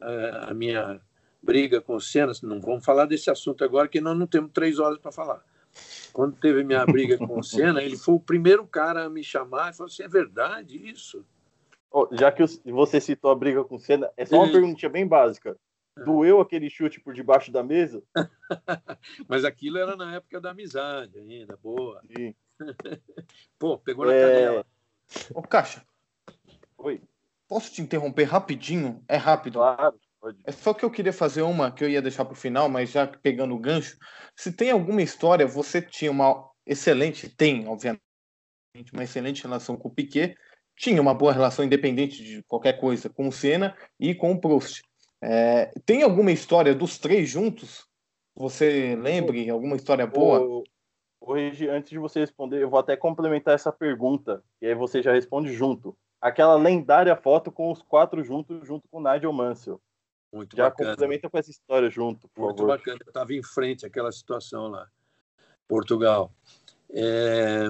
a 0.00 0.54
minha 0.54 1.00
briga 1.42 1.80
com 1.80 1.96
o 1.96 2.00
Senna, 2.00 2.32
não 2.42 2.60
vamos 2.60 2.84
falar 2.84 3.06
desse 3.06 3.28
assunto 3.28 3.64
agora, 3.64 3.88
que 3.88 4.00
nós 4.00 4.16
não 4.16 4.26
temos 4.26 4.52
três 4.52 4.78
horas 4.78 4.98
para 4.98 5.12
falar 5.12 5.44
quando 6.12 6.36
teve 6.36 6.62
minha 6.62 6.84
briga 6.84 7.16
com 7.18 7.38
o 7.38 7.42
Senna, 7.42 7.82
ele 7.82 7.96
foi 7.96 8.14
o 8.14 8.20
primeiro 8.20 8.66
cara 8.66 9.04
a 9.04 9.10
me 9.10 9.24
chamar 9.24 9.70
e 9.70 9.76
falou 9.76 9.90
assim: 9.90 10.02
é 10.02 10.08
verdade 10.08 10.76
isso? 10.76 11.24
Oh, 11.90 12.08
já 12.12 12.32
que 12.32 12.42
você 12.64 13.00
citou 13.00 13.30
a 13.30 13.34
briga 13.34 13.64
com 13.64 13.76
o 13.76 13.80
Senna, 13.80 14.10
é 14.16 14.24
só 14.24 14.36
uma 14.36 14.50
perguntinha 14.50 14.90
bem 14.90 15.06
básica. 15.06 15.56
É. 15.98 16.04
Doeu 16.04 16.40
aquele 16.40 16.70
chute 16.70 17.00
por 17.00 17.12
debaixo 17.12 17.52
da 17.52 17.62
mesa? 17.62 18.02
Mas 19.28 19.44
aquilo 19.44 19.78
era 19.78 19.94
na 19.94 20.14
época 20.14 20.40
da 20.40 20.50
amizade 20.50 21.18
ainda, 21.18 21.58
boa. 21.62 22.02
Sim. 22.16 22.34
Pô, 23.58 23.78
pegou 23.78 24.06
na 24.06 24.14
é... 24.14 24.20
canela. 24.20 24.66
Ô, 25.34 25.42
Caixa. 25.42 25.84
Oi. 26.78 27.02
Posso 27.46 27.70
te 27.70 27.82
interromper 27.82 28.24
rapidinho? 28.24 29.04
É 29.06 29.16
rápido. 29.16 29.58
Claro. 29.58 30.00
Pode. 30.22 30.38
É 30.44 30.52
só 30.52 30.72
que 30.72 30.84
eu 30.84 30.90
queria 30.90 31.12
fazer 31.12 31.42
uma 31.42 31.72
que 31.72 31.82
eu 31.82 31.88
ia 31.88 32.00
deixar 32.00 32.24
para 32.24 32.34
o 32.34 32.36
final, 32.36 32.68
mas 32.68 32.92
já 32.92 33.08
pegando 33.08 33.56
o 33.56 33.58
gancho. 33.58 33.98
Se 34.36 34.52
tem 34.52 34.70
alguma 34.70 35.02
história, 35.02 35.44
você 35.44 35.82
tinha 35.82 36.12
uma 36.12 36.48
excelente, 36.64 37.28
tem, 37.28 37.66
obviamente, 37.66 38.00
uma 38.92 39.02
excelente 39.02 39.42
relação 39.42 39.76
com 39.76 39.88
o 39.88 39.90
Piquet, 39.92 40.36
tinha 40.76 41.02
uma 41.02 41.12
boa 41.12 41.32
relação 41.32 41.64
independente 41.64 42.22
de 42.22 42.40
qualquer 42.44 42.78
coisa 42.78 43.10
com 43.10 43.26
o 43.26 43.32
Senna 43.32 43.76
e 43.98 44.14
com 44.14 44.30
o 44.30 44.40
Prost. 44.40 44.82
É, 45.20 45.72
tem 45.84 46.04
alguma 46.04 46.30
história 46.30 46.72
dos 46.72 46.98
três 46.98 47.28
juntos? 47.28 47.84
Você 48.36 48.94
lembre 48.94 49.50
alguma 49.50 49.74
história 49.74 50.06
boa? 50.06 50.62
Hoje, 51.20 51.68
antes 51.68 51.90
de 51.90 51.98
você 51.98 52.20
responder, 52.20 52.62
eu 52.62 52.70
vou 52.70 52.78
até 52.78 52.96
complementar 52.96 53.54
essa 53.54 53.72
pergunta, 53.72 54.42
e 54.60 54.66
aí 54.66 54.74
você 54.74 55.02
já 55.02 55.12
responde 55.12 55.52
junto. 55.52 55.96
Aquela 56.20 56.54
lendária 56.54 57.16
foto 57.16 57.50
com 57.50 57.72
os 57.72 57.82
quatro 57.82 58.22
juntos, 58.22 58.64
junto 58.64 58.88
com 58.88 58.98
o 58.98 59.02
Nigel 59.02 59.32
Mansell. 59.32 59.80
Muito 60.32 60.56
Já 60.56 60.70
bacana. 60.70 60.90
complementa 60.90 61.28
com 61.28 61.38
essa 61.38 61.50
história 61.50 61.90
junto, 61.90 62.26
por 62.28 62.46
Muito 62.46 62.58
favor. 62.58 62.78
bacana. 62.78 62.98
Eu 63.04 63.10
estava 63.10 63.34
em 63.34 63.42
frente 63.42 63.84
àquela 63.84 64.10
situação 64.10 64.68
lá, 64.68 64.88
Portugal. 65.68 66.32
É... 66.90 67.66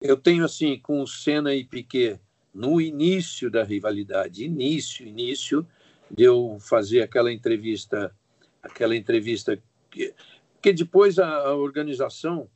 Eu 0.00 0.16
tenho 0.16 0.44
assim 0.44 0.78
com 0.78 1.00
o 1.02 1.06
Senna 1.06 1.54
e 1.54 1.64
Piquet 1.64 2.20
no 2.52 2.80
início 2.80 3.50
da 3.50 3.62
rivalidade, 3.62 4.44
início, 4.44 5.06
início 5.06 5.66
de 6.10 6.24
eu 6.24 6.58
fazer 6.60 7.02
aquela 7.02 7.32
entrevista, 7.32 8.14
aquela 8.62 8.96
entrevista 8.96 9.62
que, 9.90 10.14
que 10.60 10.72
depois 10.72 11.18
a, 11.18 11.28
a 11.28 11.54
organização 11.54 12.48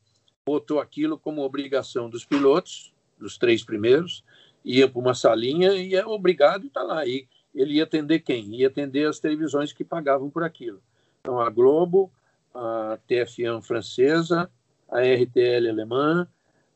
botou 0.45 0.81
aquilo 0.81 1.19
como 1.19 1.43
obrigação 1.43 2.11
dos 2.11 2.25
pilotos, 2.25 2.93
dos 3.19 3.39
três 3.39 3.65
primeiros, 3.65 4.25
ia 4.65 4.89
para 4.89 5.01
uma 5.01 5.15
salinha 5.15 5.73
e 5.75 5.95
é 5.95 6.05
obrigado 6.05 6.67
estar 6.67 6.81
tá 6.81 6.87
lá. 6.87 7.07
E 7.07 7.29
ele 7.55 7.75
ia 7.75 7.85
atender 7.85 8.21
quem? 8.21 8.55
Ia 8.57 8.69
atender 8.69 9.09
as 9.09 9.21
televisões 9.21 9.73
que 9.73 9.85
pagavam 9.85 10.29
por 10.29 10.43
aquilo. 10.43 10.83
Então, 11.21 11.41
a 11.41 11.49
Globo, 11.49 12.11
a 12.55 12.99
TF1 13.09 13.63
francesa, 13.63 14.51
a 14.91 15.01
RTL 15.01 15.69
alemã, 15.69 16.29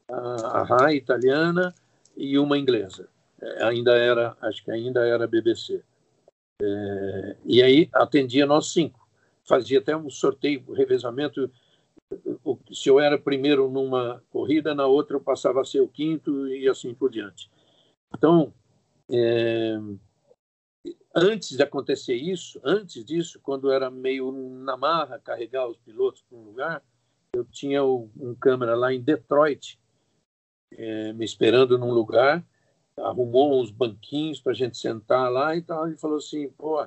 a 0.09 0.63
RAI 0.63 0.97
italiana 0.97 1.75
e 2.17 2.39
uma 2.39 2.59
inglesa. 2.59 3.09
É, 3.41 3.65
ainda 3.65 3.93
era, 3.93 4.37
acho 4.41 4.65
que 4.65 4.71
ainda 4.71 5.07
era 5.07 5.27
BBC. 5.27 5.83
É, 6.61 7.37
e 7.45 7.63
aí 7.63 7.89
atendia 7.93 8.47
nós 8.47 8.73
cinco. 8.73 9.07
Fazia 9.45 9.79
até 9.79 9.97
um 9.97 10.11
sorteio, 10.11 10.73
revezamento. 10.73 11.51
Se 12.73 12.89
eu 12.89 12.99
era 12.99 13.19
primeiro 13.19 13.71
numa 13.71 14.23
corrida, 14.31 14.75
na 14.75 14.87
outra 14.87 15.17
eu 15.17 15.21
passava 15.21 15.61
a 15.61 15.65
ser 15.65 15.81
o 15.81 15.89
quinto 15.89 16.49
e 16.49 16.69
assim 16.69 16.95
por 16.95 17.11
diante. 17.11 17.51
Então, 18.15 18.53
é, 19.11 19.79
antes 21.23 21.57
de 21.57 21.63
acontecer 21.63 22.15
isso, 22.15 22.61
antes 22.65 23.05
disso, 23.05 23.41
quando 23.43 23.71
era 23.71 23.91
meio 23.91 24.31
na 24.33 24.77
marra 24.77 25.19
carregar 25.19 25.69
os 25.69 25.77
pilotos 25.79 26.23
para 26.23 26.39
um 26.39 26.45
lugar, 26.45 26.83
eu 27.33 27.45
tinha 27.45 27.85
um 27.85 28.35
câmera 28.41 28.75
lá 28.75 28.93
em 28.93 29.01
Detroit, 29.01 29.79
é, 30.73 31.13
me 31.13 31.25
esperando 31.25 31.79
num 31.79 31.91
lugar, 31.91 32.45
arrumou 32.97 33.61
uns 33.61 33.71
banquinhos 33.71 34.41
para 34.41 34.53
a 34.53 34.55
gente 34.55 34.77
sentar 34.77 35.31
lá 35.31 35.57
e 35.57 35.63
tal. 35.63 35.87
Ele 35.87 35.97
falou 35.97 36.19
assim: 36.19 36.49
pô, 36.51 36.87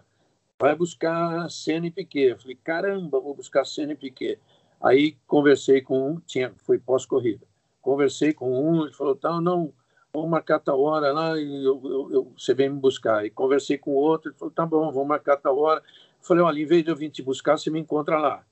vai 0.59 0.75
buscar 0.75 1.49
Senna 1.49 1.87
e 1.87 1.91
Piquet. 1.91 2.31
Eu 2.31 2.39
falei: 2.39 2.55
caramba, 2.55 3.19
vou 3.19 3.35
buscar 3.35 3.65
Senna 3.65 3.93
e 3.93 3.95
Piquet. 3.95 4.39
Aí 4.81 5.17
conversei 5.27 5.81
com 5.81 6.11
um, 6.11 6.19
tinha, 6.19 6.53
foi 6.57 6.79
pós-corrida. 6.79 7.45
Conversei 7.81 8.33
com 8.33 8.51
um, 8.51 8.83
ele 8.83 8.93
falou: 8.93 9.15
tal, 9.15 9.41
não, 9.41 9.73
vamos 10.13 10.29
marcar 10.29 10.59
tal 10.59 10.81
hora 10.81 11.11
lá 11.11 11.39
e 11.39 11.65
eu, 11.65 11.81
eu, 11.83 12.11
eu, 12.11 12.33
você 12.37 12.53
vem 12.53 12.69
me 12.69 12.79
buscar. 12.79 13.25
E 13.25 13.29
conversei 13.29 13.77
com 13.77 13.91
o 13.91 13.95
outro, 13.95 14.29
ele 14.31 14.37
falou, 14.37 14.53
tá 14.53 14.65
bom, 14.65 14.91
vamos 14.91 15.07
marcar 15.07 15.37
tal 15.37 15.57
hora. 15.57 15.81
Eu 15.81 16.25
falei, 16.25 16.43
olha, 16.43 16.59
em 16.61 16.65
vez 16.65 16.83
de 16.83 16.91
eu 16.91 16.95
vir 16.95 17.09
te 17.09 17.21
buscar, 17.21 17.57
você 17.57 17.69
me 17.69 17.79
encontra 17.79 18.17
lá. 18.19 18.45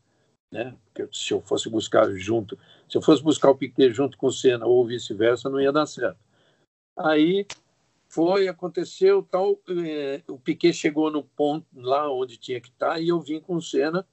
né? 0.51 0.75
Porque 0.85 1.07
se 1.15 1.33
eu 1.33 1.41
fosse 1.41 1.69
buscar 1.69 2.09
junto, 2.13 2.57
se 2.89 2.97
eu 2.97 3.01
fosse 3.01 3.23
buscar 3.23 3.49
o 3.51 3.57
Piquet 3.57 3.91
junto 3.93 4.17
com 4.17 4.27
o 4.27 4.31
Senna 4.31 4.65
ou 4.65 4.85
vice-versa, 4.85 5.49
não 5.49 5.61
ia 5.61 5.71
dar 5.71 5.85
certo. 5.85 6.19
Aí 6.97 7.45
foi, 8.09 8.47
aconteceu, 8.47 9.23
tal, 9.23 9.59
é, 9.85 10.21
o 10.27 10.39
Piquet 10.39 10.73
chegou 10.73 11.11
no 11.11 11.23
ponto 11.23 11.67
lá 11.75 12.11
onde 12.11 12.37
tinha 12.37 12.59
que 12.59 12.69
estar 12.69 12.99
e 12.99 13.09
eu 13.09 13.19
vim 13.21 13.39
com 13.39 13.55
o 13.55 13.61
Senna. 13.61 14.05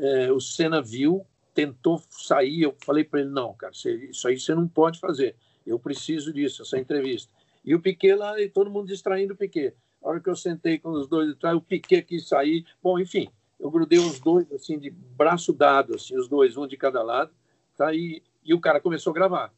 É, 0.00 0.32
o 0.32 0.40
Senna 0.40 0.82
viu, 0.82 1.26
tentou 1.54 2.02
sair, 2.10 2.62
eu 2.62 2.76
falei 2.84 3.04
para 3.04 3.20
ele 3.20 3.30
não, 3.30 3.54
cara, 3.54 3.72
isso 3.72 4.28
aí 4.28 4.38
você 4.38 4.54
não 4.54 4.68
pode 4.68 5.00
fazer. 5.00 5.36
Eu 5.68 5.78
preciso 5.78 6.32
disso, 6.32 6.62
essa 6.62 6.78
entrevista. 6.78 7.30
E 7.64 7.74
o 7.74 7.80
Piquet 7.80 8.14
lá, 8.14 8.40
e 8.40 8.48
todo 8.48 8.70
mundo 8.70 8.88
distraindo 8.88 9.34
o 9.34 9.36
Piquet. 9.36 9.74
A 10.02 10.08
hora 10.08 10.20
que 10.20 10.30
eu 10.30 10.36
sentei 10.36 10.78
com 10.78 10.90
os 10.90 11.08
dois 11.08 11.30
atrás, 11.30 11.56
o 11.56 11.60
Piquet 11.60 12.02
quis 12.02 12.28
sair. 12.28 12.64
Bom, 12.82 12.98
enfim, 12.98 13.28
eu 13.58 13.70
grudei 13.70 13.98
os 13.98 14.18
dois, 14.20 14.50
assim, 14.52 14.78
de 14.78 14.90
braço 14.90 15.52
dado, 15.52 15.94
assim, 15.94 16.16
os 16.16 16.28
dois, 16.28 16.56
um 16.56 16.66
de 16.66 16.76
cada 16.76 17.02
lado, 17.02 17.32
tá? 17.76 17.92
E, 17.92 18.22
e 18.44 18.54
o 18.54 18.60
cara 18.60 18.80
começou 18.80 19.10
a 19.10 19.14
gravar. 19.14 19.52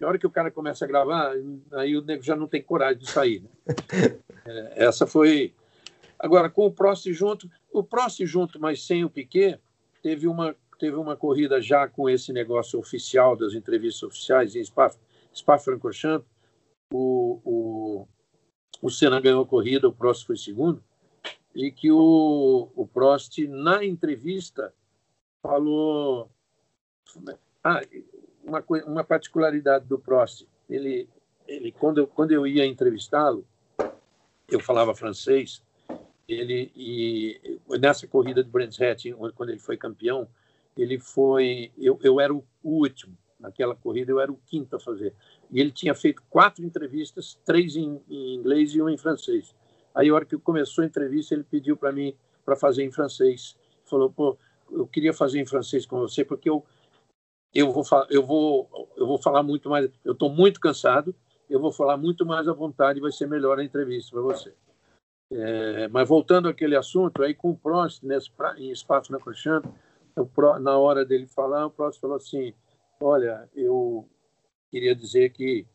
Na 0.00 0.08
hora 0.08 0.18
que 0.18 0.26
o 0.26 0.30
cara 0.30 0.50
começa 0.50 0.84
a 0.84 0.88
gravar, 0.88 1.32
aí 1.72 1.96
o 1.96 2.02
nego 2.02 2.22
já 2.22 2.34
não 2.34 2.48
tem 2.48 2.60
coragem 2.60 2.98
de 2.98 3.10
sair. 3.10 3.42
Né? 3.42 3.50
É, 4.44 4.86
essa 4.86 5.06
foi. 5.06 5.54
Agora, 6.18 6.50
com 6.50 6.66
o 6.66 6.72
Prost 6.72 7.06
junto, 7.12 7.48
o 7.72 7.80
Prost 7.80 8.18
junto, 8.26 8.58
mas 8.58 8.84
sem 8.84 9.04
o 9.04 9.08
Piquet, 9.08 9.60
teve 10.02 10.26
uma, 10.26 10.56
teve 10.80 10.96
uma 10.96 11.16
corrida 11.16 11.62
já 11.62 11.86
com 11.86 12.10
esse 12.10 12.32
negócio 12.32 12.76
oficial 12.76 13.36
das 13.36 13.54
entrevistas 13.54 14.02
oficiais 14.02 14.56
em 14.56 14.64
Spa, 14.64 14.90
Spa-Francorchamps. 15.34 16.26
O, 16.92 17.40
o, 17.44 18.08
o 18.82 18.90
Senna 18.90 19.20
ganhou 19.20 19.42
a 19.42 19.46
corrida, 19.46 19.88
o 19.88 19.92
Prost 19.92 20.26
foi 20.26 20.36
segundo 20.36 20.82
e 21.54 21.70
que 21.70 21.90
o, 21.90 22.70
o 22.74 22.86
Prost, 22.86 23.38
na 23.46 23.84
entrevista, 23.84 24.72
falou. 25.42 26.30
Ah, 27.62 27.80
uma, 28.42 28.64
uma 28.86 29.04
particularidade 29.04 29.84
do 29.86 29.98
Prost. 29.98 30.46
Ele, 30.68 31.08
ele, 31.46 31.72
quando, 31.72 31.98
eu, 31.98 32.06
quando 32.06 32.32
eu 32.32 32.46
ia 32.46 32.66
entrevistá-lo, 32.66 33.46
eu 34.48 34.60
falava 34.60 34.94
francês. 34.94 35.62
Ele 36.28 36.72
e 36.74 37.60
nessa 37.78 38.06
corrida 38.06 38.42
de 38.42 38.50
Brands 38.50 38.80
Hatch, 38.80 39.06
quando 39.34 39.50
ele 39.50 39.58
foi 39.58 39.76
campeão, 39.76 40.26
ele 40.76 40.98
foi. 40.98 41.70
Eu, 41.76 41.98
eu 42.02 42.18
era 42.18 42.32
o 42.32 42.44
último 42.62 43.16
naquela 43.42 43.74
corrida, 43.74 44.10
eu 44.10 44.20
era 44.20 44.32
o 44.32 44.38
quinto 44.46 44.76
a 44.76 44.80
fazer. 44.80 45.12
E 45.50 45.60
ele 45.60 45.70
tinha 45.70 45.94
feito 45.94 46.22
quatro 46.30 46.64
entrevistas, 46.64 47.38
três 47.44 47.76
em, 47.76 48.00
em 48.08 48.34
inglês 48.34 48.74
e 48.74 48.80
uma 48.80 48.92
em 48.92 48.96
francês. 48.96 49.54
Aí, 49.94 50.08
a 50.08 50.14
hora 50.14 50.24
que 50.24 50.38
começou 50.38 50.82
a 50.82 50.86
entrevista, 50.86 51.34
ele 51.34 51.44
pediu 51.44 51.76
para 51.76 51.92
mim 51.92 52.16
para 52.44 52.56
fazer 52.56 52.82
em 52.82 52.90
francês. 52.90 53.56
Falou, 53.84 54.10
pô, 54.10 54.38
eu 54.70 54.86
queria 54.86 55.12
fazer 55.12 55.40
em 55.40 55.44
francês 55.44 55.84
com 55.84 55.98
você 55.98 56.24
porque 56.24 56.48
eu 56.48 56.64
eu 57.54 57.70
vou 57.70 57.84
eu 58.08 58.22
vou 58.22 58.90
eu 58.96 59.06
vou 59.06 59.18
falar 59.18 59.42
muito 59.42 59.68
mais. 59.68 59.90
Eu 60.02 60.12
estou 60.12 60.30
muito 60.30 60.58
cansado. 60.58 61.14
Eu 61.50 61.60
vou 61.60 61.70
falar 61.70 61.98
muito 61.98 62.24
mais 62.24 62.48
à 62.48 62.52
vontade. 62.54 63.00
Vai 63.00 63.12
ser 63.12 63.26
melhor 63.26 63.58
a 63.58 63.64
entrevista 63.64 64.12
para 64.12 64.22
você. 64.22 64.54
É, 65.30 65.88
mas 65.88 66.08
voltando 66.08 66.48
àquele 66.48 66.76
assunto, 66.76 67.22
aí 67.22 67.34
com 67.34 67.50
o 67.50 67.56
Prost 67.56 68.02
nesse 68.02 68.30
em 68.58 68.72
Crochant, 69.18 69.62
na 70.60 70.78
hora 70.78 71.06
dele 71.06 71.26
falar, 71.26 71.66
o 71.66 71.70
Prost 71.70 72.00
falou 72.00 72.16
assim: 72.16 72.54
olha, 73.02 73.48
eu 73.54 74.08
queria 74.70 74.94
dizer 74.94 75.30
que 75.30 75.66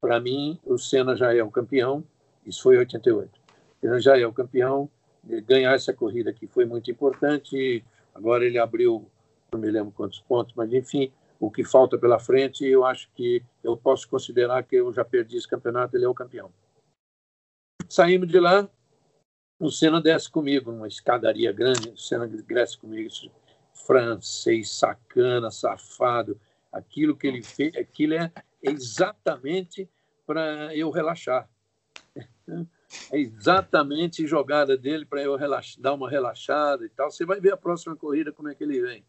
para 0.00 0.20
mim 0.20 0.58
o 0.64 0.78
Senna 0.78 1.16
já 1.16 1.34
é 1.34 1.42
o 1.42 1.50
campeão. 1.50 2.04
Isso 2.44 2.62
foi 2.62 2.76
em 2.76 2.78
88 2.78 3.42
ele 3.82 4.00
já 4.00 4.18
é 4.18 4.26
o 4.26 4.32
campeão. 4.32 4.88
Ganhar 5.24 5.74
essa 5.74 5.92
corrida 5.92 6.30
aqui 6.30 6.46
foi 6.46 6.64
muito 6.64 6.90
importante. 6.90 7.84
Agora 8.14 8.44
ele 8.44 8.58
abriu, 8.58 9.10
não 9.52 9.60
me 9.60 9.70
lembro 9.70 9.92
quantos 9.92 10.20
pontos, 10.20 10.54
mas 10.54 10.72
enfim, 10.72 11.12
o 11.40 11.50
que 11.50 11.64
falta 11.64 11.98
pela 11.98 12.18
frente, 12.18 12.64
eu 12.64 12.84
acho 12.84 13.08
que 13.14 13.42
eu 13.62 13.76
posso 13.76 14.08
considerar 14.08 14.62
que 14.62 14.76
eu 14.76 14.92
já 14.92 15.04
perdi 15.04 15.36
esse 15.36 15.48
campeonato, 15.48 15.96
ele 15.96 16.04
é 16.04 16.08
o 16.08 16.14
campeão. 16.14 16.50
Saímos 17.88 18.28
de 18.28 18.38
lá, 18.38 18.68
o 19.58 19.70
Senna 19.70 20.00
desce 20.00 20.30
comigo, 20.30 20.70
numa 20.70 20.88
escadaria 20.88 21.52
grande, 21.52 21.90
o 21.90 21.96
Senna 21.96 22.26
desce 22.26 22.78
comigo, 22.78 23.08
francês, 23.72 24.70
sacana, 24.70 25.50
safado, 25.50 26.38
aquilo 26.72 27.16
que 27.16 27.26
ele 27.26 27.42
fez, 27.42 27.76
aquilo 27.76 28.14
é 28.14 28.32
exatamente 28.62 29.88
para 30.26 30.74
eu 30.74 30.90
relaxar 30.90 31.48
é 33.10 33.18
exatamente 33.18 34.26
jogada 34.26 34.76
dele 34.76 35.06
para 35.06 35.22
eu 35.22 35.36
dar 35.78 35.94
uma 35.94 36.08
relaxada 36.08 36.84
e 36.84 36.88
tal. 36.88 37.10
Você 37.10 37.24
vai 37.24 37.40
ver 37.40 37.52
a 37.52 37.56
próxima 37.56 37.96
corrida 37.96 38.32
como 38.32 38.48
é 38.48 38.54
que 38.54 38.64
ele 38.64 38.80
vem. 38.80 39.04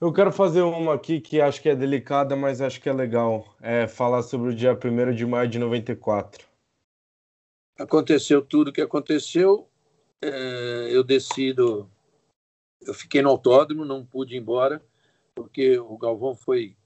Eu 0.00 0.12
quero 0.12 0.30
fazer 0.30 0.62
uma 0.62 0.94
aqui 0.94 1.20
que 1.20 1.40
acho 1.40 1.60
que 1.60 1.68
é 1.68 1.74
delicada, 1.74 2.36
mas 2.36 2.60
acho 2.60 2.80
que 2.80 2.88
é 2.88 2.92
legal. 2.92 3.56
É 3.60 3.86
falar 3.86 4.22
sobre 4.22 4.50
o 4.50 4.54
dia 4.54 4.72
1 4.72 5.14
de 5.14 5.26
maio 5.26 5.48
de 5.48 5.58
94. 5.58 6.46
Aconteceu 7.78 8.42
tudo 8.42 8.68
o 8.68 8.72
que 8.72 8.82
aconteceu. 8.82 9.68
É, 10.22 10.88
eu 10.90 11.02
decido. 11.02 11.90
Eu 12.82 12.94
fiquei 12.94 13.22
no 13.22 13.30
autódromo, 13.30 13.84
não 13.84 14.04
pude 14.04 14.34
ir 14.34 14.38
embora, 14.38 14.82
porque 15.34 15.78
o 15.78 15.96
Galvão 15.96 16.34
foi 16.34 16.76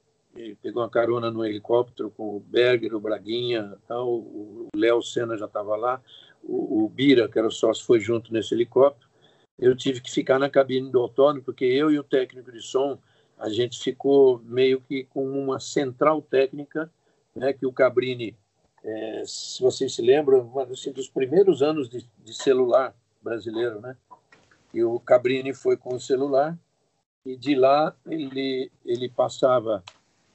pegou 0.61 0.83
uma 0.83 0.89
carona 0.89 1.31
no 1.31 1.45
helicóptero 1.45 2.11
com 2.11 2.35
o 2.35 2.39
Berger, 2.39 2.95
o 2.95 2.99
Braguinha, 2.99 3.77
tal, 3.87 4.07
o 4.09 4.67
Léo 4.75 5.01
Senna 5.01 5.37
já 5.37 5.45
estava 5.45 5.75
lá 5.75 6.01
o, 6.43 6.85
o 6.85 6.89
Bira, 6.89 7.27
que 7.27 7.37
era 7.37 7.47
o 7.47 7.51
sócio, 7.51 7.85
foi 7.85 7.99
junto 7.99 8.31
nesse 8.33 8.53
helicóptero. 8.53 9.09
Eu 9.57 9.75
tive 9.75 9.99
que 10.01 10.11
ficar 10.11 10.39
na 10.39 10.49
cabine 10.49 10.89
do 10.89 10.99
autônomo, 10.99 11.43
porque 11.43 11.65
eu 11.65 11.91
e 11.91 11.99
o 11.99 12.03
técnico 12.03 12.51
de 12.51 12.61
som, 12.61 12.97
a 13.37 13.49
gente 13.49 13.79
ficou 13.79 14.39
meio 14.45 14.81
que 14.81 15.03
com 15.05 15.25
uma 15.27 15.59
central 15.59 16.21
técnica, 16.21 16.91
né, 17.35 17.53
que 17.53 17.65
o 17.65 17.73
Cabrini, 17.73 18.35
é, 18.83 19.23
se 19.25 19.61
vocês 19.61 19.93
se 19.93 20.01
lembram, 20.01 20.51
assim, 20.71 20.91
dos 20.91 21.09
primeiros 21.09 21.61
anos 21.61 21.89
de, 21.89 22.05
de 22.23 22.33
celular 22.33 22.95
brasileiro, 23.21 23.81
né? 23.81 23.95
E 24.73 24.83
o 24.83 24.99
Cabrini 24.99 25.53
foi 25.53 25.75
com 25.75 25.95
o 25.95 25.99
celular 25.99 26.57
e 27.25 27.35
de 27.35 27.55
lá 27.55 27.95
ele 28.05 28.71
ele 28.85 29.09
passava 29.09 29.83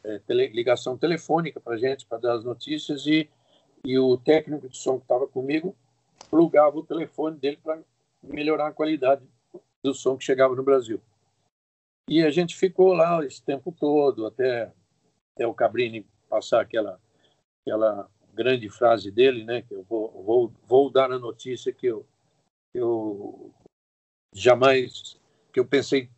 é, 0.05 0.19
tele, 0.21 0.49
ligação 0.49 0.97
telefônica 0.97 1.61
para 1.61 1.77
gente 1.77 2.07
para 2.07 2.19
dar 2.19 2.35
as 2.35 2.45
notícias 2.45 3.07
e 3.07 3.29
e 3.85 3.99
o 3.99 4.17
técnico 4.17 4.69
de 4.69 4.77
som 4.77 4.97
que 4.97 5.05
estava 5.05 5.29
comigo 5.29 5.77
plugava 6.31 6.79
o 6.79 6.87
telefone 6.87 7.37
dele 7.37 7.59
para 7.63 7.83
melhorar 8.23 8.69
a 8.69 8.73
qualidade 8.73 9.23
do 9.83 9.93
som 9.93 10.17
que 10.17 10.25
chegava 10.25 10.57
no 10.57 10.63
Brasil. 10.63 11.01
E 12.09 12.23
a 12.23 12.31
gente 12.31 12.57
ficou 12.57 12.95
lá 12.95 13.25
esse 13.25 13.43
tempo 13.43 13.71
todo, 13.71 14.27
até, 14.27 14.73
até 15.35 15.47
o 15.47 15.55
Cabrini 15.55 16.07
passar 16.29 16.63
aquela, 16.63 16.99
aquela 17.61 18.09
grande 18.33 18.69
frase 18.71 19.11
dele, 19.11 19.45
né? 19.45 19.63
Que 19.63 19.75
eu 19.75 19.83
vou, 19.83 20.23
vou, 20.23 20.53
vou 20.67 20.91
dar 20.91 21.13
a 21.13 21.19
notícia 21.19 21.73
que 21.73 21.87
eu, 21.87 22.07
eu 22.73 23.53
jamais, 24.35 25.21
que 25.53 25.61
eu 25.61 25.67
pensei, 25.67 26.09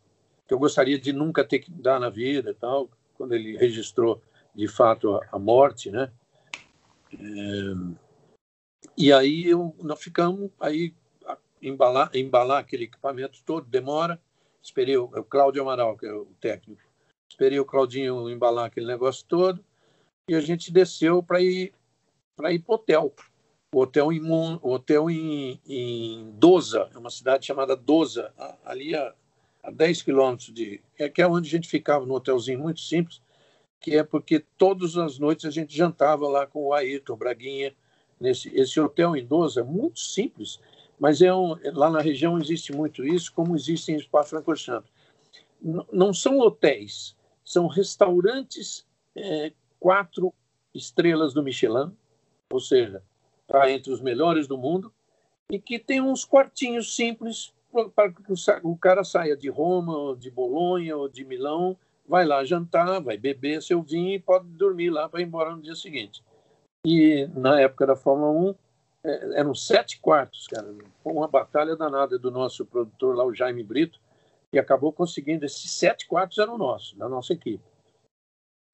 que 0.47 0.55
eu 0.55 0.59
gostaria 0.59 0.99
de 0.99 1.13
nunca 1.13 1.45
ter 1.45 1.59
que 1.59 1.71
dar 1.71 1.99
na 1.99 2.11
vida 2.11 2.51
e 2.51 2.55
tal, 2.55 2.89
quando 3.17 3.35
ele 3.35 3.57
registrou 3.57 4.23
de 4.55 4.69
fato 4.69 5.15
a, 5.15 5.29
a 5.33 5.39
morte, 5.39 5.91
né? 5.91 6.11
É, 7.13 7.97
e 8.97 9.13
aí 9.13 9.47
eu, 9.47 9.75
nós 9.83 10.01
ficamos 10.03 10.51
aí 10.61 10.95
embalar, 11.61 12.11
embalar 12.15 12.61
aquele 12.61 12.85
equipamento 12.85 13.43
todo, 13.45 13.67
demora. 13.67 14.21
Esperei 14.63 14.97
o, 14.97 15.05
o 15.05 15.25
Cláudio 15.25 15.63
Amaral, 15.63 15.97
que 15.97 16.07
é 16.07 16.13
o 16.13 16.27
técnico. 16.41 16.83
Esperei 17.29 17.59
o 17.61 17.65
Claudinho 17.65 18.31
embalar 18.31 18.67
aquele 18.67 18.87
negócio 18.87 19.25
todo 19.27 19.65
e 20.29 20.35
a 20.35 20.41
gente 20.41 20.73
desceu 20.73 21.23
para 21.23 21.41
ir 21.41 21.73
para 22.37 22.53
ir 22.53 22.61
para 22.61 22.75
hotel. 22.75 23.15
O 23.75 23.81
hotel 23.81 24.13
em, 24.13 24.23
hotel 24.63 25.11
em, 25.11 25.61
em 25.67 26.31
Doza, 26.33 26.89
é 26.95 26.99
uma 26.99 27.11
cidade 27.11 27.47
chamada 27.47 27.77
Doza, 27.77 28.33
ali 28.65 28.95
a, 28.95 29.15
a 29.67 29.71
10 29.73 30.03
quilômetros 30.03 30.55
de. 30.55 30.81
É, 30.97 31.09
que 31.09 31.21
é 31.21 31.27
onde 31.27 31.49
a 31.49 31.51
gente 31.51 31.69
ficava, 31.69 32.07
num 32.07 32.15
hotelzinho 32.15 32.61
muito 32.61 32.81
simples, 32.81 33.21
que 33.81 33.97
é 33.97 34.05
porque 34.05 34.45
todas 34.57 34.97
as 34.97 35.19
noites 35.19 35.45
a 35.45 35.51
gente 35.51 35.77
jantava 35.77 36.29
lá 36.29 36.47
com 36.47 36.67
o 36.67 36.73
Ayrton 36.73 37.17
Braguinha, 37.17 37.75
nesse 38.21 38.49
esse 38.57 38.79
hotel 38.79 39.17
em 39.17 39.27
Doza, 39.27 39.61
é 39.61 39.65
muito 39.65 39.99
simples, 39.99 40.61
mas 41.01 41.21
é 41.21 41.35
um, 41.35 41.57
lá 41.75 41.91
na 41.91 42.01
região 42.01 42.39
existe 42.39 42.73
muito 42.73 43.05
isso, 43.05 43.33
como 43.33 43.57
existe 43.57 43.91
em 43.91 43.99
Spa-Francorchamps. 43.99 44.91
Não 45.93 46.15
são 46.15 46.39
hotéis, 46.39 47.17
são 47.45 47.67
restaurantes 47.67 48.87
é, 49.17 49.53
quatro 49.81 50.33
estrelas 50.73 51.35
do 51.35 51.43
Michelin, 51.43 51.93
ou 52.53 52.61
seja, 52.61 53.03
está 53.43 53.69
entre 53.71 53.93
os 53.93 54.01
melhores 54.01 54.47
do 54.47 54.57
mundo, 54.57 54.93
e 55.51 55.59
que 55.59 55.79
tem 55.79 56.01
uns 56.01 56.25
quartinhos 56.25 56.95
simples 56.95 57.53
para 57.95 58.13
que 58.13 58.23
o 58.63 58.77
cara 58.77 59.05
saia 59.05 59.37
de 59.37 59.49
Roma, 59.49 59.97
ou 59.97 60.17
de 60.17 60.31
Bolonha, 60.31 60.97
ou 60.97 61.09
de 61.09 61.25
Milão, 61.25 61.77
vai 62.09 62.25
lá 62.25 62.45
jantar, 62.45 63.01
vai 63.01 63.17
beber 63.17 63.63
seu 63.63 63.83
vinho 63.83 64.15
e 64.15 64.19
pode 64.19 64.47
dormir 64.49 64.91
lá 64.91 65.09
para 65.09 65.21
ir 65.21 65.25
embora 65.25 65.55
no 65.55 65.63
dia 65.63 65.75
seguinte. 65.75 66.23
E 66.85 67.29
na 67.35 67.61
época 67.61 67.87
da 67.87 67.97
Fórmula 67.97 68.31
1, 68.31 68.55
é, 69.05 69.41
eram 69.41 69.55
sete 69.55 70.01
quartos, 70.01 70.47
cara. 70.47 70.75
Foi 71.03 71.13
uma 71.13 71.29
batalha 71.29 71.77
danada 71.77 72.19
do 72.19 72.31
nosso 72.31 72.65
produtor 72.65 73.17
lá, 73.17 73.25
o 73.25 73.35
Jaime 73.35 73.63
Brito. 73.63 74.01
e 74.53 74.59
acabou 74.59 74.93
conseguindo. 74.93 75.45
Esses 75.45 75.71
sete 75.73 76.07
quartos 76.07 76.39
eram 76.39 76.57
nossos, 76.57 76.95
da 76.95 77.09
nossa 77.09 77.33
equipe. 77.33 77.65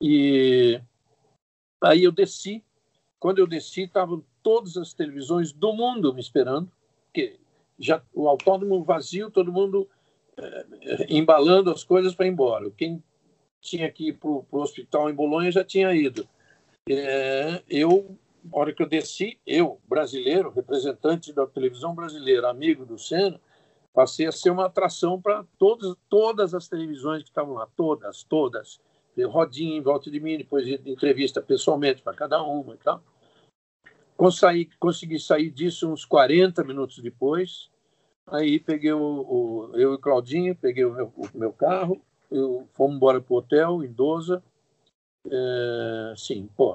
E 0.00 0.80
aí 1.82 2.04
eu 2.04 2.12
desci. 2.12 2.64
Quando 3.18 3.38
eu 3.38 3.46
desci, 3.46 3.82
estavam 3.82 4.24
todas 4.42 4.76
as 4.76 4.92
televisões 4.92 5.52
do 5.52 5.72
mundo 5.72 6.12
me 6.12 6.20
esperando, 6.20 6.70
que 7.14 7.38
já 7.82 8.00
o 8.14 8.28
autódromo 8.28 8.82
vazio, 8.84 9.30
todo 9.30 9.52
mundo 9.52 9.88
é, 10.36 10.66
embalando 11.10 11.70
as 11.70 11.84
coisas 11.84 12.14
para 12.14 12.26
ir 12.26 12.30
embora. 12.30 12.70
Quem 12.70 13.02
tinha 13.60 13.90
que 13.90 14.08
ir 14.08 14.14
para 14.14 14.30
o 14.30 14.46
hospital 14.52 15.10
em 15.10 15.14
Bolonha 15.14 15.50
já 15.50 15.64
tinha 15.64 15.94
ido. 15.94 16.26
É, 16.88 17.62
eu, 17.68 18.16
na 18.44 18.58
hora 18.58 18.72
que 18.72 18.82
eu 18.82 18.88
desci, 18.88 19.38
eu, 19.46 19.80
brasileiro, 19.88 20.50
representante 20.50 21.32
da 21.32 21.46
televisão 21.46 21.94
brasileira, 21.94 22.50
amigo 22.50 22.84
do 22.84 22.98
Senna, 22.98 23.40
passei 23.92 24.26
a 24.26 24.32
ser 24.32 24.50
uma 24.50 24.66
atração 24.66 25.20
para 25.20 25.44
todas, 25.58 25.94
todas 26.08 26.54
as 26.54 26.68
televisões 26.68 27.22
que 27.22 27.28
estavam 27.28 27.54
lá, 27.54 27.68
todas, 27.76 28.24
todas. 28.24 28.80
Rodinha 29.26 29.76
em 29.76 29.82
volta 29.82 30.10
de 30.10 30.18
mim, 30.18 30.38
depois 30.38 30.64
de 30.64 30.80
entrevista 30.90 31.42
pessoalmente 31.42 32.00
para 32.00 32.14
cada 32.14 32.42
uma 32.42 32.74
e 32.74 32.78
tal. 32.78 33.02
Consegui, 34.16 34.70
consegui 34.78 35.18
sair 35.18 35.50
disso 35.50 35.92
uns 35.92 36.04
40 36.04 36.64
minutos 36.64 36.98
depois. 37.00 37.70
Aí 38.32 38.58
peguei 38.58 38.92
o, 38.92 38.98
o 38.98 39.76
eu 39.76 39.94
e 39.94 39.98
Claudinho, 39.98 40.56
peguei 40.56 40.86
o 40.86 40.94
meu, 40.94 41.12
o 41.16 41.38
meu 41.38 41.52
carro, 41.52 42.00
eu, 42.30 42.66
fomos 42.72 42.96
embora 42.96 43.20
para 43.20 43.34
o 43.34 43.36
hotel 43.36 43.84
em 43.84 43.92
Doza. 43.92 44.42
É, 45.30 46.14
sim, 46.16 46.48
pô. 46.56 46.74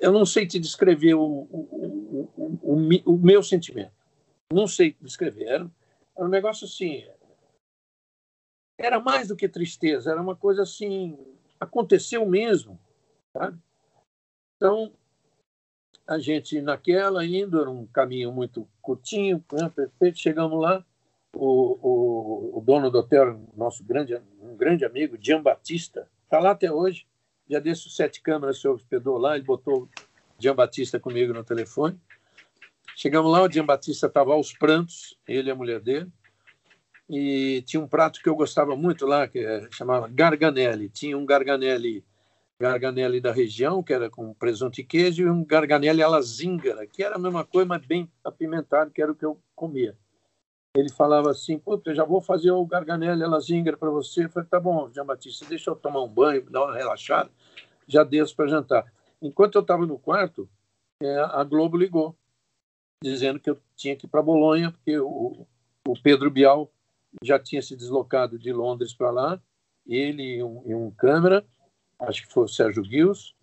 Eu 0.00 0.10
não 0.10 0.26
sei 0.26 0.44
te 0.44 0.58
descrever 0.58 1.14
o, 1.14 1.22
o, 1.22 2.28
o, 2.60 3.12
o, 3.12 3.16
meu 3.16 3.40
sentimento. 3.40 3.92
Não 4.52 4.66
sei 4.66 4.96
descrever. 5.00 5.44
Era, 5.44 5.70
era 6.16 6.26
um 6.26 6.28
negócio 6.28 6.66
assim. 6.66 7.06
Era 8.76 8.98
mais 8.98 9.28
do 9.28 9.36
que 9.36 9.48
tristeza, 9.48 10.10
era 10.10 10.20
uma 10.20 10.34
coisa 10.34 10.62
assim. 10.62 11.16
Aconteceu 11.60 12.26
mesmo. 12.26 12.80
Sabe? 13.32 13.56
Então, 14.56 14.92
a 16.06 16.18
gente 16.18 16.60
naquela 16.60 17.24
indo, 17.24 17.60
era 17.60 17.70
um 17.70 17.86
caminho 17.86 18.32
muito 18.32 18.68
curtinho, 18.80 19.42
né, 19.52 19.70
perfeito. 19.74 20.18
Chegamos 20.18 20.60
lá, 20.60 20.84
o, 21.34 21.78
o, 21.80 22.58
o, 22.58 22.60
dono 22.60 22.90
do 22.90 22.98
hotel, 22.98 23.40
nosso 23.56 23.82
grande, 23.84 24.20
um 24.40 24.56
grande 24.56 24.84
amigo, 24.84 25.16
Gian 25.20 25.42
Batista, 25.42 26.08
está 26.24 26.38
lá 26.38 26.50
até 26.50 26.70
hoje. 26.70 27.06
Já 27.48 27.58
desse 27.58 27.90
sete 27.90 28.20
câmeras 28.20 28.60
se 28.60 28.68
hospedou 28.68 29.18
lá, 29.18 29.36
ele 29.36 29.44
botou 29.44 29.88
Gian 30.38 30.54
Batista 30.54 30.98
comigo 30.98 31.32
no 31.32 31.44
telefone. 31.44 31.98
Chegamos 32.96 33.32
lá, 33.32 33.42
o 33.42 33.50
Gian 33.50 33.64
Batista 33.64 34.06
estava 34.06 34.32
aos 34.32 34.52
prantos, 34.52 35.18
ele 35.26 35.48
e 35.48 35.52
a 35.52 35.54
mulher 35.54 35.80
dele. 35.80 36.10
E 37.08 37.62
tinha 37.66 37.82
um 37.82 37.88
prato 37.88 38.20
que 38.22 38.28
eu 38.28 38.34
gostava 38.34 38.76
muito 38.76 39.06
lá, 39.06 39.28
que 39.28 39.38
é, 39.38 39.68
chamava 39.70 40.08
garganelli. 40.08 40.88
Tinha 40.88 41.16
um 41.16 41.26
garganelli, 41.26 42.04
garganelli 42.62 43.20
da 43.20 43.32
região, 43.32 43.82
que 43.82 43.92
era 43.92 44.08
com 44.08 44.32
presunto 44.34 44.80
e 44.80 44.84
queijo, 44.84 45.22
e 45.22 45.30
um 45.30 45.44
garganelli 45.44 46.02
alla 46.02 46.22
zingara, 46.22 46.86
que 46.86 47.02
era 47.02 47.16
a 47.16 47.18
mesma 47.18 47.44
coisa, 47.44 47.66
mas 47.66 47.84
bem 47.84 48.10
apimentado, 48.24 48.90
que 48.90 49.02
era 49.02 49.10
o 49.10 49.14
que 49.14 49.24
eu 49.24 49.38
comia 49.54 49.96
ele 50.74 50.90
falava 50.90 51.30
assim, 51.30 51.58
puta, 51.58 51.90
eu 51.90 51.94
já 51.94 52.04
vou 52.04 52.20
fazer 52.20 52.50
o 52.50 52.64
garganelli 52.64 53.22
alla 53.22 53.40
zingara 53.40 53.76
para 53.76 53.90
você. 53.90 54.24
Eu 54.24 54.30
falei, 54.30 54.48
tá 54.48 54.58
bom, 54.58 54.90
Jean 54.90 55.04
Batista, 55.04 55.44
deixa 55.46 55.70
eu 55.70 55.76
tomar 55.76 56.02
um 56.02 56.08
banho, 56.08 56.48
dar 56.50 56.64
uma 56.64 56.74
relaxada, 56.74 57.30
já 57.86 58.02
desço 58.02 58.34
para 58.34 58.48
jantar. 58.48 58.92
Enquanto 59.20 59.56
eu 59.56 59.60
estava 59.60 59.86
no 59.86 59.98
quarto, 59.98 60.48
é, 61.02 61.18
a 61.18 61.44
Globo 61.44 61.76
ligou, 61.76 62.16
dizendo 63.02 63.38
que 63.38 63.50
eu 63.50 63.60
tinha 63.76 63.94
que 63.94 64.06
ir 64.06 64.08
para 64.08 64.22
Bolonha, 64.22 64.72
porque 64.72 64.98
o, 64.98 65.46
o 65.86 66.02
Pedro 66.02 66.30
Bial 66.30 66.72
já 67.22 67.38
tinha 67.38 67.60
se 67.60 67.76
deslocado 67.76 68.38
de 68.38 68.50
Londres 68.50 68.94
para 68.94 69.10
lá, 69.10 69.42
ele 69.86 70.36
e 70.36 70.42
um, 70.42 70.62
e 70.64 70.74
um 70.74 70.90
câmera, 70.90 71.44
acho 71.98 72.26
que 72.26 72.32
foi 72.32 72.44
o 72.44 72.48
Sérgio 72.48 72.82
Guios, 72.82 73.34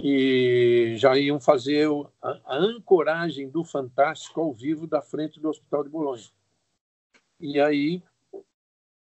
e 0.00 0.94
já 0.96 1.18
iam 1.18 1.40
fazer 1.40 1.88
a, 2.22 2.56
ancoragem 2.56 3.48
do 3.48 3.64
Fantástico 3.64 4.40
ao 4.40 4.52
vivo 4.52 4.86
da 4.86 5.02
frente 5.02 5.40
do 5.40 5.48
Hospital 5.48 5.82
de 5.82 5.90
Bolonha. 5.90 6.24
E 7.40 7.60
aí, 7.60 8.02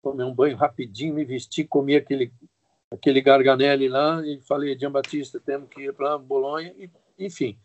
tomei 0.01 0.25
um 0.25 0.33
banho 0.33 0.55
rapidinho, 0.55 1.13
me 1.13 1.25
vesti, 1.25 1.63
comi 1.65 1.95
aquele, 1.95 2.31
aquele 2.89 3.21
garganelli 3.21 3.89
lá 3.89 4.25
e 4.25 4.39
falei, 4.41 4.77
Jean 4.77 4.91
Batista, 4.91 5.39
temos 5.39 5.69
que 5.69 5.81
ir 5.81 5.93
para 5.93 6.17
Bolonha. 6.17 6.73
E, 6.77 6.89
enfim, 7.19 7.57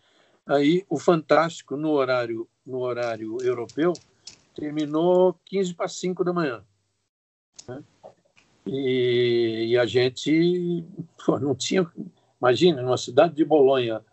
aí 0.46 0.84
o 0.88 0.98
Fantástico, 0.98 1.76
no 1.76 1.90
horário, 1.90 2.48
no 2.66 2.80
horário 2.80 3.36
europeu, 3.42 3.92
terminou 4.54 5.38
15 5.44 5.74
para 5.74 5.88
5 5.88 6.24
da 6.24 6.32
manhã. 6.32 6.64
E, 8.66 9.68
e, 9.70 9.78
a 9.78 9.86
gente 9.86 10.84
pô, 11.24 11.38
não 11.38 11.54
tinha. 11.54 11.90
Imagina, 12.40 12.82
numa 12.82 12.96
cidade 12.96 13.34
de 13.34 13.44
Bolonha, 13.44 14.04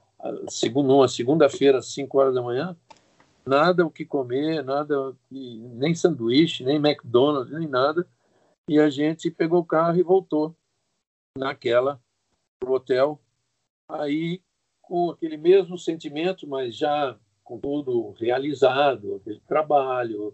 segundo, 0.50 0.88
numa 0.88 1.08
segunda-feira, 1.08 1.78
às 1.78 1.88
5 1.94 2.18
horas 2.18 2.34
da 2.34 2.42
manhã, 2.42 2.76
nada 3.46 3.86
o 3.86 3.92
que 3.92 4.06
comer, 4.06 4.64
nada, 4.64 5.16
nem 5.32 5.96
sanduíche, 5.96 6.64
nem 6.64 6.76
McDonald's, 6.76 7.58
nem 7.58 7.68
nada. 7.68 8.06
E 8.70 8.80
a 8.80 8.90
gente 8.90 9.32
pegou 9.32 9.62
o 9.62 9.66
carro 9.66 9.98
e 9.98 10.04
voltou 10.04 10.56
naquela 11.38 12.02
pro 12.60 12.74
hotel. 12.74 13.22
Aí 13.90 14.42
com 14.82 15.12
aquele 15.12 15.38
mesmo 15.38 15.78
sentimento, 15.78 16.48
mas 16.48 16.76
já 16.76 17.18
com 17.44 17.60
tudo 17.60 18.12
realizado, 18.12 19.16
aquele 19.16 19.40
trabalho, 19.48 20.34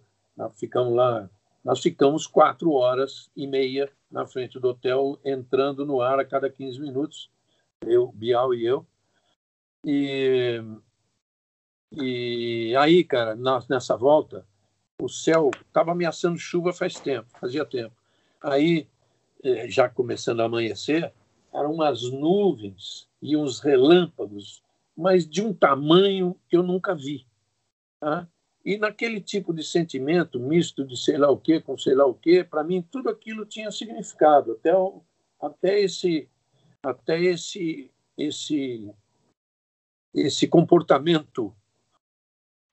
ficamos 0.56 0.95
lá, 0.95 1.30
nós 1.64 1.81
ficamos 1.81 2.27
quatro 2.27 2.72
horas 2.72 3.30
e 3.35 3.48
meia 3.48 3.91
na 4.11 4.26
frente 4.26 4.60
do 4.60 4.69
hotel, 4.69 5.19
entrando 5.23 5.85
no 5.85 6.02
ar 6.02 6.19
a 6.19 6.26
cada 6.26 6.49
15 6.49 6.80
minutos, 6.80 7.30
eu, 7.85 8.11
Bial 8.11 8.53
e 8.53 8.65
eu. 8.65 8.85
E 9.84 10.61
e 11.95 12.76
aí, 12.76 13.03
cara, 13.03 13.38
nessa 13.69 13.95
volta, 13.95 14.45
o 14.99 15.07
céu 15.07 15.52
estava 15.61 15.91
ameaçando 15.91 16.40
chuva 16.40 16.73
faz 16.73 16.99
tempo, 16.99 17.27
fazia 17.40 17.64
tempo. 17.64 17.95
Aí, 18.41 18.88
eh, 19.44 19.69
já 19.69 19.88
começando 19.88 20.40
a 20.40 20.45
amanhecer, 20.45 21.14
eram 21.53 21.73
umas 21.73 22.02
nuvens 22.10 23.07
e 23.22 23.38
uns 23.38 23.60
relâmpagos, 23.60 24.64
mas 24.98 25.30
de 25.30 25.44
um 25.44 25.53
tamanho 25.53 26.35
que 26.49 26.57
eu 26.57 26.64
nunca 26.64 26.95
vi. 26.95 27.27
Tá? 27.99 28.27
E 28.64 28.77
naquele 28.77 29.19
tipo 29.19 29.53
de 29.53 29.64
sentimento, 29.64 30.40
misto 30.40 30.85
de 30.85 30.95
sei 30.95 31.18
lá 31.18 31.30
o 31.30 31.38
quê 31.38 31.60
com 31.60 31.77
sei 31.77 31.95
lá 31.95 32.06
o 32.06 32.14
quê, 32.14 32.44
para 32.44 32.64
mim 32.64 32.81
tudo 32.81 33.10
aquilo 33.10 33.45
tinha 33.45 33.69
significado, 33.72 34.53
até, 34.53 34.76
o, 34.76 35.02
até 35.40 35.81
esse 35.81 36.30
até 36.81 37.22
esse 37.22 37.91
esse 38.18 38.94
esse 40.14 40.48
comportamento 40.48 41.53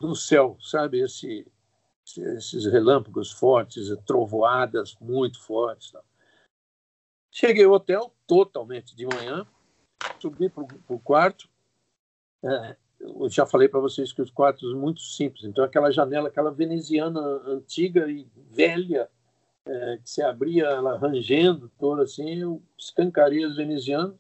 do 0.01 0.15
céu, 0.15 0.57
sabe? 0.61 1.01
Esse, 1.01 1.47
esses 2.05 2.67
relâmpagos 2.67 3.31
fortes, 3.31 3.89
trovoadas 4.07 4.97
muito 5.01 5.41
fortes. 5.41 5.93
Tá? 5.93 6.03
Cheguei 7.31 7.65
ao 7.65 7.73
hotel 7.73 8.15
totalmente 8.27 8.95
de 8.95 9.07
manhã, 9.07 9.47
subi 10.19 10.49
para 10.49 10.65
o 10.89 11.01
quarto. 11.01 11.49
É, 12.43 12.77
eu 13.01 13.29
já 13.29 13.47
falei 13.47 13.69
para 13.69 13.81
vocês 13.81 14.13
que 14.13 14.23
os 14.23 14.31
quartos 14.31 14.71
são 14.71 14.79
muito 14.79 15.01
simples. 15.01 15.45
Então, 15.45 15.65
aquela 15.65 15.91
janela, 15.91 16.29
aquela 16.29 16.51
veneziana 16.51 17.21
antiga 17.47 18.11
e 18.11 18.27
velha, 18.51 19.09
é, 19.67 19.99
que 20.03 20.11
se 20.11 20.23
abria 20.23 20.67
ela 20.67 20.99
rangendo 20.99 21.71
toda 21.79 22.03
assim, 22.03 22.37
eu 22.37 22.63
escancarei 22.79 23.45
as 23.45 23.57
venezianas 23.57 24.15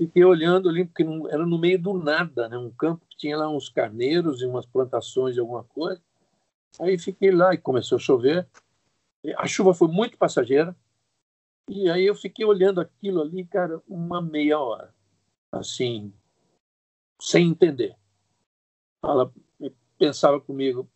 Fiquei 0.00 0.24
olhando 0.24 0.66
ali, 0.68 0.86
porque 0.86 1.04
não, 1.04 1.28
era 1.28 1.44
no 1.44 1.58
meio 1.58 1.78
do 1.78 1.92
nada, 1.92 2.48
né? 2.48 2.56
um 2.56 2.70
campo 2.70 3.04
que 3.06 3.18
tinha 3.18 3.36
lá 3.36 3.50
uns 3.50 3.68
carneiros 3.68 4.40
e 4.40 4.46
umas 4.46 4.64
plantações 4.64 5.34
de 5.34 5.40
alguma 5.40 5.62
coisa. 5.62 6.00
Aí 6.80 6.98
fiquei 6.98 7.30
lá 7.30 7.52
e 7.52 7.58
começou 7.58 7.96
a 7.96 8.00
chover. 8.00 8.48
A 9.36 9.46
chuva 9.46 9.74
foi 9.74 9.88
muito 9.88 10.16
passageira. 10.16 10.74
E 11.68 11.90
aí 11.90 12.06
eu 12.06 12.14
fiquei 12.14 12.46
olhando 12.46 12.80
aquilo 12.80 13.20
ali, 13.20 13.44
cara, 13.44 13.82
uma 13.86 14.22
meia 14.22 14.58
hora. 14.58 14.94
Assim, 15.52 16.10
sem 17.20 17.48
entender. 17.48 17.96
Ela 19.02 19.32
pensava 19.98 20.40
comigo, 20.40 20.88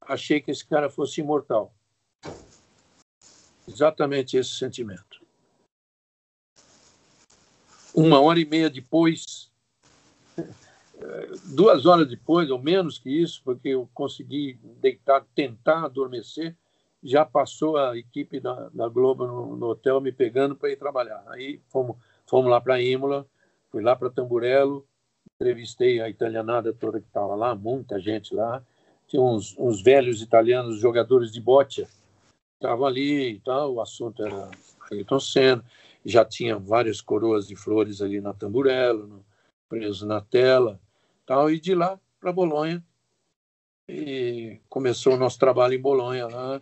achei 0.00 0.40
que 0.40 0.50
esse 0.50 0.64
cara 0.64 0.88
fosse 0.88 1.20
imortal. 1.20 1.74
Exatamente 3.66 4.36
esse 4.36 4.50
sentimento 4.50 5.18
uma 7.98 8.20
hora 8.20 8.38
e 8.38 8.44
meia 8.44 8.70
depois, 8.70 9.50
duas 11.52 11.84
horas 11.84 12.08
depois, 12.08 12.48
ou 12.48 12.62
menos 12.62 12.96
que 12.96 13.10
isso, 13.10 13.42
porque 13.44 13.70
eu 13.70 13.88
consegui 13.92 14.58
deitar, 14.80 15.26
tentar 15.34 15.84
adormecer, 15.84 16.56
já 17.02 17.24
passou 17.24 17.76
a 17.76 17.96
equipe 17.96 18.38
da, 18.38 18.68
da 18.70 18.88
Globo 18.88 19.26
no, 19.26 19.56
no, 19.56 19.66
hotel 19.66 20.00
me 20.00 20.12
pegando 20.12 20.54
para 20.54 20.70
ir 20.70 20.76
trabalhar. 20.76 21.24
Aí 21.28 21.60
fomos, 21.68 21.96
fomos 22.26 22.50
lá 22.50 22.60
para 22.60 22.80
Imola, 22.80 23.26
fui 23.70 23.82
lá 23.82 23.96
para 23.96 24.10
Tamburello, 24.10 24.86
entrevistei 25.40 26.00
a 26.00 26.08
italianada 26.08 26.72
toda 26.72 27.00
que 27.00 27.06
estava 27.06 27.36
lá, 27.36 27.54
muita 27.54 28.00
gente 28.00 28.34
lá. 28.34 28.60
Tinha 29.06 29.22
uns, 29.22 29.56
uns 29.56 29.80
velhos 29.80 30.20
italianos, 30.20 30.80
jogadores 30.80 31.30
de 31.30 31.40
bote, 31.40 31.86
estava 32.54 32.86
ali 32.86 33.34
e 33.34 33.40
tal, 33.40 33.74
o 33.74 33.80
assunto 33.80 34.24
era 34.24 34.50
Ayrton 34.90 35.20
Senna, 35.20 35.64
já 36.04 36.24
tinha 36.24 36.58
várias 36.58 37.00
coroas 37.00 37.46
de 37.46 37.54
flores 37.54 38.02
ali 38.02 38.20
na 38.20 38.34
tamburela, 38.34 39.06
no, 39.06 39.24
preso 39.68 40.06
na 40.06 40.20
tela, 40.20 40.80
tal, 41.24 41.50
e 41.50 41.60
de 41.60 41.74
lá 41.74 42.00
para 42.18 42.32
Bolonha. 42.32 42.84
E 43.88 44.58
começou 44.68 45.14
o 45.14 45.18
nosso 45.18 45.38
trabalho 45.38 45.74
em 45.74 45.80
Bolonha 45.80 46.26
lá. 46.26 46.60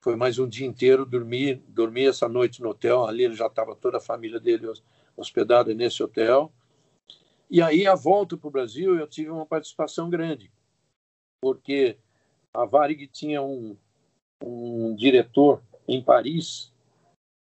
Foi 0.00 0.16
mais 0.16 0.38
um 0.38 0.46
dia 0.46 0.66
inteiro, 0.66 1.06
dormi, 1.06 1.54
dormi 1.54 2.06
essa 2.06 2.28
noite 2.28 2.60
no 2.60 2.70
hotel, 2.70 3.06
ali 3.06 3.32
já 3.34 3.46
estava 3.46 3.74
toda 3.74 3.96
a 3.96 4.00
família 4.00 4.38
dele 4.38 4.66
hospedada 5.16 5.72
nesse 5.72 6.02
hotel. 6.02 6.52
E 7.52 7.60
aí, 7.60 7.86
a 7.86 7.94
volta 7.94 8.34
para 8.34 8.48
o 8.48 8.50
Brasil, 8.50 8.98
eu 8.98 9.06
tive 9.06 9.28
uma 9.28 9.44
participação 9.44 10.08
grande, 10.08 10.50
porque 11.38 11.98
a 12.54 12.64
Varig 12.64 13.06
tinha 13.08 13.42
um, 13.42 13.76
um 14.42 14.96
diretor 14.96 15.62
em 15.86 16.02
Paris, 16.02 16.72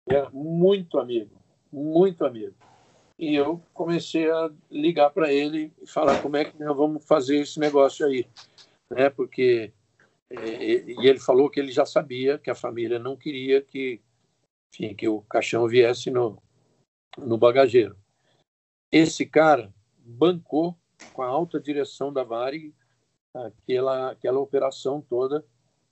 era 0.09 0.29
muito 0.31 0.99
amigo, 0.99 1.41
muito 1.73 2.25
amigo. 2.25 2.57
E 3.17 3.33
eu 3.33 3.63
comecei 3.73 4.29
a 4.29 4.51
ligar 4.69 5.11
para 5.11 5.33
ele 5.33 5.73
e 5.81 5.87
falar 5.87 6.21
como 6.21 6.37
é 6.37 6.47
que 6.47 6.59
nós 6.59 6.77
vamos 6.77 7.07
fazer 7.07 7.37
esse 7.37 7.61
negócio 7.61 8.05
aí, 8.05 8.27
né? 8.91 9.09
Porque 9.09 9.73
é, 10.29 10.83
e 10.91 11.07
ele 11.07 11.21
falou 11.21 11.49
que 11.49 11.61
ele 11.61 11.71
já 11.71 11.87
sabia 11.87 12.41
que 12.41 12.51
a 12.51 12.57
família 12.57 12.99
não 12.99 13.17
queria 13.17 13.63
que, 13.63 14.01
enfim, 14.75 14.97
que 14.97 15.07
o 15.07 15.23
caixão 15.23 15.69
viesse 15.69 16.11
no 16.11 16.43
no 17.17 17.39
bagageiro. 17.39 17.97
Esse 18.91 19.25
cara 19.25 19.73
bancou 20.05 20.77
com 21.13 21.23
a 21.23 21.27
alta 21.27 21.61
direção 21.61 22.13
da 22.13 22.23
Varig 22.23 22.75
aquela 23.35 24.11
aquela 24.11 24.39
operação 24.39 25.01
toda 25.01 25.45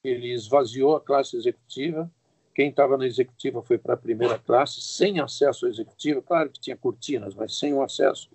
ele 0.03 0.32
esvaziou 0.32 0.97
a 0.97 1.01
classe 1.01 1.37
executiva. 1.37 2.11
Quem 2.55 2.70
estava 2.70 2.97
na 2.97 3.07
executiva 3.07 3.62
foi 3.62 3.78
para 3.78 3.95
a 3.95 3.99
primeira 3.99 4.39
classe, 4.39 4.81
sem 4.81 5.20
acesso 5.20 5.66
à 5.66 5.69
executiva. 5.69 6.23
Claro 6.23 6.51
que 6.51 6.61
tinha 6.61 6.77
cortinas, 6.77 7.35
mas 7.35 7.59
sem 7.59 7.73
o 7.73 7.82
acesso. 7.82 8.31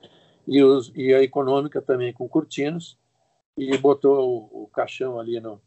E, 0.47 0.63
os, 0.63 0.91
e 0.95 1.13
a 1.13 1.21
econômica 1.21 1.81
também 1.81 2.13
com 2.13 2.27
cortinas. 2.27 2.97
E 3.57 3.77
botou 3.77 4.49
o, 4.53 4.63
o 4.63 4.67
caixão 4.67 5.19
ali 5.19 5.39
no, 5.39 5.61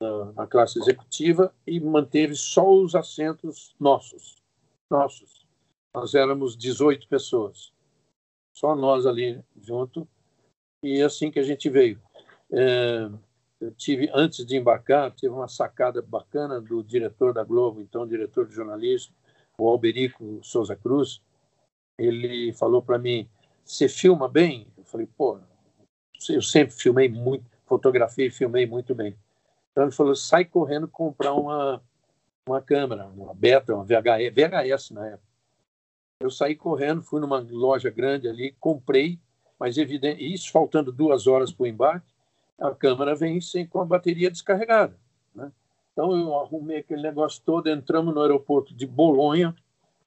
na, 0.00 0.32
na 0.32 0.46
classe 0.46 0.78
executiva 0.78 1.54
e 1.66 1.78
manteve 1.78 2.34
só 2.34 2.68
os 2.68 2.94
assentos 2.94 3.74
nossos. 3.78 4.42
Nossos. 4.90 5.46
Nós 5.94 6.14
éramos 6.14 6.56
18 6.56 7.08
pessoas. 7.08 7.72
Só 8.54 8.74
nós 8.76 9.04
ali 9.04 9.42
junto. 9.60 10.06
E 10.82 11.00
é 11.00 11.04
assim 11.04 11.30
que 11.30 11.40
a 11.40 11.42
gente 11.42 11.68
veio. 11.68 12.00
É, 12.52 13.10
tive, 13.76 14.08
antes 14.14 14.46
de 14.46 14.56
embarcar, 14.56 15.10
tive 15.10 15.34
uma 15.34 15.48
sacada 15.48 16.00
bacana 16.00 16.60
do 16.60 16.82
diretor 16.82 17.32
da 17.32 17.42
Globo, 17.42 17.80
então 17.80 18.06
diretor 18.06 18.46
de 18.46 18.54
jornalismo, 18.54 19.14
o 19.58 19.68
Alberico 19.68 20.40
Souza 20.42 20.76
Cruz. 20.76 21.20
Ele 21.98 22.52
falou 22.52 22.80
para 22.80 22.98
mim: 22.98 23.28
Você 23.64 23.88
filma 23.88 24.28
bem? 24.28 24.66
Eu 24.76 24.84
falei: 24.84 25.08
Pô, 25.16 25.38
eu 26.28 26.42
sempre 26.42 26.74
filmei 26.74 27.08
muito, 27.08 27.44
fotografei 27.66 28.26
e 28.26 28.30
filmei 28.30 28.66
muito 28.66 28.94
bem. 28.94 29.16
Então 29.72 29.84
ele 29.84 29.92
falou: 29.92 30.14
Sai 30.14 30.44
correndo 30.44 30.86
comprar 30.86 31.34
uma, 31.34 31.82
uma 32.48 32.60
câmera, 32.60 33.06
uma 33.06 33.34
beta, 33.34 33.74
uma 33.74 33.84
VHS, 33.84 34.32
VHS 34.32 34.90
na 34.90 35.06
época. 35.08 35.33
Eu 36.20 36.30
saí 36.30 36.54
correndo, 36.54 37.02
fui 37.02 37.20
numa 37.20 37.38
loja 37.38 37.90
grande 37.90 38.28
ali, 38.28 38.54
comprei, 38.58 39.18
mas 39.58 39.76
evidente, 39.76 40.24
isso 40.24 40.50
faltando 40.50 40.92
duas 40.92 41.26
horas 41.26 41.52
para 41.52 41.64
o 41.64 41.66
embarque 41.66 42.14
a 42.58 42.74
câmera 42.74 43.14
vem 43.14 43.40
sem, 43.40 43.66
com 43.66 43.80
a 43.80 43.84
bateria 43.84 44.30
descarregada. 44.30 44.96
Né? 45.34 45.50
Então 45.92 46.16
eu 46.16 46.38
arrumei 46.38 46.78
aquele 46.78 47.02
negócio 47.02 47.42
todo, 47.44 47.68
entramos 47.68 48.14
no 48.14 48.22
aeroporto 48.22 48.74
de 48.74 48.86
Bolonha, 48.86 49.54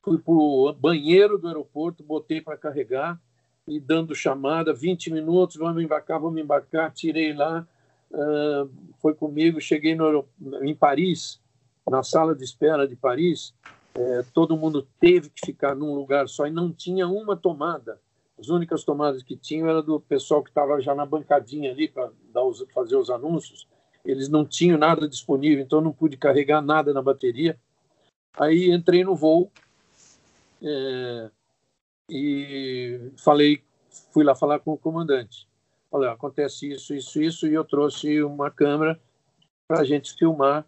fui 0.01 0.17
para 0.17 0.33
o 0.33 0.73
banheiro 0.73 1.37
do 1.37 1.47
aeroporto, 1.47 2.03
botei 2.03 2.41
para 2.41 2.57
carregar 2.57 3.19
e 3.67 3.79
dando 3.79 4.15
chamada, 4.15 4.73
20 4.73 5.11
minutos, 5.11 5.57
vamos 5.57 5.83
embarcar, 5.83 6.19
vamos 6.19 6.41
embarcar, 6.41 6.91
tirei 6.91 7.33
lá, 7.33 7.67
uh, 8.11 8.69
foi 8.99 9.13
comigo, 9.13 9.59
cheguei 9.59 9.93
no, 9.93 10.25
em 10.61 10.73
Paris, 10.73 11.41
na 11.85 12.01
sala 12.01 12.33
de 12.33 12.43
espera 12.43 12.87
de 12.87 12.95
Paris, 12.95 13.53
eh, 13.97 14.23
todo 14.33 14.57
mundo 14.57 14.87
teve 14.99 15.29
que 15.29 15.45
ficar 15.45 15.75
num 15.75 15.93
lugar 15.93 16.29
só 16.29 16.47
e 16.47 16.51
não 16.51 16.71
tinha 16.71 17.07
uma 17.07 17.35
tomada 17.35 17.99
as 18.39 18.49
únicas 18.49 18.83
tomadas 18.83 19.23
que 19.23 19.35
tinham 19.35 19.67
era 19.67 19.81
do 19.81 19.99
pessoal 19.99 20.43
que 20.43 20.49
estava 20.49 20.79
já 20.79 20.93
na 20.93 21.05
bancadinha 21.05 21.71
ali 21.71 21.87
para 21.87 22.11
fazer 22.73 22.95
os 22.95 23.09
anúncios. 23.09 23.67
Eles 24.05 24.29
não 24.29 24.45
tinham 24.45 24.77
nada 24.77 25.07
disponível, 25.07 25.63
então 25.63 25.81
não 25.81 25.91
pude 25.91 26.17
carregar 26.17 26.61
nada 26.61 26.93
na 26.93 27.01
bateria. 27.01 27.59
Aí 28.37 28.71
entrei 28.71 29.03
no 29.03 29.15
voo 29.15 29.51
é, 30.61 31.31
e 32.09 33.11
falei, 33.17 33.63
fui 34.13 34.23
lá 34.23 34.35
falar 34.35 34.59
com 34.59 34.71
o 34.71 34.77
comandante. 34.77 35.47
Falei, 35.89 36.09
acontece 36.09 36.71
isso, 36.71 36.93
isso, 36.93 37.21
isso, 37.21 37.47
e 37.47 37.53
eu 37.53 37.65
trouxe 37.65 38.21
uma 38.21 38.51
câmera 38.51 38.99
para 39.67 39.81
a 39.81 39.83
gente 39.83 40.13
filmar 40.13 40.65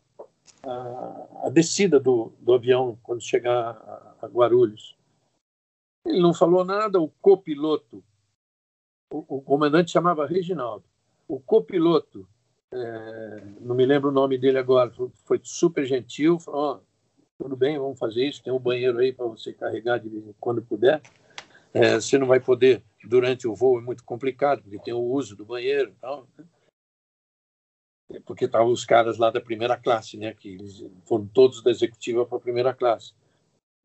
a, 0.63 1.49
descida 1.49 1.99
do, 1.99 2.31
do, 2.39 2.53
avião 2.53 2.97
quando 3.03 3.21
chegar 3.21 3.71
a, 3.71 4.15
a 4.21 4.27
Guarulhos. 4.27 4.97
Ele 6.05 6.19
não 6.19 6.33
falou 6.33 6.63
nada, 6.65 6.99
o 6.99 7.09
copiloto, 7.21 8.03
o, 9.11 9.37
o 9.37 9.41
comandante 9.41 9.91
chamava 9.91 10.25
Reginaldo, 10.25 10.83
o 11.27 11.39
copiloto, 11.39 12.27
é, 12.71 13.43
não 13.61 13.75
me 13.75 13.85
lembro 13.85 14.09
o 14.09 14.13
nome 14.13 14.37
dele 14.37 14.57
agora, 14.57 14.91
foi 15.25 15.39
super 15.43 15.85
gentil, 15.85 16.39
falou, 16.39 16.81
oh, 16.83 17.43
tudo 17.43 17.55
bem, 17.55 17.77
vamos 17.77 17.97
fazer 17.97 18.27
isso, 18.27 18.43
tem 18.43 18.51
um 18.51 18.59
banheiro 18.59 18.97
aí 18.99 19.13
para 19.13 19.25
você 19.25 19.53
carregar 19.53 19.99
de 19.99 20.35
quando 20.39 20.61
puder. 20.61 21.01
É, 21.73 21.95
você 21.95 22.17
não 22.17 22.27
vai 22.27 22.39
poder 22.39 22.83
durante 23.03 23.47
o 23.47 23.55
voo, 23.55 23.79
é 23.79 23.81
muito 23.81 24.03
complicado, 24.03 24.61
porque 24.61 24.79
tem 24.79 24.93
o 24.93 24.99
uso 24.99 25.35
do 25.35 25.45
banheiro 25.45 25.91
e 25.91 26.01
tal. 26.01 26.27
Né? 26.37 26.43
Porque 28.25 28.45
estavam 28.45 28.71
os 28.71 28.85
caras 28.85 29.17
lá 29.17 29.29
da 29.29 29.39
primeira 29.39 29.77
classe, 29.77 30.17
né? 30.17 30.33
Que 30.33 30.57
foram 31.05 31.27
todos 31.27 31.61
da 31.61 31.69
executiva 31.69 32.25
para 32.25 32.37
a 32.37 32.41
primeira 32.41 32.73
classe. 32.73 33.13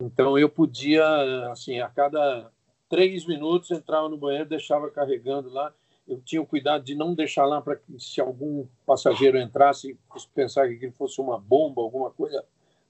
Então 0.01 0.39
eu 0.39 0.49
podia, 0.49 1.05
assim, 1.51 1.81
a 1.81 1.89
cada 1.89 2.51
três 2.89 3.27
minutos 3.27 3.71
entrava 3.71 4.09
no 4.09 4.17
banheiro, 4.17 4.49
deixava 4.49 4.91
carregando 4.91 5.51
lá. 5.51 5.73
Eu 6.07 6.21
tinha 6.21 6.41
o 6.41 6.47
cuidado 6.47 6.85
de 6.85 6.95
não 6.95 7.15
deixar 7.15 7.47
lá 7.47 7.61
para 7.61 7.77
que 7.77 7.99
se 7.99 8.21
algum 8.21 8.67
passageiro 8.87 9.39
entrasse 9.39 9.99
pensar 10.35 10.69
que 10.69 10.91
fosse 10.91 11.21
uma 11.21 11.39
bomba, 11.39 11.81
alguma 11.81 12.11
coisa, 12.11 12.45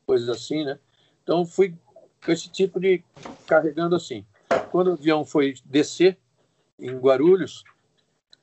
coisa 0.06 0.32
assim, 0.32 0.65
né? 0.65 0.78
Então 1.23 1.47
fui 1.47 1.74
com 2.24 2.32
esse 2.32 2.51
tipo 2.51 2.81
de 2.81 3.02
carregando 3.47 3.94
assim. 3.94 4.24
Quando 4.70 4.89
o 4.89 4.93
avião 4.94 5.24
foi 5.24 5.55
descer 5.65 6.19
em 6.78 6.97
Guarulhos, 6.97 7.65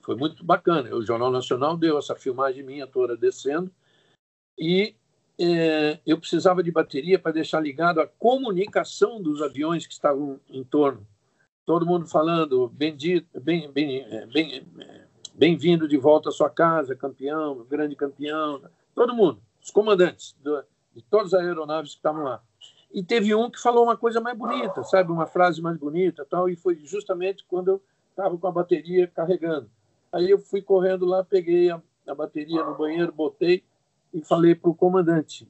foi 0.02 0.15
muito 0.15 0.44
bacana. 0.44 0.94
O 0.95 1.06
Jornal 1.06 1.32
Nacional 1.32 1.78
deu 1.78 1.98
essa 1.98 2.15
filmagem 2.15 2.64
minha 2.64 2.88
toda 2.88 3.15
descendo 3.15 3.72
e 4.57 4.95
é, 5.40 5.99
eu 6.06 6.19
precisava 6.19 6.61
de 6.61 6.72
bateria 6.72 7.18
para 7.18 7.32
deixar 7.32 7.60
ligado 7.60 7.99
a 7.99 8.07
comunicação 8.07 9.22
dos 9.22 9.41
aviões 9.41 9.88
que 9.88 9.94
estavam 9.94 10.40
em 10.49 10.64
torno. 10.64 11.06
Todo 11.65 11.86
mundo 11.86 12.07
falando, 12.07 12.68
bendito, 12.68 13.40
bem, 13.40 13.72
bem, 13.72 14.02
é, 14.02 14.26
bem, 14.28 14.68
é, 14.80 15.06
bem-vindo 15.34 15.88
de 15.88 15.98
volta 15.98 16.30
à 16.30 16.32
sua 16.32 16.49
casa, 16.49 16.95
campeão, 16.95 17.65
grande 17.69 17.95
campeão. 17.95 18.61
Todo 18.94 19.15
mundo, 19.15 19.41
os 19.64 19.72
comandantes 19.72 20.36
do, 20.44 20.64
de 20.95 21.02
todas 21.03 21.34
as 21.34 21.41
aeronaves 21.41 21.91
que 21.91 21.98
estavam 21.98 22.23
lá. 22.23 22.41
E 22.94 23.02
teve 23.02 23.34
um 23.34 23.49
que 23.49 23.60
falou 23.60 23.86
uma 23.86 23.95
coisa 23.95 24.19
mais 24.19 24.38
bonita, 24.38 24.84
sabe, 24.84 25.11
uma 25.11 25.26
frase 25.26 25.61
mais 25.61 25.78
bonita, 25.78 26.26
tal. 26.30 26.49
E 26.49 26.56
foi 26.56 26.76
justamente 26.84 27.45
quando 27.48 27.69
eu 27.69 27.82
estava 28.10 28.38
com 28.38 28.48
a 28.48 28.52
bateria 28.52 29.07
carregando. 29.07 29.69
Aí 30.12 30.30
eu 30.30 30.40
fui 30.40 30.62
correndo 30.62 31.06
lá, 31.06 31.24
peguei 31.24 31.70
a, 31.70 31.82
a 32.08 32.16
bateria 32.16 32.64
no 32.64 32.78
banheiro, 32.78 33.12
botei 33.12 33.64
e 34.14 34.22
falei 34.22 34.54
para 34.56 34.70
o 34.70 34.76
comandante 34.76 35.48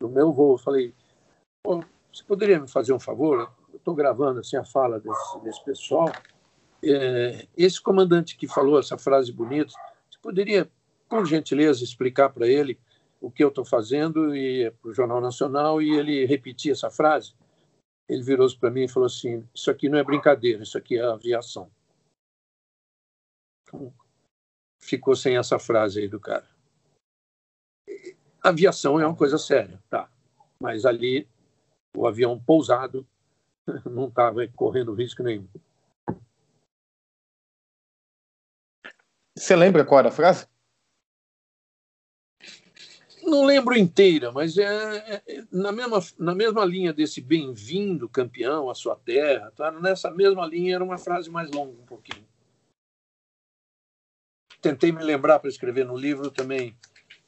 do 0.00 0.08
meu 0.08 0.32
voo, 0.32 0.56
falei, 0.56 0.94
você 1.64 2.24
poderia 2.24 2.60
me 2.60 2.68
fazer 2.68 2.92
um 2.92 3.00
favor? 3.00 3.52
Eu 3.72 3.76
estou 3.76 3.94
gravando 3.94 4.40
assim 4.40 4.56
a 4.56 4.64
fala 4.64 5.00
desse, 5.00 5.40
desse 5.40 5.64
pessoal. 5.64 6.10
É, 6.82 7.46
esse 7.56 7.80
comandante 7.80 8.36
que 8.36 8.46
falou 8.46 8.78
essa 8.78 8.96
frase 8.96 9.32
bonita, 9.32 9.72
você 10.08 10.18
poderia, 10.22 10.70
por 11.08 11.26
gentileza, 11.26 11.82
explicar 11.82 12.30
para 12.30 12.46
ele 12.46 12.78
o 13.20 13.30
que 13.30 13.42
eu 13.42 13.48
estou 13.48 13.64
fazendo 13.64 14.34
e 14.34 14.70
para 14.80 14.90
o 14.90 14.94
Jornal 14.94 15.20
Nacional 15.20 15.82
e 15.82 15.90
ele 15.90 16.24
repetir 16.24 16.72
essa 16.72 16.88
frase? 16.88 17.34
Ele 18.08 18.22
virou-se 18.22 18.56
para 18.56 18.70
mim 18.70 18.84
e 18.84 18.88
falou 18.88 19.06
assim: 19.06 19.44
Isso 19.54 19.70
aqui 19.70 19.88
não 19.88 19.98
é 19.98 20.04
brincadeira, 20.04 20.62
isso 20.62 20.78
aqui 20.78 20.96
é 20.96 21.04
aviação. 21.04 21.68
Ficou 24.80 25.16
sem 25.16 25.36
essa 25.36 25.58
frase 25.58 26.00
aí 26.00 26.08
do 26.08 26.20
cara 26.20 26.46
aviação 28.42 29.00
é 29.00 29.06
uma 29.06 29.16
coisa 29.16 29.38
séria, 29.38 29.82
tá? 29.88 30.10
Mas 30.60 30.84
ali 30.84 31.28
o 31.96 32.06
avião 32.06 32.38
pousado 32.38 33.06
não 33.84 34.08
estava 34.08 34.46
correndo 34.48 34.94
risco 34.94 35.22
nenhum. 35.22 35.48
Você 39.36 39.54
lembra 39.54 39.84
qual 39.84 40.00
era 40.00 40.08
a 40.08 40.12
frase? 40.12 40.46
Não 43.22 43.44
lembro 43.44 43.76
inteira, 43.76 44.32
mas 44.32 44.56
é, 44.56 44.64
é, 44.64 45.22
é 45.26 45.44
na, 45.52 45.70
mesma, 45.70 45.98
na 46.18 46.34
mesma 46.34 46.64
linha 46.64 46.92
desse 46.92 47.20
bem-vindo 47.20 48.08
campeão 48.08 48.70
à 48.70 48.74
sua 48.74 48.96
terra, 48.96 49.52
tá? 49.54 49.70
nessa 49.70 50.10
mesma 50.10 50.46
linha 50.46 50.76
era 50.76 50.84
uma 50.84 50.96
frase 50.96 51.30
mais 51.30 51.50
longa 51.50 51.78
um 51.80 51.86
pouquinho. 51.86 52.26
Tentei 54.60 54.92
me 54.92 55.02
lembrar 55.02 55.38
para 55.38 55.48
escrever 55.48 55.84
no 55.84 55.96
livro 55.96 56.30
também, 56.30 56.76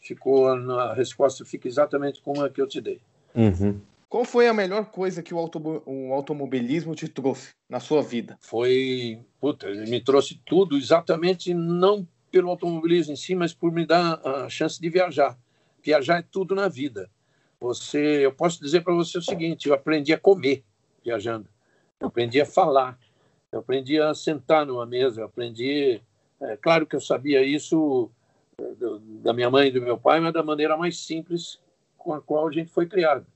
ficou 0.01 0.49
a 0.49 0.95
resposta 0.95 1.45
fica 1.45 1.69
exatamente 1.69 2.21
como 2.21 2.43
a 2.43 2.51
que 2.51 2.61
eu 2.61 2.67
te 2.67 2.81
dei. 2.81 3.01
Uhum. 3.35 3.81
Qual 4.09 4.25
foi 4.25 4.49
a 4.49 4.55
melhor 4.55 4.87
coisa 4.87 5.23
que 5.23 5.33
o, 5.33 5.39
auto, 5.39 5.63
o 5.87 6.13
automobilismo 6.13 6.97
te 6.97 7.07
trouxe 7.07 7.51
na 7.69 7.79
sua 7.79 8.03
vida? 8.03 8.37
Foi, 8.41 9.21
puta, 9.41 9.69
ele 9.69 9.89
me 9.89 10.01
trouxe 10.01 10.41
tudo, 10.45 10.77
exatamente 10.77 11.55
não 11.55 12.07
pelo 12.31 12.51
automobilismo 12.51 13.13
em 13.13 13.17
si, 13.17 13.37
mas 13.37 13.53
por 13.53 13.71
me 13.71 13.87
dar 13.87 14.21
a 14.27 14.49
chance 14.49 14.81
de 14.81 14.89
viajar. 14.89 15.39
Viajar 15.81 16.19
é 16.19 16.25
tudo 16.29 16.57
na 16.57 16.69
vida. 16.69 17.09
Você, 17.61 18.25
eu 18.25 18.33
posso 18.33 18.61
dizer 18.61 18.83
para 18.83 18.95
você 18.95 19.19
o 19.19 19.23
seguinte: 19.23 19.69
eu 19.69 19.75
aprendi 19.75 20.13
a 20.13 20.19
comer 20.19 20.65
viajando, 21.05 21.49
eu 22.01 22.09
aprendi 22.09 22.41
a 22.41 22.47
falar, 22.47 22.99
eu 23.53 23.61
aprendi 23.61 24.01
a 24.01 24.15
sentar 24.15 24.67
numa 24.67 24.87
mesa, 24.87 25.21
eu 25.21 25.27
aprendi. 25.27 26.01
É, 26.41 26.57
claro 26.57 26.87
que 26.87 26.97
eu 26.97 27.01
sabia 27.01 27.43
isso 27.43 28.11
é, 28.59 28.65
da 29.23 29.33
minha 29.33 29.51
mãe 29.51 29.69
e 29.69 29.73
do 29.73 29.83
meu 29.83 29.99
pai, 29.99 30.21
mas 30.21 30.33
da 30.33 30.43
maneira 30.43 30.77
mais 30.77 30.99
simples 30.99 31.61
com 31.97 32.15
a 32.15 32.21
qual 32.21 32.49
a 32.49 32.53
gente 32.53 32.71
foi 32.71 32.87
criado. 32.87 33.27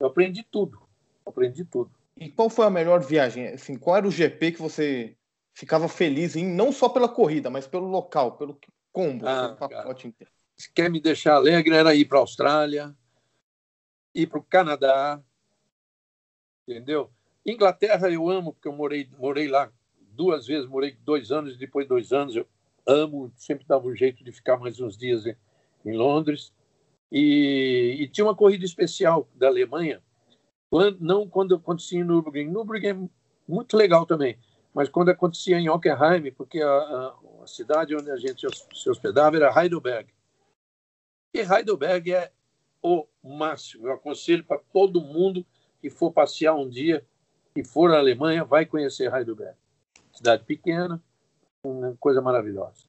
Eu 0.00 0.06
aprendi 0.06 0.42
tudo. 0.42 0.80
Aprendi 1.26 1.64
tudo. 1.64 1.90
E 2.16 2.30
qual 2.30 2.48
foi 2.48 2.66
a 2.66 2.70
melhor 2.70 3.00
viagem? 3.00 3.48
Assim, 3.48 3.76
qual 3.76 3.96
era 3.96 4.08
o 4.08 4.10
GP 4.10 4.52
que 4.52 4.62
você 4.62 5.16
ficava 5.52 5.88
feliz 5.88 6.36
em, 6.36 6.46
não 6.46 6.72
só 6.72 6.88
pela 6.88 7.08
corrida, 7.08 7.50
mas 7.50 7.66
pelo 7.66 7.86
local, 7.86 8.36
pelo 8.36 8.58
combo, 8.90 9.26
ah, 9.26 9.54
pelo 9.54 9.56
pacote 9.56 10.08
inteiro? 10.08 10.32
Se 10.56 10.72
quer 10.72 10.90
me 10.90 11.00
deixar 11.00 11.34
alegre, 11.34 11.74
era 11.74 11.94
ir 11.94 12.06
para 12.06 12.18
a 12.18 12.20
Austrália, 12.22 12.96
ir 14.14 14.26
para 14.26 14.38
o 14.38 14.42
Canadá, 14.42 15.22
entendeu? 16.66 17.10
Inglaterra 17.46 18.10
eu 18.10 18.28
amo, 18.28 18.52
porque 18.52 18.68
eu 18.68 18.72
morei, 18.72 19.08
morei 19.16 19.46
lá 19.46 19.70
duas 20.18 20.48
vezes, 20.48 20.68
morei 20.68 20.96
dois 21.04 21.30
anos, 21.30 21.54
e 21.54 21.58
depois 21.58 21.86
dois 21.86 22.12
anos 22.12 22.34
eu 22.34 22.44
amo, 22.84 23.30
sempre 23.36 23.64
dava 23.64 23.86
um 23.86 23.94
jeito 23.94 24.24
de 24.24 24.32
ficar 24.32 24.56
mais 24.56 24.80
uns 24.80 24.98
dias 24.98 25.24
em, 25.24 25.36
em 25.86 25.96
Londres. 25.96 26.52
E, 27.10 27.98
e, 28.00 28.08
tinha 28.08 28.24
uma 28.24 28.34
corrida 28.34 28.64
especial 28.64 29.28
da 29.36 29.46
Alemanha, 29.46 30.02
quando, 30.68 30.98
não 31.00 31.28
quando 31.28 31.54
acontecia 31.54 32.00
em 32.00 32.04
Nürburgring. 32.04 32.50
Nürburgring 32.50 32.88
é 32.88 33.08
muito 33.46 33.76
legal 33.76 34.04
também, 34.04 34.36
mas 34.74 34.88
quando 34.88 35.10
acontecia 35.10 35.56
em 35.56 35.68
Hockenheim, 35.68 36.32
porque 36.32 36.60
a, 36.60 36.68
a, 36.68 37.14
a 37.44 37.46
cidade 37.46 37.94
onde 37.94 38.10
a 38.10 38.16
gente 38.16 38.44
se 38.74 38.90
hospedava 38.90 39.36
era 39.36 39.62
Heidelberg. 39.62 40.12
E 41.32 41.40
Heidelberg 41.40 42.12
é 42.12 42.32
o 42.82 43.06
máximo. 43.22 43.86
Eu 43.86 43.92
aconselho 43.92 44.44
para 44.44 44.58
todo 44.72 45.00
mundo 45.00 45.46
que 45.80 45.88
for 45.88 46.12
passear 46.12 46.54
um 46.54 46.68
dia, 46.68 47.06
que 47.54 47.62
for 47.62 47.92
à 47.92 47.98
Alemanha, 47.98 48.44
vai 48.44 48.66
conhecer 48.66 49.14
Heidelberg. 49.14 49.56
Cidade 50.18 50.44
pequena, 50.44 51.02
uma 51.64 51.96
coisa 51.98 52.20
maravilhosa 52.20 52.88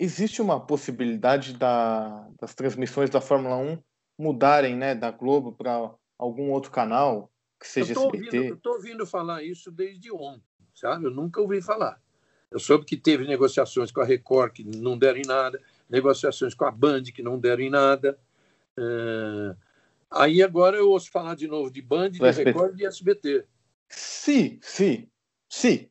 existe 0.00 0.40
uma 0.40 0.58
possibilidade 0.58 1.52
da, 1.52 2.26
das 2.40 2.54
transmissões 2.54 3.10
da 3.10 3.20
Fórmula 3.20 3.56
1 3.58 3.78
mudarem 4.18 4.74
né, 4.74 4.94
da 4.94 5.10
Globo 5.10 5.52
para 5.52 5.92
algum 6.18 6.50
outro 6.50 6.70
canal, 6.70 7.30
que 7.60 7.68
seja 7.68 7.92
eu 7.92 8.02
SBT? 8.02 8.16
Ouvindo, 8.16 8.48
eu 8.48 8.54
estou 8.54 8.72
ouvindo 8.72 9.06
falar 9.06 9.42
isso 9.42 9.70
desde 9.70 10.10
ontem, 10.10 10.42
sabe? 10.74 11.04
Eu 11.04 11.10
nunca 11.10 11.40
ouvi 11.40 11.60
falar. 11.60 12.00
Eu 12.50 12.58
soube 12.58 12.86
que 12.86 12.96
teve 12.96 13.26
negociações 13.26 13.92
com 13.92 14.00
a 14.00 14.04
Record 14.04 14.52
que 14.52 14.64
não 14.64 14.98
deram 14.98 15.18
em 15.18 15.26
nada, 15.26 15.60
negociações 15.88 16.54
com 16.54 16.64
a 16.64 16.70
Band 16.70 17.04
que 17.04 17.22
não 17.22 17.38
deram 17.38 17.62
em 17.62 17.70
nada. 17.70 18.18
É... 18.78 19.56
Aí 20.10 20.42
agora 20.42 20.78
eu 20.78 20.90
ouço 20.90 21.10
falar 21.10 21.36
de 21.36 21.46
novo 21.46 21.70
de 21.70 21.82
Band, 21.82 22.10
de 22.10 22.24
SBT. 22.24 22.50
Record 22.50 22.72
e 22.72 22.76
de 22.78 22.86
SBT. 22.86 23.44
Se, 23.88 24.58
se, 24.62 25.08
se, 25.48 25.89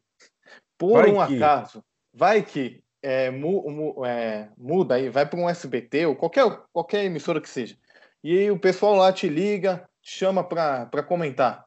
por 0.80 0.94
vai 0.94 1.12
um 1.12 1.28
que... 1.28 1.36
acaso, 1.36 1.84
vai 2.12 2.42
que 2.42 2.82
é, 3.04 3.30
mu, 3.30 3.70
mu, 3.70 4.06
é, 4.06 4.50
muda 4.58 4.96
aí, 4.96 5.10
vai 5.10 5.26
para 5.26 5.40
um 5.40 5.50
SBT 5.50 6.08
ou 6.08 6.16
qualquer, 6.16 6.50
qualquer 6.72 7.04
emissora 7.04 7.42
que 7.42 7.50
seja. 7.50 7.78
E 8.24 8.38
aí 8.38 8.50
o 8.50 8.58
pessoal 8.58 8.96
lá 8.96 9.14
te 9.14 9.28
liga, 9.28 9.88
te 10.02 10.12
chama 10.12 10.44
para 10.44 11.04
comentar. 11.04 11.66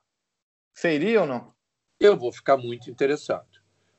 Você 0.74 0.94
iria 0.94 1.20
ou 1.20 1.26
não? 1.26 1.52
Eu 2.00 2.16
vou 2.16 2.32
ficar 2.32 2.56
muito 2.56 2.90
interessado. 2.90 3.46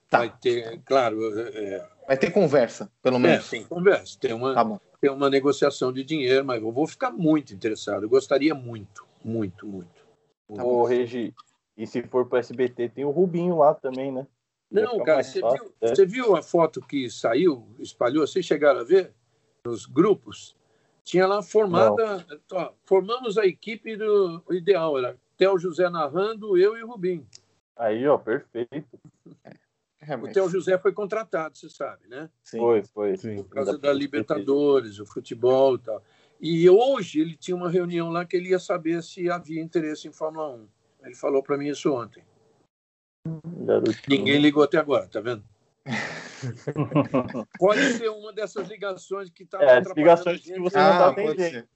Tá. 0.09 0.19
Vai 0.19 0.33
ter, 0.41 0.81
claro. 0.83 1.39
É... 1.39 1.87
Vai 2.07 2.17
ter 2.17 2.31
conversa, 2.31 2.91
pelo 3.01 3.15
é, 3.17 3.19
menos. 3.19 3.47
É, 3.47 3.49
tem 3.49 3.63
conversa. 3.63 4.19
Tem 4.19 4.33
uma, 4.33 4.53
tá 4.53 4.79
tem 4.99 5.11
uma 5.11 5.29
negociação 5.29 5.91
de 5.91 6.03
dinheiro, 6.03 6.45
mas 6.45 6.61
eu 6.61 6.71
vou 6.71 6.87
ficar 6.87 7.11
muito 7.11 7.53
interessado. 7.53 8.03
Eu 8.03 8.09
gostaria 8.09 8.53
muito, 8.53 9.05
muito, 9.23 9.65
muito. 9.67 10.07
Tá 10.53 10.63
Ô, 10.63 10.85
Regi, 10.85 11.33
e 11.77 11.87
se 11.87 12.03
for 12.03 12.27
para 12.27 12.39
SBT, 12.39 12.89
tem 12.89 13.05
o 13.05 13.11
Rubinho 13.11 13.57
lá 13.57 13.73
também, 13.73 14.11
né? 14.11 14.27
Não, 14.73 14.97
cara, 15.03 15.23
você 15.23 15.39
viu, 15.39 15.73
é. 15.81 15.87
você 15.87 16.05
viu 16.05 16.35
a 16.35 16.41
foto 16.41 16.81
que 16.81 17.07
saiu, 17.07 17.67
espalhou? 17.79 18.25
Vocês 18.25 18.43
chegaram 18.43 18.79
a 18.79 18.83
ver 18.83 19.13
nos 19.63 19.85
grupos? 19.85 20.57
Tinha 21.03 21.27
lá 21.27 21.43
formada. 21.43 22.25
Ó, 22.51 22.73
formamos 22.83 23.37
a 23.37 23.45
equipe 23.45 23.95
do 23.95 24.41
ideal, 24.49 24.97
era 24.97 25.15
Theo 25.37 25.59
José 25.59 25.87
narrando, 25.89 26.57
eu 26.57 26.75
e 26.75 26.83
o 26.83 26.87
Rubinho. 26.87 27.27
Aí, 27.75 28.07
ó, 28.07 28.17
perfeito. 28.17 28.83
É, 30.05 30.15
o 30.15 30.31
Theo 30.31 30.49
José 30.49 30.77
foi 30.77 30.91
contratado, 30.91 31.57
você 31.57 31.69
sabe, 31.69 32.07
né? 32.07 32.29
Sim. 32.43 32.57
Foi, 32.57 32.83
foi. 32.83 33.15
Sim. 33.15 33.43
Por 33.43 33.49
causa 33.49 33.77
da 33.77 33.93
Libertadores, 33.93 34.99
o 34.99 35.05
futebol 35.05 35.75
e 35.75 35.79
tal. 35.79 36.03
E 36.41 36.69
hoje 36.69 37.21
ele 37.21 37.37
tinha 37.37 37.55
uma 37.55 37.69
reunião 37.69 38.09
lá 38.09 38.25
que 38.25 38.35
ele 38.35 38.49
ia 38.49 38.59
saber 38.59 39.01
se 39.03 39.29
havia 39.29 39.61
interesse 39.61 40.07
em 40.07 40.11
Fórmula 40.11 40.49
1. 40.49 40.67
Ele 41.05 41.15
falou 41.15 41.41
para 41.43 41.57
mim 41.57 41.67
isso 41.67 41.93
ontem. 41.93 42.23
Garotinho. 43.25 44.03
Ninguém 44.09 44.39
ligou 44.39 44.63
até 44.63 44.77
agora, 44.77 45.07
tá 45.07 45.21
vendo? 45.21 45.43
pode 47.57 47.93
ser 47.93 48.09
uma 48.09 48.33
dessas 48.33 48.67
ligações 48.67 49.29
que 49.29 49.43
está 49.43 49.61
é, 49.61 49.81
ligações 49.95 50.41
que 50.41 50.59
você 50.59 50.77
não 50.77 50.91
está 50.91 51.05
ah, 51.05 51.09
atendendo. 51.09 51.67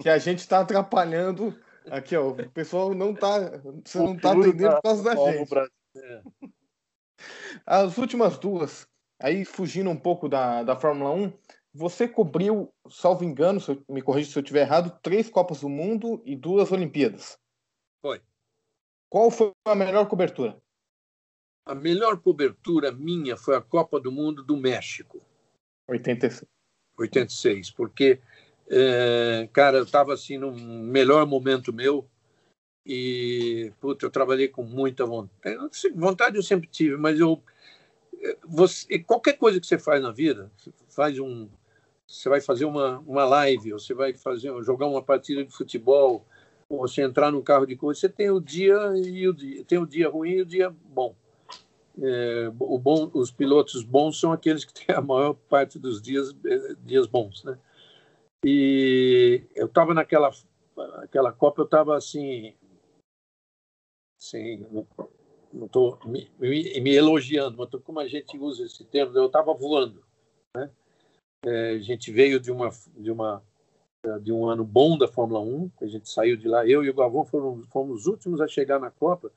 Que 0.00 0.08
a 0.08 0.18
gente 0.18 0.38
está 0.38 0.60
atrapalhando. 0.60 1.58
Aqui, 1.90 2.16
ó, 2.16 2.28
o 2.28 2.50
pessoal 2.50 2.94
não 2.94 3.12
está. 3.12 3.60
Você 3.84 3.98
não 3.98 4.14
está 4.14 4.32
atendendo 4.32 4.74
por 4.76 4.82
causa 4.82 5.02
da 5.02 5.16
gente. 5.16 5.54
É. 5.96 6.22
As 7.66 7.98
últimas 7.98 8.38
duas, 8.38 8.86
aí 9.20 9.44
fugindo 9.44 9.90
um 9.90 9.96
pouco 9.96 10.28
da, 10.28 10.62
da 10.62 10.76
Fórmula 10.76 11.10
1, 11.10 11.32
você 11.74 12.08
cobriu, 12.08 12.72
salvo 12.88 13.24
engano, 13.24 13.60
se 13.60 13.72
eu, 13.72 13.82
me 13.88 14.02
corrija 14.02 14.30
se 14.30 14.38
eu 14.38 14.42
estiver 14.42 14.62
errado, 14.62 14.96
três 15.02 15.28
Copas 15.28 15.60
do 15.60 15.68
Mundo 15.68 16.22
e 16.24 16.36
duas 16.36 16.72
Olimpíadas. 16.72 17.38
Qual 19.10 19.28
foi 19.28 19.50
a 19.66 19.74
melhor 19.74 20.08
cobertura? 20.08 20.56
A 21.66 21.74
melhor 21.74 22.20
cobertura 22.20 22.92
minha 22.92 23.36
foi 23.36 23.56
a 23.56 23.60
Copa 23.60 24.00
do 24.00 24.12
Mundo 24.12 24.42
do 24.44 24.56
México. 24.56 25.20
86. 25.88 26.48
86, 26.96 27.70
porque, 27.72 28.20
é, 28.68 29.48
cara, 29.52 29.78
eu 29.78 29.82
estava 29.82 30.14
assim 30.14 30.38
no 30.38 30.52
melhor 30.52 31.26
momento 31.26 31.72
meu 31.72 32.08
e, 32.86 33.72
puta, 33.80 34.06
eu 34.06 34.10
trabalhei 34.10 34.46
com 34.46 34.62
muita 34.62 35.04
vontade. 35.04 35.56
Vontade 35.94 36.36
eu 36.36 36.42
sempre 36.42 36.68
tive, 36.68 36.96
mas 36.96 37.18
eu. 37.18 37.42
Você, 38.46 38.98
qualquer 39.00 39.36
coisa 39.38 39.60
que 39.60 39.66
você 39.66 39.78
faz 39.78 40.00
na 40.02 40.12
vida, 40.12 40.52
faz 40.88 41.18
um, 41.18 41.48
você 42.06 42.28
vai 42.28 42.40
fazer 42.40 42.64
uma, 42.64 42.98
uma 43.00 43.24
live, 43.24 43.72
ou 43.72 43.78
você 43.78 43.94
vai 43.94 44.12
fazer, 44.12 44.52
jogar 44.62 44.86
uma 44.86 45.02
partida 45.02 45.42
de 45.44 45.50
futebol, 45.50 46.26
você 46.78 47.02
entrar 47.02 47.32
num 47.32 47.42
carro 47.42 47.66
de 47.66 47.76
corrida, 47.76 47.98
você 47.98 48.08
tem 48.08 48.30
o 48.30 48.40
dia 48.40 48.76
e 48.96 49.28
o 49.28 49.34
dia, 49.34 49.64
tem 49.64 49.78
o 49.78 49.86
dia 49.86 50.08
ruim 50.08 50.30
e 50.30 50.42
o 50.42 50.46
dia 50.46 50.70
bom. 50.70 51.14
É, 52.00 52.50
o 52.58 52.78
bom, 52.78 53.10
os 53.12 53.30
pilotos 53.30 53.82
bons 53.82 54.18
são 54.18 54.32
aqueles 54.32 54.64
que 54.64 54.72
têm 54.72 54.94
a 54.94 55.00
maior 55.00 55.34
parte 55.34 55.78
dos 55.78 56.00
dias 56.00 56.34
é, 56.46 56.74
dias 56.84 57.06
bons, 57.06 57.42
né? 57.44 57.58
E 58.44 59.42
eu 59.54 59.66
estava 59.66 59.92
naquela 59.92 60.30
aquela 61.02 61.32
Copa, 61.32 61.60
eu 61.60 61.66
estava 61.66 61.96
assim, 61.96 62.54
assim, 64.18 64.64
não 65.52 65.66
estou 65.66 65.98
me, 66.06 66.30
me, 66.38 66.80
me, 66.80 66.94
elogiando, 66.94 67.58
mas 67.58 67.68
tô, 67.68 67.80
como 67.80 68.00
a 68.00 68.08
gente 68.08 68.38
usa 68.38 68.64
esse 68.64 68.84
termo, 68.84 69.18
eu 69.18 69.26
estava 69.26 69.52
voando, 69.52 70.02
né? 70.56 70.70
É, 71.44 71.70
a 71.72 71.78
gente 71.80 72.10
veio 72.10 72.38
de 72.38 72.50
uma 72.50 72.70
de 72.96 73.10
uma 73.10 73.42
de 74.22 74.32
um 74.32 74.46
ano 74.48 74.64
bom 74.64 74.96
da 74.96 75.06
Fórmula 75.06 75.40
1, 75.40 75.70
a 75.82 75.86
gente 75.86 76.08
saiu 76.08 76.36
de 76.36 76.48
lá, 76.48 76.66
eu 76.66 76.82
e 76.84 76.90
o 76.90 76.94
Galvão 76.94 77.24
fomos, 77.24 77.66
fomos 77.68 78.00
os 78.00 78.06
últimos 78.06 78.40
a 78.40 78.48
chegar 78.48 78.78
na 78.78 78.90
Copa, 78.90 79.30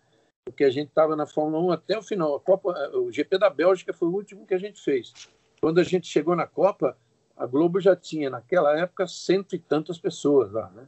porque 0.45 0.63
a 0.63 0.69
gente 0.69 0.89
estava 0.89 1.15
na 1.15 1.25
Fórmula 1.25 1.63
1 1.63 1.71
até 1.71 1.97
o 1.97 2.03
final. 2.03 2.35
A 2.35 2.39
Copa, 2.39 2.71
o 2.93 3.11
GP 3.11 3.37
da 3.37 3.49
Bélgica 3.49 3.93
foi 3.93 4.07
o 4.07 4.13
último 4.13 4.45
que 4.45 4.53
a 4.53 4.57
gente 4.57 4.81
fez. 4.81 5.13
Quando 5.61 5.79
a 5.79 5.83
gente 5.83 6.07
chegou 6.07 6.35
na 6.35 6.47
Copa, 6.47 6.97
a 7.35 7.45
Globo 7.45 7.79
já 7.79 7.95
tinha, 7.95 8.29
naquela 8.29 8.77
época, 8.77 9.07
cento 9.07 9.55
e 9.55 9.59
tantas 9.59 9.97
pessoas 9.97 10.51
lá, 10.51 10.69
né? 10.71 10.87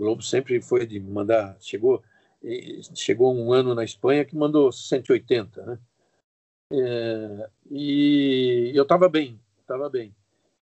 Globo 0.00 0.22
sempre 0.22 0.60
foi 0.60 0.86
de 0.86 0.98
mandar, 0.98 1.56
chegou, 1.60 2.02
chegou 2.94 3.34
um 3.34 3.52
ano 3.52 3.74
na 3.74 3.84
Espanha 3.84 4.24
que 4.24 4.36
mandou 4.36 4.72
180, 4.72 5.66
né? 5.66 5.78
É, 6.72 7.50
e 7.70 8.72
eu 8.74 8.84
estava 8.84 9.08
bem, 9.08 9.40
estava 9.60 9.90
bem. 9.90 10.14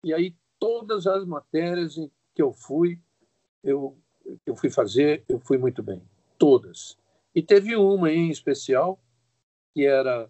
E 0.03 0.13
aí 0.13 0.35
todas 0.61 1.07
as 1.07 1.25
matérias 1.25 1.95
que 2.35 2.41
eu 2.41 2.53
fui, 2.53 2.99
eu, 3.63 3.97
eu 4.45 4.55
fui 4.55 4.69
fazer, 4.69 5.23
eu 5.27 5.39
fui 5.39 5.57
muito 5.57 5.81
bem. 5.81 5.99
Todas. 6.37 6.95
E 7.33 7.41
teve 7.41 7.75
uma 7.75 8.11
em 8.11 8.29
especial, 8.29 8.99
que 9.73 9.87
era 9.87 10.29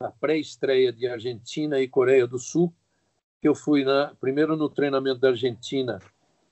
a 0.00 0.10
pré-estreia 0.10 0.90
de 0.90 1.06
Argentina 1.06 1.78
e 1.78 1.86
Coreia 1.86 2.26
do 2.26 2.38
Sul, 2.38 2.72
que 3.42 3.46
eu 3.46 3.54
fui 3.54 3.84
na, 3.84 4.14
primeiro 4.18 4.56
no 4.56 4.70
treinamento 4.70 5.20
da 5.20 5.28
Argentina 5.28 5.98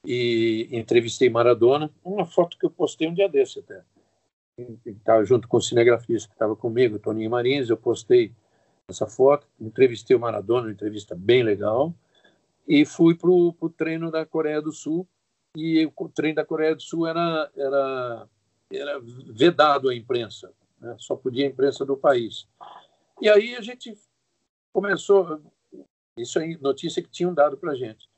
e 0.05 0.69
entrevistei 0.71 1.31
Maradona. 1.31 1.91
Uma 2.05 2.27
foto 2.27 2.59
que 2.59 2.67
eu 2.67 2.71
postei 2.71 3.09
um 3.09 3.15
dia 3.15 3.31
desse 3.31 3.61
até. 3.61 3.83
Estava 4.85 5.25
junto 5.25 5.49
com 5.49 5.57
o 5.57 5.63
cinegrafista 5.63 6.29
que 6.29 6.35
estava 6.35 6.55
comigo, 6.55 6.99
Toninho 6.99 7.31
Marins. 7.31 7.71
Eu 7.71 7.79
postei 7.79 8.31
essa 8.89 9.07
foto, 9.07 9.47
entrevistei 9.59 10.15
o 10.15 10.21
Maradona, 10.21 10.67
uma 10.67 10.73
entrevista 10.73 11.15
bem 11.15 11.43
legal. 11.43 11.95
E 12.67 12.85
fui 12.85 13.15
para 13.15 13.31
o 13.31 13.75
treino 13.77 14.11
da 14.11 14.25
Coreia 14.25 14.61
do 14.61 14.73
Sul. 14.73 15.07
E 15.57 15.87
o 15.97 16.09
treino 16.09 16.37
da 16.37 16.45
Coreia 16.45 16.75
do 16.75 16.83
Sul 16.83 17.07
era, 17.07 17.51
era, 17.57 18.29
era 18.73 19.01
vedado 19.29 19.89
à 19.89 19.95
imprensa, 19.95 20.53
né? 20.81 20.97
só 20.99 21.15
podia 21.15 21.47
a 21.47 21.49
imprensa 21.49 21.85
do 21.85 21.97
país. 21.97 22.49
E 23.21 23.29
aí 23.29 23.55
a 23.55 23.61
gente 23.61 23.97
começou, 24.73 25.41
isso 26.19 26.39
aí, 26.39 26.59
notícia 26.61 27.01
que 27.01 27.09
tinham 27.09 27.33
dado 27.33 27.57
para 27.57 27.77
gente. 27.77 28.09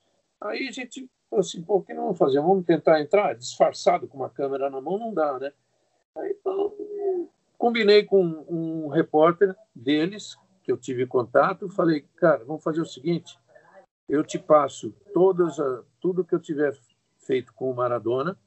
Aí 0.40 0.66
a 0.66 0.73
gente 0.73 1.10
falou 1.28 1.40
assim, 1.40 1.62
pô, 1.62 1.77
o 1.77 1.82
que 1.82 1.93
não 1.93 2.05
vamos 2.05 2.18
fazer? 2.18 2.40
Vamos 2.40 2.64
tentar 2.64 3.01
entrar 3.01 3.35
disfarçado 3.35 4.09
com 4.09 4.16
uma 4.16 4.31
câmera 4.31 4.70
na 4.70 4.81
mão? 4.81 4.98
Não 4.98 5.12
dá, 5.12 5.39
né? 5.39 5.52
Aí, 6.16 6.35
então, 6.39 6.74
combinei 7.59 8.05
com 8.05 8.23
um 8.48 8.89
repórter 8.89 9.55
deles, 9.74 10.36
que 10.62 10.73
eu 10.73 10.77
tive 10.77 11.06
contato, 11.06 11.68
falei, 11.68 12.05
cara, 12.16 12.44
vamos 12.44 12.62
fazer 12.62 12.81
o 12.81 12.86
seguinte, 12.86 13.39
eu 14.08 14.24
te 14.24 14.38
passo 14.38 14.92
todas 15.12 15.58
a, 15.58 15.82
tudo 16.00 16.24
que 16.24 16.34
eu 16.34 16.40
tiver 16.40 16.76
feito 17.18 17.52
com 17.54 17.70
o 17.70 17.74
Maradona 17.74 18.38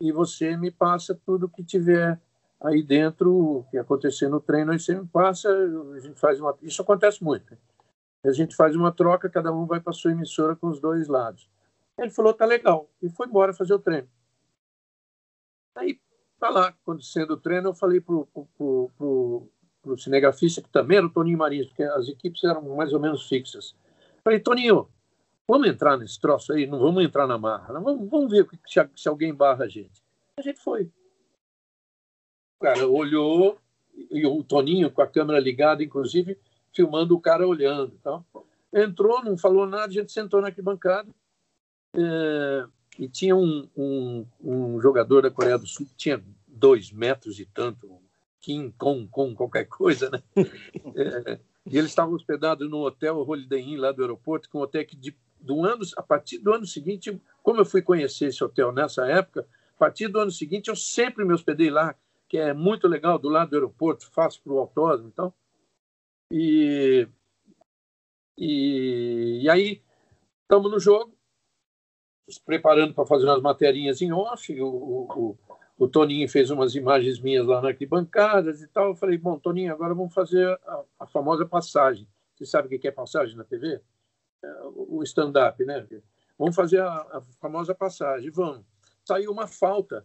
e 0.00 0.12
você 0.12 0.56
me 0.56 0.70
passa 0.70 1.18
tudo 1.26 1.48
que 1.48 1.64
tiver 1.64 2.20
aí 2.60 2.82
dentro, 2.82 3.34
o 3.34 3.64
que 3.64 3.78
acontecer 3.78 4.28
no 4.28 4.40
treino, 4.40 4.72
aí 4.72 4.78
você 4.78 4.94
me 4.94 5.06
passa, 5.06 5.48
a 5.50 6.00
gente 6.00 6.18
faz 6.18 6.40
uma... 6.40 6.56
Isso 6.62 6.80
acontece 6.82 7.22
muito. 7.22 7.50
Né? 7.50 7.58
A 8.24 8.32
gente 8.32 8.56
faz 8.56 8.74
uma 8.74 8.90
troca, 8.90 9.28
cada 9.28 9.52
um 9.52 9.66
vai 9.66 9.80
para 9.80 9.92
sua 9.92 10.10
emissora 10.10 10.56
com 10.56 10.68
os 10.68 10.80
dois 10.80 11.06
lados. 11.06 11.48
Ele 11.98 12.10
falou, 12.10 12.34
tá 12.34 12.44
legal, 12.44 12.90
e 13.00 13.08
foi 13.08 13.26
embora 13.26 13.54
fazer 13.54 13.74
o 13.74 13.78
treino. 13.78 14.08
Aí, 15.74 16.00
tá 16.38 16.50
lá, 16.50 16.68
acontecendo 16.68 17.32
o 17.32 17.36
treino, 17.36 17.68
eu 17.68 17.74
falei 17.74 18.00
pro, 18.00 18.26
pro, 18.26 18.90
pro, 18.96 19.48
pro, 19.82 19.98
cinegrafista, 19.98 20.60
que 20.60 20.68
também 20.68 20.98
era 20.98 21.06
o 21.06 21.10
Toninho 21.10 21.38
Marins, 21.38 21.66
porque 21.66 21.82
as 21.82 22.08
equipes 22.08 22.42
eram 22.44 22.62
mais 22.74 22.92
ou 22.92 23.00
menos 23.00 23.28
fixas. 23.28 23.74
Falei, 24.26 24.40
Toninho, 24.40 24.88
vamos 25.46 25.68
entrar 25.68 25.96
nesse 25.96 26.20
troço 26.20 26.52
aí, 26.52 26.66
não 26.66 26.80
vamos 26.80 27.04
entrar 27.04 27.28
na 27.28 27.38
marra, 27.38 27.72
não, 27.72 27.80
vamos, 27.80 28.10
vamos 28.10 28.32
ver 28.32 28.44
se, 28.66 28.80
se 28.96 29.08
alguém 29.08 29.32
barra 29.32 29.66
a 29.66 29.68
gente. 29.68 30.02
A 30.36 30.42
gente 30.42 30.58
foi. 30.58 30.90
O 32.58 32.64
cara 32.64 32.88
olhou, 32.88 33.56
e 34.10 34.26
o 34.26 34.42
Toninho 34.42 34.90
com 34.90 35.00
a 35.00 35.06
câmera 35.06 35.38
ligada, 35.38 35.84
inclusive, 35.84 36.36
filmando 36.74 37.14
o 37.14 37.20
cara 37.20 37.46
olhando. 37.46 37.94
Então, 38.00 38.26
entrou, 38.74 39.22
não 39.22 39.38
falou 39.38 39.64
nada, 39.64 39.86
a 39.86 39.90
gente 39.90 40.10
sentou 40.10 40.40
na 40.40 40.48
arquibancada. 40.48 41.08
É, 41.94 42.66
e 42.98 43.08
tinha 43.08 43.36
um, 43.36 43.68
um, 43.76 44.26
um, 44.42 44.80
jogador 44.80 45.22
da 45.22 45.30
Coreia 45.30 45.56
do 45.56 45.68
Sul 45.68 45.86
que 45.86 45.94
tinha 45.94 46.20
dois 46.48 46.90
metros 46.90 47.38
e 47.38 47.46
tanto, 47.46 48.02
Kim 48.40 48.72
Kong, 48.72 49.06
Kong 49.06 49.36
qualquer 49.36 49.66
coisa, 49.66 50.10
né? 50.10 50.20
É, 50.96 51.38
e 51.66 51.76
eles 51.76 51.90
estavam 51.90 52.14
hospedados 52.14 52.68
no 52.70 52.78
hotel 52.78 53.18
Holiday 53.18 53.60
Inn 53.60 53.78
lá 53.78 53.90
do 53.90 54.02
aeroporto, 54.02 54.48
com 54.48 54.58
um 54.58 54.62
hotel 54.62 54.86
que 54.86 54.96
de, 54.96 55.16
do 55.40 55.64
ano, 55.64 55.82
a 55.96 56.02
partir 56.02 56.38
do 56.38 56.52
ano 56.52 56.66
seguinte, 56.66 57.20
como 57.42 57.60
eu 57.60 57.64
fui 57.64 57.82
conhecer 57.82 58.26
esse 58.26 58.42
hotel 58.42 58.72
nessa 58.72 59.06
época, 59.06 59.46
a 59.74 59.78
partir 59.78 60.08
do 60.08 60.20
ano 60.20 60.30
seguinte 60.30 60.68
eu 60.68 60.76
sempre 60.76 61.24
me 61.24 61.34
hospedei 61.34 61.70
lá, 61.70 61.94
que 62.28 62.38
é 62.38 62.54
muito 62.54 62.86
legal, 62.86 63.18
do 63.18 63.28
lado 63.28 63.50
do 63.50 63.56
aeroporto, 63.56 64.10
fácil 64.10 64.40
para 64.42 64.52
o 64.52 64.58
autódromo 64.58 65.08
e 65.08 65.12
tal. 65.12 65.34
E, 66.32 67.08
e, 68.38 69.40
e 69.42 69.50
aí 69.50 69.82
estamos 70.42 70.70
no 70.70 70.78
jogo, 70.78 71.16
se 72.28 72.40
preparando 72.40 72.94
para 72.94 73.06
fazer 73.06 73.26
umas 73.26 73.42
materinhas 73.42 74.00
em 74.02 74.12
off. 74.12 74.60
O, 74.60 74.66
o, 74.66 75.38
o, 75.78 75.88
Toninho 75.88 76.28
fez 76.28 76.50
umas 76.50 76.74
imagens 76.74 77.20
minhas 77.20 77.46
lá 77.46 77.60
na 77.60 77.68
arquibancadas 77.68 78.62
e 78.62 78.68
tal. 78.68 78.88
Eu 78.88 78.94
falei, 78.94 79.18
bom, 79.18 79.38
Toninho, 79.38 79.72
agora 79.72 79.94
vamos 79.94 80.14
fazer 80.14 80.46
a, 80.66 80.84
a 81.00 81.06
famosa 81.06 81.44
passagem. 81.46 82.08
Você 82.34 82.46
sabe 82.46 82.74
o 82.74 82.80
que 82.80 82.88
é 82.88 82.90
passagem 82.90 83.36
na 83.36 83.44
TV? 83.44 83.80
É, 84.42 84.60
o 84.74 85.02
stand-up, 85.02 85.64
né? 85.64 85.86
Vamos 86.38 86.54
fazer 86.54 86.80
a, 86.80 86.88
a, 86.88 87.22
famosa 87.40 87.74
passagem. 87.74 88.30
Vamos. 88.30 88.64
Saiu 89.04 89.30
uma 89.32 89.46
falta 89.46 90.04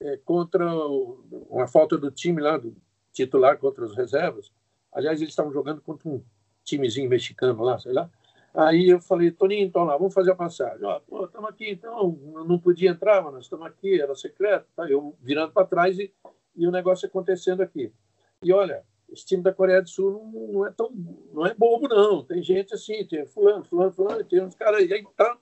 é, 0.00 0.16
contra 0.18 0.74
o, 0.74 1.24
uma 1.48 1.66
falta 1.66 1.96
do 1.96 2.10
time 2.10 2.40
lá, 2.40 2.56
do 2.58 2.76
titular 3.12 3.58
contra 3.58 3.84
os 3.84 3.96
reservas. 3.96 4.52
Aliás, 4.92 5.20
eles 5.20 5.32
estavam 5.32 5.52
jogando 5.52 5.80
contra 5.80 6.08
um 6.08 6.22
timezinho 6.62 7.08
mexicano 7.08 7.62
lá, 7.62 7.78
sei 7.78 7.92
lá. 7.92 8.10
Aí 8.54 8.88
eu 8.88 9.00
falei, 9.00 9.32
Toninho, 9.32 9.66
então 9.66 9.82
lá, 9.82 9.96
vamos 9.96 10.14
fazer 10.14 10.30
a 10.30 10.36
passagem. 10.36 10.84
Ó, 10.84 11.00
pô, 11.00 11.24
estamos 11.24 11.50
aqui 11.50 11.70
então, 11.70 12.16
não 12.46 12.56
podia 12.56 12.90
entrar, 12.90 13.20
mas 13.20 13.34
nós 13.34 13.44
estamos 13.44 13.66
aqui, 13.66 14.00
era 14.00 14.14
secreto. 14.14 14.66
Tá? 14.76 14.88
Eu 14.88 15.16
virando 15.20 15.52
para 15.52 15.66
trás 15.66 15.98
e, 15.98 16.12
e 16.54 16.66
o 16.66 16.70
negócio 16.70 17.08
acontecendo 17.08 17.62
aqui. 17.62 17.92
E 18.40 18.52
olha, 18.52 18.84
esse 19.10 19.26
time 19.26 19.42
da 19.42 19.52
Coreia 19.52 19.82
do 19.82 19.88
Sul 19.88 20.12
não, 20.12 20.52
não, 20.52 20.66
é 20.66 20.70
tão, 20.70 20.88
não 21.32 21.44
é 21.44 21.52
bobo, 21.52 21.88
não. 21.88 22.22
Tem 22.24 22.40
gente 22.44 22.72
assim, 22.72 23.04
tem 23.04 23.26
fulano, 23.26 23.64
fulano, 23.64 23.92
fulano, 23.92 24.24
tem 24.24 24.40
uns 24.40 24.54
caras 24.54 24.80
aí 24.80 25.04
tá. 25.16 25.36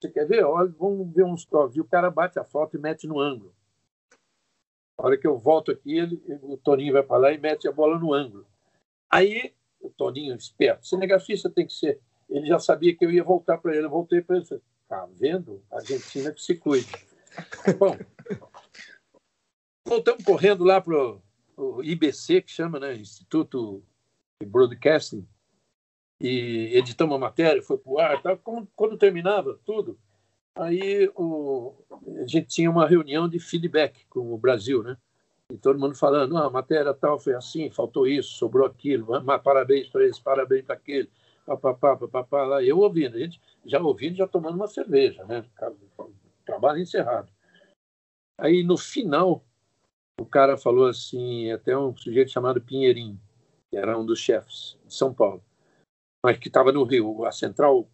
Você 0.00 0.08
quer 0.08 0.26
ver? 0.26 0.44
Olha, 0.44 0.72
vamos 0.78 1.12
ver 1.12 1.24
uns 1.24 1.44
toques. 1.44 1.76
E 1.76 1.80
o 1.80 1.84
cara 1.84 2.08
bate 2.08 2.38
a 2.38 2.44
foto 2.44 2.76
e 2.76 2.80
mete 2.80 3.06
no 3.08 3.18
ângulo. 3.18 3.52
A 4.96 5.06
hora 5.06 5.18
que 5.18 5.26
eu 5.26 5.36
volto 5.36 5.72
aqui, 5.72 5.98
ele, 5.98 6.22
o 6.42 6.56
Toninho 6.56 6.92
vai 6.92 7.02
para 7.02 7.16
lá 7.16 7.32
e 7.32 7.38
mete 7.38 7.66
a 7.66 7.72
bola 7.72 7.98
no 7.98 8.14
ângulo. 8.14 8.46
Aí, 9.10 9.52
o 9.80 9.90
Toninho, 9.90 10.36
esperto, 10.36 10.86
cinegrafista 10.86 11.50
tem 11.50 11.66
que 11.66 11.72
ser. 11.72 12.00
Ele 12.28 12.46
já 12.46 12.58
sabia 12.58 12.94
que 12.94 13.04
eu 13.04 13.10
ia 13.10 13.24
voltar 13.24 13.58
para 13.58 13.74
ele. 13.74 13.86
Eu 13.86 13.90
voltei 13.90 14.20
para 14.20 14.36
ele 14.36 14.44
e 14.44 14.48
falei: 14.48 14.62
tá 14.88 15.08
vendo? 15.12 15.62
A 15.70 15.76
Argentina 15.76 16.32
que 16.32 16.42
se 16.42 16.56
cuide. 16.56 16.90
Bom, 17.78 17.96
voltamos 19.86 20.24
correndo 20.24 20.64
lá 20.64 20.80
para 20.80 21.18
o 21.56 21.82
IBC, 21.82 22.42
que 22.42 22.50
chama, 22.50 22.78
né? 22.78 22.94
Instituto 22.94 23.82
de 24.40 24.48
Broadcasting, 24.48 25.26
e 26.20 26.70
editamos 26.76 27.14
a 27.16 27.18
matéria, 27.18 27.62
foi 27.62 27.78
para 27.78 27.92
o 27.92 27.98
ar. 27.98 28.22
Tá? 28.22 28.36
Quando, 28.36 28.68
quando 28.74 28.98
terminava 28.98 29.58
tudo, 29.64 29.98
aí 30.54 31.10
o, 31.14 31.74
a 32.22 32.26
gente 32.26 32.46
tinha 32.46 32.70
uma 32.70 32.88
reunião 32.88 33.28
de 33.28 33.38
feedback 33.38 34.06
com 34.08 34.32
o 34.32 34.38
Brasil, 34.38 34.82
né? 34.82 34.96
E 35.52 35.58
todo 35.58 35.78
mundo 35.78 35.94
falando, 35.94 36.36
ah, 36.38 36.46
a 36.46 36.50
matéria 36.50 36.94
tal 36.94 37.18
foi 37.18 37.34
assim, 37.34 37.70
faltou 37.70 38.06
isso, 38.06 38.38
sobrou 38.38 38.66
aquilo, 38.66 39.08
parabéns 39.44 39.88
para 39.88 40.04
eles, 40.04 40.18
parabéns 40.18 40.64
para 40.64 40.74
aquele, 40.74 41.10
papapá, 41.44 41.96
papapá, 41.96 42.44
lá. 42.44 42.62
Eu 42.62 42.78
ouvindo, 42.78 43.16
a 43.16 43.20
gente 43.20 43.40
já 43.64 43.80
ouvindo, 43.80 44.16
já 44.16 44.26
tomando 44.26 44.56
uma 44.56 44.66
cerveja, 44.66 45.24
né? 45.24 45.44
Trabalho 46.44 46.80
encerrado. 46.80 47.32
Aí, 48.38 48.62
no 48.62 48.76
final, 48.76 49.44
o 50.20 50.26
cara 50.26 50.56
falou 50.56 50.86
assim, 50.86 51.50
até 51.50 51.76
um 51.76 51.96
sujeito 51.96 52.30
chamado 52.30 52.60
Pinheirinho, 52.60 53.20
que 53.70 53.76
era 53.76 53.98
um 53.98 54.04
dos 54.04 54.18
chefes 54.18 54.78
de 54.86 54.94
São 54.94 55.12
Paulo, 55.12 55.42
mas 56.24 56.38
que 56.38 56.48
estava 56.48 56.72
no 56.72 56.84
Rio, 56.84 57.24
a 57.24 57.32
central 57.32 57.88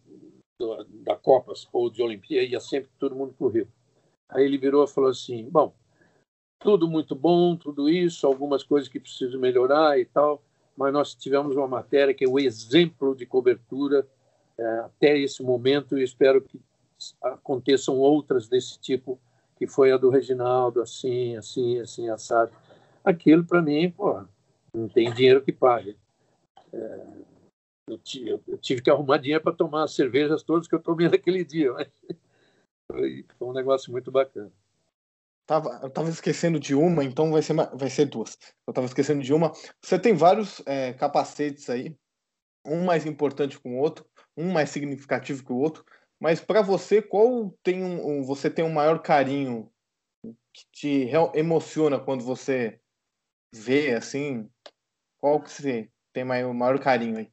da 1.03 1.15
Copa 1.15 1.53
ou 1.73 1.89
de 1.89 2.03
Olimpíada 2.03 2.45
ia 2.45 2.59
sempre 2.59 2.91
todo 2.99 3.15
mundo 3.15 3.33
para 3.33 3.47
o 3.47 3.49
Rio. 3.49 3.67
Aí 4.29 4.45
ele 4.45 4.57
virou 4.57 4.83
e 4.83 4.87
falou 4.87 5.09
assim, 5.09 5.49
bom, 5.49 5.73
tudo 6.59 6.87
muito 6.87 7.15
bom, 7.15 7.55
tudo 7.55 7.89
isso, 7.89 8.27
algumas 8.27 8.63
coisas 8.63 8.87
que 8.87 8.99
precisam 8.99 9.39
melhorar 9.39 9.99
e 9.99 10.05
tal, 10.05 10.43
mas 10.81 10.93
nós 10.93 11.15
tivemos 11.15 11.55
uma 11.55 11.67
matéria 11.67 12.13
que 12.13 12.25
é 12.25 12.27
o 12.27 12.39
exemplo 12.39 13.15
de 13.15 13.25
cobertura 13.25 14.07
é, 14.57 14.65
até 14.79 15.17
esse 15.17 15.41
momento 15.43 15.97
e 15.97 16.03
espero 16.03 16.41
que 16.41 16.59
aconteçam 17.21 17.97
outras 17.97 18.47
desse 18.47 18.79
tipo, 18.79 19.19
que 19.55 19.67
foi 19.67 19.91
a 19.91 19.97
do 19.97 20.09
Reginaldo, 20.09 20.81
assim, 20.81 21.35
assim, 21.35 21.79
assim, 21.79 22.09
assado. 22.09 22.51
Aquilo, 23.03 23.43
para 23.43 23.61
mim, 23.61 23.89
pô, 23.91 24.23
não 24.73 24.87
tem 24.87 25.11
dinheiro 25.13 25.41
que 25.41 25.51
pague. 25.51 25.97
É, 26.73 27.07
eu, 27.87 27.99
eu, 28.47 28.57
tive 28.57 28.81
que 28.81 28.89
arrumar 28.89 29.17
dinheiro 29.17 29.43
para 29.43 29.55
tomar 29.55 29.83
as 29.83 29.93
cervejas 29.93 30.43
todas 30.43 30.67
que 30.67 30.75
eu 30.75 30.79
tomei 30.79 31.07
naquele 31.09 31.43
dia. 31.43 31.73
Mas 31.73 31.87
foi, 32.91 33.25
foi 33.37 33.47
um 33.47 33.53
negócio 33.53 33.91
muito 33.91 34.11
bacana. 34.11 34.51
Tava, 35.51 35.81
eu 35.83 35.89
tava 35.89 36.09
esquecendo 36.09 36.57
de 36.57 36.73
uma, 36.73 37.03
então 37.03 37.29
vai 37.29 37.41
ser, 37.41 37.53
vai 37.53 37.89
ser 37.89 38.05
duas. 38.05 38.37
Eu 38.65 38.71
tava 38.71 38.87
esquecendo 38.87 39.21
de 39.21 39.33
uma. 39.33 39.51
Você 39.83 39.99
tem 39.99 40.13
vários 40.13 40.63
é, 40.65 40.93
capacetes 40.93 41.69
aí, 41.69 41.93
um 42.65 42.85
mais 42.85 43.05
importante 43.05 43.59
que 43.59 43.67
o 43.67 43.75
outro, 43.75 44.09
um 44.37 44.49
mais 44.49 44.69
significativo 44.69 45.43
que 45.43 45.51
o 45.51 45.57
outro. 45.57 45.83
Mas 46.17 46.39
para 46.39 46.61
você, 46.61 47.01
qual 47.01 47.53
tem 47.61 47.83
um, 47.83 48.23
você 48.23 48.49
tem 48.49 48.63
um 48.63 48.71
maior 48.71 49.01
carinho 49.01 49.69
que 50.53 50.65
te 50.71 51.09
emociona 51.33 51.99
quando 51.99 52.23
você 52.23 52.79
vê 53.53 53.93
assim? 53.93 54.49
Qual 55.19 55.41
que 55.41 55.51
você 55.51 55.89
tem 56.13 56.23
maior, 56.23 56.53
maior 56.53 56.79
carinho 56.79 57.17
aí? 57.17 57.29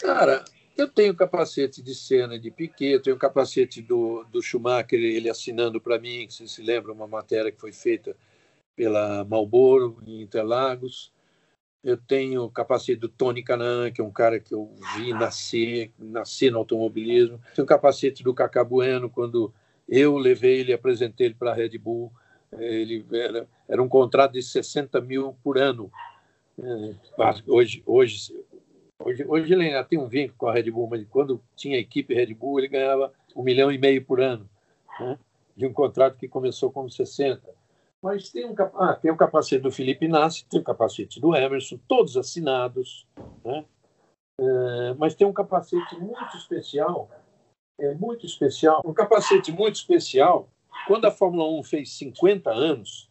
Cara, 0.00 0.42
Eu 0.76 0.88
tenho 0.88 1.14
capacete 1.14 1.82
de 1.82 1.94
Senna 1.94 2.36
e 2.36 2.38
de 2.38 2.50
Piquet, 2.50 2.92
eu 2.92 3.02
tenho 3.02 3.16
capacete 3.16 3.82
do, 3.82 4.24
do 4.24 4.42
Schumacher, 4.42 4.98
ele 4.98 5.28
assinando 5.28 5.80
para 5.80 5.98
mim, 5.98 6.26
que 6.26 6.48
se 6.48 6.62
lembra, 6.62 6.92
uma 6.92 7.06
matéria 7.06 7.52
que 7.52 7.60
foi 7.60 7.72
feita 7.72 8.16
pela 8.74 9.24
Marlboro, 9.24 9.98
em 10.06 10.22
Interlagos. 10.22 11.12
Eu 11.84 11.96
tenho 11.96 12.48
capacete 12.48 13.00
do 13.00 13.08
Tony 13.08 13.42
Canaan, 13.42 13.90
que 13.90 14.00
é 14.00 14.04
um 14.04 14.10
cara 14.10 14.40
que 14.40 14.54
eu 14.54 14.72
vi 14.96 15.12
nascer, 15.12 15.92
nascer 15.98 16.50
no 16.50 16.58
automobilismo. 16.58 17.40
Tenho 17.54 17.66
capacete 17.66 18.22
do 18.22 18.32
Cacá 18.32 18.64
Bueno, 18.64 19.10
quando 19.10 19.52
eu 19.88 20.16
levei 20.16 20.60
ele, 20.60 20.72
apresentei 20.72 21.26
ele 21.26 21.34
para 21.34 21.50
a 21.50 21.54
Red 21.54 21.76
Bull. 21.76 22.10
Ele 22.52 23.04
era, 23.12 23.48
era 23.68 23.82
um 23.82 23.88
contrato 23.88 24.32
de 24.32 24.42
60 24.42 25.00
mil 25.00 25.36
por 25.42 25.58
ano. 25.58 25.90
É, 26.58 26.94
hoje, 27.46 27.82
hoje, 27.84 28.32
hoje, 29.04 29.24
hoje 29.26 29.52
ele 29.52 29.66
ainda 29.66 29.84
tem 29.84 29.98
um 29.98 30.06
vínculo 30.06 30.38
com 30.38 30.46
a 30.48 30.52
Red 30.52 30.70
Bull, 30.70 30.88
mas 30.88 31.06
quando 31.08 31.42
tinha 31.56 31.78
equipe 31.78 32.14
Red 32.14 32.34
Bull, 32.34 32.58
ele 32.58 32.68
ganhava 32.68 33.12
um 33.34 33.42
milhão 33.42 33.70
e 33.70 33.78
meio 33.78 34.04
por 34.04 34.20
ano, 34.20 34.48
né? 34.98 35.18
de 35.56 35.66
um 35.66 35.72
contrato 35.72 36.16
que 36.16 36.28
começou 36.28 36.70
com 36.70 36.88
60. 36.88 37.42
Mas 38.02 38.30
tem 38.30 38.44
um, 38.44 38.54
ah, 38.74 38.94
tem 38.94 39.10
o 39.10 39.16
capacete 39.16 39.62
do 39.62 39.70
Felipe 39.70 40.08
Nassi, 40.08 40.44
tem 40.46 40.60
o 40.60 40.64
capacete 40.64 41.20
do 41.20 41.36
Emerson, 41.36 41.78
todos 41.86 42.16
assinados, 42.16 43.06
né? 43.44 43.64
É, 44.40 44.94
mas 44.94 45.14
tem 45.14 45.26
um 45.26 45.32
capacete 45.32 45.94
muito 45.96 46.36
especial, 46.36 47.08
é 47.78 47.94
muito 47.94 48.26
especial, 48.26 48.82
um 48.84 48.92
capacete 48.92 49.52
muito 49.52 49.76
especial. 49.76 50.48
Quando 50.86 51.04
a 51.04 51.12
Fórmula 51.12 51.48
1 51.60 51.62
fez 51.62 51.92
50 51.92 52.50
anos, 52.50 53.08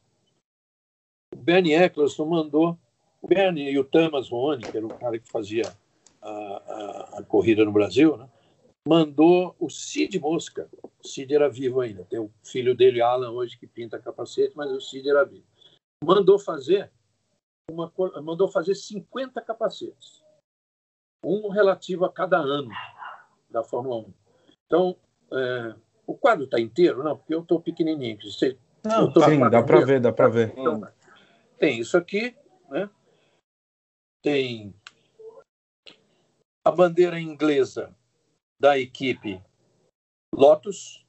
o 1.33 1.37
Bernie 1.37 1.73
Eccleston 1.73 2.25
mandou, 2.25 2.77
o 3.21 3.27
Bernie 3.27 3.71
e 3.71 3.79
o 3.79 3.83
Thomas 3.83 4.29
Rony, 4.29 4.63
que 4.63 4.75
era 4.75 4.85
o 4.85 4.97
cara 4.97 5.17
que 5.17 5.29
fazia 5.29 5.63
a, 6.21 7.19
a, 7.19 7.23
corrida 7.23 7.65
no 7.65 7.71
Brasil, 7.71 8.17
né? 8.17 8.29
mandou 8.87 9.55
o 9.59 9.69
Cid 9.69 10.19
Mosca. 10.19 10.69
O 10.81 11.07
Cid 11.07 11.33
era 11.33 11.49
vivo 11.49 11.81
ainda. 11.81 12.03
Tem 12.05 12.19
o 12.19 12.31
filho 12.43 12.75
dele, 12.75 13.01
Alan, 13.01 13.31
hoje 13.31 13.57
que 13.57 13.67
pinta 13.67 13.99
capacete, 13.99 14.55
mas 14.55 14.71
o 14.71 14.81
Cid 14.81 15.07
era 15.09 15.23
vivo. 15.23 15.45
Mandou 16.03 16.39
fazer 16.39 16.91
uma, 17.69 17.91
mandou 18.21 18.47
fazer 18.47 18.75
50 18.75 19.41
capacetes, 19.41 20.23
um 21.23 21.49
relativo 21.49 22.05
a 22.05 22.11
cada 22.11 22.37
ano 22.37 22.71
da 23.49 23.63
Fórmula 23.63 23.97
1. 23.97 24.13
Então, 24.65 24.97
é, 25.31 25.75
o 26.07 26.15
quadro 26.15 26.45
está 26.45 26.59
inteiro, 26.59 27.03
não, 27.03 27.17
porque 27.17 27.33
eu 27.33 27.41
estou 27.41 27.61
pequenininho. 27.61 28.19
Você, 28.21 28.57
não, 28.83 29.13
sim, 29.13 29.49
dá 29.49 29.61
para 29.61 29.85
ver, 29.85 29.99
dá 29.99 30.11
para 30.11 30.27
ver. 30.27 30.53
Então, 30.57 30.81
tem 31.57 31.79
isso 31.79 31.95
aqui, 31.97 32.35
né? 32.69 32.89
Tem 34.23 34.73
a 36.71 36.75
bandeira 36.75 37.19
inglesa 37.19 37.93
da 38.57 38.79
equipe 38.79 39.43
Lotus. 40.33 41.05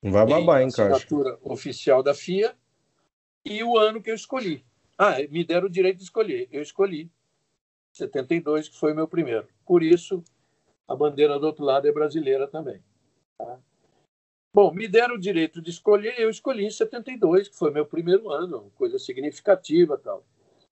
Vai 0.00 0.24
babar, 0.24 0.62
hein, 0.62 0.70
cara? 0.70 0.94
Assinatura 0.94 1.38
oficial 1.42 2.02
da 2.02 2.14
FIA 2.14 2.56
e 3.44 3.64
o 3.64 3.76
ano 3.76 4.00
que 4.00 4.10
eu 4.10 4.14
escolhi. 4.14 4.64
Ah, 4.96 5.16
me 5.28 5.44
deram 5.44 5.66
o 5.66 5.70
direito 5.70 5.98
de 5.98 6.04
escolher. 6.04 6.48
Eu 6.52 6.62
escolhi 6.62 7.10
72, 7.92 8.68
que 8.68 8.76
foi 8.76 8.92
o 8.92 8.94
meu 8.94 9.08
primeiro. 9.08 9.48
Por 9.66 9.82
isso, 9.82 10.22
a 10.86 10.94
bandeira 10.94 11.38
do 11.38 11.46
outro 11.46 11.64
lado 11.64 11.88
é 11.88 11.92
brasileira 11.92 12.46
também. 12.46 12.80
Tá? 13.36 13.58
Bom, 14.54 14.72
me 14.72 14.86
deram 14.86 15.16
o 15.16 15.20
direito 15.20 15.60
de 15.60 15.70
escolher, 15.70 16.18
eu 16.18 16.30
escolhi 16.30 16.64
em 16.64 16.70
72, 16.70 17.48
que 17.48 17.56
foi 17.56 17.70
meu 17.70 17.84
primeiro 17.84 18.30
ano, 18.30 18.70
coisa 18.76 18.98
significativa 18.98 19.98
tal. 19.98 20.24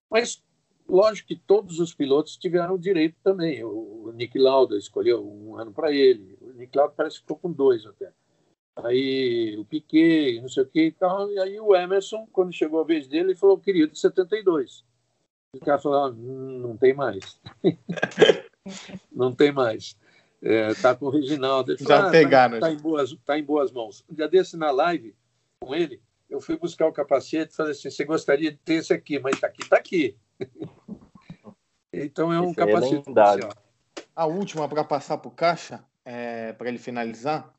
Mas 0.09 0.43
Lógico 0.89 1.29
que 1.29 1.37
todos 1.37 1.81
os 1.81 1.93
pilotos 1.93 2.37
tiveram 2.37 2.79
direito 2.79 3.17
também. 3.23 3.65
O 3.65 4.13
Nick 4.15 4.39
Lauda 4.39 4.77
escolheu 4.77 5.27
um 5.27 5.57
ano 5.57 5.73
para 5.73 5.93
ele. 5.93 6.39
O 6.41 6.53
Nick 6.53 6.77
Lauda 6.77 6.95
parece 6.97 7.17
que 7.17 7.23
ficou 7.23 7.37
com 7.37 7.51
dois 7.51 7.85
até. 7.85 8.13
Aí 8.77 9.57
o 9.59 9.65
Piquet, 9.65 10.41
não 10.41 10.49
sei 10.49 10.63
o 10.63 10.67
que 10.67 10.87
e 10.87 10.93
tal. 10.93 11.31
E 11.33 11.39
aí 11.39 11.59
o 11.59 11.75
Emerson, 11.75 12.27
quando 12.31 12.53
chegou 12.53 12.81
a 12.81 12.85
vez 12.85 13.09
dele, 13.09 13.31
ele 13.31 13.37
falou: 13.37 13.59
querido, 13.59 13.97
72. 13.97 14.85
O 15.55 15.65
cara 15.65 15.79
falou: 15.79 16.05
ah, 16.05 16.13
não 16.13 16.77
tem 16.77 16.93
mais. 16.93 17.41
não 19.11 19.33
tem 19.33 19.51
mais. 19.51 19.97
É, 20.43 20.75
tá 20.75 20.95
com 20.95 21.07
o 21.07 21.11
Reginaldo. 21.11 21.77
Falou, 21.79 21.89
Já 21.89 22.09
ah, 22.09 22.11
pegaram. 22.11 22.61
Tá, 22.61 22.67
tá, 22.67 22.73
em 22.73 22.77
boas, 22.77 23.17
tá 23.25 23.39
em 23.39 23.43
boas 23.43 23.73
mãos. 23.73 24.05
Um 24.09 24.15
dia 24.15 24.29
desse 24.29 24.57
na 24.57 24.71
live 24.71 25.17
com 25.59 25.75
ele, 25.75 26.03
eu 26.29 26.41
fui 26.41 26.59
buscar 26.59 26.87
o 26.87 26.93
capacete 26.93 27.53
e 27.53 27.57
falei 27.57 27.73
assim: 27.73 27.91
você 27.91 28.05
gostaria 28.05 28.53
de 28.53 28.59
ter 28.59 28.75
esse 28.75 28.93
aqui, 28.93 29.19
mas 29.19 29.41
tá 29.41 29.47
aqui, 29.47 29.67
tá 29.67 29.77
aqui. 29.77 30.17
Então 31.93 32.33
é 32.33 32.41
um 32.41 32.51
Esse 32.51 32.61
é 32.61 32.67
capacete 32.67 33.11
é 33.11 33.49
A 34.15 34.27
última 34.27 34.69
para 34.69 34.85
passar 34.85 35.19
para 35.19 35.29
o 35.29 35.35
Caixa, 35.35 35.85
é, 36.05 36.53
para 36.53 36.69
ele 36.69 36.79
finalizar. 36.79 37.55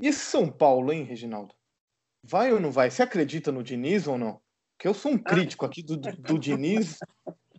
E 0.00 0.12
São 0.12 0.50
Paulo, 0.50 0.92
hein, 0.92 1.02
Reginaldo? 1.02 1.54
Vai 2.22 2.52
ou 2.52 2.60
não 2.60 2.70
vai? 2.70 2.90
Você 2.90 3.02
acredita 3.02 3.50
no 3.50 3.62
Diniz 3.62 4.06
ou 4.06 4.18
não? 4.18 4.40
Que 4.78 4.86
eu 4.86 4.94
sou 4.94 5.12
um 5.12 5.18
crítico 5.18 5.64
aqui 5.64 5.82
do, 5.82 5.96
do, 5.96 6.38
Diniz. 6.38 6.98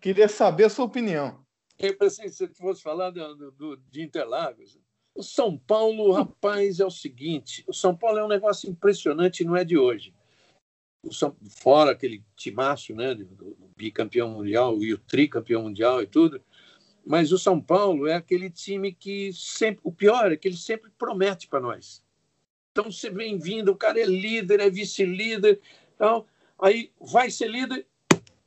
Queria 0.02 0.30
saber 0.30 0.66
a 0.66 0.70
sua 0.70 0.86
opinião. 0.86 1.46
Eu 1.78 1.98
pensei 1.98 2.26
que 2.26 2.32
você 2.32 2.48
fosse 2.48 2.82
falar 2.82 3.10
do, 3.12 3.52
do, 3.52 3.78
de 3.90 4.02
Interlagos. 4.02 4.80
O 5.14 5.24
São 5.24 5.58
Paulo, 5.58 6.12
rapaz, 6.14 6.80
é 6.80 6.86
o 6.86 6.92
seguinte: 6.92 7.66
o 7.68 7.74
São 7.74 7.96
Paulo 7.96 8.20
é 8.20 8.24
um 8.24 8.30
negócio 8.30 8.70
impressionante, 8.70 9.44
não 9.44 9.56
é 9.56 9.66
de 9.66 9.78
hoje 9.78 10.14
fora 11.50 11.92
aquele 11.92 12.24
timaço, 12.36 12.94
né, 12.94 13.16
do, 13.16 13.26
do 13.26 13.70
bicampeão 13.76 14.30
mundial 14.30 14.82
e 14.84 14.94
o 14.94 14.98
tricampeão 14.98 15.64
mundial 15.64 16.02
e 16.02 16.08
tudo, 16.08 16.42
mas 17.06 17.32
o 17.32 17.40
São 17.40 17.60
Paulo 17.62 18.08
é 18.08 18.16
aquele 18.16 18.50
time 18.50 18.94
que 18.94 19.32
sempre, 19.34 19.82
o 19.84 19.92
pior 19.92 20.32
é 20.32 20.36
que 20.36 20.48
ele 20.48 20.58
sempre 20.58 20.92
promete 20.98 21.48
para 21.48 21.60
nós. 21.60 22.04
Então 22.72 22.92
você 22.92 23.10
vem 23.10 23.38
vindo, 23.38 23.72
o 23.72 23.76
cara 23.76 24.00
é 24.00 24.06
líder, 24.06 24.60
é 24.60 24.70
vice-líder, 24.70 25.60
então, 25.96 26.26
aí 26.62 26.92
vai 27.00 27.32
ser 27.32 27.50
líder, 27.50 27.86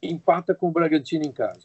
empata 0.02 0.54
com 0.54 0.68
o 0.68 0.72
Bragantino 0.72 1.24
em 1.24 1.32
casa. 1.32 1.64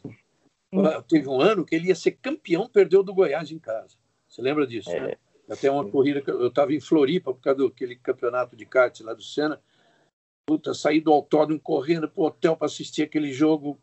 Hum. 0.72 0.82
Teve 1.08 1.28
um 1.28 1.40
ano 1.40 1.64
que 1.64 1.74
ele 1.74 1.88
ia 1.88 1.94
ser 1.94 2.12
campeão, 2.12 2.68
perdeu 2.68 3.02
do 3.02 3.14
Goiás 3.14 3.50
em 3.50 3.58
casa. 3.58 3.96
Você 4.28 4.42
lembra 4.42 4.66
disso? 4.66 4.90
É. 4.90 5.00
Né? 5.00 5.14
Até 5.48 5.70
uma 5.70 5.88
corrida 5.88 6.20
que 6.20 6.30
eu 6.30 6.48
estava 6.48 6.74
em 6.74 6.80
Floripa 6.80 7.32
por 7.32 7.40
causa 7.40 7.64
daquele 7.64 7.96
campeonato 7.96 8.54
de 8.54 8.66
kart 8.66 9.00
lá 9.00 9.14
do 9.14 9.22
Senna 9.22 9.58
puta, 10.48 10.72
saí 10.72 10.98
do 10.98 11.12
autódromo 11.12 11.60
correndo 11.60 12.08
para 12.08 12.22
o 12.22 12.24
hotel 12.24 12.56
para 12.56 12.64
assistir 12.64 13.02
aquele 13.02 13.30
jogo 13.34 13.78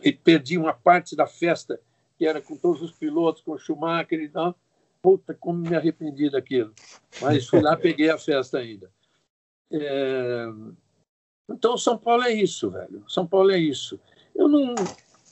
e 0.00 0.12
perdi 0.12 0.56
uma 0.56 0.72
parte 0.72 1.16
da 1.16 1.26
festa 1.26 1.80
que 2.16 2.24
era 2.24 2.40
com 2.40 2.56
todos 2.56 2.80
os 2.80 2.92
pilotos, 2.92 3.42
com 3.42 3.50
o 3.50 3.58
Schumacher 3.58 4.20
e 4.20 4.28
tal. 4.28 4.56
Puta, 5.02 5.34
como 5.34 5.58
me 5.58 5.74
arrependi 5.74 6.30
daquilo. 6.30 6.72
Mas 7.20 7.48
fui 7.48 7.60
lá, 7.60 7.76
peguei 7.76 8.08
a 8.10 8.16
festa 8.16 8.58
ainda. 8.58 8.92
É... 9.72 10.46
Então, 11.50 11.76
São 11.76 11.98
Paulo 11.98 12.22
é 12.22 12.32
isso, 12.32 12.70
velho. 12.70 13.04
São 13.08 13.26
Paulo 13.26 13.50
é 13.50 13.58
isso. 13.58 13.98
Eu 14.36 14.46
não, 14.46 14.76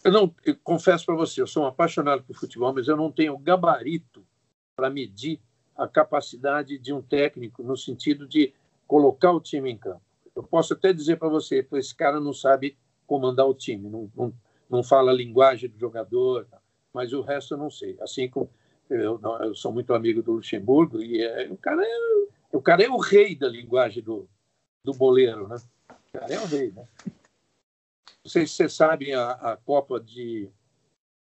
eu 0.02 0.10
não 0.10 0.35
eu 0.44 0.56
confesso 0.64 1.06
para 1.06 1.14
você, 1.14 1.40
eu 1.40 1.47
sou 1.47 1.62
um 1.62 1.66
apaixonado 1.66 2.24
por 2.24 2.35
futebol, 2.35 2.74
mas 2.74 2.89
eu 2.89 2.97
não 2.97 3.12
tenho 3.12 3.39
gabarito 3.39 4.27
para 4.74 4.90
medir 4.90 5.40
a 5.77 5.86
capacidade 5.86 6.77
de 6.77 6.93
um 6.93 7.01
técnico 7.01 7.62
no 7.62 7.77
sentido 7.77 8.27
de 8.27 8.52
colocar 8.89 9.31
o 9.31 9.40
time 9.40 9.70
em 9.70 9.78
campo. 9.78 10.10
Eu 10.41 10.49
posso 10.49 10.73
até 10.73 10.93
dizer 10.93 11.19
para 11.19 11.29
você, 11.29 11.67
esse 11.73 11.95
cara 11.95 12.19
não 12.19 12.33
sabe 12.33 12.77
comandar 13.07 13.47
o 13.47 13.55
time, 13.55 13.89
não, 13.91 14.11
não, 14.17 14.33
não 14.71 14.83
fala 14.83 15.11
a 15.11 15.15
linguagem 15.15 15.69
do 15.69 15.79
jogador, 15.79 16.47
mas 16.95 17.12
o 17.12 17.21
resto 17.21 17.55
eu 17.55 17.59
não 17.59 17.71
sei. 17.71 17.97
Assim 18.01 18.29
como 18.29 18.49
eu, 18.89 19.21
eu 19.43 19.55
sou 19.55 19.71
muito 19.71 19.93
amigo 19.93 20.23
do 20.23 20.33
Luxemburgo 20.33 21.03
e 21.03 21.23
é, 21.23 21.47
o, 21.51 21.57
cara 21.57 21.85
é, 21.85 21.97
o 22.53 22.62
cara 22.62 22.83
é 22.83 22.89
o 22.89 22.97
rei 22.97 23.37
da 23.37 23.49
linguagem 23.49 24.03
do, 24.03 24.27
do 24.83 24.95
boleiro, 24.95 25.47
né? 25.47 25.57
O 25.91 26.19
cara 26.19 26.35
é 26.35 26.41
o 26.41 26.47
rei, 26.47 26.73
né? 26.73 26.89
Não 28.25 28.31
sei 28.31 28.47
se 28.47 28.55
vocês 28.55 28.73
sabem, 28.73 29.15
a, 29.15 29.33
a 29.33 29.57
Copa 29.59 30.01
de 30.01 30.49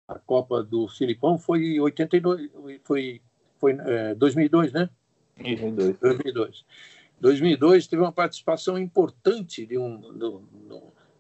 a 0.07 0.19
Copa 0.19 0.63
do 0.63 0.87
Filipão 0.89 1.39
foi 1.39 1.81
82, 1.81 2.51
foi 2.85 3.21
foi 3.59 3.73
é, 3.73 4.15
2002, 4.15 4.73
né? 4.73 4.89
2002. 5.37 5.99
2002. 5.99 6.65
2002 7.21 7.87
teve 7.87 8.03
uma 8.03 8.13
participação 8.13 8.79
importante 8.79 9.67
de, 9.67 9.79
um, 9.79 10.01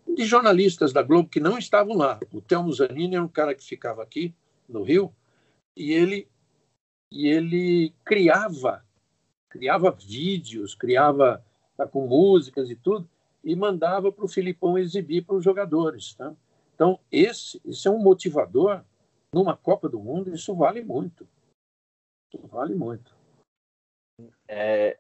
de 0.09 0.25
jornalistas 0.25 0.93
da 0.93 1.03
Globo 1.03 1.29
que 1.29 1.41
não 1.41 1.59
estavam 1.59 1.97
lá. 1.97 2.19
O 2.33 2.41
Telmo 2.41 2.73
Zanini 2.73 3.17
era 3.17 3.25
um 3.25 3.29
cara 3.29 3.55
que 3.55 3.65
ficava 3.65 4.03
aqui 4.03 4.35
no 4.69 4.83
Rio 4.83 5.15
e 5.77 5.93
ele 5.93 6.29
e 7.13 7.27
ele 7.27 7.93
criava 8.05 8.85
criava 9.49 9.91
vídeos, 9.91 10.77
criava 10.77 11.45
tá, 11.77 11.87
com 11.87 12.07
músicas 12.07 12.71
e 12.71 12.77
tudo 12.77 13.09
e 13.43 13.57
mandava 13.57 14.13
para 14.13 14.25
o 14.25 14.29
Filipão 14.29 14.79
exibir 14.79 15.25
para 15.25 15.35
os 15.35 15.45
jogadores, 15.45 16.15
tá? 16.15 16.33
Então 16.75 16.99
esse, 17.11 17.61
esse 17.65 17.89
é 17.89 17.91
um 17.91 17.99
motivador 17.99 18.85
numa 19.33 19.57
Copa 19.57 19.89
do 19.89 19.99
Mundo. 19.99 20.35
Isso 20.35 20.55
vale 20.55 20.83
muito. 20.83 21.27
Isso 22.33 22.47
vale 22.47 22.75
muito. 22.75 23.15
É, 24.49 24.99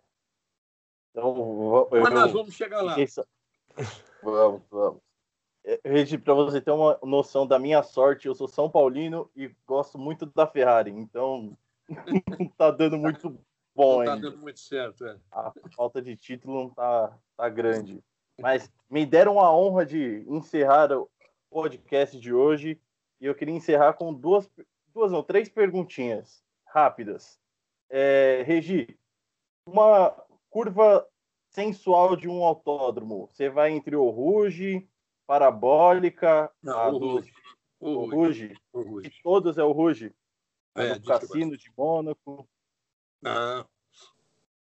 então, 1.10 1.88
eu, 1.92 2.02
Mas 2.02 2.14
nós 2.14 2.32
vamos 2.32 2.54
chegar 2.54 2.82
lá. 2.82 2.96
Vamos, 4.22 4.60
vamos. 4.70 5.00
é, 5.64 5.80
Regi, 5.82 6.18
para 6.18 6.34
você 6.34 6.60
ter 6.60 6.72
uma 6.72 6.98
noção 7.02 7.46
da 7.46 7.58
minha 7.58 7.82
sorte, 7.82 8.28
eu 8.28 8.34
sou 8.34 8.46
São 8.46 8.68
Paulino 8.68 9.30
e 9.34 9.50
gosto 9.66 9.98
muito 9.98 10.26
da 10.26 10.46
Ferrari, 10.46 10.90
então 10.90 11.56
não 11.88 12.48
tá 12.58 12.70
dando 12.70 12.98
muito 12.98 13.30
bom 13.74 13.98
não 13.98 14.04
tá 14.04 14.12
ainda. 14.14 14.30
dando 14.30 14.42
muito 14.42 14.60
certo, 14.60 15.06
é. 15.06 15.16
A 15.32 15.52
falta 15.74 16.02
de 16.02 16.16
título 16.16 16.64
não 16.64 16.68
tá, 16.68 17.16
tá 17.34 17.48
grande. 17.48 18.02
Mas 18.38 18.70
me 18.90 19.06
deram 19.06 19.40
a 19.40 19.54
honra 19.54 19.86
de 19.86 20.22
encerrar 20.28 20.92
o 20.92 21.08
podcast 21.48 22.18
de 22.20 22.34
hoje 22.34 22.78
e 23.20 23.26
eu 23.26 23.34
queria 23.34 23.54
encerrar 23.54 23.94
com 23.94 24.12
duas, 24.12 24.50
duas 24.92 25.12
não, 25.12 25.22
três 25.22 25.48
perguntinhas 25.48 26.42
rápidas. 26.66 27.40
É, 27.88 28.42
Regi, 28.46 28.98
uma 29.64 30.14
curva 30.50 31.06
sensual 31.48 32.14
de 32.16 32.28
um 32.28 32.44
autódromo, 32.44 33.28
você 33.32 33.48
vai 33.48 33.70
entre 33.72 33.96
o 33.96 34.08
Ruge, 34.10 34.86
Parabólica, 35.26 36.50
Não, 36.62 36.78
a 36.78 36.88
o 36.90 36.98
Ruge. 36.98 37.32
O 37.80 37.88
o 37.90 38.10
Ruge. 38.10 38.56
O 38.72 38.82
Ruge. 38.82 39.08
de 39.10 39.22
todos 39.22 39.56
é 39.58 39.64
o 39.64 39.72
Ruge, 39.72 40.14
É, 40.74 40.94
do 40.94 41.00
de 41.00 41.08
Cassino 41.08 41.56
de 41.56 41.70
Mônaco. 41.76 42.48
Não. 43.22 43.64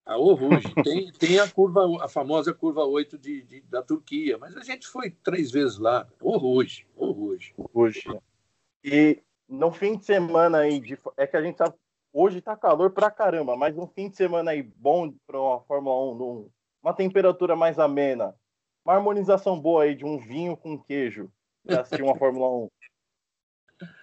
A 0.06 0.18
O 0.18 0.34
Ruge. 0.34 0.68
Tem, 0.84 1.12
tem 1.14 1.40
a 1.40 1.50
curva, 1.50 1.86
a 2.04 2.08
famosa 2.10 2.54
curva 2.54 2.84
8 2.86 3.18
de, 3.18 3.44
de- 3.44 3.62
da 3.62 3.82
Turquia, 3.84 4.38
mas 4.38 4.56
a 4.58 4.62
gente 4.64 4.88
foi 4.88 5.12
três 5.12 5.52
vezes 5.52 5.78
lá. 5.78 6.08
O 6.22 6.38
Ruge. 6.38 6.88
O 6.96 7.12
Ruge. 7.12 7.54
Ruge. 7.58 8.20
E 8.84 9.22
no 9.48 9.72
fim 9.72 9.98
de 9.98 10.06
semana 10.06 10.60
aí, 10.60 10.80
de- 10.80 10.98
é 11.18 11.28
que 11.28 11.38
a 11.38 11.42
gente 11.42 11.58
sabe, 11.58 11.76
hoje 12.14 12.42
tá 12.42 12.56
calor 12.56 12.92
pra 12.92 13.10
caramba, 13.12 13.56
mas 13.56 13.78
um 13.78 13.88
fim 13.88 14.10
de 14.10 14.16
semana 14.18 14.52
aí 14.52 14.64
bom 14.64 15.12
para 15.28 15.40
uma 15.40 15.62
Fórmula 15.62 16.12
1, 16.12 16.16
num- 16.16 16.50
uma 16.82 16.94
temperatura 16.94 17.56
mais 17.56 17.78
amena, 17.80 18.36
uma 18.86 18.96
harmonização 18.96 19.60
boa 19.60 19.84
aí 19.84 19.96
de 19.96 20.06
um 20.06 20.18
vinho 20.18 20.56
com 20.58 20.82
queijo 20.82 21.32
pra 21.64 21.82
assistir 21.82 22.04
uma 22.04 22.16
Fórmula 22.18 22.50
1. 22.50 22.70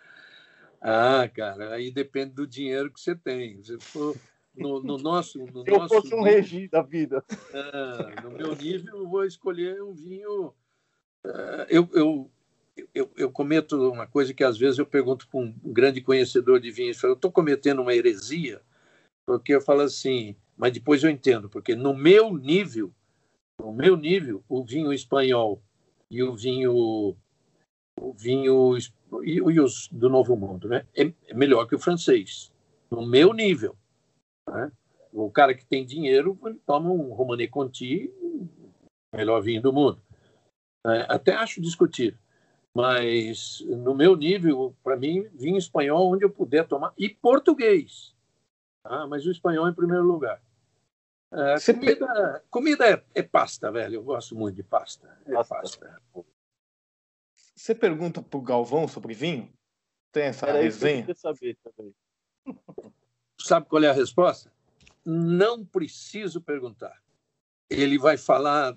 Ah, 0.80 1.28
cara, 1.34 1.74
aí 1.74 1.90
depende 1.90 2.32
do 2.34 2.46
dinheiro 2.46 2.92
que 2.92 3.00
você 3.00 3.16
tem. 3.16 3.60
Se 3.64 3.78
for 3.80 4.14
no, 4.54 4.80
no 4.80 4.96
nosso. 5.02 5.38
No 5.46 5.64
Se 5.64 5.70
eu 5.70 5.78
nosso 5.78 5.94
fosse 5.94 6.14
um 6.14 6.18
nível- 6.18 6.32
regi 6.34 6.68
da 6.68 6.82
vida. 6.82 7.24
Ah, 7.52 8.22
no 8.22 8.30
meu 8.30 8.54
nível, 8.54 8.98
eu 8.98 9.08
vou 9.08 9.24
escolher 9.24 9.82
um 9.82 9.94
vinho. 9.94 10.54
ah, 11.24 11.66
eu, 11.68 11.88
eu, 11.92 12.30
eu, 12.94 13.10
eu 13.16 13.30
cometo 13.30 13.90
uma 13.90 14.06
coisa 14.06 14.34
que 14.34 14.44
às 14.44 14.58
vezes 14.58 14.78
eu 14.78 14.86
pergunto 14.86 15.28
para 15.28 15.40
um 15.40 15.52
grande 15.64 16.00
conhecedor 16.00 16.60
de 16.60 16.70
vinhos: 16.70 17.02
eu 17.02 17.14
estou 17.14 17.30
cometendo 17.30 17.80
uma 17.82 17.94
heresia? 17.94 18.60
Porque 19.26 19.54
eu 19.54 19.60
falo 19.60 19.80
assim, 19.80 20.36
mas 20.56 20.72
depois 20.72 21.02
eu 21.02 21.10
entendo, 21.10 21.48
porque 21.48 21.74
no 21.74 21.94
meu 21.94 22.36
nível, 22.36 22.92
no 23.58 23.72
meu 23.72 23.96
nível, 23.96 24.42
o 24.48 24.64
vinho 24.64 24.92
espanhol 24.92 25.60
e 26.10 26.22
o 26.22 26.34
vinho 26.34 27.16
o 27.98 28.12
vinho 28.12 28.76
e, 29.22 29.60
os 29.60 29.88
do 29.88 30.08
Novo 30.08 30.36
Mundo, 30.36 30.68
né? 30.68 30.86
É, 30.94 31.12
é 31.28 31.34
melhor 31.34 31.66
que 31.66 31.74
o 31.74 31.78
francês, 31.78 32.52
no 32.90 33.06
meu 33.06 33.32
nível. 33.32 33.74
né? 34.48 34.70
O 35.12 35.30
cara 35.30 35.54
que 35.54 35.64
tem 35.64 35.84
dinheiro 35.84 36.38
ele 36.44 36.60
toma 36.66 36.90
um 36.90 37.14
Romanée 37.14 37.48
Conti, 37.48 38.12
melhor 39.14 39.40
vinho 39.40 39.62
do 39.62 39.72
mundo. 39.72 40.00
É, 40.86 41.06
até 41.08 41.34
acho 41.34 41.60
discutir, 41.60 42.16
mas 42.76 43.60
no 43.68 43.94
meu 43.94 44.14
nível, 44.14 44.76
para 44.84 44.96
mim, 44.98 45.26
vinho 45.32 45.56
espanhol 45.56 46.12
onde 46.12 46.26
eu 46.26 46.30
puder 46.30 46.68
tomar 46.68 46.92
e 46.98 47.08
português. 47.08 48.14
tá? 48.82 49.06
mas 49.06 49.24
o 49.24 49.30
espanhol 49.30 49.66
em 49.66 49.72
primeiro 49.74 50.04
lugar. 50.04 50.42
É, 51.32 51.54
comida 51.72 52.44
comida 52.50 52.86
é, 52.90 53.04
é 53.14 53.22
pasta, 53.22 53.72
velho. 53.72 53.94
Eu 53.94 54.02
gosto 54.02 54.36
muito 54.36 54.56
de 54.56 54.62
pasta. 54.62 55.18
É 55.24 55.32
Pasta. 55.32 55.54
pasta. 55.54 56.00
Você 57.54 57.74
pergunta 57.74 58.22
pro 58.22 58.42
Galvão 58.42 58.86
sobre 58.86 59.14
vinho? 59.14 59.50
Tem 60.12 60.24
essa 60.24 60.46
Era 60.46 60.58
eu 60.58 60.64
resenha? 60.64 61.00
queria 61.00 61.14
saber 61.14 61.56
também. 61.64 61.94
Sabe 63.40 63.66
qual 63.68 63.82
é 63.82 63.88
a 63.88 63.92
resposta? 63.92 64.52
Não 65.02 65.64
preciso 65.64 66.42
perguntar. 66.42 67.02
Ele 67.70 67.98
vai 67.98 68.18
falar 68.18 68.76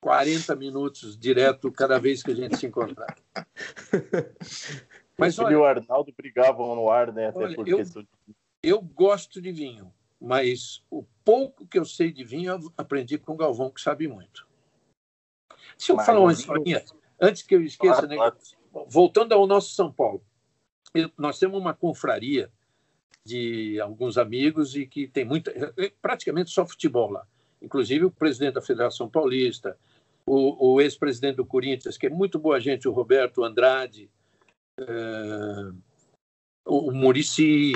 40 0.00 0.56
minutos 0.56 1.16
direto 1.16 1.70
cada 1.70 1.98
vez 1.98 2.22
que 2.22 2.30
a 2.30 2.34
gente 2.34 2.56
se 2.56 2.66
encontrar. 2.66 3.16
Mas 5.18 5.38
olha, 5.38 5.58
o 5.58 5.64
Arnaldo 5.64 6.12
brigavam 6.16 6.74
no 6.74 6.88
ar, 6.90 7.12
né? 7.12 7.28
Até 7.28 7.38
Olha, 7.38 7.54
por 7.54 7.68
eu- 7.68 7.84
eu 8.62 8.80
gosto 8.80 9.40
de 9.40 9.52
vinho, 9.52 9.92
mas 10.18 10.82
o 10.90 11.04
pouco 11.22 11.66
que 11.66 11.78
eu 11.78 11.84
sei 11.84 12.10
de 12.10 12.24
vinho 12.24 12.52
eu 12.52 12.72
aprendi 12.76 13.18
com 13.18 13.32
o 13.32 13.36
Galvão, 13.36 13.70
que 13.70 13.80
sabe 13.80 14.08
muito. 14.08 14.48
Deixa 15.76 15.92
eu 15.92 15.96
Mas 15.96 16.06
falar 16.06 16.20
uma 16.20 16.32
historinha, 16.32 16.82
antes 17.20 17.42
que 17.42 17.54
eu 17.54 17.62
esqueça, 17.62 18.06
né? 18.06 18.16
voltando 18.86 19.32
ao 19.32 19.46
nosso 19.46 19.74
São 19.74 19.92
Paulo, 19.92 20.22
eu- 20.94 21.10
nós 21.18 21.38
temos 21.38 21.60
uma 21.60 21.74
confraria 21.74 22.50
de 23.24 23.78
alguns 23.80 24.16
amigos 24.16 24.74
e 24.74 24.86
que 24.86 25.06
tem 25.06 25.24
muita, 25.26 25.52
praticamente 26.00 26.50
só 26.50 26.66
futebol 26.66 27.10
lá. 27.10 27.26
Inclusive 27.60 28.06
o 28.06 28.10
presidente 28.10 28.54
da 28.54 28.62
Federação 28.62 29.08
Paulista, 29.08 29.76
o, 30.26 30.74
o 30.74 30.80
ex-presidente 30.80 31.36
do 31.36 31.46
Corinthians, 31.46 31.96
que 31.96 32.06
é 32.06 32.10
muito 32.10 32.38
boa 32.38 32.60
gente, 32.60 32.88
o 32.88 32.92
Roberto 32.92 33.42
Andrade, 33.44 34.10
eh, 34.78 35.72
o, 36.64 36.92
Murici, 36.92 37.72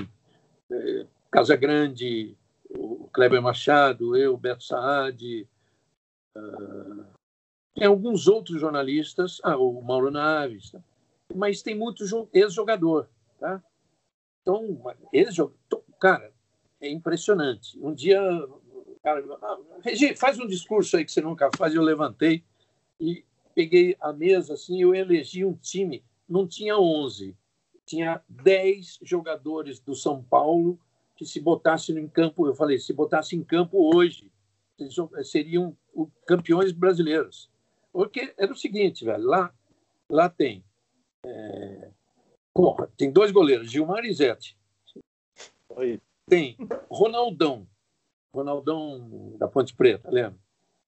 eh, 0.71 1.07
Casa 1.31 1.57
Grande, 1.57 2.37
o 2.71 3.09
Kleber 3.13 3.43
Machado, 3.43 4.17
eu, 4.17 4.37
Beto 4.37 4.63
Saad, 4.63 5.49
ah, 6.37 7.07
tem 7.75 7.87
alguns 7.87 8.29
outros 8.29 8.61
jornalistas, 8.61 9.41
ah, 9.43 9.57
o 9.57 9.81
Mauro 9.83 10.11
Naves, 10.11 10.71
tá? 10.71 10.81
mas 11.35 11.63
tem 11.63 11.77
muito 11.77 12.07
jo- 12.07 12.29
ex-jogador, 12.33 13.09
tá? 13.39 13.63
Então, 14.43 14.81
ex-jogador, 15.13 15.83
cara, 16.01 16.33
é 16.81 16.91
impressionante. 16.91 17.79
Um 17.81 17.93
dia, 17.93 18.21
cara, 19.05 19.23
ah, 19.43 19.59
Regi, 19.83 20.17
faz 20.17 20.39
um 20.41 20.47
discurso 20.47 20.97
aí 20.97 21.05
que 21.05 21.13
você 21.13 21.21
nunca 21.21 21.51
faz. 21.57 21.75
Eu 21.75 21.83
levantei 21.83 22.43
e 22.99 23.23
peguei 23.55 23.95
a 24.01 24.13
mesa 24.13 24.55
assim, 24.55 24.81
eu 24.81 24.95
elegi 24.95 25.45
um 25.45 25.55
time, 25.55 26.03
não 26.27 26.49
tinha 26.49 26.79
11, 26.79 27.37
tinha 27.85 28.23
10 28.29 29.01
jogadores 29.03 29.79
do 29.79 29.95
São 29.95 30.23
Paulo 30.23 30.81
que 31.15 31.27
se 31.27 31.39
botassem 31.39 31.97
em 31.99 32.09
campo, 32.09 32.47
eu 32.47 32.55
falei, 32.55 32.79
se 32.79 32.93
botasse 32.93 33.37
em 33.37 33.45
campo 33.45 33.95
hoje, 33.95 34.33
seriam 35.23 35.77
campeões 36.27 36.73
brasileiros. 36.73 37.49
Porque 37.93 38.35
era 38.37 38.53
o 38.53 38.57
seguinte, 38.57 39.05
velho, 39.05 39.23
lá, 39.23 39.55
lá 40.11 40.29
tem. 40.29 40.65
é, 41.25 41.91
porra, 42.53 42.91
tem 42.97 43.13
dois 43.13 43.31
goleiros, 43.31 43.71
Gilmar 43.71 44.05
e 44.05 44.13
Zete. 44.13 44.57
Oi. 45.69 46.01
Tem 46.27 46.57
Ronaldão, 46.91 47.69
Ronaldão 48.35 49.37
da 49.39 49.47
Ponte 49.47 49.75
Preta, 49.75 50.11
lembra? 50.11 50.37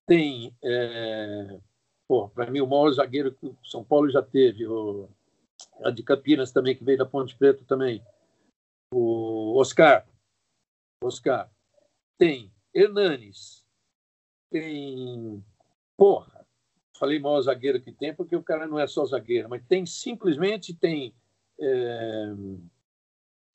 Tem, 0.05 0.55
é, 0.63 1.59
para 2.35 2.51
mim, 2.51 2.61
o 2.61 2.67
maior 2.67 2.91
zagueiro 2.93 3.33
que 3.33 3.47
o 3.47 3.57
São 3.65 3.85
Paulo 3.85 4.11
já 4.11 4.23
teve, 4.23 4.67
o, 4.67 5.09
a 5.85 5.91
de 5.91 6.03
Campinas 6.03 6.51
também, 6.51 6.77
que 6.77 6.85
veio 6.85 6.99
da 6.99 7.07
Ponte 7.07 7.37
Preta 7.37 7.65
também, 7.65 8.03
o 8.93 9.59
Oscar. 9.59 10.07
Oscar. 11.03 11.51
Tem 12.19 12.53
Hernanes. 12.75 13.65
Tem. 14.51 15.45
Porra, 15.97 16.47
falei 16.99 17.19
maior 17.19 17.41
zagueiro 17.43 17.81
que 17.81 17.93
tem, 17.93 18.15
porque 18.15 18.37
o 18.37 18.43
cara 18.43 18.67
não 18.67 18.79
é 18.79 18.87
só 18.87 19.05
zagueiro, 19.05 19.49
mas 19.49 19.65
tem 19.67 19.87
simplesmente 19.87 20.75
tem. 20.75 21.15
É... 21.61 22.27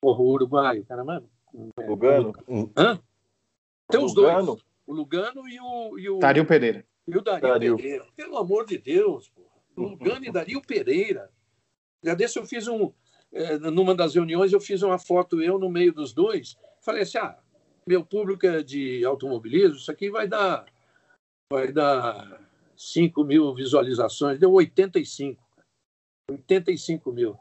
Porra, 0.01 0.21
o 0.21 0.29
Uruguai, 0.31 0.83
caramba. 0.83 1.23
Lugano. 1.77 2.33
Hã? 2.77 2.99
Tem 3.91 4.03
os 4.03 4.15
Lugano. 4.15 4.45
dois. 4.45 4.65
O 4.87 4.93
Lugano 4.93 5.47
e 5.47 5.59
o, 5.59 5.99
e 5.99 6.09
o, 6.09 6.19
Dario 6.19 6.45
Pereira. 6.45 6.85
e 7.07 7.15
o 7.17 7.21
Dario, 7.21 7.41
Dario. 7.47 7.75
Pereira. 7.77 8.05
Pelo 8.15 8.37
amor 8.37 8.65
de 8.65 8.77
Deus, 8.77 9.29
porra. 9.29 9.47
Lugano 9.77 10.25
e 10.25 10.31
Dario 10.31 10.61
Pereira. 10.61 11.31
Já 12.03 12.13
desse 12.13 12.37
eu 12.39 12.45
fiz 12.45 12.67
um. 12.67 12.91
eh, 13.31 13.57
numa 13.57 13.93
das 13.95 14.15
reuniões, 14.15 14.51
eu 14.51 14.59
fiz 14.59 14.81
uma 14.81 14.97
foto 14.99 15.41
eu 15.41 15.57
no 15.59 15.69
meio 15.69 15.93
dos 15.93 16.13
dois. 16.13 16.57
Falei 16.81 17.03
assim: 17.03 17.19
ah, 17.19 17.37
meu 17.87 18.03
público 18.05 18.45
é 18.45 18.61
de 18.63 19.05
automobilismo, 19.05 19.77
isso 19.77 19.91
aqui 19.91 20.09
vai 20.09 20.27
dar. 20.27 20.65
Vai 21.51 21.71
dar 21.71 22.41
5 22.75 23.23
mil 23.23 23.53
visualizações. 23.53 24.39
Deu 24.39 24.51
85. 24.51 25.41
85 26.31 27.11
mil. 27.11 27.37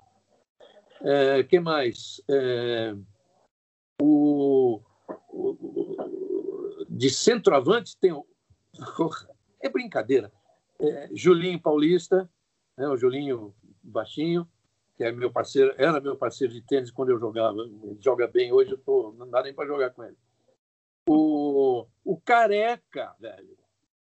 É, 1.02 1.42
que 1.44 1.58
mais? 1.58 2.20
É, 2.28 2.94
o- 4.02 4.80
de 7.00 7.08
centroavante 7.08 7.96
tem 7.96 8.12
o. 8.12 8.26
É 9.62 9.68
brincadeira. 9.68 10.32
É, 10.80 11.10
Julinho 11.12 11.60
Paulista, 11.60 12.30
né, 12.78 12.88
o 12.88 12.96
Julinho 12.96 13.54
baixinho, 13.82 14.48
que 14.96 15.04
é 15.04 15.12
meu 15.12 15.30
parceiro, 15.30 15.74
era 15.76 16.00
meu 16.00 16.16
parceiro 16.16 16.50
de 16.50 16.62
tênis 16.62 16.90
quando 16.90 17.10
eu 17.10 17.18
jogava. 17.18 17.58
Ele 17.60 17.98
joga 18.00 18.26
bem 18.26 18.50
hoje, 18.50 18.70
eu 18.70 18.78
tô, 18.78 19.12
não 19.18 19.28
dá 19.28 19.42
nem 19.42 19.52
para 19.52 19.66
jogar 19.66 19.90
com 19.90 20.02
ele. 20.02 20.16
O, 21.06 21.86
o 22.02 22.18
Careca, 22.22 23.14
velho. 23.20 23.58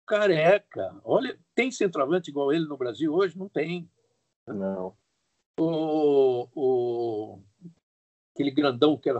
careca. 0.06 0.95
Olha, 1.03 1.40
tem 1.56 1.72
centroavante 1.72 2.30
igual 2.30 2.53
ele 2.53 2.68
no 2.68 2.78
Brasil 2.78 3.11
hoje? 3.11 3.36
Não 3.36 3.49
tem. 3.49 3.90
Não. 4.45 4.95
O, 5.60 6.48
o, 6.53 7.40
aquele 8.32 8.52
grandão 8.52 8.95
que 8.95 9.10
era 9.10 9.19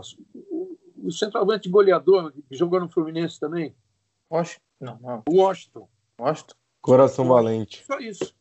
o, 1.02 1.10
centroavante 1.10 1.68
goleador 1.68 2.32
que 2.32 2.56
jogou 2.56 2.80
no 2.80 2.88
Fluminense 2.88 3.38
também. 3.38 3.74
Washington. 4.30 4.62
Não, 4.80 4.98
não. 5.00 5.22
Washington. 5.28 5.88
Washington. 6.20 6.54
Coração 6.80 7.26
Valente. 7.26 7.84
Só 7.84 7.98
isso. 7.98 8.34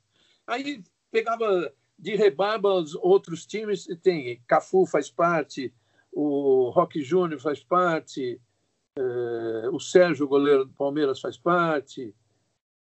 Aí 0.46 0.84
pegava 1.12 1.74
de 1.98 2.16
rebarba 2.16 2.74
os 2.74 2.96
outros 2.96 3.46
times, 3.46 3.88
tem 4.02 4.42
Cafu 4.48 4.86
faz 4.86 5.10
parte, 5.10 5.74
o 6.12 6.70
Roque 6.70 7.02
Júnior 7.02 7.40
faz 7.40 7.64
parte, 7.64 8.40
eh, 8.98 9.70
o 9.72 9.80
Sérgio, 9.80 10.28
goleiro 10.28 10.66
do 10.66 10.74
Palmeiras, 10.74 11.20
faz 11.20 11.38
parte, 11.38 12.14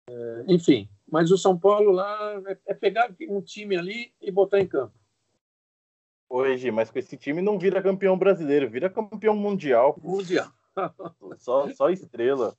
eh, 0.08 0.44
enfim. 0.48 0.88
Mas 1.10 1.30
o 1.30 1.38
São 1.38 1.58
Paulo 1.58 1.90
lá 1.90 2.40
é, 2.46 2.58
é 2.66 2.74
pegar 2.74 3.12
um 3.28 3.40
time 3.40 3.76
ali 3.76 4.12
e 4.20 4.30
botar 4.30 4.60
em 4.60 4.66
campo. 4.66 4.99
Hoje, 6.32 6.70
mas 6.70 6.92
com 6.92 6.98
esse 7.00 7.16
time 7.16 7.42
não 7.42 7.58
vira 7.58 7.82
campeão 7.82 8.16
brasileiro, 8.16 8.70
vira 8.70 8.88
campeão 8.88 9.34
mundial. 9.34 9.98
Mundial. 10.00 10.48
só, 11.38 11.68
só 11.70 11.90
estrela. 11.90 12.56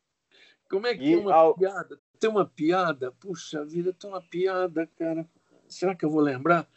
Como 0.69 0.85
é 0.85 0.93
que 0.93 1.02
e 1.02 1.15
tem 1.15 1.15
uma 1.15 1.34
ao... 1.34 1.56
piada? 1.56 1.98
Tem 2.19 2.30
uma 2.30 2.45
piada, 2.45 3.14
puxa 3.14 3.64
vida, 3.64 3.93
tem 3.93 4.10
uma 4.10 4.22
piada, 4.22 4.89
cara. 4.99 5.26
Será 5.69 5.95
que 5.95 6.03
eu 6.03 6.10
vou 6.10 6.19
lembrar? 6.19 6.68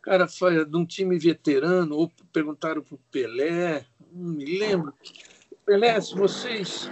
Cara, 0.00 0.28
foi 0.28 0.64
de 0.64 0.76
um 0.76 0.86
time 0.86 1.18
veterano, 1.18 1.96
ou 1.96 2.12
perguntaram 2.32 2.82
para 2.82 2.94
o 2.94 3.00
Pelé, 3.10 3.84
não 4.12 4.34
me 4.34 4.58
lembro. 4.58 4.94
Pelé, 5.66 6.00
se 6.00 6.14
vocês. 6.14 6.88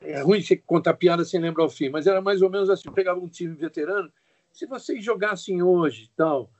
É 0.00 0.22
ruim 0.22 0.40
você 0.40 0.56
contar 0.56 0.94
piada 0.94 1.26
sem 1.26 1.38
lembrar 1.38 1.66
o 1.66 1.70
fim, 1.70 1.90
mas 1.90 2.06
era 2.06 2.22
mais 2.22 2.40
ou 2.40 2.48
menos 2.48 2.70
assim: 2.70 2.90
pegava 2.90 3.20
um 3.20 3.28
time 3.28 3.54
veterano, 3.54 4.10
se 4.50 4.64
vocês 4.64 5.04
jogassem 5.04 5.62
hoje 5.62 6.10
tal, 6.16 6.50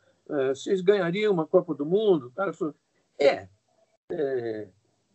vocês 0.48 0.80
ganhariam 0.80 1.32
uma 1.32 1.46
Copa 1.46 1.74
do 1.74 1.86
Mundo? 1.86 2.28
O 2.28 2.32
cara 2.32 2.52
falou: 2.52 2.74
é, 3.18 3.48
é 4.10 4.68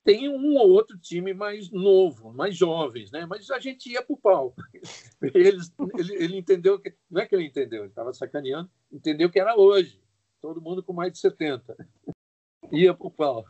tem 0.05 0.29
um 0.29 0.55
ou 0.55 0.69
outro 0.69 0.95
time 0.99 1.33
mais 1.33 1.71
novo, 1.71 2.31
mais 2.31 2.55
jovens, 2.55 3.11
né? 3.11 3.25
Mas 3.25 3.49
a 3.49 3.59
gente 3.59 3.89
ia 3.89 4.03
para 4.03 4.13
o 4.13 4.17
pau. 4.17 4.55
Ele, 5.33 5.57
ele, 5.97 6.23
ele, 6.23 6.37
entendeu 6.37 6.79
que. 6.79 6.95
Não 7.09 7.19
é 7.19 7.25
que 7.25 7.33
ele 7.33 7.45
entendeu, 7.45 7.81
ele 7.81 7.89
estava 7.89 8.13
sacaneando, 8.13 8.69
entendeu 8.91 9.27
que 9.31 9.39
era 9.39 9.59
hoje. 9.59 9.99
Todo 10.39 10.61
mundo 10.61 10.83
com 10.83 10.93
mais 10.93 11.11
de 11.11 11.17
70. 11.17 11.75
Ia 12.71 12.93
para 12.93 13.07
o 13.07 13.11
pau. 13.11 13.43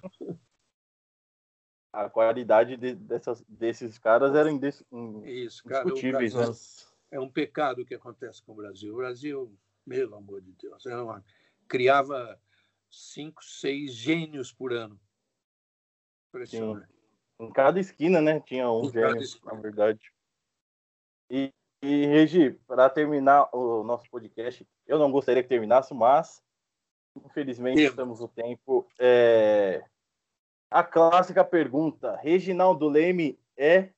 A 1.92 2.10
qualidade 2.10 2.78
de, 2.78 2.96
dessas, 2.96 3.42
desses 3.42 3.98
caras 3.98 4.34
era 4.34 4.50
indis, 4.50 4.82
Isso, 5.26 5.64
cara, 5.66 5.82
indiscutíveis. 5.82 6.34
Né? 6.34 6.46
É 7.12 7.20
um 7.20 7.30
pecado 7.30 7.86
que 7.86 7.96
acontece 7.96 8.42
com 8.44 8.54
o 8.54 8.56
Brasil. 8.56 8.94
O 8.94 8.98
Brasil, 8.98 9.54
meu 9.86 10.16
amor 10.16 10.40
de 10.40 10.54
Deus, 10.54 10.86
é 10.86 10.96
uma, 10.96 11.22
criava 11.68 12.40
cinco, 12.90 13.44
seis 13.44 13.94
gênios 13.94 14.52
por 14.52 14.74
ano 14.74 15.00
Impressionante. 16.36 16.88
Em 17.40 17.52
cada 17.52 17.80
esquina, 17.80 18.22
né? 18.22 18.42
Tinha 18.42 18.70
um 18.70 18.92
gênio, 18.92 19.22
na 19.46 19.54
verdade. 19.54 20.12
E, 21.30 21.54
e 21.82 22.06
Regi, 22.06 22.52
para 22.68 22.90
terminar 22.90 23.50
o 23.54 23.84
nosso 23.84 24.10
podcast, 24.10 24.68
eu 24.86 25.00
não 25.00 25.12
gostaria 25.12 25.42
que 25.42 25.50
terminasse, 25.50 25.94
mas 25.94 26.44
infelizmente 27.24 27.80
Sim. 27.80 27.88
estamos 27.88 28.20
no 28.20 28.28
tempo. 28.28 28.86
É... 29.00 29.84
A 30.70 30.84
clássica 30.84 31.44
pergunta: 31.44 32.16
Reginaldo 32.18 32.88
Leme 32.90 33.40
é 33.58 33.90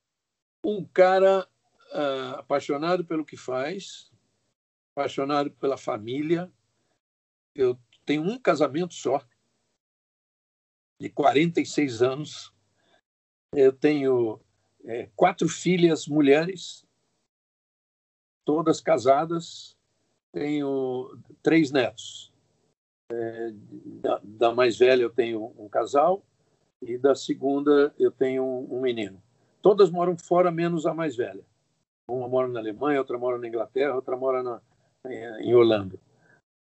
um 0.62 0.84
cara 0.84 1.46
uh, 1.92 2.38
apaixonado 2.38 3.04
pelo 3.04 3.24
que 3.24 3.36
faz, 3.36 4.12
apaixonado 4.94 5.50
pela 5.52 5.76
família. 5.76 6.50
Eu 7.58 7.76
tenho 8.06 8.22
um 8.22 8.38
casamento 8.38 8.94
só, 8.94 9.20
de 11.00 11.10
46 11.10 12.02
anos. 12.02 12.54
Eu 13.52 13.72
tenho 13.72 14.40
é, 14.84 15.10
quatro 15.16 15.48
filhas 15.48 16.06
mulheres, 16.06 16.86
todas 18.46 18.80
casadas. 18.80 19.76
Tenho 20.32 21.18
três 21.42 21.72
netos. 21.72 22.32
É, 23.10 23.50
da, 24.02 24.20
da, 24.22 24.54
mais 24.54 24.78
velha 24.78 25.02
eu 25.02 25.10
tenho 25.10 25.52
um 25.58 25.68
casal 25.68 26.22
e 26.80 26.96
da 26.96 27.14
segunda 27.14 27.92
eu 27.98 28.12
tenho 28.12 28.44
um, 28.44 28.76
um 28.76 28.80
menino. 28.80 29.20
Todas 29.60 29.90
moram 29.90 30.16
fora, 30.16 30.52
menos 30.52 30.86
a 30.86 30.94
mais 30.94 31.16
velha. 31.16 31.44
Uma 32.08 32.28
mora 32.28 32.46
na 32.46 32.60
Alemanha, 32.60 33.00
outra 33.00 33.18
mora 33.18 33.36
na 33.36 33.48
Inglaterra, 33.48 33.96
outra 33.96 34.16
mora 34.16 34.42
na, 34.44 34.60
em 35.40 35.54
Orlando, 35.54 35.98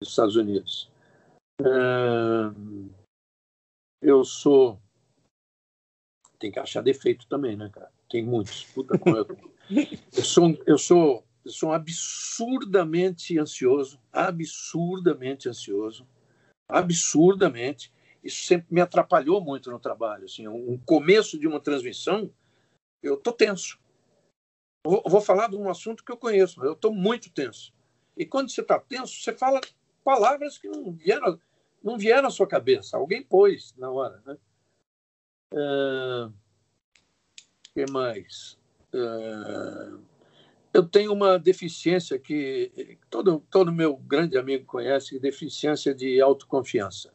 nos 0.06 0.10
Estados 0.12 0.36
Unidos. 0.36 0.90
Eu 4.02 4.24
sou. 4.24 4.80
Tem 6.38 6.52
que 6.52 6.60
achar 6.60 6.82
defeito 6.82 7.28
também, 7.28 7.56
né, 7.56 7.70
cara? 7.70 7.92
Tem 8.10 8.24
muitos. 8.24 8.66
Puta 8.66 8.98
como 9.00 9.18
eu... 9.18 9.26
eu 10.16 10.24
sou, 10.24 10.64
eu 10.68 10.78
sou, 10.78 11.26
eu 11.44 11.52
sou 11.52 11.74
absurdamente 11.74 13.40
ansioso, 13.40 14.00
absurdamente 14.12 15.50
ansioso, 15.50 16.08
absurdamente. 16.70 17.92
Isso 18.24 18.46
sempre 18.46 18.68
me 18.74 18.82
atrapalhou 18.82 19.42
muito 19.42 19.72
no 19.72 19.80
trabalho. 19.80 20.26
Assim, 20.26 20.48
um 20.48 20.78
começo 20.78 21.40
de 21.40 21.48
uma 21.48 21.60
transmissão, 21.60 22.32
eu 23.02 23.18
tô 23.18 23.32
tenso. 23.32 23.80
Vou, 24.86 25.02
vou 25.08 25.22
falar 25.22 25.50
de 25.50 25.56
um 25.56 25.70
assunto 25.70 26.04
que 26.04 26.12
eu 26.12 26.18
conheço, 26.18 26.64
eu 26.64 26.74
estou 26.74 26.94
muito 26.94 27.32
tenso. 27.32 27.74
E 28.16 28.26
quando 28.26 28.50
você 28.50 28.62
está 28.62 28.80
tenso, 28.80 29.20
você 29.20 29.34
fala 29.34 29.60
palavras 30.06 30.58
que 30.58 30.70
não 30.70 30.94
vieram 30.94 31.40
não 31.86 32.00
vieram 32.00 32.28
à 32.28 32.32
sua 32.32 32.48
cabeça, 32.48 32.98
alguém 32.98 33.22
pôs 33.22 33.76
na 33.78 33.92
hora. 33.92 34.20
Né? 34.26 34.38
Uh, 35.54 36.34
que 37.72 37.86
mais? 37.92 38.58
Uh, 38.92 40.02
eu 40.74 40.84
tenho 40.84 41.14
uma 41.14 41.38
deficiência 41.38 42.18
que 42.18 42.98
todo, 43.08 43.40
todo 43.52 43.72
meu 43.72 43.96
grande 43.98 44.36
amigo 44.36 44.66
conhece, 44.66 45.20
deficiência 45.20 45.94
de 45.94 46.20
autoconfiança. 46.20 47.14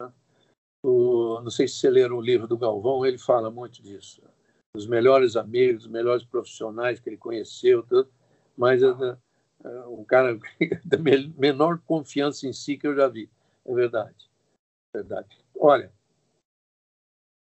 Né? 0.00 0.12
O, 0.82 1.40
não 1.40 1.50
sei 1.50 1.68
se 1.68 1.76
você 1.76 1.88
leram 1.88 2.16
o 2.16 2.20
livro 2.20 2.48
do 2.48 2.58
Galvão, 2.58 3.06
ele 3.06 3.18
fala 3.18 3.52
muito 3.52 3.80
disso. 3.80 4.20
Os 4.76 4.88
melhores 4.88 5.36
amigos, 5.36 5.84
os 5.84 5.90
melhores 5.90 6.24
profissionais 6.24 6.98
que 6.98 7.08
ele 7.08 7.16
conheceu, 7.16 7.84
tudo, 7.84 8.10
mas 8.56 8.82
uh, 8.82 9.16
um 9.64 10.04
cara 10.04 10.38
da 10.84 10.98
menor 11.36 11.80
confiança 11.80 12.46
em 12.46 12.52
si 12.52 12.76
que 12.76 12.86
eu 12.86 12.94
já 12.94 13.08
vi. 13.08 13.30
É 13.64 13.74
verdade. 13.74 14.30
É 14.94 14.98
verdade. 14.98 15.38
Olha, 15.58 15.92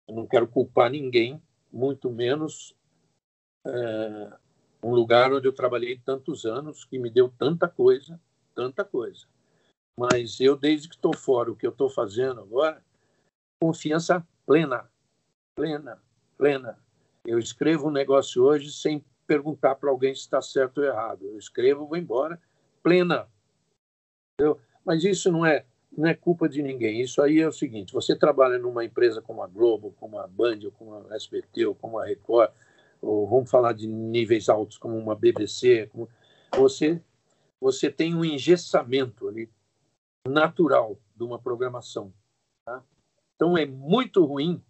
eu 0.08 0.16
não 0.16 0.26
quero 0.26 0.48
culpar 0.48 0.90
ninguém, 0.90 1.42
muito 1.72 2.10
menos 2.10 2.76
é, 3.66 4.38
um 4.84 4.94
lugar 4.94 5.34
onde 5.34 5.48
eu 5.48 5.54
trabalhei 5.54 5.98
tantos 5.98 6.46
anos, 6.46 6.86
que 6.86 7.00
me 7.00 7.10
deu 7.10 7.30
tanta 7.30 7.68
coisa, 7.68 8.20
tanta 8.54 8.86
coisa. 8.86 9.26
Mas 10.00 10.40
eu, 10.40 10.56
desde 10.56 10.90
que 10.90 10.96
estou 10.96 11.16
fora, 11.16 11.52
o 11.52 11.56
que 11.56 11.66
eu 11.66 11.72
estou 11.72 11.90
fazendo 11.90 12.42
agora, 12.42 12.84
confiança 13.62 14.26
plena, 14.46 14.90
plena, 15.56 16.02
plena. 16.38 16.78
Eu 17.26 17.40
escrevo 17.40 17.88
um 17.88 17.92
negócio 17.92 18.44
hoje 18.44 18.72
sem 18.72 19.04
perguntar 19.26 19.76
para 19.76 19.90
alguém 19.90 20.14
se 20.14 20.22
está 20.22 20.42
certo 20.42 20.80
ou 20.80 20.86
errado. 20.86 21.26
Eu 21.26 21.38
escrevo, 21.38 21.88
vou 21.88 21.98
embora, 21.98 22.40
plena. 22.82 23.28
Entendeu? 24.34 24.60
Mas 24.84 25.04
isso 25.04 25.32
não 25.32 25.46
é 25.46 25.66
não 25.98 26.10
é 26.10 26.14
culpa 26.14 26.50
de 26.50 26.62
ninguém. 26.62 27.02
Isso 27.02 27.22
aí 27.22 27.40
é 27.40 27.48
o 27.48 27.54
seguinte: 27.54 27.94
você 27.94 28.16
trabalha 28.16 28.58
numa 28.58 28.84
empresa 28.84 29.22
como 29.22 29.42
a 29.42 29.48
Globo, 29.48 29.96
como 30.00 30.20
a 30.20 30.28
Band, 30.28 30.60
ou 30.66 30.72
como 30.72 30.96
a 30.96 31.16
SBT, 31.16 31.66
ou 31.66 31.76
como 31.76 31.98
a 32.00 32.06
Record, 32.06 32.52
ou 33.02 33.28
vamos 33.28 33.50
falar 33.50 33.74
de 33.74 33.88
níveis 33.88 34.50
altos 34.50 34.78
como 34.78 34.98
uma 34.98 35.16
BBC, 35.16 35.88
como... 35.92 36.10
você 36.56 37.02
você 37.60 37.90
tem 37.90 38.14
um 38.14 38.24
engessamento 38.24 39.28
ali 39.28 39.50
natural 40.28 41.00
de 41.16 41.24
uma 41.24 41.40
programação. 41.40 42.14
Tá? 42.66 42.84
Então 43.36 43.58
é 43.58 43.66
muito 43.66 44.24
ruim. 44.26 44.62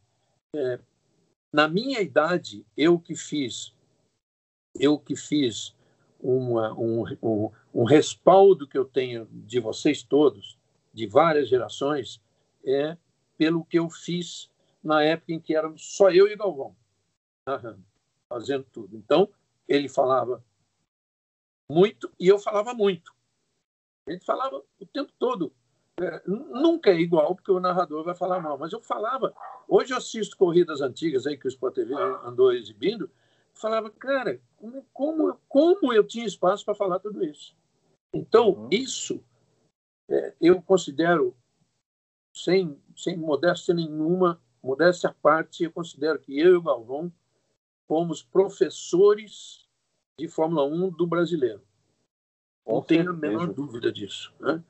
É, 0.56 0.80
na 1.52 1.68
minha 1.68 2.00
idade, 2.02 2.66
eu 2.78 3.00
que 3.00 3.16
fiz, 3.16 3.74
eu 4.80 4.98
que 4.98 5.16
fiz 5.16 5.74
uma, 6.20 6.74
um, 6.74 7.04
um, 7.22 7.52
um 7.74 7.84
respaldo 7.84 8.68
que 8.68 8.78
eu 8.78 8.86
tenho 8.86 9.28
de 9.32 9.60
vocês 9.60 10.04
todos, 10.04 10.58
de 10.94 11.08
várias 11.08 11.50
gerações 11.50 12.22
é 12.66 12.98
pelo 13.38 13.66
que 13.66 13.78
eu 13.78 13.90
fiz 13.90 14.50
na 14.84 15.04
época 15.04 15.34
em 15.34 15.40
que 15.40 15.56
éramos 15.56 15.96
só 15.96 16.10
eu 16.10 16.28
e 16.28 16.36
Galvão, 16.36 16.76
fazendo 18.30 18.66
tudo. 18.72 18.96
Então, 18.96 19.30
ele 19.68 19.90
falava 19.90 20.44
muito 21.70 22.12
e 22.20 22.28
eu 22.28 22.40
falava 22.40 22.74
muito. 22.74 23.14
Ele 24.08 24.20
falava 24.20 24.64
o 24.80 24.86
tempo 24.86 25.12
todo. 25.18 25.52
É, 26.00 26.22
nunca 26.28 26.90
é 26.90 27.00
igual, 27.00 27.36
porque 27.36 27.52
o 27.52 27.60
narrador 27.60 28.04
vai 28.04 28.14
falar 28.16 28.40
mal, 28.40 28.58
mas 28.58 28.72
eu 28.74 28.82
falava. 28.82 29.34
Hoje 29.68 29.94
eu 29.94 29.98
assisto 29.98 30.38
corridas 30.38 30.82
antigas 30.82 31.26
aí 31.26 31.38
que 31.38 31.48
o 31.48 31.50
Sport 31.50 31.76
TV 31.76 31.94
andou 32.24 32.52
exibindo. 32.54 33.10
Falava, 33.56 33.90
cara, 33.90 34.40
como, 34.94 35.40
como 35.48 35.94
eu 35.94 36.06
tinha 36.06 36.26
espaço 36.26 36.64
para 36.64 36.76
falar 36.76 37.00
tudo 37.00 37.24
isso? 37.24 37.56
Então, 38.14 38.50
uhum. 38.50 38.70
isso 38.72 39.24
é, 40.10 40.34
eu 40.40 40.62
considero, 40.62 41.36
sem, 42.34 42.80
sem 42.96 43.18
modéstia 43.18 43.74
nenhuma, 43.74 44.42
modéstia 44.62 45.10
à 45.10 45.14
parte, 45.14 45.64
eu 45.64 45.72
considero 45.72 46.20
que 46.20 46.38
eu 46.38 46.54
e 46.54 46.58
o 46.58 46.62
Galvão 46.62 47.12
fomos 47.88 48.22
professores 48.22 49.68
de 50.20 50.28
Fórmula 50.28 50.66
1 50.66 50.92
do 50.92 51.08
brasileiro. 51.08 51.62
Não 52.66 52.82
tenho 52.82 53.12
a 53.12 53.14
menor 53.14 53.54
dúvida 53.54 53.92
disso. 53.92 54.34
Né? 54.40 54.64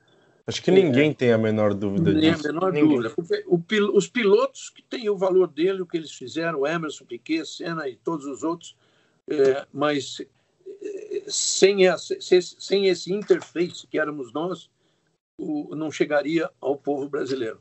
Acho 0.46 0.62
que 0.62 0.70
ninguém 0.70 1.10
é, 1.10 1.14
tem 1.14 1.32
a 1.32 1.38
menor 1.38 1.74
dúvida 1.74 2.12
nem 2.12 2.32
disso. 2.32 2.48
a 2.48 2.52
menor 2.52 2.72
ninguém. 2.72 2.96
dúvida. 2.96 3.10
Porque 3.10 3.44
o, 3.46 3.96
os 3.96 4.06
pilotos 4.06 4.70
que 4.70 4.82
têm 4.82 5.08
o 5.08 5.16
valor 5.16 5.48
dele, 5.48 5.82
o 5.82 5.86
que 5.86 5.96
eles 5.96 6.12
fizeram, 6.12 6.64
Emerson, 6.66 7.04
Piquet, 7.04 7.44
Senna 7.44 7.88
e 7.88 7.96
todos 7.96 8.26
os 8.26 8.44
outros, 8.44 8.76
é, 9.28 9.66
mas 9.72 10.20
é, 10.80 11.24
sem, 11.26 11.88
essa, 11.88 12.16
sem 12.20 12.86
esse 12.86 13.12
interface 13.12 13.86
que 13.88 13.98
éramos 13.98 14.32
nós, 14.32 14.70
o, 15.36 15.74
não 15.74 15.90
chegaria 15.90 16.48
ao 16.60 16.76
povo 16.76 17.08
brasileiro. 17.08 17.60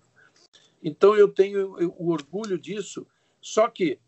Então 0.83 1.15
eu 1.15 1.27
tenho 1.27 1.75
o 1.97 2.11
orgulho 2.11 2.59
disso, 2.59 3.07
só 3.41 3.67
que 3.67 3.99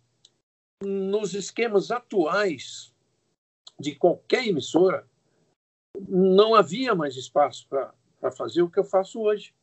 nos 0.84 1.34
esquemas 1.34 1.90
atuais 1.90 2.94
de 3.80 3.96
qualquer 3.96 4.46
emissora, 4.48 5.08
não 6.08 6.54
havia 6.54 6.94
mais 6.94 7.16
espaço 7.16 7.66
para 7.68 7.92
fazer 8.32 8.62
o 8.62 8.70
que 8.70 8.80
eu 8.80 8.84
faço 8.84 9.22
hoje. 9.22 9.54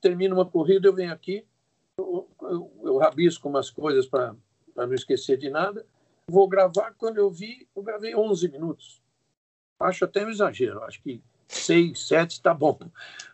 Termina 0.00 0.34
uma 0.34 0.46
corrida, 0.46 0.88
eu 0.88 0.94
venho 0.94 1.12
aqui, 1.12 1.44
eu, 1.98 2.28
eu, 2.40 2.72
eu 2.82 2.98
rabisco 2.98 3.48
umas 3.48 3.70
coisas 3.70 4.06
para 4.06 4.34
não 4.74 4.94
esquecer 4.94 5.36
de 5.36 5.50
nada, 5.50 5.86
vou 6.26 6.48
gravar. 6.48 6.94
Quando 6.96 7.18
eu 7.18 7.30
vi, 7.30 7.68
eu 7.76 7.82
gravei 7.82 8.14
11 8.14 8.48
minutos. 8.48 9.02
Acho 9.78 10.04
até 10.04 10.24
um 10.24 10.30
exagero, 10.30 10.82
acho 10.84 11.02
que 11.02 11.22
6, 11.48 12.08
7 12.08 12.30
está 12.30 12.54
bom. 12.54 12.78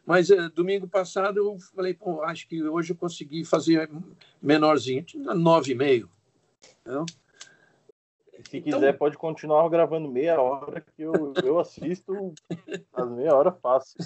Mas 0.04 0.30
é, 0.30 0.48
domingo 0.48 0.88
passado 0.88 1.38
eu 1.38 1.58
falei, 1.74 1.96
acho 2.24 2.48
que 2.48 2.62
hoje 2.64 2.92
eu 2.92 2.96
consegui 2.96 3.44
fazer 3.44 3.88
menorzinho, 4.42 5.04
9,5. 5.04 6.08
Entendeu? 6.80 7.06
Se 8.44 8.58
então... 8.58 8.78
quiser, 8.78 8.96
pode 8.96 9.16
continuar 9.16 9.68
gravando 9.68 10.08
meia 10.08 10.40
hora, 10.40 10.80
que 10.80 11.02
eu, 11.02 11.32
eu 11.42 11.58
assisto 11.58 12.32
as 12.92 13.10
meia 13.10 13.34
hora 13.34 13.52
fácil. 13.52 13.98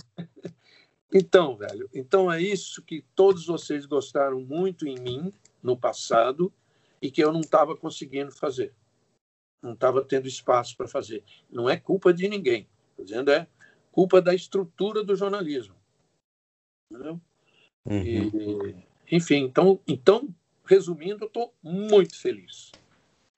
Então, 1.15 1.57
velho, 1.57 1.89
então 1.93 2.33
é 2.33 2.41
isso 2.41 2.83
que 2.83 3.05
todos 3.15 3.47
vocês 3.47 3.85
gostaram 3.85 4.41
muito 4.41 4.89
em 4.89 4.99
mim 4.99 5.33
no 5.63 5.77
passado 5.77 6.51
e 7.03 7.11
que 7.11 7.23
eu 7.23 7.31
não 7.31 7.41
estava 7.41 7.77
conseguindo 7.77 8.33
fazer. 8.33 8.75
Não 9.61 9.75
estava 9.75 10.03
tendo 10.03 10.27
espaço 10.27 10.77
para 10.77 10.89
fazer. 10.89 11.23
Não 11.51 11.69
é 11.69 11.77
culpa 11.77 12.15
de 12.15 12.29
ninguém. 12.29 12.67
Estou 12.91 13.05
dizendo 13.05 13.31
é 13.31 13.47
culpa 13.91 14.23
da 14.23 14.35
estrutura 14.35 15.05
do 15.05 15.15
jornalismo. 15.15 15.77
Entendeu? 16.91 17.21
Uhum. 17.85 18.03
E, 18.03 18.87
enfim, 19.15 19.45
então, 19.45 19.79
então, 19.87 20.35
resumindo, 20.65 21.25
eu 21.25 21.29
estou 21.29 21.55
muito 21.63 22.19
feliz 22.19 22.73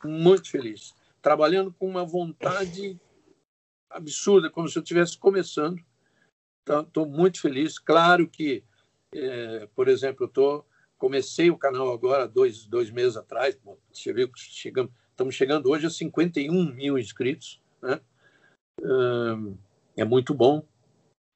muito 0.08 0.50
feliz. 0.50 0.94
Trabalhando 1.20 1.72
com 1.72 1.88
uma 1.88 2.04
vontade 2.04 3.00
absurda, 3.90 4.50
como 4.50 4.68
se 4.68 4.78
eu 4.78 4.82
estivesse 4.82 5.16
começando. 5.16 5.78
Estou 6.60 6.80
então, 6.80 7.06
muito 7.06 7.40
feliz. 7.40 7.78
Claro 7.78 8.28
que, 8.28 8.64
é, 9.14 9.68
por 9.74 9.88
exemplo, 9.88 10.24
eu 10.24 10.28
tô, 10.28 10.64
comecei 10.96 11.50
o 11.50 11.58
canal 11.58 11.92
agora 11.92 12.26
dois, 12.26 12.66
dois 12.66 12.90
meses 12.90 13.16
atrás. 13.16 13.58
Você 13.92 14.12
viu 14.12 14.30
que 14.30 14.40
chegamos, 14.40 14.92
estamos 15.10 15.34
chegando 15.34 15.70
hoje 15.70 15.86
a 15.86 15.90
51 15.90 16.72
mil 16.72 16.98
inscritos. 16.98 17.60
Né? 17.82 18.00
É 19.96 20.04
muito 20.04 20.34
bom. 20.34 20.66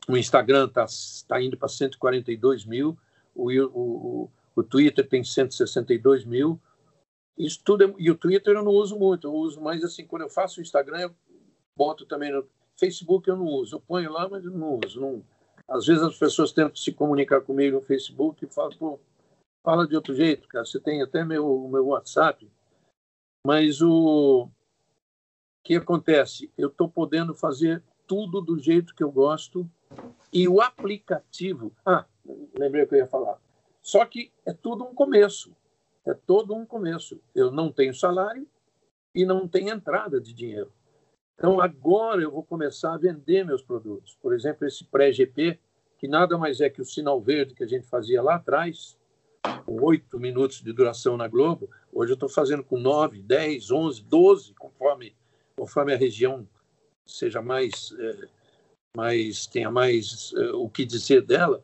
O 0.09 0.16
Instagram 0.16 0.66
está 0.66 0.86
tá 1.28 1.40
indo 1.40 1.57
para 1.57 1.69
142 1.69 2.65
mil. 2.65 2.99
O, 3.35 3.53
o, 3.53 4.31
o 4.57 4.62
Twitter 4.62 5.07
tem 5.07 5.23
162 5.23 6.24
mil. 6.24 6.61
Isso 7.39 7.60
tudo 7.65 7.85
é, 7.85 7.94
e 7.98 8.10
o 8.10 8.16
Twitter 8.16 8.56
eu 8.56 8.65
não 8.65 8.73
uso 8.73 8.98
muito, 8.98 9.28
eu 9.28 9.32
uso 9.32 9.60
mais 9.60 9.85
assim, 9.85 10.05
quando 10.05 10.23
eu 10.23 10.28
faço 10.28 10.59
o 10.59 10.62
Instagram, 10.62 11.01
eu 11.01 11.15
boto 11.77 12.05
também 12.05 12.32
no 12.32 12.44
Facebook 12.77 13.28
eu 13.28 13.36
não 13.36 13.47
uso, 13.47 13.77
eu 13.77 13.81
ponho 13.81 14.12
lá, 14.12 14.28
mas 14.28 14.44
eu 14.44 14.51
não 14.51 14.81
uso. 14.85 15.01
Não, 15.01 15.24
às 15.69 15.86
vezes 15.86 16.02
as 16.02 16.19
pessoas 16.19 16.52
tentam 16.52 16.74
se 16.74 16.93
comunicar 16.93 17.40
comigo 17.40 17.77
no 17.77 17.82
Facebook 17.82 18.44
e 18.44 18.48
falam, 18.48 18.77
pô, 18.77 19.01
fala 19.62 19.86
de 19.86 19.94
outro 19.94 20.15
jeito, 20.15 20.48
cara, 20.48 20.65
você 20.65 20.81
tem 20.81 21.01
até 21.01 21.24
meu, 21.24 21.69
meu 21.70 21.86
WhatsApp, 21.86 22.51
mas 23.47 23.81
o 23.81 24.48
que 25.62 25.77
acontece? 25.77 26.51
Eu 26.59 26.69
estou 26.69 26.89
podendo 26.89 27.35
fazer 27.35 27.82
tudo 28.06 28.40
do 28.40 28.59
jeito 28.59 28.94
que 28.94 29.02
eu 29.02 29.12
gosto 29.12 29.70
e 30.32 30.48
o 30.48 30.60
aplicativo. 30.60 31.73
Ah, 31.85 32.05
lembrei 32.59 32.85
o 32.85 32.89
que 32.89 32.94
eu 32.94 32.98
ia 32.98 33.06
falar. 33.06 33.39
Só 33.82 34.05
que 34.05 34.32
é 34.44 34.52
tudo 34.52 34.85
um 34.85 34.94
começo. 34.94 35.55
É 36.09 36.14
todo 36.14 36.55
um 36.55 36.64
começo. 36.64 37.20
Eu 37.35 37.51
não 37.51 37.70
tenho 37.70 37.94
salário 37.94 38.47
e 39.14 39.26
não 39.26 39.47
tenho 39.47 39.68
entrada 39.68 40.18
de 40.18 40.32
dinheiro. 40.32 40.72
Então, 41.35 41.60
agora 41.60 42.22
eu 42.22 42.30
vou 42.30 42.43
começar 42.43 42.94
a 42.94 42.98
vender 42.98 43.44
meus 43.44 43.62
produtos. 43.62 44.16
Por 44.20 44.35
exemplo, 44.35 44.66
esse 44.66 44.85
pré-GP, 44.85 45.59
que 45.98 46.09
nada 46.09 46.39
mais 46.39 46.60
é 46.60 46.70
que 46.70 46.80
o 46.80 46.85
sinal 46.85 47.20
verde 47.20 47.55
que 47.55 47.62
a 47.62 47.66
gente 47.66 47.86
fazia 47.86 48.22
lá 48.22 48.36
atrás, 48.36 48.97
com 49.66 49.82
oito 49.85 50.18
minutos 50.18 50.62
de 50.62 50.72
duração 50.72 51.16
na 51.16 51.28
Globo. 51.28 51.70
Hoje 51.93 52.12
eu 52.12 52.14
estou 52.14 52.28
fazendo 52.28 52.64
com 52.64 52.78
nove, 52.78 53.20
dez, 53.20 53.70
onze, 53.70 54.02
doze, 54.02 54.55
conforme, 54.55 55.14
conforme 55.56 55.93
a 55.93 55.97
região 55.97 56.48
seja 57.06 57.43
mais, 57.43 57.94
é, 57.98 58.28
mais 58.97 59.47
tenha 59.47 59.70
mais 59.70 60.32
é, 60.36 60.52
o 60.52 60.70
que 60.70 60.86
dizer 60.86 61.22
dela. 61.22 61.62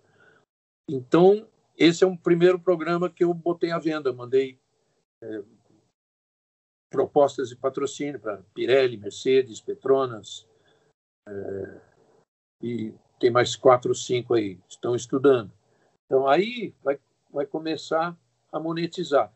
Então, 0.88 1.48
esse 1.76 2.04
é 2.04 2.06
um 2.06 2.16
primeiro 2.16 2.58
programa 2.58 3.10
que 3.10 3.24
eu 3.24 3.34
botei 3.34 3.70
à 3.70 3.78
venda, 3.78 4.12
mandei 4.12 4.58
é, 5.20 5.42
propostas 6.88 7.48
de 7.48 7.56
patrocínio 7.56 8.20
para 8.20 8.42
Pirelli, 8.54 8.96
Mercedes, 8.96 9.60
Petronas, 9.60 10.46
é, 11.28 11.80
e 12.62 12.94
tem 13.18 13.30
mais 13.30 13.56
quatro 13.56 13.90
ou 13.90 13.94
cinco 13.94 14.34
aí, 14.34 14.60
estão 14.68 14.94
estudando. 14.94 15.52
Então 16.06 16.28
aí 16.28 16.72
vai, 16.82 16.98
vai 17.30 17.46
começar 17.46 18.16
a 18.52 18.60
monetizar. 18.60 19.32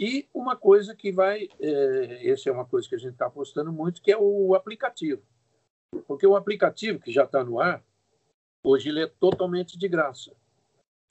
E 0.00 0.26
uma 0.32 0.56
coisa 0.56 0.96
que 0.96 1.12
vai, 1.12 1.48
é, 1.60 2.30
essa 2.30 2.48
é 2.48 2.52
uma 2.52 2.64
coisa 2.64 2.88
que 2.88 2.94
a 2.94 2.98
gente 2.98 3.12
está 3.12 3.26
apostando 3.26 3.70
muito, 3.70 4.00
que 4.00 4.10
é 4.10 4.16
o 4.16 4.54
aplicativo. 4.54 5.22
Porque 6.06 6.26
o 6.26 6.34
aplicativo 6.34 6.98
que 6.98 7.12
já 7.12 7.24
está 7.24 7.44
no 7.44 7.60
ar, 7.60 7.84
hoje 8.64 8.88
ele 8.88 9.02
é 9.02 9.06
totalmente 9.06 9.76
de 9.78 9.86
graça 9.86 10.34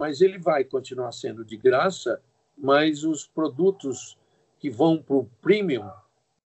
mas 0.01 0.19
ele 0.19 0.39
vai 0.39 0.63
continuar 0.63 1.11
sendo 1.11 1.45
de 1.45 1.55
graça, 1.55 2.19
mas 2.57 3.03
os 3.03 3.27
produtos 3.27 4.17
que 4.57 4.67
vão 4.67 4.97
para 4.97 5.15
o 5.15 5.29
premium 5.39 5.87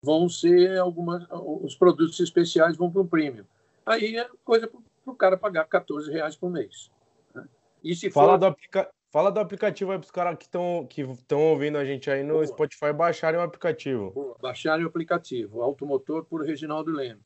vão 0.03 0.27
ser 0.27 0.77
algumas 0.77 1.25
os 1.31 1.73
produtos 1.73 2.19
especiais 2.19 2.75
vão 2.75 2.91
para 2.91 3.01
o 3.03 3.07
premium. 3.07 3.45
Aí 3.85 4.17
é 4.17 4.27
coisa 4.43 4.67
para 4.67 5.13
o 5.13 5.15
cara 5.15 5.37
pagar 5.37 5.63
14 5.63 6.11
reais 6.11 6.35
por 6.35 6.51
mês. 6.51 6.91
Né? 7.33 7.47
E 7.81 7.95
se 7.95 8.11
fala 8.11 8.33
for... 8.33 8.37
do 8.37 8.45
aplica... 8.47 8.89
fala 9.09 9.31
do 9.31 9.39
aplicativo 9.39 9.93
aí 9.93 9.97
para 9.97 10.05
os 10.05 10.11
caras 10.11 10.37
que 10.37 10.43
estão 10.43 10.85
que 10.89 11.03
estão 11.03 11.39
ouvindo 11.39 11.77
a 11.77 11.85
gente 11.85 12.11
aí 12.11 12.23
no 12.23 12.33
Boa. 12.33 12.47
Spotify 12.47 12.91
baixarem 12.91 13.39
o 13.39 13.43
aplicativo. 13.43 14.11
Boa. 14.11 14.35
Baixarem 14.41 14.83
o 14.83 14.89
aplicativo, 14.89 15.61
Automotor 15.61 16.25
por 16.25 16.43
Reginaldo 16.43 16.91
Leme. 16.91 17.21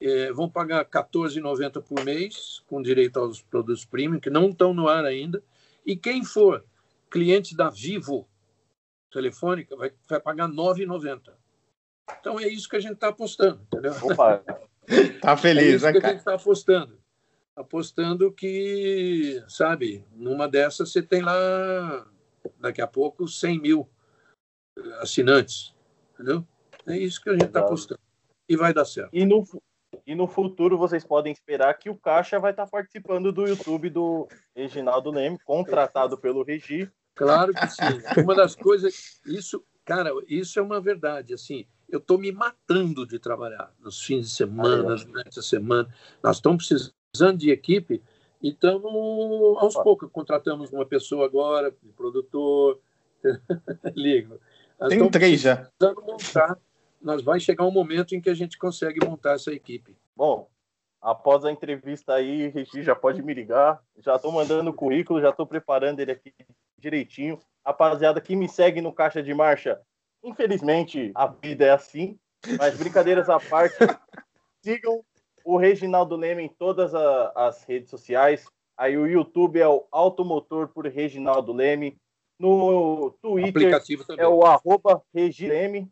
É, 0.00 0.30
vão 0.30 0.48
pagar 0.48 0.84
R$14,90 0.84 1.82
por 1.82 2.04
mês, 2.04 2.62
com 2.68 2.80
direito 2.80 3.18
aos 3.18 3.42
produtos 3.42 3.84
premium, 3.84 4.20
que 4.20 4.30
não 4.30 4.50
estão 4.50 4.72
no 4.72 4.86
ar 4.86 5.04
ainda. 5.04 5.42
E 5.84 5.96
quem 5.96 6.24
for 6.24 6.64
cliente 7.10 7.56
da 7.56 7.70
Vivo 7.70 8.28
Telefônica 9.10 9.76
vai, 9.76 9.92
vai 10.08 10.20
pagar 10.20 10.48
R$ 10.48 10.54
9,90. 10.54 11.32
Então 12.18 12.38
é 12.38 12.48
isso 12.48 12.68
que 12.68 12.76
a 12.76 12.80
gente 12.80 12.94
está 12.94 13.08
apostando, 13.08 13.62
entendeu? 13.62 13.92
Opa, 14.02 14.44
tá 15.20 15.36
feliz, 15.36 15.64
é 15.64 15.76
isso 15.76 15.84
né, 15.86 15.92
que 15.92 16.06
a 16.06 16.08
gente 16.10 16.18
está 16.18 16.34
apostando. 16.34 16.98
Apostando 17.56 18.32
que, 18.32 19.42
sabe, 19.48 20.04
numa 20.12 20.48
dessas 20.48 20.90
você 20.90 21.00
tem 21.00 21.22
lá, 21.22 22.06
daqui 22.58 22.82
a 22.82 22.86
pouco, 22.86 23.28
100 23.28 23.60
mil 23.60 23.88
assinantes, 25.00 25.72
entendeu? 26.12 26.46
É 26.86 26.98
isso 26.98 27.22
que 27.22 27.30
a 27.30 27.32
gente 27.32 27.46
está 27.46 27.60
apostando. 27.60 28.00
E 28.48 28.56
vai 28.56 28.74
dar 28.74 28.84
certo. 28.84 29.10
E 29.12 29.24
no, 29.24 29.44
e 30.06 30.14
no 30.14 30.26
futuro 30.26 30.78
vocês 30.78 31.04
podem 31.04 31.32
esperar 31.32 31.74
que 31.74 31.90
o 31.90 31.96
Caixa 31.96 32.38
vai 32.38 32.50
estar 32.50 32.66
participando 32.66 33.32
do 33.32 33.46
YouTube 33.46 33.90
do 33.90 34.28
Reginaldo 34.54 35.10
Leme, 35.10 35.38
contratado 35.44 36.16
pelo 36.18 36.42
Regi. 36.42 36.90
Claro 37.14 37.52
que 37.52 37.66
sim. 37.68 38.22
Uma 38.22 38.34
das 38.34 38.54
coisas, 38.54 39.20
isso, 39.26 39.64
cara, 39.84 40.10
isso 40.28 40.58
é 40.58 40.62
uma 40.62 40.80
verdade. 40.80 41.34
Assim, 41.34 41.66
eu 41.88 41.98
estou 41.98 42.18
me 42.18 42.32
matando 42.32 43.06
de 43.06 43.18
trabalhar 43.18 43.72
nos 43.80 44.02
fins 44.02 44.28
de 44.28 44.34
semana, 44.34 44.96
durante 44.96 45.38
a 45.38 45.42
semana. 45.42 45.88
Nós 46.22 46.36
estamos 46.36 46.66
precisando 46.66 47.38
de 47.38 47.50
equipe 47.50 48.02
e 48.42 48.50
estamos, 48.50 48.92
aos 49.58 49.74
poucos, 49.74 50.10
contratamos 50.10 50.70
uma 50.72 50.84
pessoa 50.84 51.24
agora, 51.24 51.74
um 51.84 51.92
produtor. 51.92 52.80
Ligo. 53.94 54.38
Tem 54.88 55.10
três 55.10 55.40
já. 55.40 55.70
montar 55.80 56.58
nós 57.04 57.22
vai 57.22 57.38
chegar 57.38 57.66
um 57.66 57.70
momento 57.70 58.14
em 58.14 58.20
que 58.20 58.30
a 58.30 58.34
gente 58.34 58.56
consegue 58.56 59.04
montar 59.06 59.34
essa 59.34 59.52
equipe. 59.52 59.94
Bom, 60.16 60.48
após 61.00 61.44
a 61.44 61.52
entrevista 61.52 62.14
aí, 62.14 62.48
Regi 62.48 62.82
já 62.82 62.96
pode 62.96 63.22
me 63.22 63.34
ligar. 63.34 63.80
Já 63.98 64.16
estou 64.16 64.32
mandando 64.32 64.70
o 64.70 64.74
currículo, 64.74 65.20
já 65.20 65.28
estou 65.28 65.46
preparando 65.46 66.00
ele 66.00 66.12
aqui 66.12 66.32
direitinho. 66.78 67.38
Rapaziada 67.64 68.20
que 68.20 68.34
me 68.34 68.48
segue 68.48 68.80
no 68.80 68.92
Caixa 68.92 69.22
de 69.22 69.34
Marcha, 69.34 69.80
infelizmente 70.22 71.12
a 71.14 71.26
vida 71.26 71.66
é 71.66 71.70
assim, 71.70 72.18
mas 72.58 72.76
brincadeiras 72.76 73.28
à 73.28 73.38
parte, 73.38 73.76
sigam 74.62 75.02
o 75.44 75.56
Reginaldo 75.58 76.16
Leme 76.16 76.42
em 76.42 76.48
todas 76.48 76.94
a, 76.94 77.32
as 77.34 77.64
redes 77.64 77.90
sociais. 77.90 78.46
Aí 78.76 78.96
o 78.96 79.06
YouTube 79.06 79.60
é 79.60 79.68
o 79.68 79.86
Automotor 79.90 80.68
por 80.68 80.86
Reginaldo 80.86 81.52
Leme. 81.52 81.96
No 82.38 83.12
Twitter 83.22 83.80
é 84.18 84.26
o 84.26 84.42
arroba 84.44 85.02
Regileme. 85.14 85.90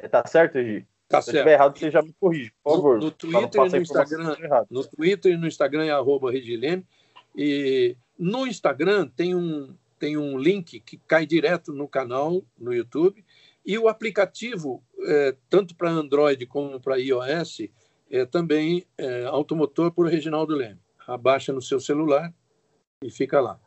É, 0.00 0.08
tá 0.08 0.26
certo, 0.26 0.54
Regi? 0.54 0.86
Tá 1.08 1.20
Se 1.20 1.26
certo. 1.26 1.36
estiver 1.36 1.52
errado, 1.54 1.78
você 1.78 1.90
já 1.90 2.02
me 2.02 2.14
corrige, 2.18 2.52
por 2.62 2.76
favor. 2.76 2.98
No, 2.98 3.04
no 3.04 3.10
Twitter 3.10 3.66
e 3.66 3.68
no 3.68 3.76
Instagram, 3.76 4.36
no 4.70 4.84
Twitter 4.84 5.32
e 5.32 5.36
no 5.36 5.46
Instagram 5.46 5.84
é 5.84 5.90
arroba 5.90 6.30
Regileme. 6.30 6.86
E 7.36 7.96
no 8.18 8.46
Instagram 8.46 9.08
tem 9.08 9.34
um, 9.34 9.74
tem 9.98 10.16
um 10.16 10.38
link 10.38 10.80
que 10.80 10.96
cai 10.96 11.26
direto 11.26 11.72
no 11.72 11.86
canal 11.86 12.42
no 12.58 12.72
YouTube. 12.72 13.24
E 13.66 13.76
o 13.76 13.88
aplicativo, 13.88 14.82
é, 15.04 15.36
tanto 15.50 15.74
para 15.74 15.90
Android 15.90 16.46
como 16.46 16.80
para 16.80 16.96
iOS, 16.96 17.68
é 18.10 18.24
também 18.24 18.86
é, 18.96 19.24
automotor 19.24 19.92
por 19.92 20.06
Reginaldo 20.06 20.54
Leme. 20.54 20.80
Abaixa 21.06 21.52
no 21.52 21.60
seu 21.60 21.78
celular 21.78 22.32
e 23.02 23.10
fica 23.10 23.40
lá. 23.40 23.60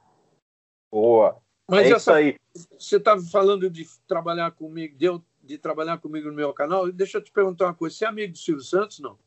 Boa. 0.91 1.37
Mas 1.69 1.87
é 1.87 1.91
essa, 1.91 1.97
isso 1.97 2.11
aí. 2.11 2.37
Você 2.79 2.97
estava 2.97 3.21
falando 3.21 3.69
de 3.69 3.85
trabalhar 4.07 4.51
comigo, 4.51 4.97
de, 4.97 5.05
eu, 5.05 5.23
de 5.43 5.57
trabalhar 5.57 5.97
comigo 5.97 6.29
no 6.29 6.35
meu 6.35 6.53
canal. 6.53 6.89
Deixa 6.91 7.17
eu 7.17 7.21
te 7.23 7.31
perguntar 7.31 7.65
uma 7.65 7.73
coisa. 7.73 7.95
Você 7.95 8.05
é 8.05 8.07
amigo 8.07 8.31
do 8.33 8.37
Silvio 8.39 8.63
Santos, 8.63 8.99
não? 8.99 9.19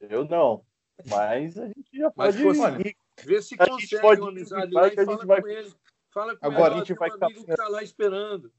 Eu 0.00 0.24
não. 0.24 0.62
Mas 1.06 1.58
a 1.58 1.66
gente 1.66 1.90
já 1.92 2.12
Mas 2.16 2.36
pode 2.40 2.58
olha, 2.60 2.88
ir. 2.88 2.96
Vê 3.24 3.42
se 3.42 3.56
A 3.58 3.64
gente 3.64 3.72
consegue 3.74 4.02
pode 4.02 4.20
uma 4.20 4.30
amizade 4.30 4.72
lá 4.72 4.86
e 4.88 4.94
fala 4.94 5.12
gente 5.12 5.26
vai- 5.26 5.40
com 5.42 5.48
ele. 5.48 5.72
Fala 6.12 6.36
com 6.36 6.46
Agora 6.46 6.74
ele, 6.74 6.82
a 6.82 6.84
gente 6.84 6.94
vai 6.96 7.08
um 7.08 7.12
ficar- 7.12 7.26
amigo 7.26 7.44
que 7.44 7.50
está 7.50 7.68
lá 7.68 7.82
esperando. 7.82 8.52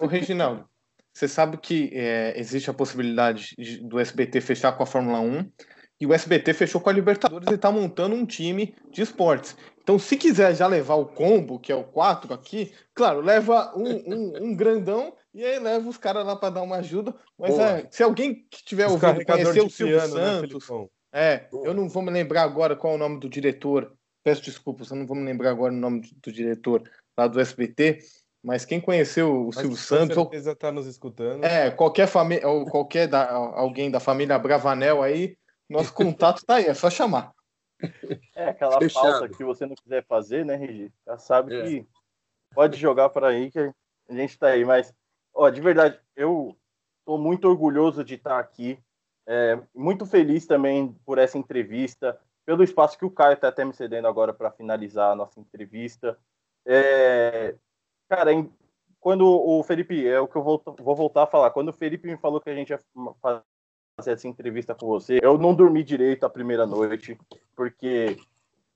Ô, 0.00 0.06
Reginaldo, 0.06 0.68
você 1.12 1.26
sabe 1.28 1.56
que 1.58 1.90
é, 1.92 2.38
existe 2.38 2.70
a 2.70 2.74
possibilidade 2.74 3.54
de- 3.58 3.78
do 3.86 3.98
SBT 3.98 4.40
fechar 4.40 4.72
com 4.72 4.82
a 4.82 4.86
Fórmula 4.86 5.20
1 5.20 5.50
e 6.00 6.06
o 6.06 6.12
SBT 6.12 6.52
fechou 6.54 6.80
com 6.80 6.90
a 6.90 6.92
Libertadores 6.92 7.50
e 7.50 7.54
está 7.54 7.70
montando 7.70 8.14
um 8.14 8.24
time 8.26 8.74
de 8.90 9.02
esportes. 9.02 9.56
Então, 9.82 9.98
se 9.98 10.16
quiser 10.16 10.54
já 10.54 10.66
levar 10.66 10.94
o 10.94 11.06
combo, 11.06 11.58
que 11.58 11.70
é 11.72 11.74
o 11.74 11.84
4 11.84 12.32
aqui, 12.32 12.72
claro, 12.94 13.20
leva 13.20 13.72
um, 13.76 14.14
um, 14.14 14.44
um 14.50 14.56
grandão 14.56 15.14
e 15.34 15.44
aí 15.44 15.58
leva 15.58 15.88
os 15.88 15.96
caras 15.98 16.24
lá 16.24 16.36
para 16.36 16.50
dar 16.54 16.62
uma 16.62 16.76
ajuda. 16.76 17.14
Mas 17.38 17.58
é, 17.58 17.88
se 17.90 18.02
alguém 18.02 18.46
que 18.48 18.64
tiver 18.64 18.86
Os 18.86 18.92
ouvido 18.92 19.24
conhecer 19.24 19.60
o 19.60 19.68
Silvio 19.70 19.96
piano, 19.98 20.14
né, 20.14 20.20
Santos, 20.22 20.64
Felipão? 20.66 20.90
é, 21.12 21.38
Boa. 21.50 21.66
eu 21.66 21.74
não 21.74 21.88
vou 21.88 22.02
me 22.02 22.10
lembrar 22.10 22.42
agora 22.42 22.76
qual 22.76 22.92
é 22.92 22.96
o 22.96 22.98
nome 22.98 23.18
do 23.20 23.28
diretor. 23.28 23.92
Peço 24.22 24.42
desculpas, 24.42 24.90
eu 24.90 24.96
não 24.96 25.06
vou 25.06 25.16
me 25.16 25.24
lembrar 25.24 25.50
agora 25.50 25.72
o 25.72 25.76
nome 25.76 26.00
do 26.22 26.32
diretor 26.32 26.82
lá 27.18 27.26
do 27.26 27.40
SBT. 27.40 27.98
Mas 28.42 28.64
quem 28.64 28.80
conheceu 28.80 29.42
o 29.42 29.46
Mas 29.46 29.56
Silvio 29.56 29.70
com 29.70 29.76
Santos, 29.76 30.16
ou 30.16 30.24
certeza 30.24 30.52
está 30.52 30.70
nos 30.70 30.86
escutando. 30.86 31.44
é, 31.44 31.70
qualquer 31.70 32.06
família, 32.06 32.46
ou 32.46 32.66
qualquer 32.66 33.08
da, 33.08 33.30
alguém 33.32 33.90
da 33.90 33.98
família 34.00 34.38
Bravanel 34.38 35.02
aí, 35.02 35.36
nosso 35.68 35.92
contato 35.94 36.44
tá 36.44 36.56
aí, 36.56 36.66
é 36.66 36.74
só 36.74 36.90
chamar. 36.90 37.32
É 38.34 38.48
aquela 38.50 38.78
Fechado. 38.78 39.02
pauta 39.20 39.28
que 39.28 39.42
você 39.44 39.66
não 39.66 39.74
quiser 39.74 40.04
fazer, 40.06 40.44
né, 40.44 40.56
Regi? 40.56 40.92
Já 41.06 41.18
sabe 41.18 41.54
É. 41.54 41.62
que 41.64 41.86
pode 42.54 42.78
jogar 42.78 43.08
para 43.10 43.28
aí 43.28 43.50
que 43.50 43.58
a 43.58 43.72
gente 44.14 44.38
tá 44.38 44.48
aí. 44.48 44.64
Mas, 44.64 44.92
ó, 45.34 45.50
de 45.50 45.60
verdade, 45.60 45.98
eu 46.16 46.56
tô 47.04 47.18
muito 47.18 47.48
orgulhoso 47.48 48.04
de 48.04 48.14
estar 48.14 48.38
aqui. 48.38 48.78
É, 49.26 49.58
muito 49.74 50.04
feliz 50.06 50.46
também 50.46 50.94
por 51.04 51.18
essa 51.18 51.38
entrevista, 51.38 52.18
pelo 52.44 52.62
espaço 52.62 52.98
que 52.98 53.06
o 53.06 53.10
Caio 53.10 53.36
tá 53.38 53.48
até 53.48 53.64
me 53.64 53.72
cedendo 53.72 54.06
agora 54.06 54.34
para 54.34 54.50
finalizar 54.50 55.12
a 55.12 55.14
nossa 55.14 55.40
entrevista. 55.40 56.18
É, 56.66 57.54
cara, 58.08 58.32
em- 58.32 58.52
quando 59.00 59.26
o 59.26 59.62
Felipe, 59.62 60.06
é 60.06 60.20
o 60.20 60.28
que 60.28 60.36
eu 60.36 60.42
vou, 60.42 60.62
vou 60.78 60.94
voltar 60.94 61.24
a 61.24 61.26
falar, 61.26 61.50
quando 61.50 61.68
o 61.68 61.72
Felipe 61.72 62.06
me 62.06 62.16
falou 62.16 62.40
que 62.40 62.50
a 62.50 62.54
gente 62.54 62.70
ia 62.70 62.80
fazer 63.20 63.42
essa 63.98 64.28
entrevista 64.28 64.74
com 64.74 64.86
você, 64.86 65.18
eu 65.22 65.38
não 65.38 65.54
dormi 65.54 65.82
direito 65.82 66.24
a 66.24 66.30
primeira 66.30 66.66
noite, 66.66 67.18
porque 67.54 68.18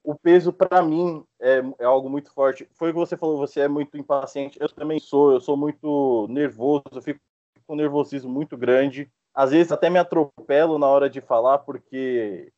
o 0.03 0.15
peso 0.15 0.51
para 0.51 0.81
mim 0.81 1.23
é, 1.39 1.61
é 1.79 1.85
algo 1.85 2.09
muito 2.09 2.31
forte. 2.33 2.67
Foi 2.73 2.89
o 2.89 2.93
que 2.93 2.99
você 2.99 3.17
falou, 3.17 3.37
você 3.37 3.61
é 3.61 3.67
muito 3.67 3.97
impaciente. 3.97 4.57
Eu 4.59 4.69
também 4.69 4.99
sou, 4.99 5.31
eu 5.31 5.41
sou 5.41 5.57
muito 5.57 6.27
nervoso, 6.29 6.83
eu 6.93 7.01
fico 7.01 7.19
com 7.67 7.73
um 7.73 7.77
nervosismo 7.77 8.31
muito 8.31 8.57
grande. 8.57 9.11
Às 9.33 9.51
vezes 9.51 9.71
até 9.71 9.89
me 9.89 9.99
atropelo 9.99 10.79
na 10.79 10.87
hora 10.87 11.09
de 11.09 11.21
falar 11.21 11.59
porque 11.59 12.51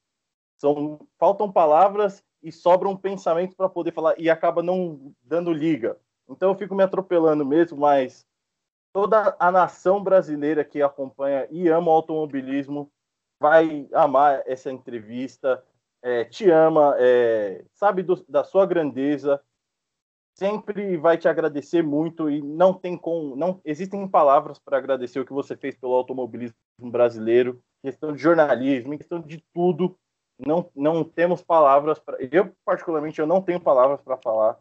são 0.58 1.00
faltam 1.20 1.52
palavras 1.52 2.24
e 2.42 2.52
sobram 2.52 2.96
pensamentos 2.96 3.56
para 3.56 3.70
poder 3.70 3.94
falar 3.94 4.16
e 4.18 4.30
acaba 4.30 4.64
não 4.64 5.14
dando 5.22 5.52
liga. 5.52 5.98
Então 6.30 6.50
eu 6.50 6.56
fico 6.56 6.74
me 6.74 6.84
atropelando 6.84 7.46
mesmo, 7.46 7.78
mas 7.78 8.26
toda 8.94 9.36
a 9.40 9.52
nação 9.52 10.04
brasileira 10.04 10.64
que 10.64 10.82
acompanha 10.82 11.48
e 11.50 11.68
ama 11.68 11.92
o 11.92 11.96
automobilismo 11.96 12.92
vai 13.40 13.88
amar 13.94 14.44
essa 14.46 14.72
entrevista 14.72 15.64
é, 16.02 16.26
te 16.26 16.50
ama, 16.50 16.96
é, 16.98 17.64
sabe 17.74 18.04
do, 18.04 18.24
da 18.28 18.44
sua 18.44 18.66
grandeza, 18.66 19.42
sempre 20.34 20.98
vai 20.98 21.18
te 21.18 21.28
agradecer 21.28 21.84
muito 21.84 22.30
e 22.30 22.42
não 22.42 22.74
tem 22.74 22.98
com, 22.98 23.36
não 23.36 23.62
existem 23.64 24.08
palavras 24.08 24.58
para 24.58 24.78
agradecer 24.78 25.20
o 25.20 25.26
que 25.26 25.34
você 25.34 25.56
fez 25.56 25.76
pelo 25.76 25.94
automobilismo 25.94 26.56
brasileiro, 26.80 27.62
questão 27.84 28.14
de 28.14 28.22
jornalismo, 28.22 28.98
questão 28.98 29.20
de 29.20 29.44
tudo. 29.54 29.98
Não, 30.40 30.68
não 30.76 31.04
temos 31.04 31.44
palavras 31.44 32.00
para. 32.00 32.18
Eu 32.20 32.52
particularmente 32.66 33.20
eu 33.20 33.28
não 33.28 33.42
tenho 33.42 33.60
palavras 33.60 34.02
para 34.02 34.18
falar. 34.18 34.58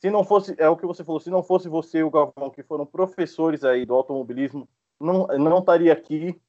Se 0.00 0.08
não 0.08 0.22
fosse 0.22 0.54
é 0.58 0.68
o 0.68 0.76
que 0.76 0.86
você 0.86 1.02
falou, 1.02 1.18
se 1.18 1.30
não 1.30 1.42
fosse 1.42 1.68
você 1.68 1.98
e 1.98 2.04
o 2.04 2.10
Galvão 2.10 2.50
que 2.50 2.62
foram 2.62 2.86
professores 2.86 3.64
aí 3.64 3.84
do 3.84 3.94
automobilismo, 3.94 4.68
não 5.00 5.26
não 5.26 5.58
estaria 5.58 5.92
aqui 5.92 6.40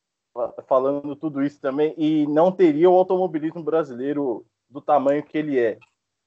falando 0.68 1.16
tudo 1.16 1.44
isso 1.44 1.60
também 1.60 1.94
e 1.98 2.28
não 2.28 2.52
teria 2.52 2.90
o 2.90 2.96
automobilismo 2.96 3.64
brasileiro 3.64 4.46
do 4.70 4.82
tamanho 4.82 5.24
que 5.24 5.38
ele 5.38 5.60
é. 5.60 5.78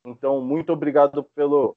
Então, 0.07 0.41
muito 0.41 0.73
obrigado 0.73 1.23
pelo, 1.35 1.77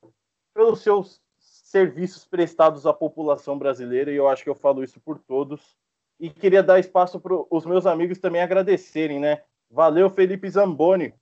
pelos 0.54 0.82
seus 0.82 1.22
serviços 1.38 2.26
prestados 2.26 2.86
à 2.86 2.94
população 2.94 3.58
brasileira 3.58 4.12
e 4.12 4.16
eu 4.16 4.28
acho 4.28 4.44
que 4.44 4.50
eu 4.50 4.56
falo 4.56 4.84
isso 4.84 5.00
por 5.02 5.20
todos. 5.20 5.76
E 6.20 6.30
queria 6.30 6.62
dar 6.62 6.80
espaço 6.80 7.20
para 7.20 7.34
os 7.50 7.66
meus 7.66 7.86
amigos 7.86 8.20
também 8.20 8.42
agradecerem, 8.42 9.20
né? 9.20 9.42
Valeu, 9.70 10.10
Felipe 10.10 10.50
Zamboni. 10.50 11.14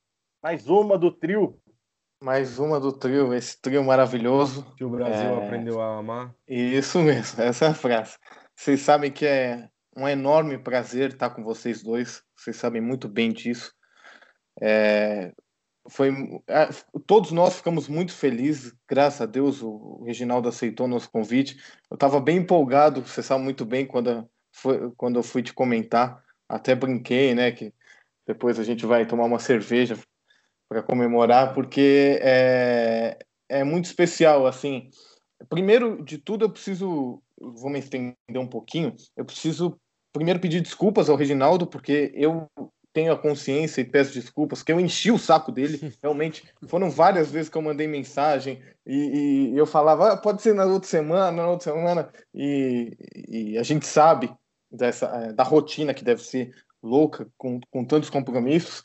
Mais 0.43 0.67
uma 0.69 0.97
do 0.97 1.11
trio. 1.11 1.57
Mais 2.21 2.59
uma 2.59 2.79
do 2.79 2.91
trio, 2.91 3.33
esse 3.33 3.59
trio 3.61 3.83
maravilhoso. 3.83 4.65
Que 4.75 4.83
o 4.83 4.89
Brasil 4.89 5.29
É. 5.29 5.45
aprendeu 5.45 5.81
a 5.81 5.97
amar. 5.99 6.35
Isso 6.47 6.99
mesmo, 6.99 7.41
essa 7.41 7.65
é 7.65 7.67
a 7.69 7.73
frase. 7.73 8.17
Vocês 8.55 8.81
sabem 8.81 9.09
que 9.11 9.25
é 9.25 9.69
um 9.95 10.07
enorme 10.07 10.57
prazer 10.57 11.11
estar 11.11 11.29
com 11.31 11.43
vocês 11.43 11.81
dois. 11.83 12.23
Vocês 12.35 12.55
sabem 12.55 12.81
muito 12.81 13.07
bem 13.07 13.31
disso. 13.31 13.73
É, 14.61 15.33
foi, 15.89 16.11
é, 16.47 16.69
todos 17.07 17.31
nós 17.31 17.55
ficamos 17.55 17.87
muito 17.87 18.13
felizes, 18.13 18.73
graças 18.87 19.21
a 19.21 19.25
Deus 19.25 19.61
o 19.61 20.03
Reginaldo 20.05 20.49
aceitou 20.49 20.87
nosso 20.87 21.09
convite. 21.09 21.57
Eu 21.89 21.95
estava 21.95 22.19
bem 22.19 22.37
empolgado, 22.37 23.01
você 23.01 23.23
sabe 23.23 23.43
muito 23.43 23.65
bem 23.65 23.85
quando, 23.85 24.29
foi, 24.51 24.91
quando 24.97 25.17
eu 25.17 25.23
fui 25.23 25.41
te 25.41 25.53
comentar, 25.53 26.23
até 26.47 26.75
brinquei, 26.75 27.33
né, 27.33 27.51
que 27.51 27.73
depois 28.27 28.59
a 28.59 28.63
gente 28.63 28.85
vai 28.85 29.05
tomar 29.05 29.25
uma 29.25 29.39
cerveja 29.39 29.97
para 30.67 30.83
comemorar, 30.83 31.53
porque 31.53 32.19
é, 32.21 33.17
é 33.49 33.63
muito 33.63 33.85
especial, 33.85 34.45
assim. 34.45 34.89
Primeiro 35.49 36.03
de 36.03 36.17
tudo, 36.17 36.45
eu 36.45 36.49
preciso, 36.49 37.23
vou 37.39 37.69
me 37.69 37.79
estender 37.79 38.15
um 38.35 38.47
pouquinho, 38.47 38.95
eu 39.15 39.25
preciso 39.25 39.79
primeiro 40.13 40.39
pedir 40.39 40.61
desculpas 40.61 41.09
ao 41.09 41.15
Reginaldo, 41.15 41.67
porque 41.67 42.11
eu 42.15 42.47
tenho 42.91 43.13
a 43.13 43.17
consciência 43.17 43.81
e 43.81 43.85
peço 43.85 44.13
desculpas, 44.13 44.63
que 44.63 44.71
eu 44.71 44.79
enchi 44.79 45.11
o 45.11 45.17
saco 45.17 45.51
dele, 45.51 45.79
realmente. 46.01 46.43
Foram 46.67 46.89
várias 46.89 47.31
vezes 47.31 47.49
que 47.49 47.57
eu 47.57 47.61
mandei 47.61 47.87
mensagem 47.87 48.61
e, 48.85 49.51
e 49.53 49.57
eu 49.57 49.65
falava, 49.65 50.13
ah, 50.13 50.17
pode 50.17 50.41
ser 50.41 50.53
na 50.55 50.65
outra 50.65 50.89
semana, 50.89 51.43
na 51.43 51.49
outra 51.49 51.71
semana, 51.71 52.11
e, 52.33 52.97
e 53.27 53.57
a 53.57 53.63
gente 53.63 53.85
sabe 53.85 54.33
dessa, 54.71 55.05
eh, 55.07 55.33
da 55.33 55.43
rotina 55.43 55.93
que 55.93 56.03
deve 56.03 56.23
ser 56.23 56.51
louca, 56.81 57.27
com, 57.37 57.59
com 57.69 57.85
tantos 57.85 58.09
compromissos, 58.09 58.83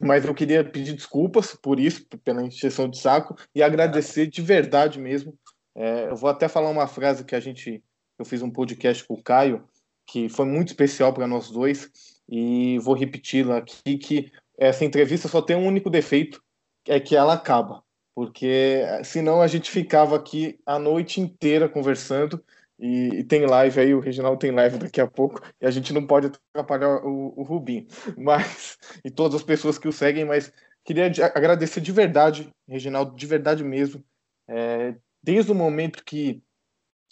mas 0.00 0.24
eu 0.24 0.34
queria 0.34 0.64
pedir 0.64 0.94
desculpas 0.94 1.54
por 1.54 1.80
isso, 1.80 2.06
pela 2.24 2.42
encheção 2.42 2.88
de 2.88 2.98
saco, 2.98 3.36
e 3.54 3.62
agradecer 3.62 4.26
de 4.28 4.40
verdade 4.40 4.98
mesmo. 4.98 5.36
É, 5.78 6.10
eu 6.10 6.16
vou 6.16 6.28
até 6.28 6.48
falar 6.48 6.70
uma 6.70 6.88
frase 6.88 7.24
que 7.24 7.36
a 7.36 7.40
gente, 7.40 7.80
eu 8.18 8.24
fiz 8.24 8.42
um 8.42 8.50
podcast 8.50 9.04
com 9.04 9.14
o 9.14 9.22
Caio, 9.22 9.64
que 10.04 10.28
foi 10.28 10.44
muito 10.44 10.68
especial 10.68 11.14
para 11.14 11.26
nós 11.26 11.50
dois, 11.50 11.88
e 12.28 12.80
vou 12.80 12.94
repeti-la 12.94 13.58
aqui, 13.58 13.96
que 13.96 14.32
essa 14.58 14.84
entrevista 14.84 15.28
só 15.28 15.40
tem 15.40 15.54
um 15.54 15.64
único 15.64 15.88
defeito, 15.88 16.42
é 16.88 16.98
que 16.98 17.14
ela 17.14 17.34
acaba, 17.34 17.84
porque 18.12 18.82
senão 19.04 19.40
a 19.40 19.46
gente 19.46 19.70
ficava 19.70 20.16
aqui 20.16 20.58
a 20.66 20.80
noite 20.80 21.20
inteira 21.20 21.68
conversando, 21.68 22.42
E, 22.80 23.20
e, 23.20 23.24
tem 23.24 23.44
live 23.44 23.80
aí, 23.80 23.92
o 23.92 23.98
Reginaldo 23.98 24.38
tem 24.38 24.52
live 24.52 24.78
daqui 24.78 25.00
a 25.00 25.06
pouco, 25.06 25.40
e 25.60 25.66
a 25.66 25.70
gente 25.70 25.92
não 25.92 26.06
pode 26.06 26.28
atrapalhar 26.28 27.04
o, 27.04 27.34
o 27.36 27.42
Rubinho. 27.42 27.86
Mas, 28.16 28.78
e 29.04 29.10
todas 29.10 29.34
as 29.34 29.42
pessoas 29.42 29.78
que 29.78 29.88
o 29.88 29.92
seguem, 29.92 30.24
mas 30.24 30.52
queria 30.84 31.10
de, 31.10 31.20
agradecer 31.20 31.80
de 31.80 31.90
verdade, 31.90 32.48
Reginaldo, 32.68 33.16
de 33.16 33.26
verdade 33.26 33.64
mesmo. 33.64 34.04
É, 34.48 34.94
desde 35.22 35.52
o 35.52 35.54
momento 35.54 36.04
que 36.04 36.42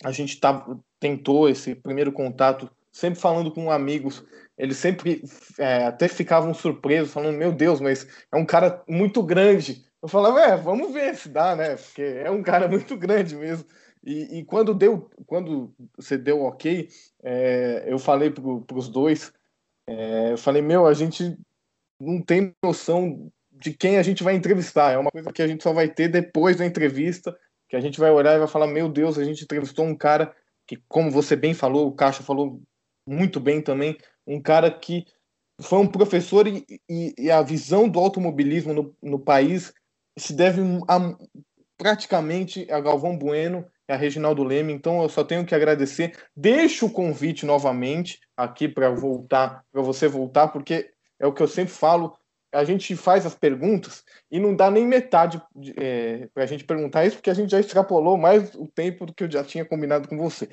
a 0.05 0.13
gente 0.13 0.39
tá, 0.39 0.67
tentou 1.01 1.49
esse 1.49 1.75
primeiro 1.75 2.13
contato, 2.13 2.71
sempre 2.93 3.21
falando 3.21 3.51
com 3.51 3.71
amigos, 3.71 4.25
eles 4.59 4.77
sempre 4.77 5.23
é, 5.59 5.85
até 5.85 6.09
ficavam 6.09 6.55
surpresos, 6.55 7.13
falando: 7.13 7.37
Meu 7.37 7.53
Deus, 7.53 7.81
mas 7.81 8.07
é 8.33 8.37
um 8.37 8.47
cara 8.47 8.83
muito 8.89 9.23
grande. 9.23 9.85
Eu 10.03 10.09
falava: 10.09 10.41
É, 10.41 10.57
vamos 10.57 10.93
ver 10.93 11.15
se 11.17 11.29
dá, 11.29 11.55
né? 11.55 11.77
Porque 11.77 12.03
é 12.03 12.31
um 12.31 12.43
cara 12.43 12.67
muito 12.69 12.97
grande 12.97 13.37
mesmo. 13.37 13.67
E, 14.05 14.39
e 14.39 14.45
quando 14.45 14.73
deu, 14.73 15.11
quando 15.27 15.75
você 15.97 16.17
deu 16.17 16.43
ok, 16.43 16.89
é, 17.23 17.85
eu 17.87 17.99
falei 17.99 18.31
para 18.31 18.77
os 18.77 18.89
dois: 18.89 19.33
é, 19.89 20.33
Eu 20.33 20.39
falei, 20.39 20.63
meu, 20.63 20.87
a 20.87 20.95
gente 20.95 21.37
não 22.01 22.23
tem 22.23 22.55
noção 22.65 23.31
de 23.51 23.73
quem 23.73 23.99
a 23.99 24.03
gente 24.03 24.23
vai 24.23 24.35
entrevistar. 24.35 24.93
É 24.93 24.99
uma 24.99 25.11
coisa 25.11 25.33
que 25.33 25.43
a 25.43 25.49
gente 25.49 25.63
só 25.63 25.73
vai 25.73 25.89
ter 25.89 26.09
depois 26.09 26.57
da 26.57 26.67
entrevista, 26.67 27.37
que 27.69 27.77
a 27.77 27.81
gente 27.81 27.99
vai 27.99 28.11
olhar 28.11 28.35
e 28.35 28.39
vai 28.39 28.49
falar: 28.49 28.67
Meu 28.67 28.89
Deus, 28.89 29.19
a 29.19 29.25
gente 29.25 29.45
entrevistou 29.45 29.85
um 29.85 29.97
cara 29.97 30.35
que, 30.67 30.77
como 30.89 31.11
você 31.11 31.37
bem 31.37 31.55
falou, 31.55 31.89
o 31.89 31.93
Caixa 31.93 32.23
falou 32.23 32.61
muito 33.09 33.39
bem 33.39 33.63
também, 33.63 33.97
um 34.27 34.41
cara 34.41 34.71
que 34.71 35.05
foi 35.61 35.79
um 35.79 35.87
professor 35.87 36.47
e, 36.47 36.67
e, 36.89 37.15
e 37.19 37.31
a 37.31 37.41
visão 37.43 37.89
do 37.89 37.99
automobilismo 37.99 38.75
no, 38.75 38.95
no, 39.03 39.19
país 39.19 39.73
se 40.19 40.35
deve 40.35 40.61
a, 40.89 41.17
praticamente 41.79 42.71
a 42.71 42.81
Galvão 42.81 43.17
Bueno 43.17 43.65
e 43.89 43.93
a 43.93 43.97
Reginaldo 43.97 44.43
Leme. 44.43 44.73
Então 44.73 45.03
eu 45.03 45.09
só 45.09 45.25
tenho 45.25 45.47
que 45.47 45.55
agradecer. 45.55 46.17
Deixo 46.35 46.87
o 46.87 46.91
convite 46.91 47.47
novamente 47.47 48.21
aqui 48.37 48.69
para 48.69 48.91
voltar, 48.91 49.65
para 49.73 49.83
você 49.83 50.09
voltar, 50.09 50.49
porque 50.49 50.91
é 51.19 51.27
o 51.27 51.33
que 51.33 51.43
eu 51.43 51.49
sempre 51.49 51.73
falo. 51.73 52.17
A 52.57 52.65
gente 52.65 52.97
faz 52.97 53.27
as 53.27 53.35
perguntas 53.35 54.03
e 54.31 54.41
não 54.41 54.57
dá 54.57 54.71
nem 54.71 54.87
metade 54.87 55.43
é, 55.77 56.27
para 56.33 56.45
a 56.45 56.47
gente 56.47 56.65
perguntar 56.65 57.05
isso, 57.05 57.17
porque 57.17 57.31
a 57.31 57.35
gente 57.35 57.51
já 57.51 57.61
extrapolou 57.61 58.17
mais 58.17 58.55
o 58.55 58.67
tempo 58.67 59.05
do 59.05 59.15
que 59.15 59.25
eu 59.25 59.31
já 59.31 59.45
tinha 59.45 59.65
combinado 59.65 60.09
com 60.09 60.17
você. 60.17 60.49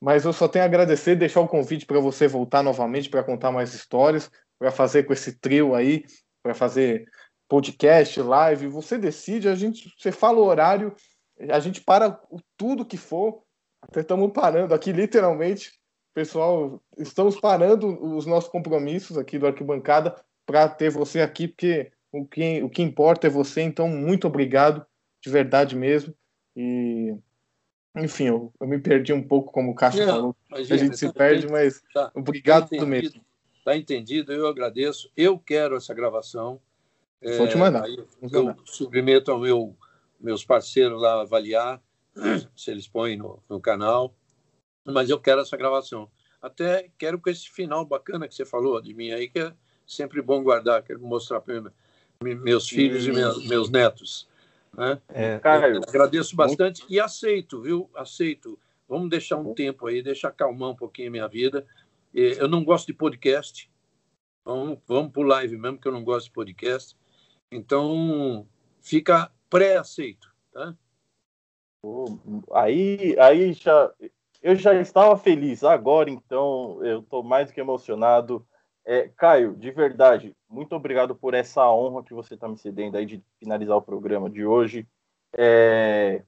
Mas 0.00 0.24
eu 0.24 0.32
só 0.32 0.48
tenho 0.48 0.64
a 0.64 0.66
agradecer, 0.66 1.14
deixar 1.14 1.40
o 1.40 1.48
convite 1.48 1.86
para 1.86 2.00
você 2.00 2.26
voltar 2.26 2.62
novamente 2.62 3.08
para 3.08 3.22
contar 3.22 3.52
mais 3.52 3.72
histórias, 3.72 4.30
para 4.58 4.70
fazer 4.72 5.04
com 5.04 5.12
esse 5.12 5.38
trio 5.38 5.74
aí, 5.74 6.04
para 6.42 6.54
fazer 6.54 7.06
podcast, 7.48 8.20
live. 8.20 8.66
Você 8.66 8.98
decide, 8.98 9.48
a 9.48 9.54
gente, 9.54 9.94
você 9.96 10.10
fala 10.10 10.38
o 10.38 10.44
horário, 10.44 10.94
a 11.50 11.60
gente 11.60 11.80
para 11.80 12.20
tudo 12.56 12.84
que 12.84 12.96
for. 12.96 13.42
Até 13.80 14.00
estamos 14.00 14.32
parando 14.32 14.74
aqui, 14.74 14.92
literalmente. 14.92 15.72
Pessoal, 16.12 16.82
estamos 16.98 17.38
parando 17.40 17.86
os 18.14 18.26
nossos 18.26 18.50
compromissos 18.50 19.16
aqui 19.16 19.38
do 19.38 19.46
Arquibancada 19.46 20.14
para 20.46 20.68
ter 20.68 20.90
você 20.90 21.20
aqui, 21.20 21.48
porque 21.48 21.92
o 22.12 22.24
que, 22.24 22.62
o 22.62 22.70
que 22.70 22.82
importa 22.82 23.26
é 23.26 23.30
você. 23.30 23.62
Então, 23.62 23.88
muito 23.88 24.26
obrigado, 24.26 24.84
de 25.20 25.30
verdade 25.30 25.76
mesmo. 25.76 26.14
E 26.56 27.16
enfim, 27.96 28.24
eu, 28.24 28.52
eu 28.60 28.66
me 28.66 28.78
perdi 28.78 29.12
um 29.12 29.22
pouco, 29.22 29.52
como 29.52 29.70
o 29.70 29.74
Cássio 29.74 30.04
falou. 30.04 30.36
Imagina, 30.50 30.74
a 30.74 30.78
gente 30.78 30.98
se 30.98 31.12
perde, 31.12 31.46
mas 31.46 31.80
tá, 31.92 32.10
obrigado 32.14 32.68
tá 32.68 32.84
mesmo. 32.84 33.24
Está 33.58 33.76
entendido, 33.76 34.32
eu 34.32 34.46
agradeço. 34.46 35.10
Eu 35.16 35.38
quero 35.38 35.76
essa 35.76 35.94
gravação. 35.94 36.60
Vou 37.22 37.46
é, 37.46 37.48
te 37.48 37.56
mandar. 37.56 37.88
eu 37.88 38.54
submeto 38.66 39.30
ao 39.30 39.40
meu, 39.40 39.74
meus 40.20 40.44
parceiros 40.44 41.00
lá 41.00 41.22
avaliar 41.22 41.80
se 42.54 42.70
eles 42.70 42.86
põem 42.86 43.16
no, 43.16 43.42
no 43.48 43.60
canal. 43.60 44.14
Mas 44.84 45.08
eu 45.08 45.18
quero 45.18 45.40
essa 45.40 45.56
gravação. 45.56 46.10
Até 46.42 46.90
quero 46.98 47.18
com 47.18 47.30
esse 47.30 47.48
final 47.48 47.86
bacana 47.86 48.28
que 48.28 48.34
você 48.34 48.44
falou 48.44 48.82
de 48.82 48.92
mim 48.92 49.12
aí, 49.12 49.28
que 49.28 49.38
é 49.38 49.54
sempre 49.86 50.20
bom 50.22 50.42
guardar, 50.42 50.82
quero 50.82 51.00
mostrar 51.00 51.40
para 51.40 51.72
meus 52.20 52.68
filhos 52.68 53.06
e 53.06 53.12
meus, 53.12 53.46
meus 53.46 53.70
netos. 53.70 54.28
Né? 54.72 55.00
É, 55.08 55.38
Caio, 55.38 55.80
agradeço 55.86 56.34
bastante 56.34 56.80
muito... 56.80 56.92
e 56.92 57.00
aceito, 57.00 57.60
viu? 57.60 57.90
Aceito. 57.94 58.58
Vamos 58.88 59.08
deixar 59.08 59.36
um 59.36 59.54
tempo 59.54 59.86
aí, 59.86 60.02
deixar 60.02 60.28
acalmar 60.28 60.70
um 60.70 60.76
pouquinho 60.76 61.08
a 61.08 61.12
minha 61.12 61.28
vida. 61.28 61.66
Eu 62.12 62.48
não 62.48 62.64
gosto 62.64 62.86
de 62.86 62.92
podcast. 62.92 63.70
Vamos, 64.44 64.78
vamos 64.86 65.12
para 65.12 65.26
live 65.26 65.56
mesmo, 65.56 65.78
que 65.78 65.88
eu 65.88 65.92
não 65.92 66.04
gosto 66.04 66.26
de 66.26 66.32
podcast. 66.32 66.96
Então, 67.50 68.46
fica 68.80 69.30
pré-aceito, 69.48 70.28
tá? 70.52 70.74
Aí, 72.52 73.16
aí 73.18 73.52
já, 73.52 73.92
eu 74.42 74.54
já 74.56 74.74
estava 74.74 75.16
feliz. 75.16 75.64
Agora, 75.64 76.10
então, 76.10 76.78
eu 76.84 77.00
estou 77.00 77.22
mais 77.22 77.48
do 77.48 77.54
que 77.54 77.60
emocionado. 77.60 78.46
É, 78.86 79.08
Caio, 79.16 79.54
de 79.54 79.70
verdade, 79.70 80.34
muito 80.48 80.74
obrigado 80.74 81.14
por 81.14 81.32
essa 81.32 81.68
honra 81.70 82.04
que 82.04 82.12
você 82.12 82.34
está 82.34 82.46
me 82.46 82.58
cedendo 82.58 82.96
aí 82.96 83.06
de 83.06 83.22
finalizar 83.38 83.76
o 83.76 83.82
programa 83.82 84.28
de 84.28 84.44
hoje. 84.44 84.86
É, 85.36 86.22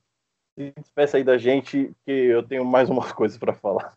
se 0.54 0.72
despeça 0.76 1.18
aí 1.18 1.24
da 1.24 1.36
gente, 1.36 1.92
que 2.04 2.10
eu 2.10 2.42
tenho 2.42 2.64
mais 2.64 2.88
umas 2.88 3.12
coisas 3.12 3.36
para 3.36 3.52
falar. 3.52 3.94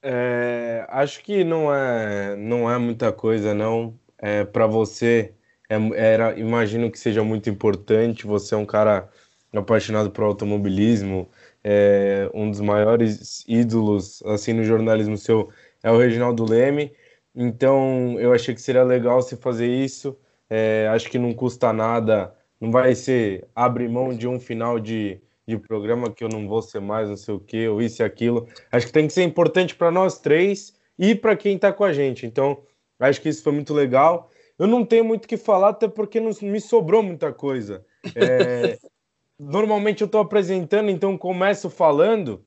É, 0.00 0.86
acho 0.90 1.22
que 1.22 1.42
não 1.42 1.74
é, 1.74 2.36
não 2.36 2.70
é 2.70 2.78
muita 2.78 3.12
coisa, 3.12 3.52
não. 3.52 3.98
É, 4.16 4.44
para 4.44 4.66
você, 4.66 5.34
é, 5.68 5.76
era, 5.96 6.38
imagino 6.38 6.90
que 6.90 6.98
seja 6.98 7.24
muito 7.24 7.50
importante. 7.50 8.26
Você 8.26 8.54
é 8.54 8.58
um 8.58 8.66
cara 8.66 9.10
apaixonado 9.52 10.10
por 10.10 10.24
automobilismo, 10.24 11.28
é, 11.62 12.30
um 12.34 12.50
dos 12.50 12.60
maiores 12.60 13.44
ídolos 13.48 14.22
assim 14.24 14.52
no 14.52 14.64
jornalismo 14.64 15.16
seu 15.16 15.50
é 15.82 15.90
o 15.90 15.98
Reginaldo 15.98 16.44
Leme. 16.44 16.92
Então 17.34 18.18
eu 18.20 18.32
achei 18.32 18.54
que 18.54 18.62
seria 18.62 18.84
legal 18.84 19.20
se 19.22 19.36
fazer 19.36 19.66
isso. 19.66 20.16
É, 20.48 20.88
acho 20.88 21.10
que 21.10 21.18
não 21.18 21.32
custa 21.32 21.72
nada, 21.72 22.34
não 22.60 22.70
vai 22.70 22.94
ser 22.94 23.48
abrir 23.54 23.88
mão 23.88 24.14
de 24.14 24.28
um 24.28 24.38
final 24.38 24.78
de, 24.78 25.20
de 25.46 25.56
programa 25.58 26.12
que 26.12 26.22
eu 26.22 26.28
não 26.28 26.46
vou 26.46 26.62
ser 26.62 26.80
mais, 26.80 27.08
não 27.08 27.16
sei 27.16 27.34
o 27.34 27.40
que, 27.40 27.66
ou 27.66 27.82
isso 27.82 28.02
e 28.02 28.04
aquilo. 28.04 28.46
Acho 28.70 28.86
que 28.86 28.92
tem 28.92 29.06
que 29.06 29.12
ser 29.12 29.24
importante 29.24 29.74
para 29.74 29.90
nós 29.90 30.18
três 30.18 30.74
e 30.98 31.14
para 31.14 31.36
quem 31.36 31.56
está 31.56 31.72
com 31.72 31.84
a 31.84 31.92
gente. 31.92 32.26
Então 32.26 32.62
acho 33.00 33.20
que 33.20 33.28
isso 33.28 33.42
foi 33.42 33.52
muito 33.52 33.74
legal. 33.74 34.30
Eu 34.58 34.66
não 34.66 34.84
tenho 34.84 35.04
muito 35.04 35.24
o 35.24 35.28
que 35.28 35.36
falar, 35.36 35.70
até 35.70 35.88
porque 35.88 36.20
não 36.20 36.30
me 36.42 36.60
sobrou 36.60 37.02
muita 37.02 37.32
coisa. 37.32 37.84
É, 38.14 38.78
normalmente 39.38 40.02
eu 40.02 40.06
estou 40.06 40.20
apresentando, 40.20 40.90
então 40.90 41.18
começo 41.18 41.68
falando, 41.68 42.44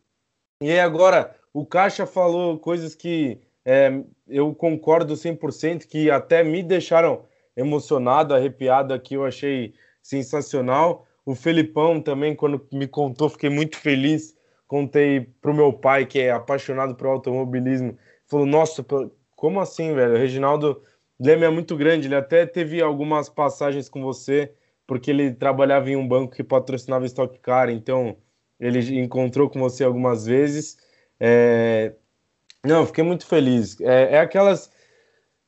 e 0.61 0.71
aí 0.71 0.79
agora 0.79 1.35
o 1.53 1.65
Caixa 1.65 2.05
falou 2.05 2.57
coisas 2.57 2.95
que 2.95 3.41
é, 3.69 4.01
eu 4.29 4.55
concordo 4.55 5.13
100% 5.13 5.87
que 5.87 6.09
até 6.09 6.41
me 6.41 6.63
deixaram 6.63 7.25
emocionado, 7.53 8.33
arrepiado 8.33 8.93
aqui, 8.93 9.15
eu 9.15 9.25
achei 9.25 9.73
sensacional. 10.01 11.05
O 11.25 11.35
Felipão 11.35 11.99
também, 11.99 12.33
quando 12.33 12.65
me 12.71 12.87
contou, 12.87 13.27
fiquei 13.27 13.49
muito 13.49 13.77
feliz. 13.77 14.33
Contei 14.67 15.19
para 15.41 15.51
o 15.51 15.53
meu 15.53 15.73
pai, 15.73 16.05
que 16.05 16.17
é 16.17 16.31
apaixonado 16.31 16.95
por 16.95 17.07
automobilismo, 17.07 17.97
falou: 18.25 18.45
Nossa, 18.45 18.85
como 19.35 19.59
assim, 19.59 19.93
velho? 19.93 20.13
O 20.13 20.17
Reginaldo 20.17 20.81
Leme 21.19 21.43
é 21.43 21.49
muito 21.49 21.75
grande. 21.75 22.07
Ele 22.07 22.15
até 22.15 22.45
teve 22.45 22.81
algumas 22.81 23.27
passagens 23.27 23.89
com 23.89 24.01
você, 24.01 24.53
porque 24.85 25.11
ele 25.11 25.33
trabalhava 25.33 25.89
em 25.89 25.97
um 25.97 26.07
banco 26.07 26.35
que 26.35 26.43
patrocinava 26.43 27.05
Stock 27.05 27.37
Car, 27.39 27.69
então 27.69 28.15
ele 28.57 28.97
encontrou 28.97 29.49
com 29.49 29.59
você 29.59 29.83
algumas 29.83 30.25
vezes. 30.25 30.77
É, 31.19 31.93
não, 32.65 32.85
fiquei 32.85 33.03
muito 33.03 33.25
feliz. 33.25 33.79
É, 33.81 34.15
é, 34.15 34.19
aquelas 34.19 34.71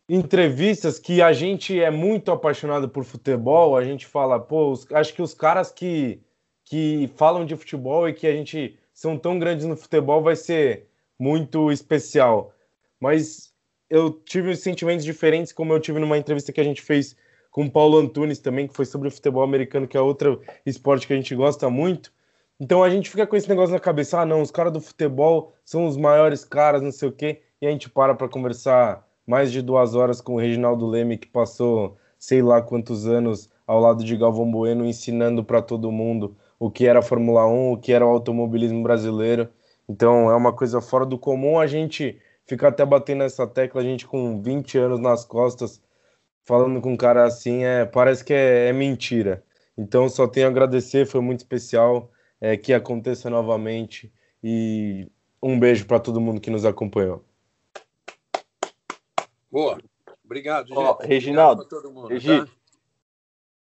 entrevistas 0.08 0.98
que 0.98 1.22
a 1.22 1.32
gente 1.34 1.80
é 1.80 1.92
muito 1.92 2.32
apaixonado 2.32 2.90
por 2.90 3.04
futebol, 3.04 3.78
a 3.78 3.84
gente 3.84 4.06
fala, 4.06 4.40
pô, 4.40 4.72
os, 4.72 4.92
acho 4.92 5.14
que 5.14 5.22
os 5.22 5.34
caras 5.34 5.72
que, 5.72 6.20
que 6.66 7.12
falam 7.16 7.46
de 7.46 7.56
futebol 7.56 8.08
e 8.10 8.14
que 8.14 8.26
a 8.26 8.32
gente 8.32 8.80
são 8.94 9.18
tão 9.18 9.38
grandes 9.38 9.66
no 9.66 9.78
futebol 9.78 10.22
vai 10.22 10.36
ser 10.36 10.88
muito 11.18 11.72
especial. 11.72 12.54
Mas 13.00 13.54
eu 13.90 14.12
tive 14.12 14.56
sentimentos 14.56 15.06
diferentes, 15.06 15.52
como 15.52 15.74
eu 15.74 15.80
tive 15.80 16.00
numa 16.00 16.18
entrevista 16.18 16.52
que 16.52 16.62
a 16.62 16.64
gente 16.64 16.82
fez 16.82 17.16
com 17.52 17.66
o 17.66 17.72
Paulo 17.72 17.98
Antunes 17.98 18.40
também, 18.40 18.68
que 18.68 18.74
foi 18.74 18.86
sobre 18.86 19.08
o 19.08 19.12
futebol 19.12 19.44
americano, 19.44 19.88
que 19.88 19.98
é 19.98 20.02
outro 20.02 20.42
esporte 20.66 21.08
que 21.08 21.14
a 21.14 21.16
gente 21.16 21.36
gosta 21.36 21.70
muito. 21.70 22.12
Então 22.60 22.84
a 22.84 22.90
gente 22.90 23.10
fica 23.10 23.26
com 23.26 23.36
esse 23.36 23.48
negócio 23.48 23.74
na 23.74 23.80
cabeça, 23.80 24.20
ah 24.20 24.26
não, 24.26 24.42
os 24.42 24.52
caras 24.52 24.74
do 24.74 24.82
futebol 24.82 25.54
são 25.64 25.88
os 25.88 25.96
maiores 25.96 26.44
caras, 26.44 26.82
não 26.82 26.92
sei 26.92 27.08
o 27.08 27.12
quê, 27.12 27.42
e 27.62 27.66
a 27.68 27.72
gente 27.72 27.90
para 27.90 28.14
para 28.14 28.28
conversar 28.28 29.08
mais 29.26 29.52
de 29.52 29.62
duas 29.62 29.96
horas 29.96 30.20
com 30.20 30.36
o 30.36 30.40
Reginaldo 30.40 30.86
Leme, 30.86 31.18
que 31.18 31.28
passou 31.28 31.98
sei 32.18 32.42
lá 32.42 32.62
quantos 32.62 33.08
anos 33.08 33.50
ao 33.66 33.80
lado 33.80 34.04
de 34.04 34.18
Galvão 34.18 34.52
Bueno, 34.52 34.86
ensinando 34.86 35.44
para 35.44 35.62
todo 35.62 35.92
mundo 35.92 36.36
o 36.60 36.70
que 36.70 36.86
era 36.86 37.00
a 37.00 37.02
Fórmula 37.02 37.48
1, 37.48 37.72
o 37.72 37.78
que 37.78 37.94
era 37.94 38.06
o 38.06 38.10
automobilismo 38.10 38.84
brasileiro. 38.84 39.50
Então 39.88 40.30
é 40.30 40.36
uma 40.36 40.52
coisa 40.54 40.82
fora 40.82 41.06
do 41.06 41.18
comum 41.18 41.58
a 41.60 41.68
gente 41.68 42.20
fica 42.46 42.68
até 42.68 42.86
batendo 42.86 43.20
nessa 43.20 43.48
tecla, 43.48 43.82
a 43.82 43.84
gente 43.84 44.06
com 44.08 44.42
20 44.42 44.78
anos 44.78 45.00
nas 45.00 45.24
costas, 45.24 45.82
falando 46.44 46.82
com 46.82 46.94
um 46.94 46.98
cara 46.98 47.24
assim, 47.26 47.64
é, 47.64 47.86
parece 47.86 48.24
que 48.26 48.34
é, 48.34 48.68
é 48.70 48.74
mentira. 48.74 49.44
Então 49.78 50.10
só 50.10 50.28
tenho 50.28 50.48
a 50.48 50.50
agradecer, 50.50 51.06
foi 51.06 51.22
muito 51.22 51.40
especial 51.40 52.10
é, 52.42 52.56
que 52.58 52.74
aconteça 52.74 53.30
novamente 53.30 54.12
e 54.44 55.12
um 55.42 55.60
beijo 55.60 55.86
para 55.86 56.00
todo 56.00 56.22
mundo 56.22 56.42
que 56.42 56.50
nos 56.50 56.66
acompanhou. 56.66 57.24
Boa. 59.52 59.80
Obrigado, 60.24 60.68
gente. 60.68 60.78
Ó, 60.78 60.98
Reginaldo, 61.02 61.62
Obrigado 61.64 61.70
pra 61.70 61.90
todo 61.92 61.94
mundo, 61.94 62.08
Regi, 62.10 62.46
tá? 62.46 62.48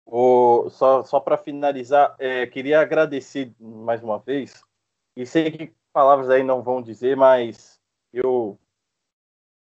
o- 0.06 0.69
só, 0.69 1.03
só 1.03 1.19
para 1.19 1.38
finalizar, 1.38 2.15
é, 2.18 2.48
queria 2.48 2.80
agradecer 2.80 3.53
mais 3.60 4.02
uma 4.03 4.18
vez. 4.18 4.64
E 5.15 5.26
sei 5.26 5.52
que 5.52 5.73
palavras 5.94 6.30
aí 6.30 6.44
não 6.44 6.64
vão 6.64 6.81
dizer, 6.81 7.15
mas 7.15 7.80
eu 8.11 8.57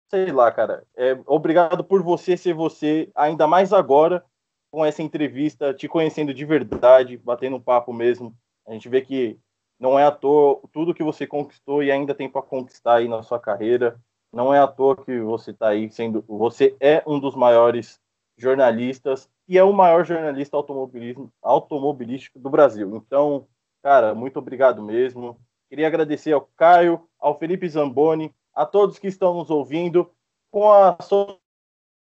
sei 0.09 0.31
lá, 0.31 0.51
cara. 0.51 0.85
É, 0.95 1.17
obrigado 1.25 1.83
por 1.83 2.01
você 2.01 2.37
ser 2.37 2.53
você, 2.53 3.09
ainda 3.13 3.45
mais 3.47 3.73
agora 3.73 4.23
com 4.71 4.85
essa 4.85 5.01
entrevista, 5.01 5.73
te 5.73 5.87
conhecendo 5.87 6.33
de 6.33 6.45
verdade, 6.45 7.17
batendo 7.17 7.57
um 7.57 7.61
papo 7.61 7.91
mesmo. 7.91 8.35
A 8.67 8.73
gente 8.73 8.89
vê 8.89 9.01
que 9.01 9.39
não 9.79 9.97
é 9.97 10.05
à 10.05 10.11
toa 10.11 10.59
tudo 10.73 10.93
que 10.93 11.03
você 11.03 11.25
conquistou 11.25 11.81
e 11.81 11.91
ainda 11.91 12.13
tem 12.13 12.29
para 12.29 12.41
conquistar 12.41 12.95
aí 12.95 13.07
na 13.07 13.23
sua 13.23 13.39
carreira. 13.39 13.99
Não 14.31 14.53
é 14.53 14.59
à 14.59 14.67
toa 14.67 14.95
que 14.95 15.19
você 15.21 15.51
está 15.51 15.69
aí 15.69 15.89
sendo. 15.89 16.23
Você 16.27 16.75
é 16.79 17.01
um 17.07 17.19
dos 17.19 17.35
maiores 17.35 17.99
jornalistas 18.37 19.29
e 19.47 19.57
é 19.57 19.63
o 19.63 19.71
maior 19.71 20.05
jornalista 20.05 20.57
automobilismo, 20.57 21.31
automobilístico 21.41 22.39
do 22.39 22.49
Brasil. 22.49 22.95
Então, 22.97 23.47
cara, 23.81 24.13
muito 24.13 24.37
obrigado 24.37 24.83
mesmo. 24.83 25.39
Queria 25.69 25.87
agradecer 25.87 26.33
ao 26.33 26.41
Caio, 26.55 27.07
ao 27.19 27.37
Felipe 27.37 27.67
Zamboni, 27.69 28.33
a 28.53 28.65
todos 28.65 28.99
que 28.99 29.07
estão 29.07 29.33
nos 29.33 29.49
ouvindo, 29.49 30.11
com 30.51 30.71
a 30.71 30.97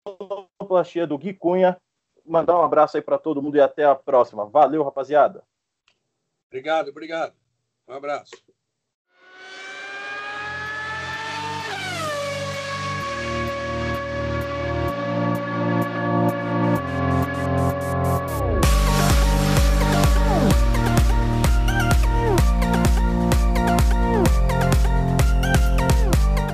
sonoplastia 0.07 1.07
do 1.07 1.19
Gui 1.19 1.35
Cunha. 1.35 1.77
Mandar 2.25 2.59
um 2.59 2.63
abraço 2.63 2.97
aí 2.97 3.03
para 3.03 3.19
todo 3.19 3.43
mundo 3.43 3.57
e 3.57 3.61
até 3.61 3.85
a 3.85 3.95
próxima. 3.95 4.47
Valeu, 4.47 4.83
rapaziada. 4.83 5.43
Obrigado, 6.53 6.89
obrigado. 6.91 7.35
Um 7.89 7.95
abraço. 7.95 8.31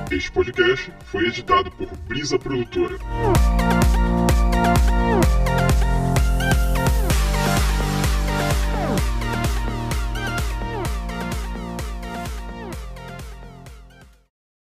Este 0.09 0.31
podcast 0.31 0.93
foi 1.11 1.27
editado 1.27 1.69
por 1.71 1.87
Brisa 2.07 2.39
Produtora. 2.39 2.95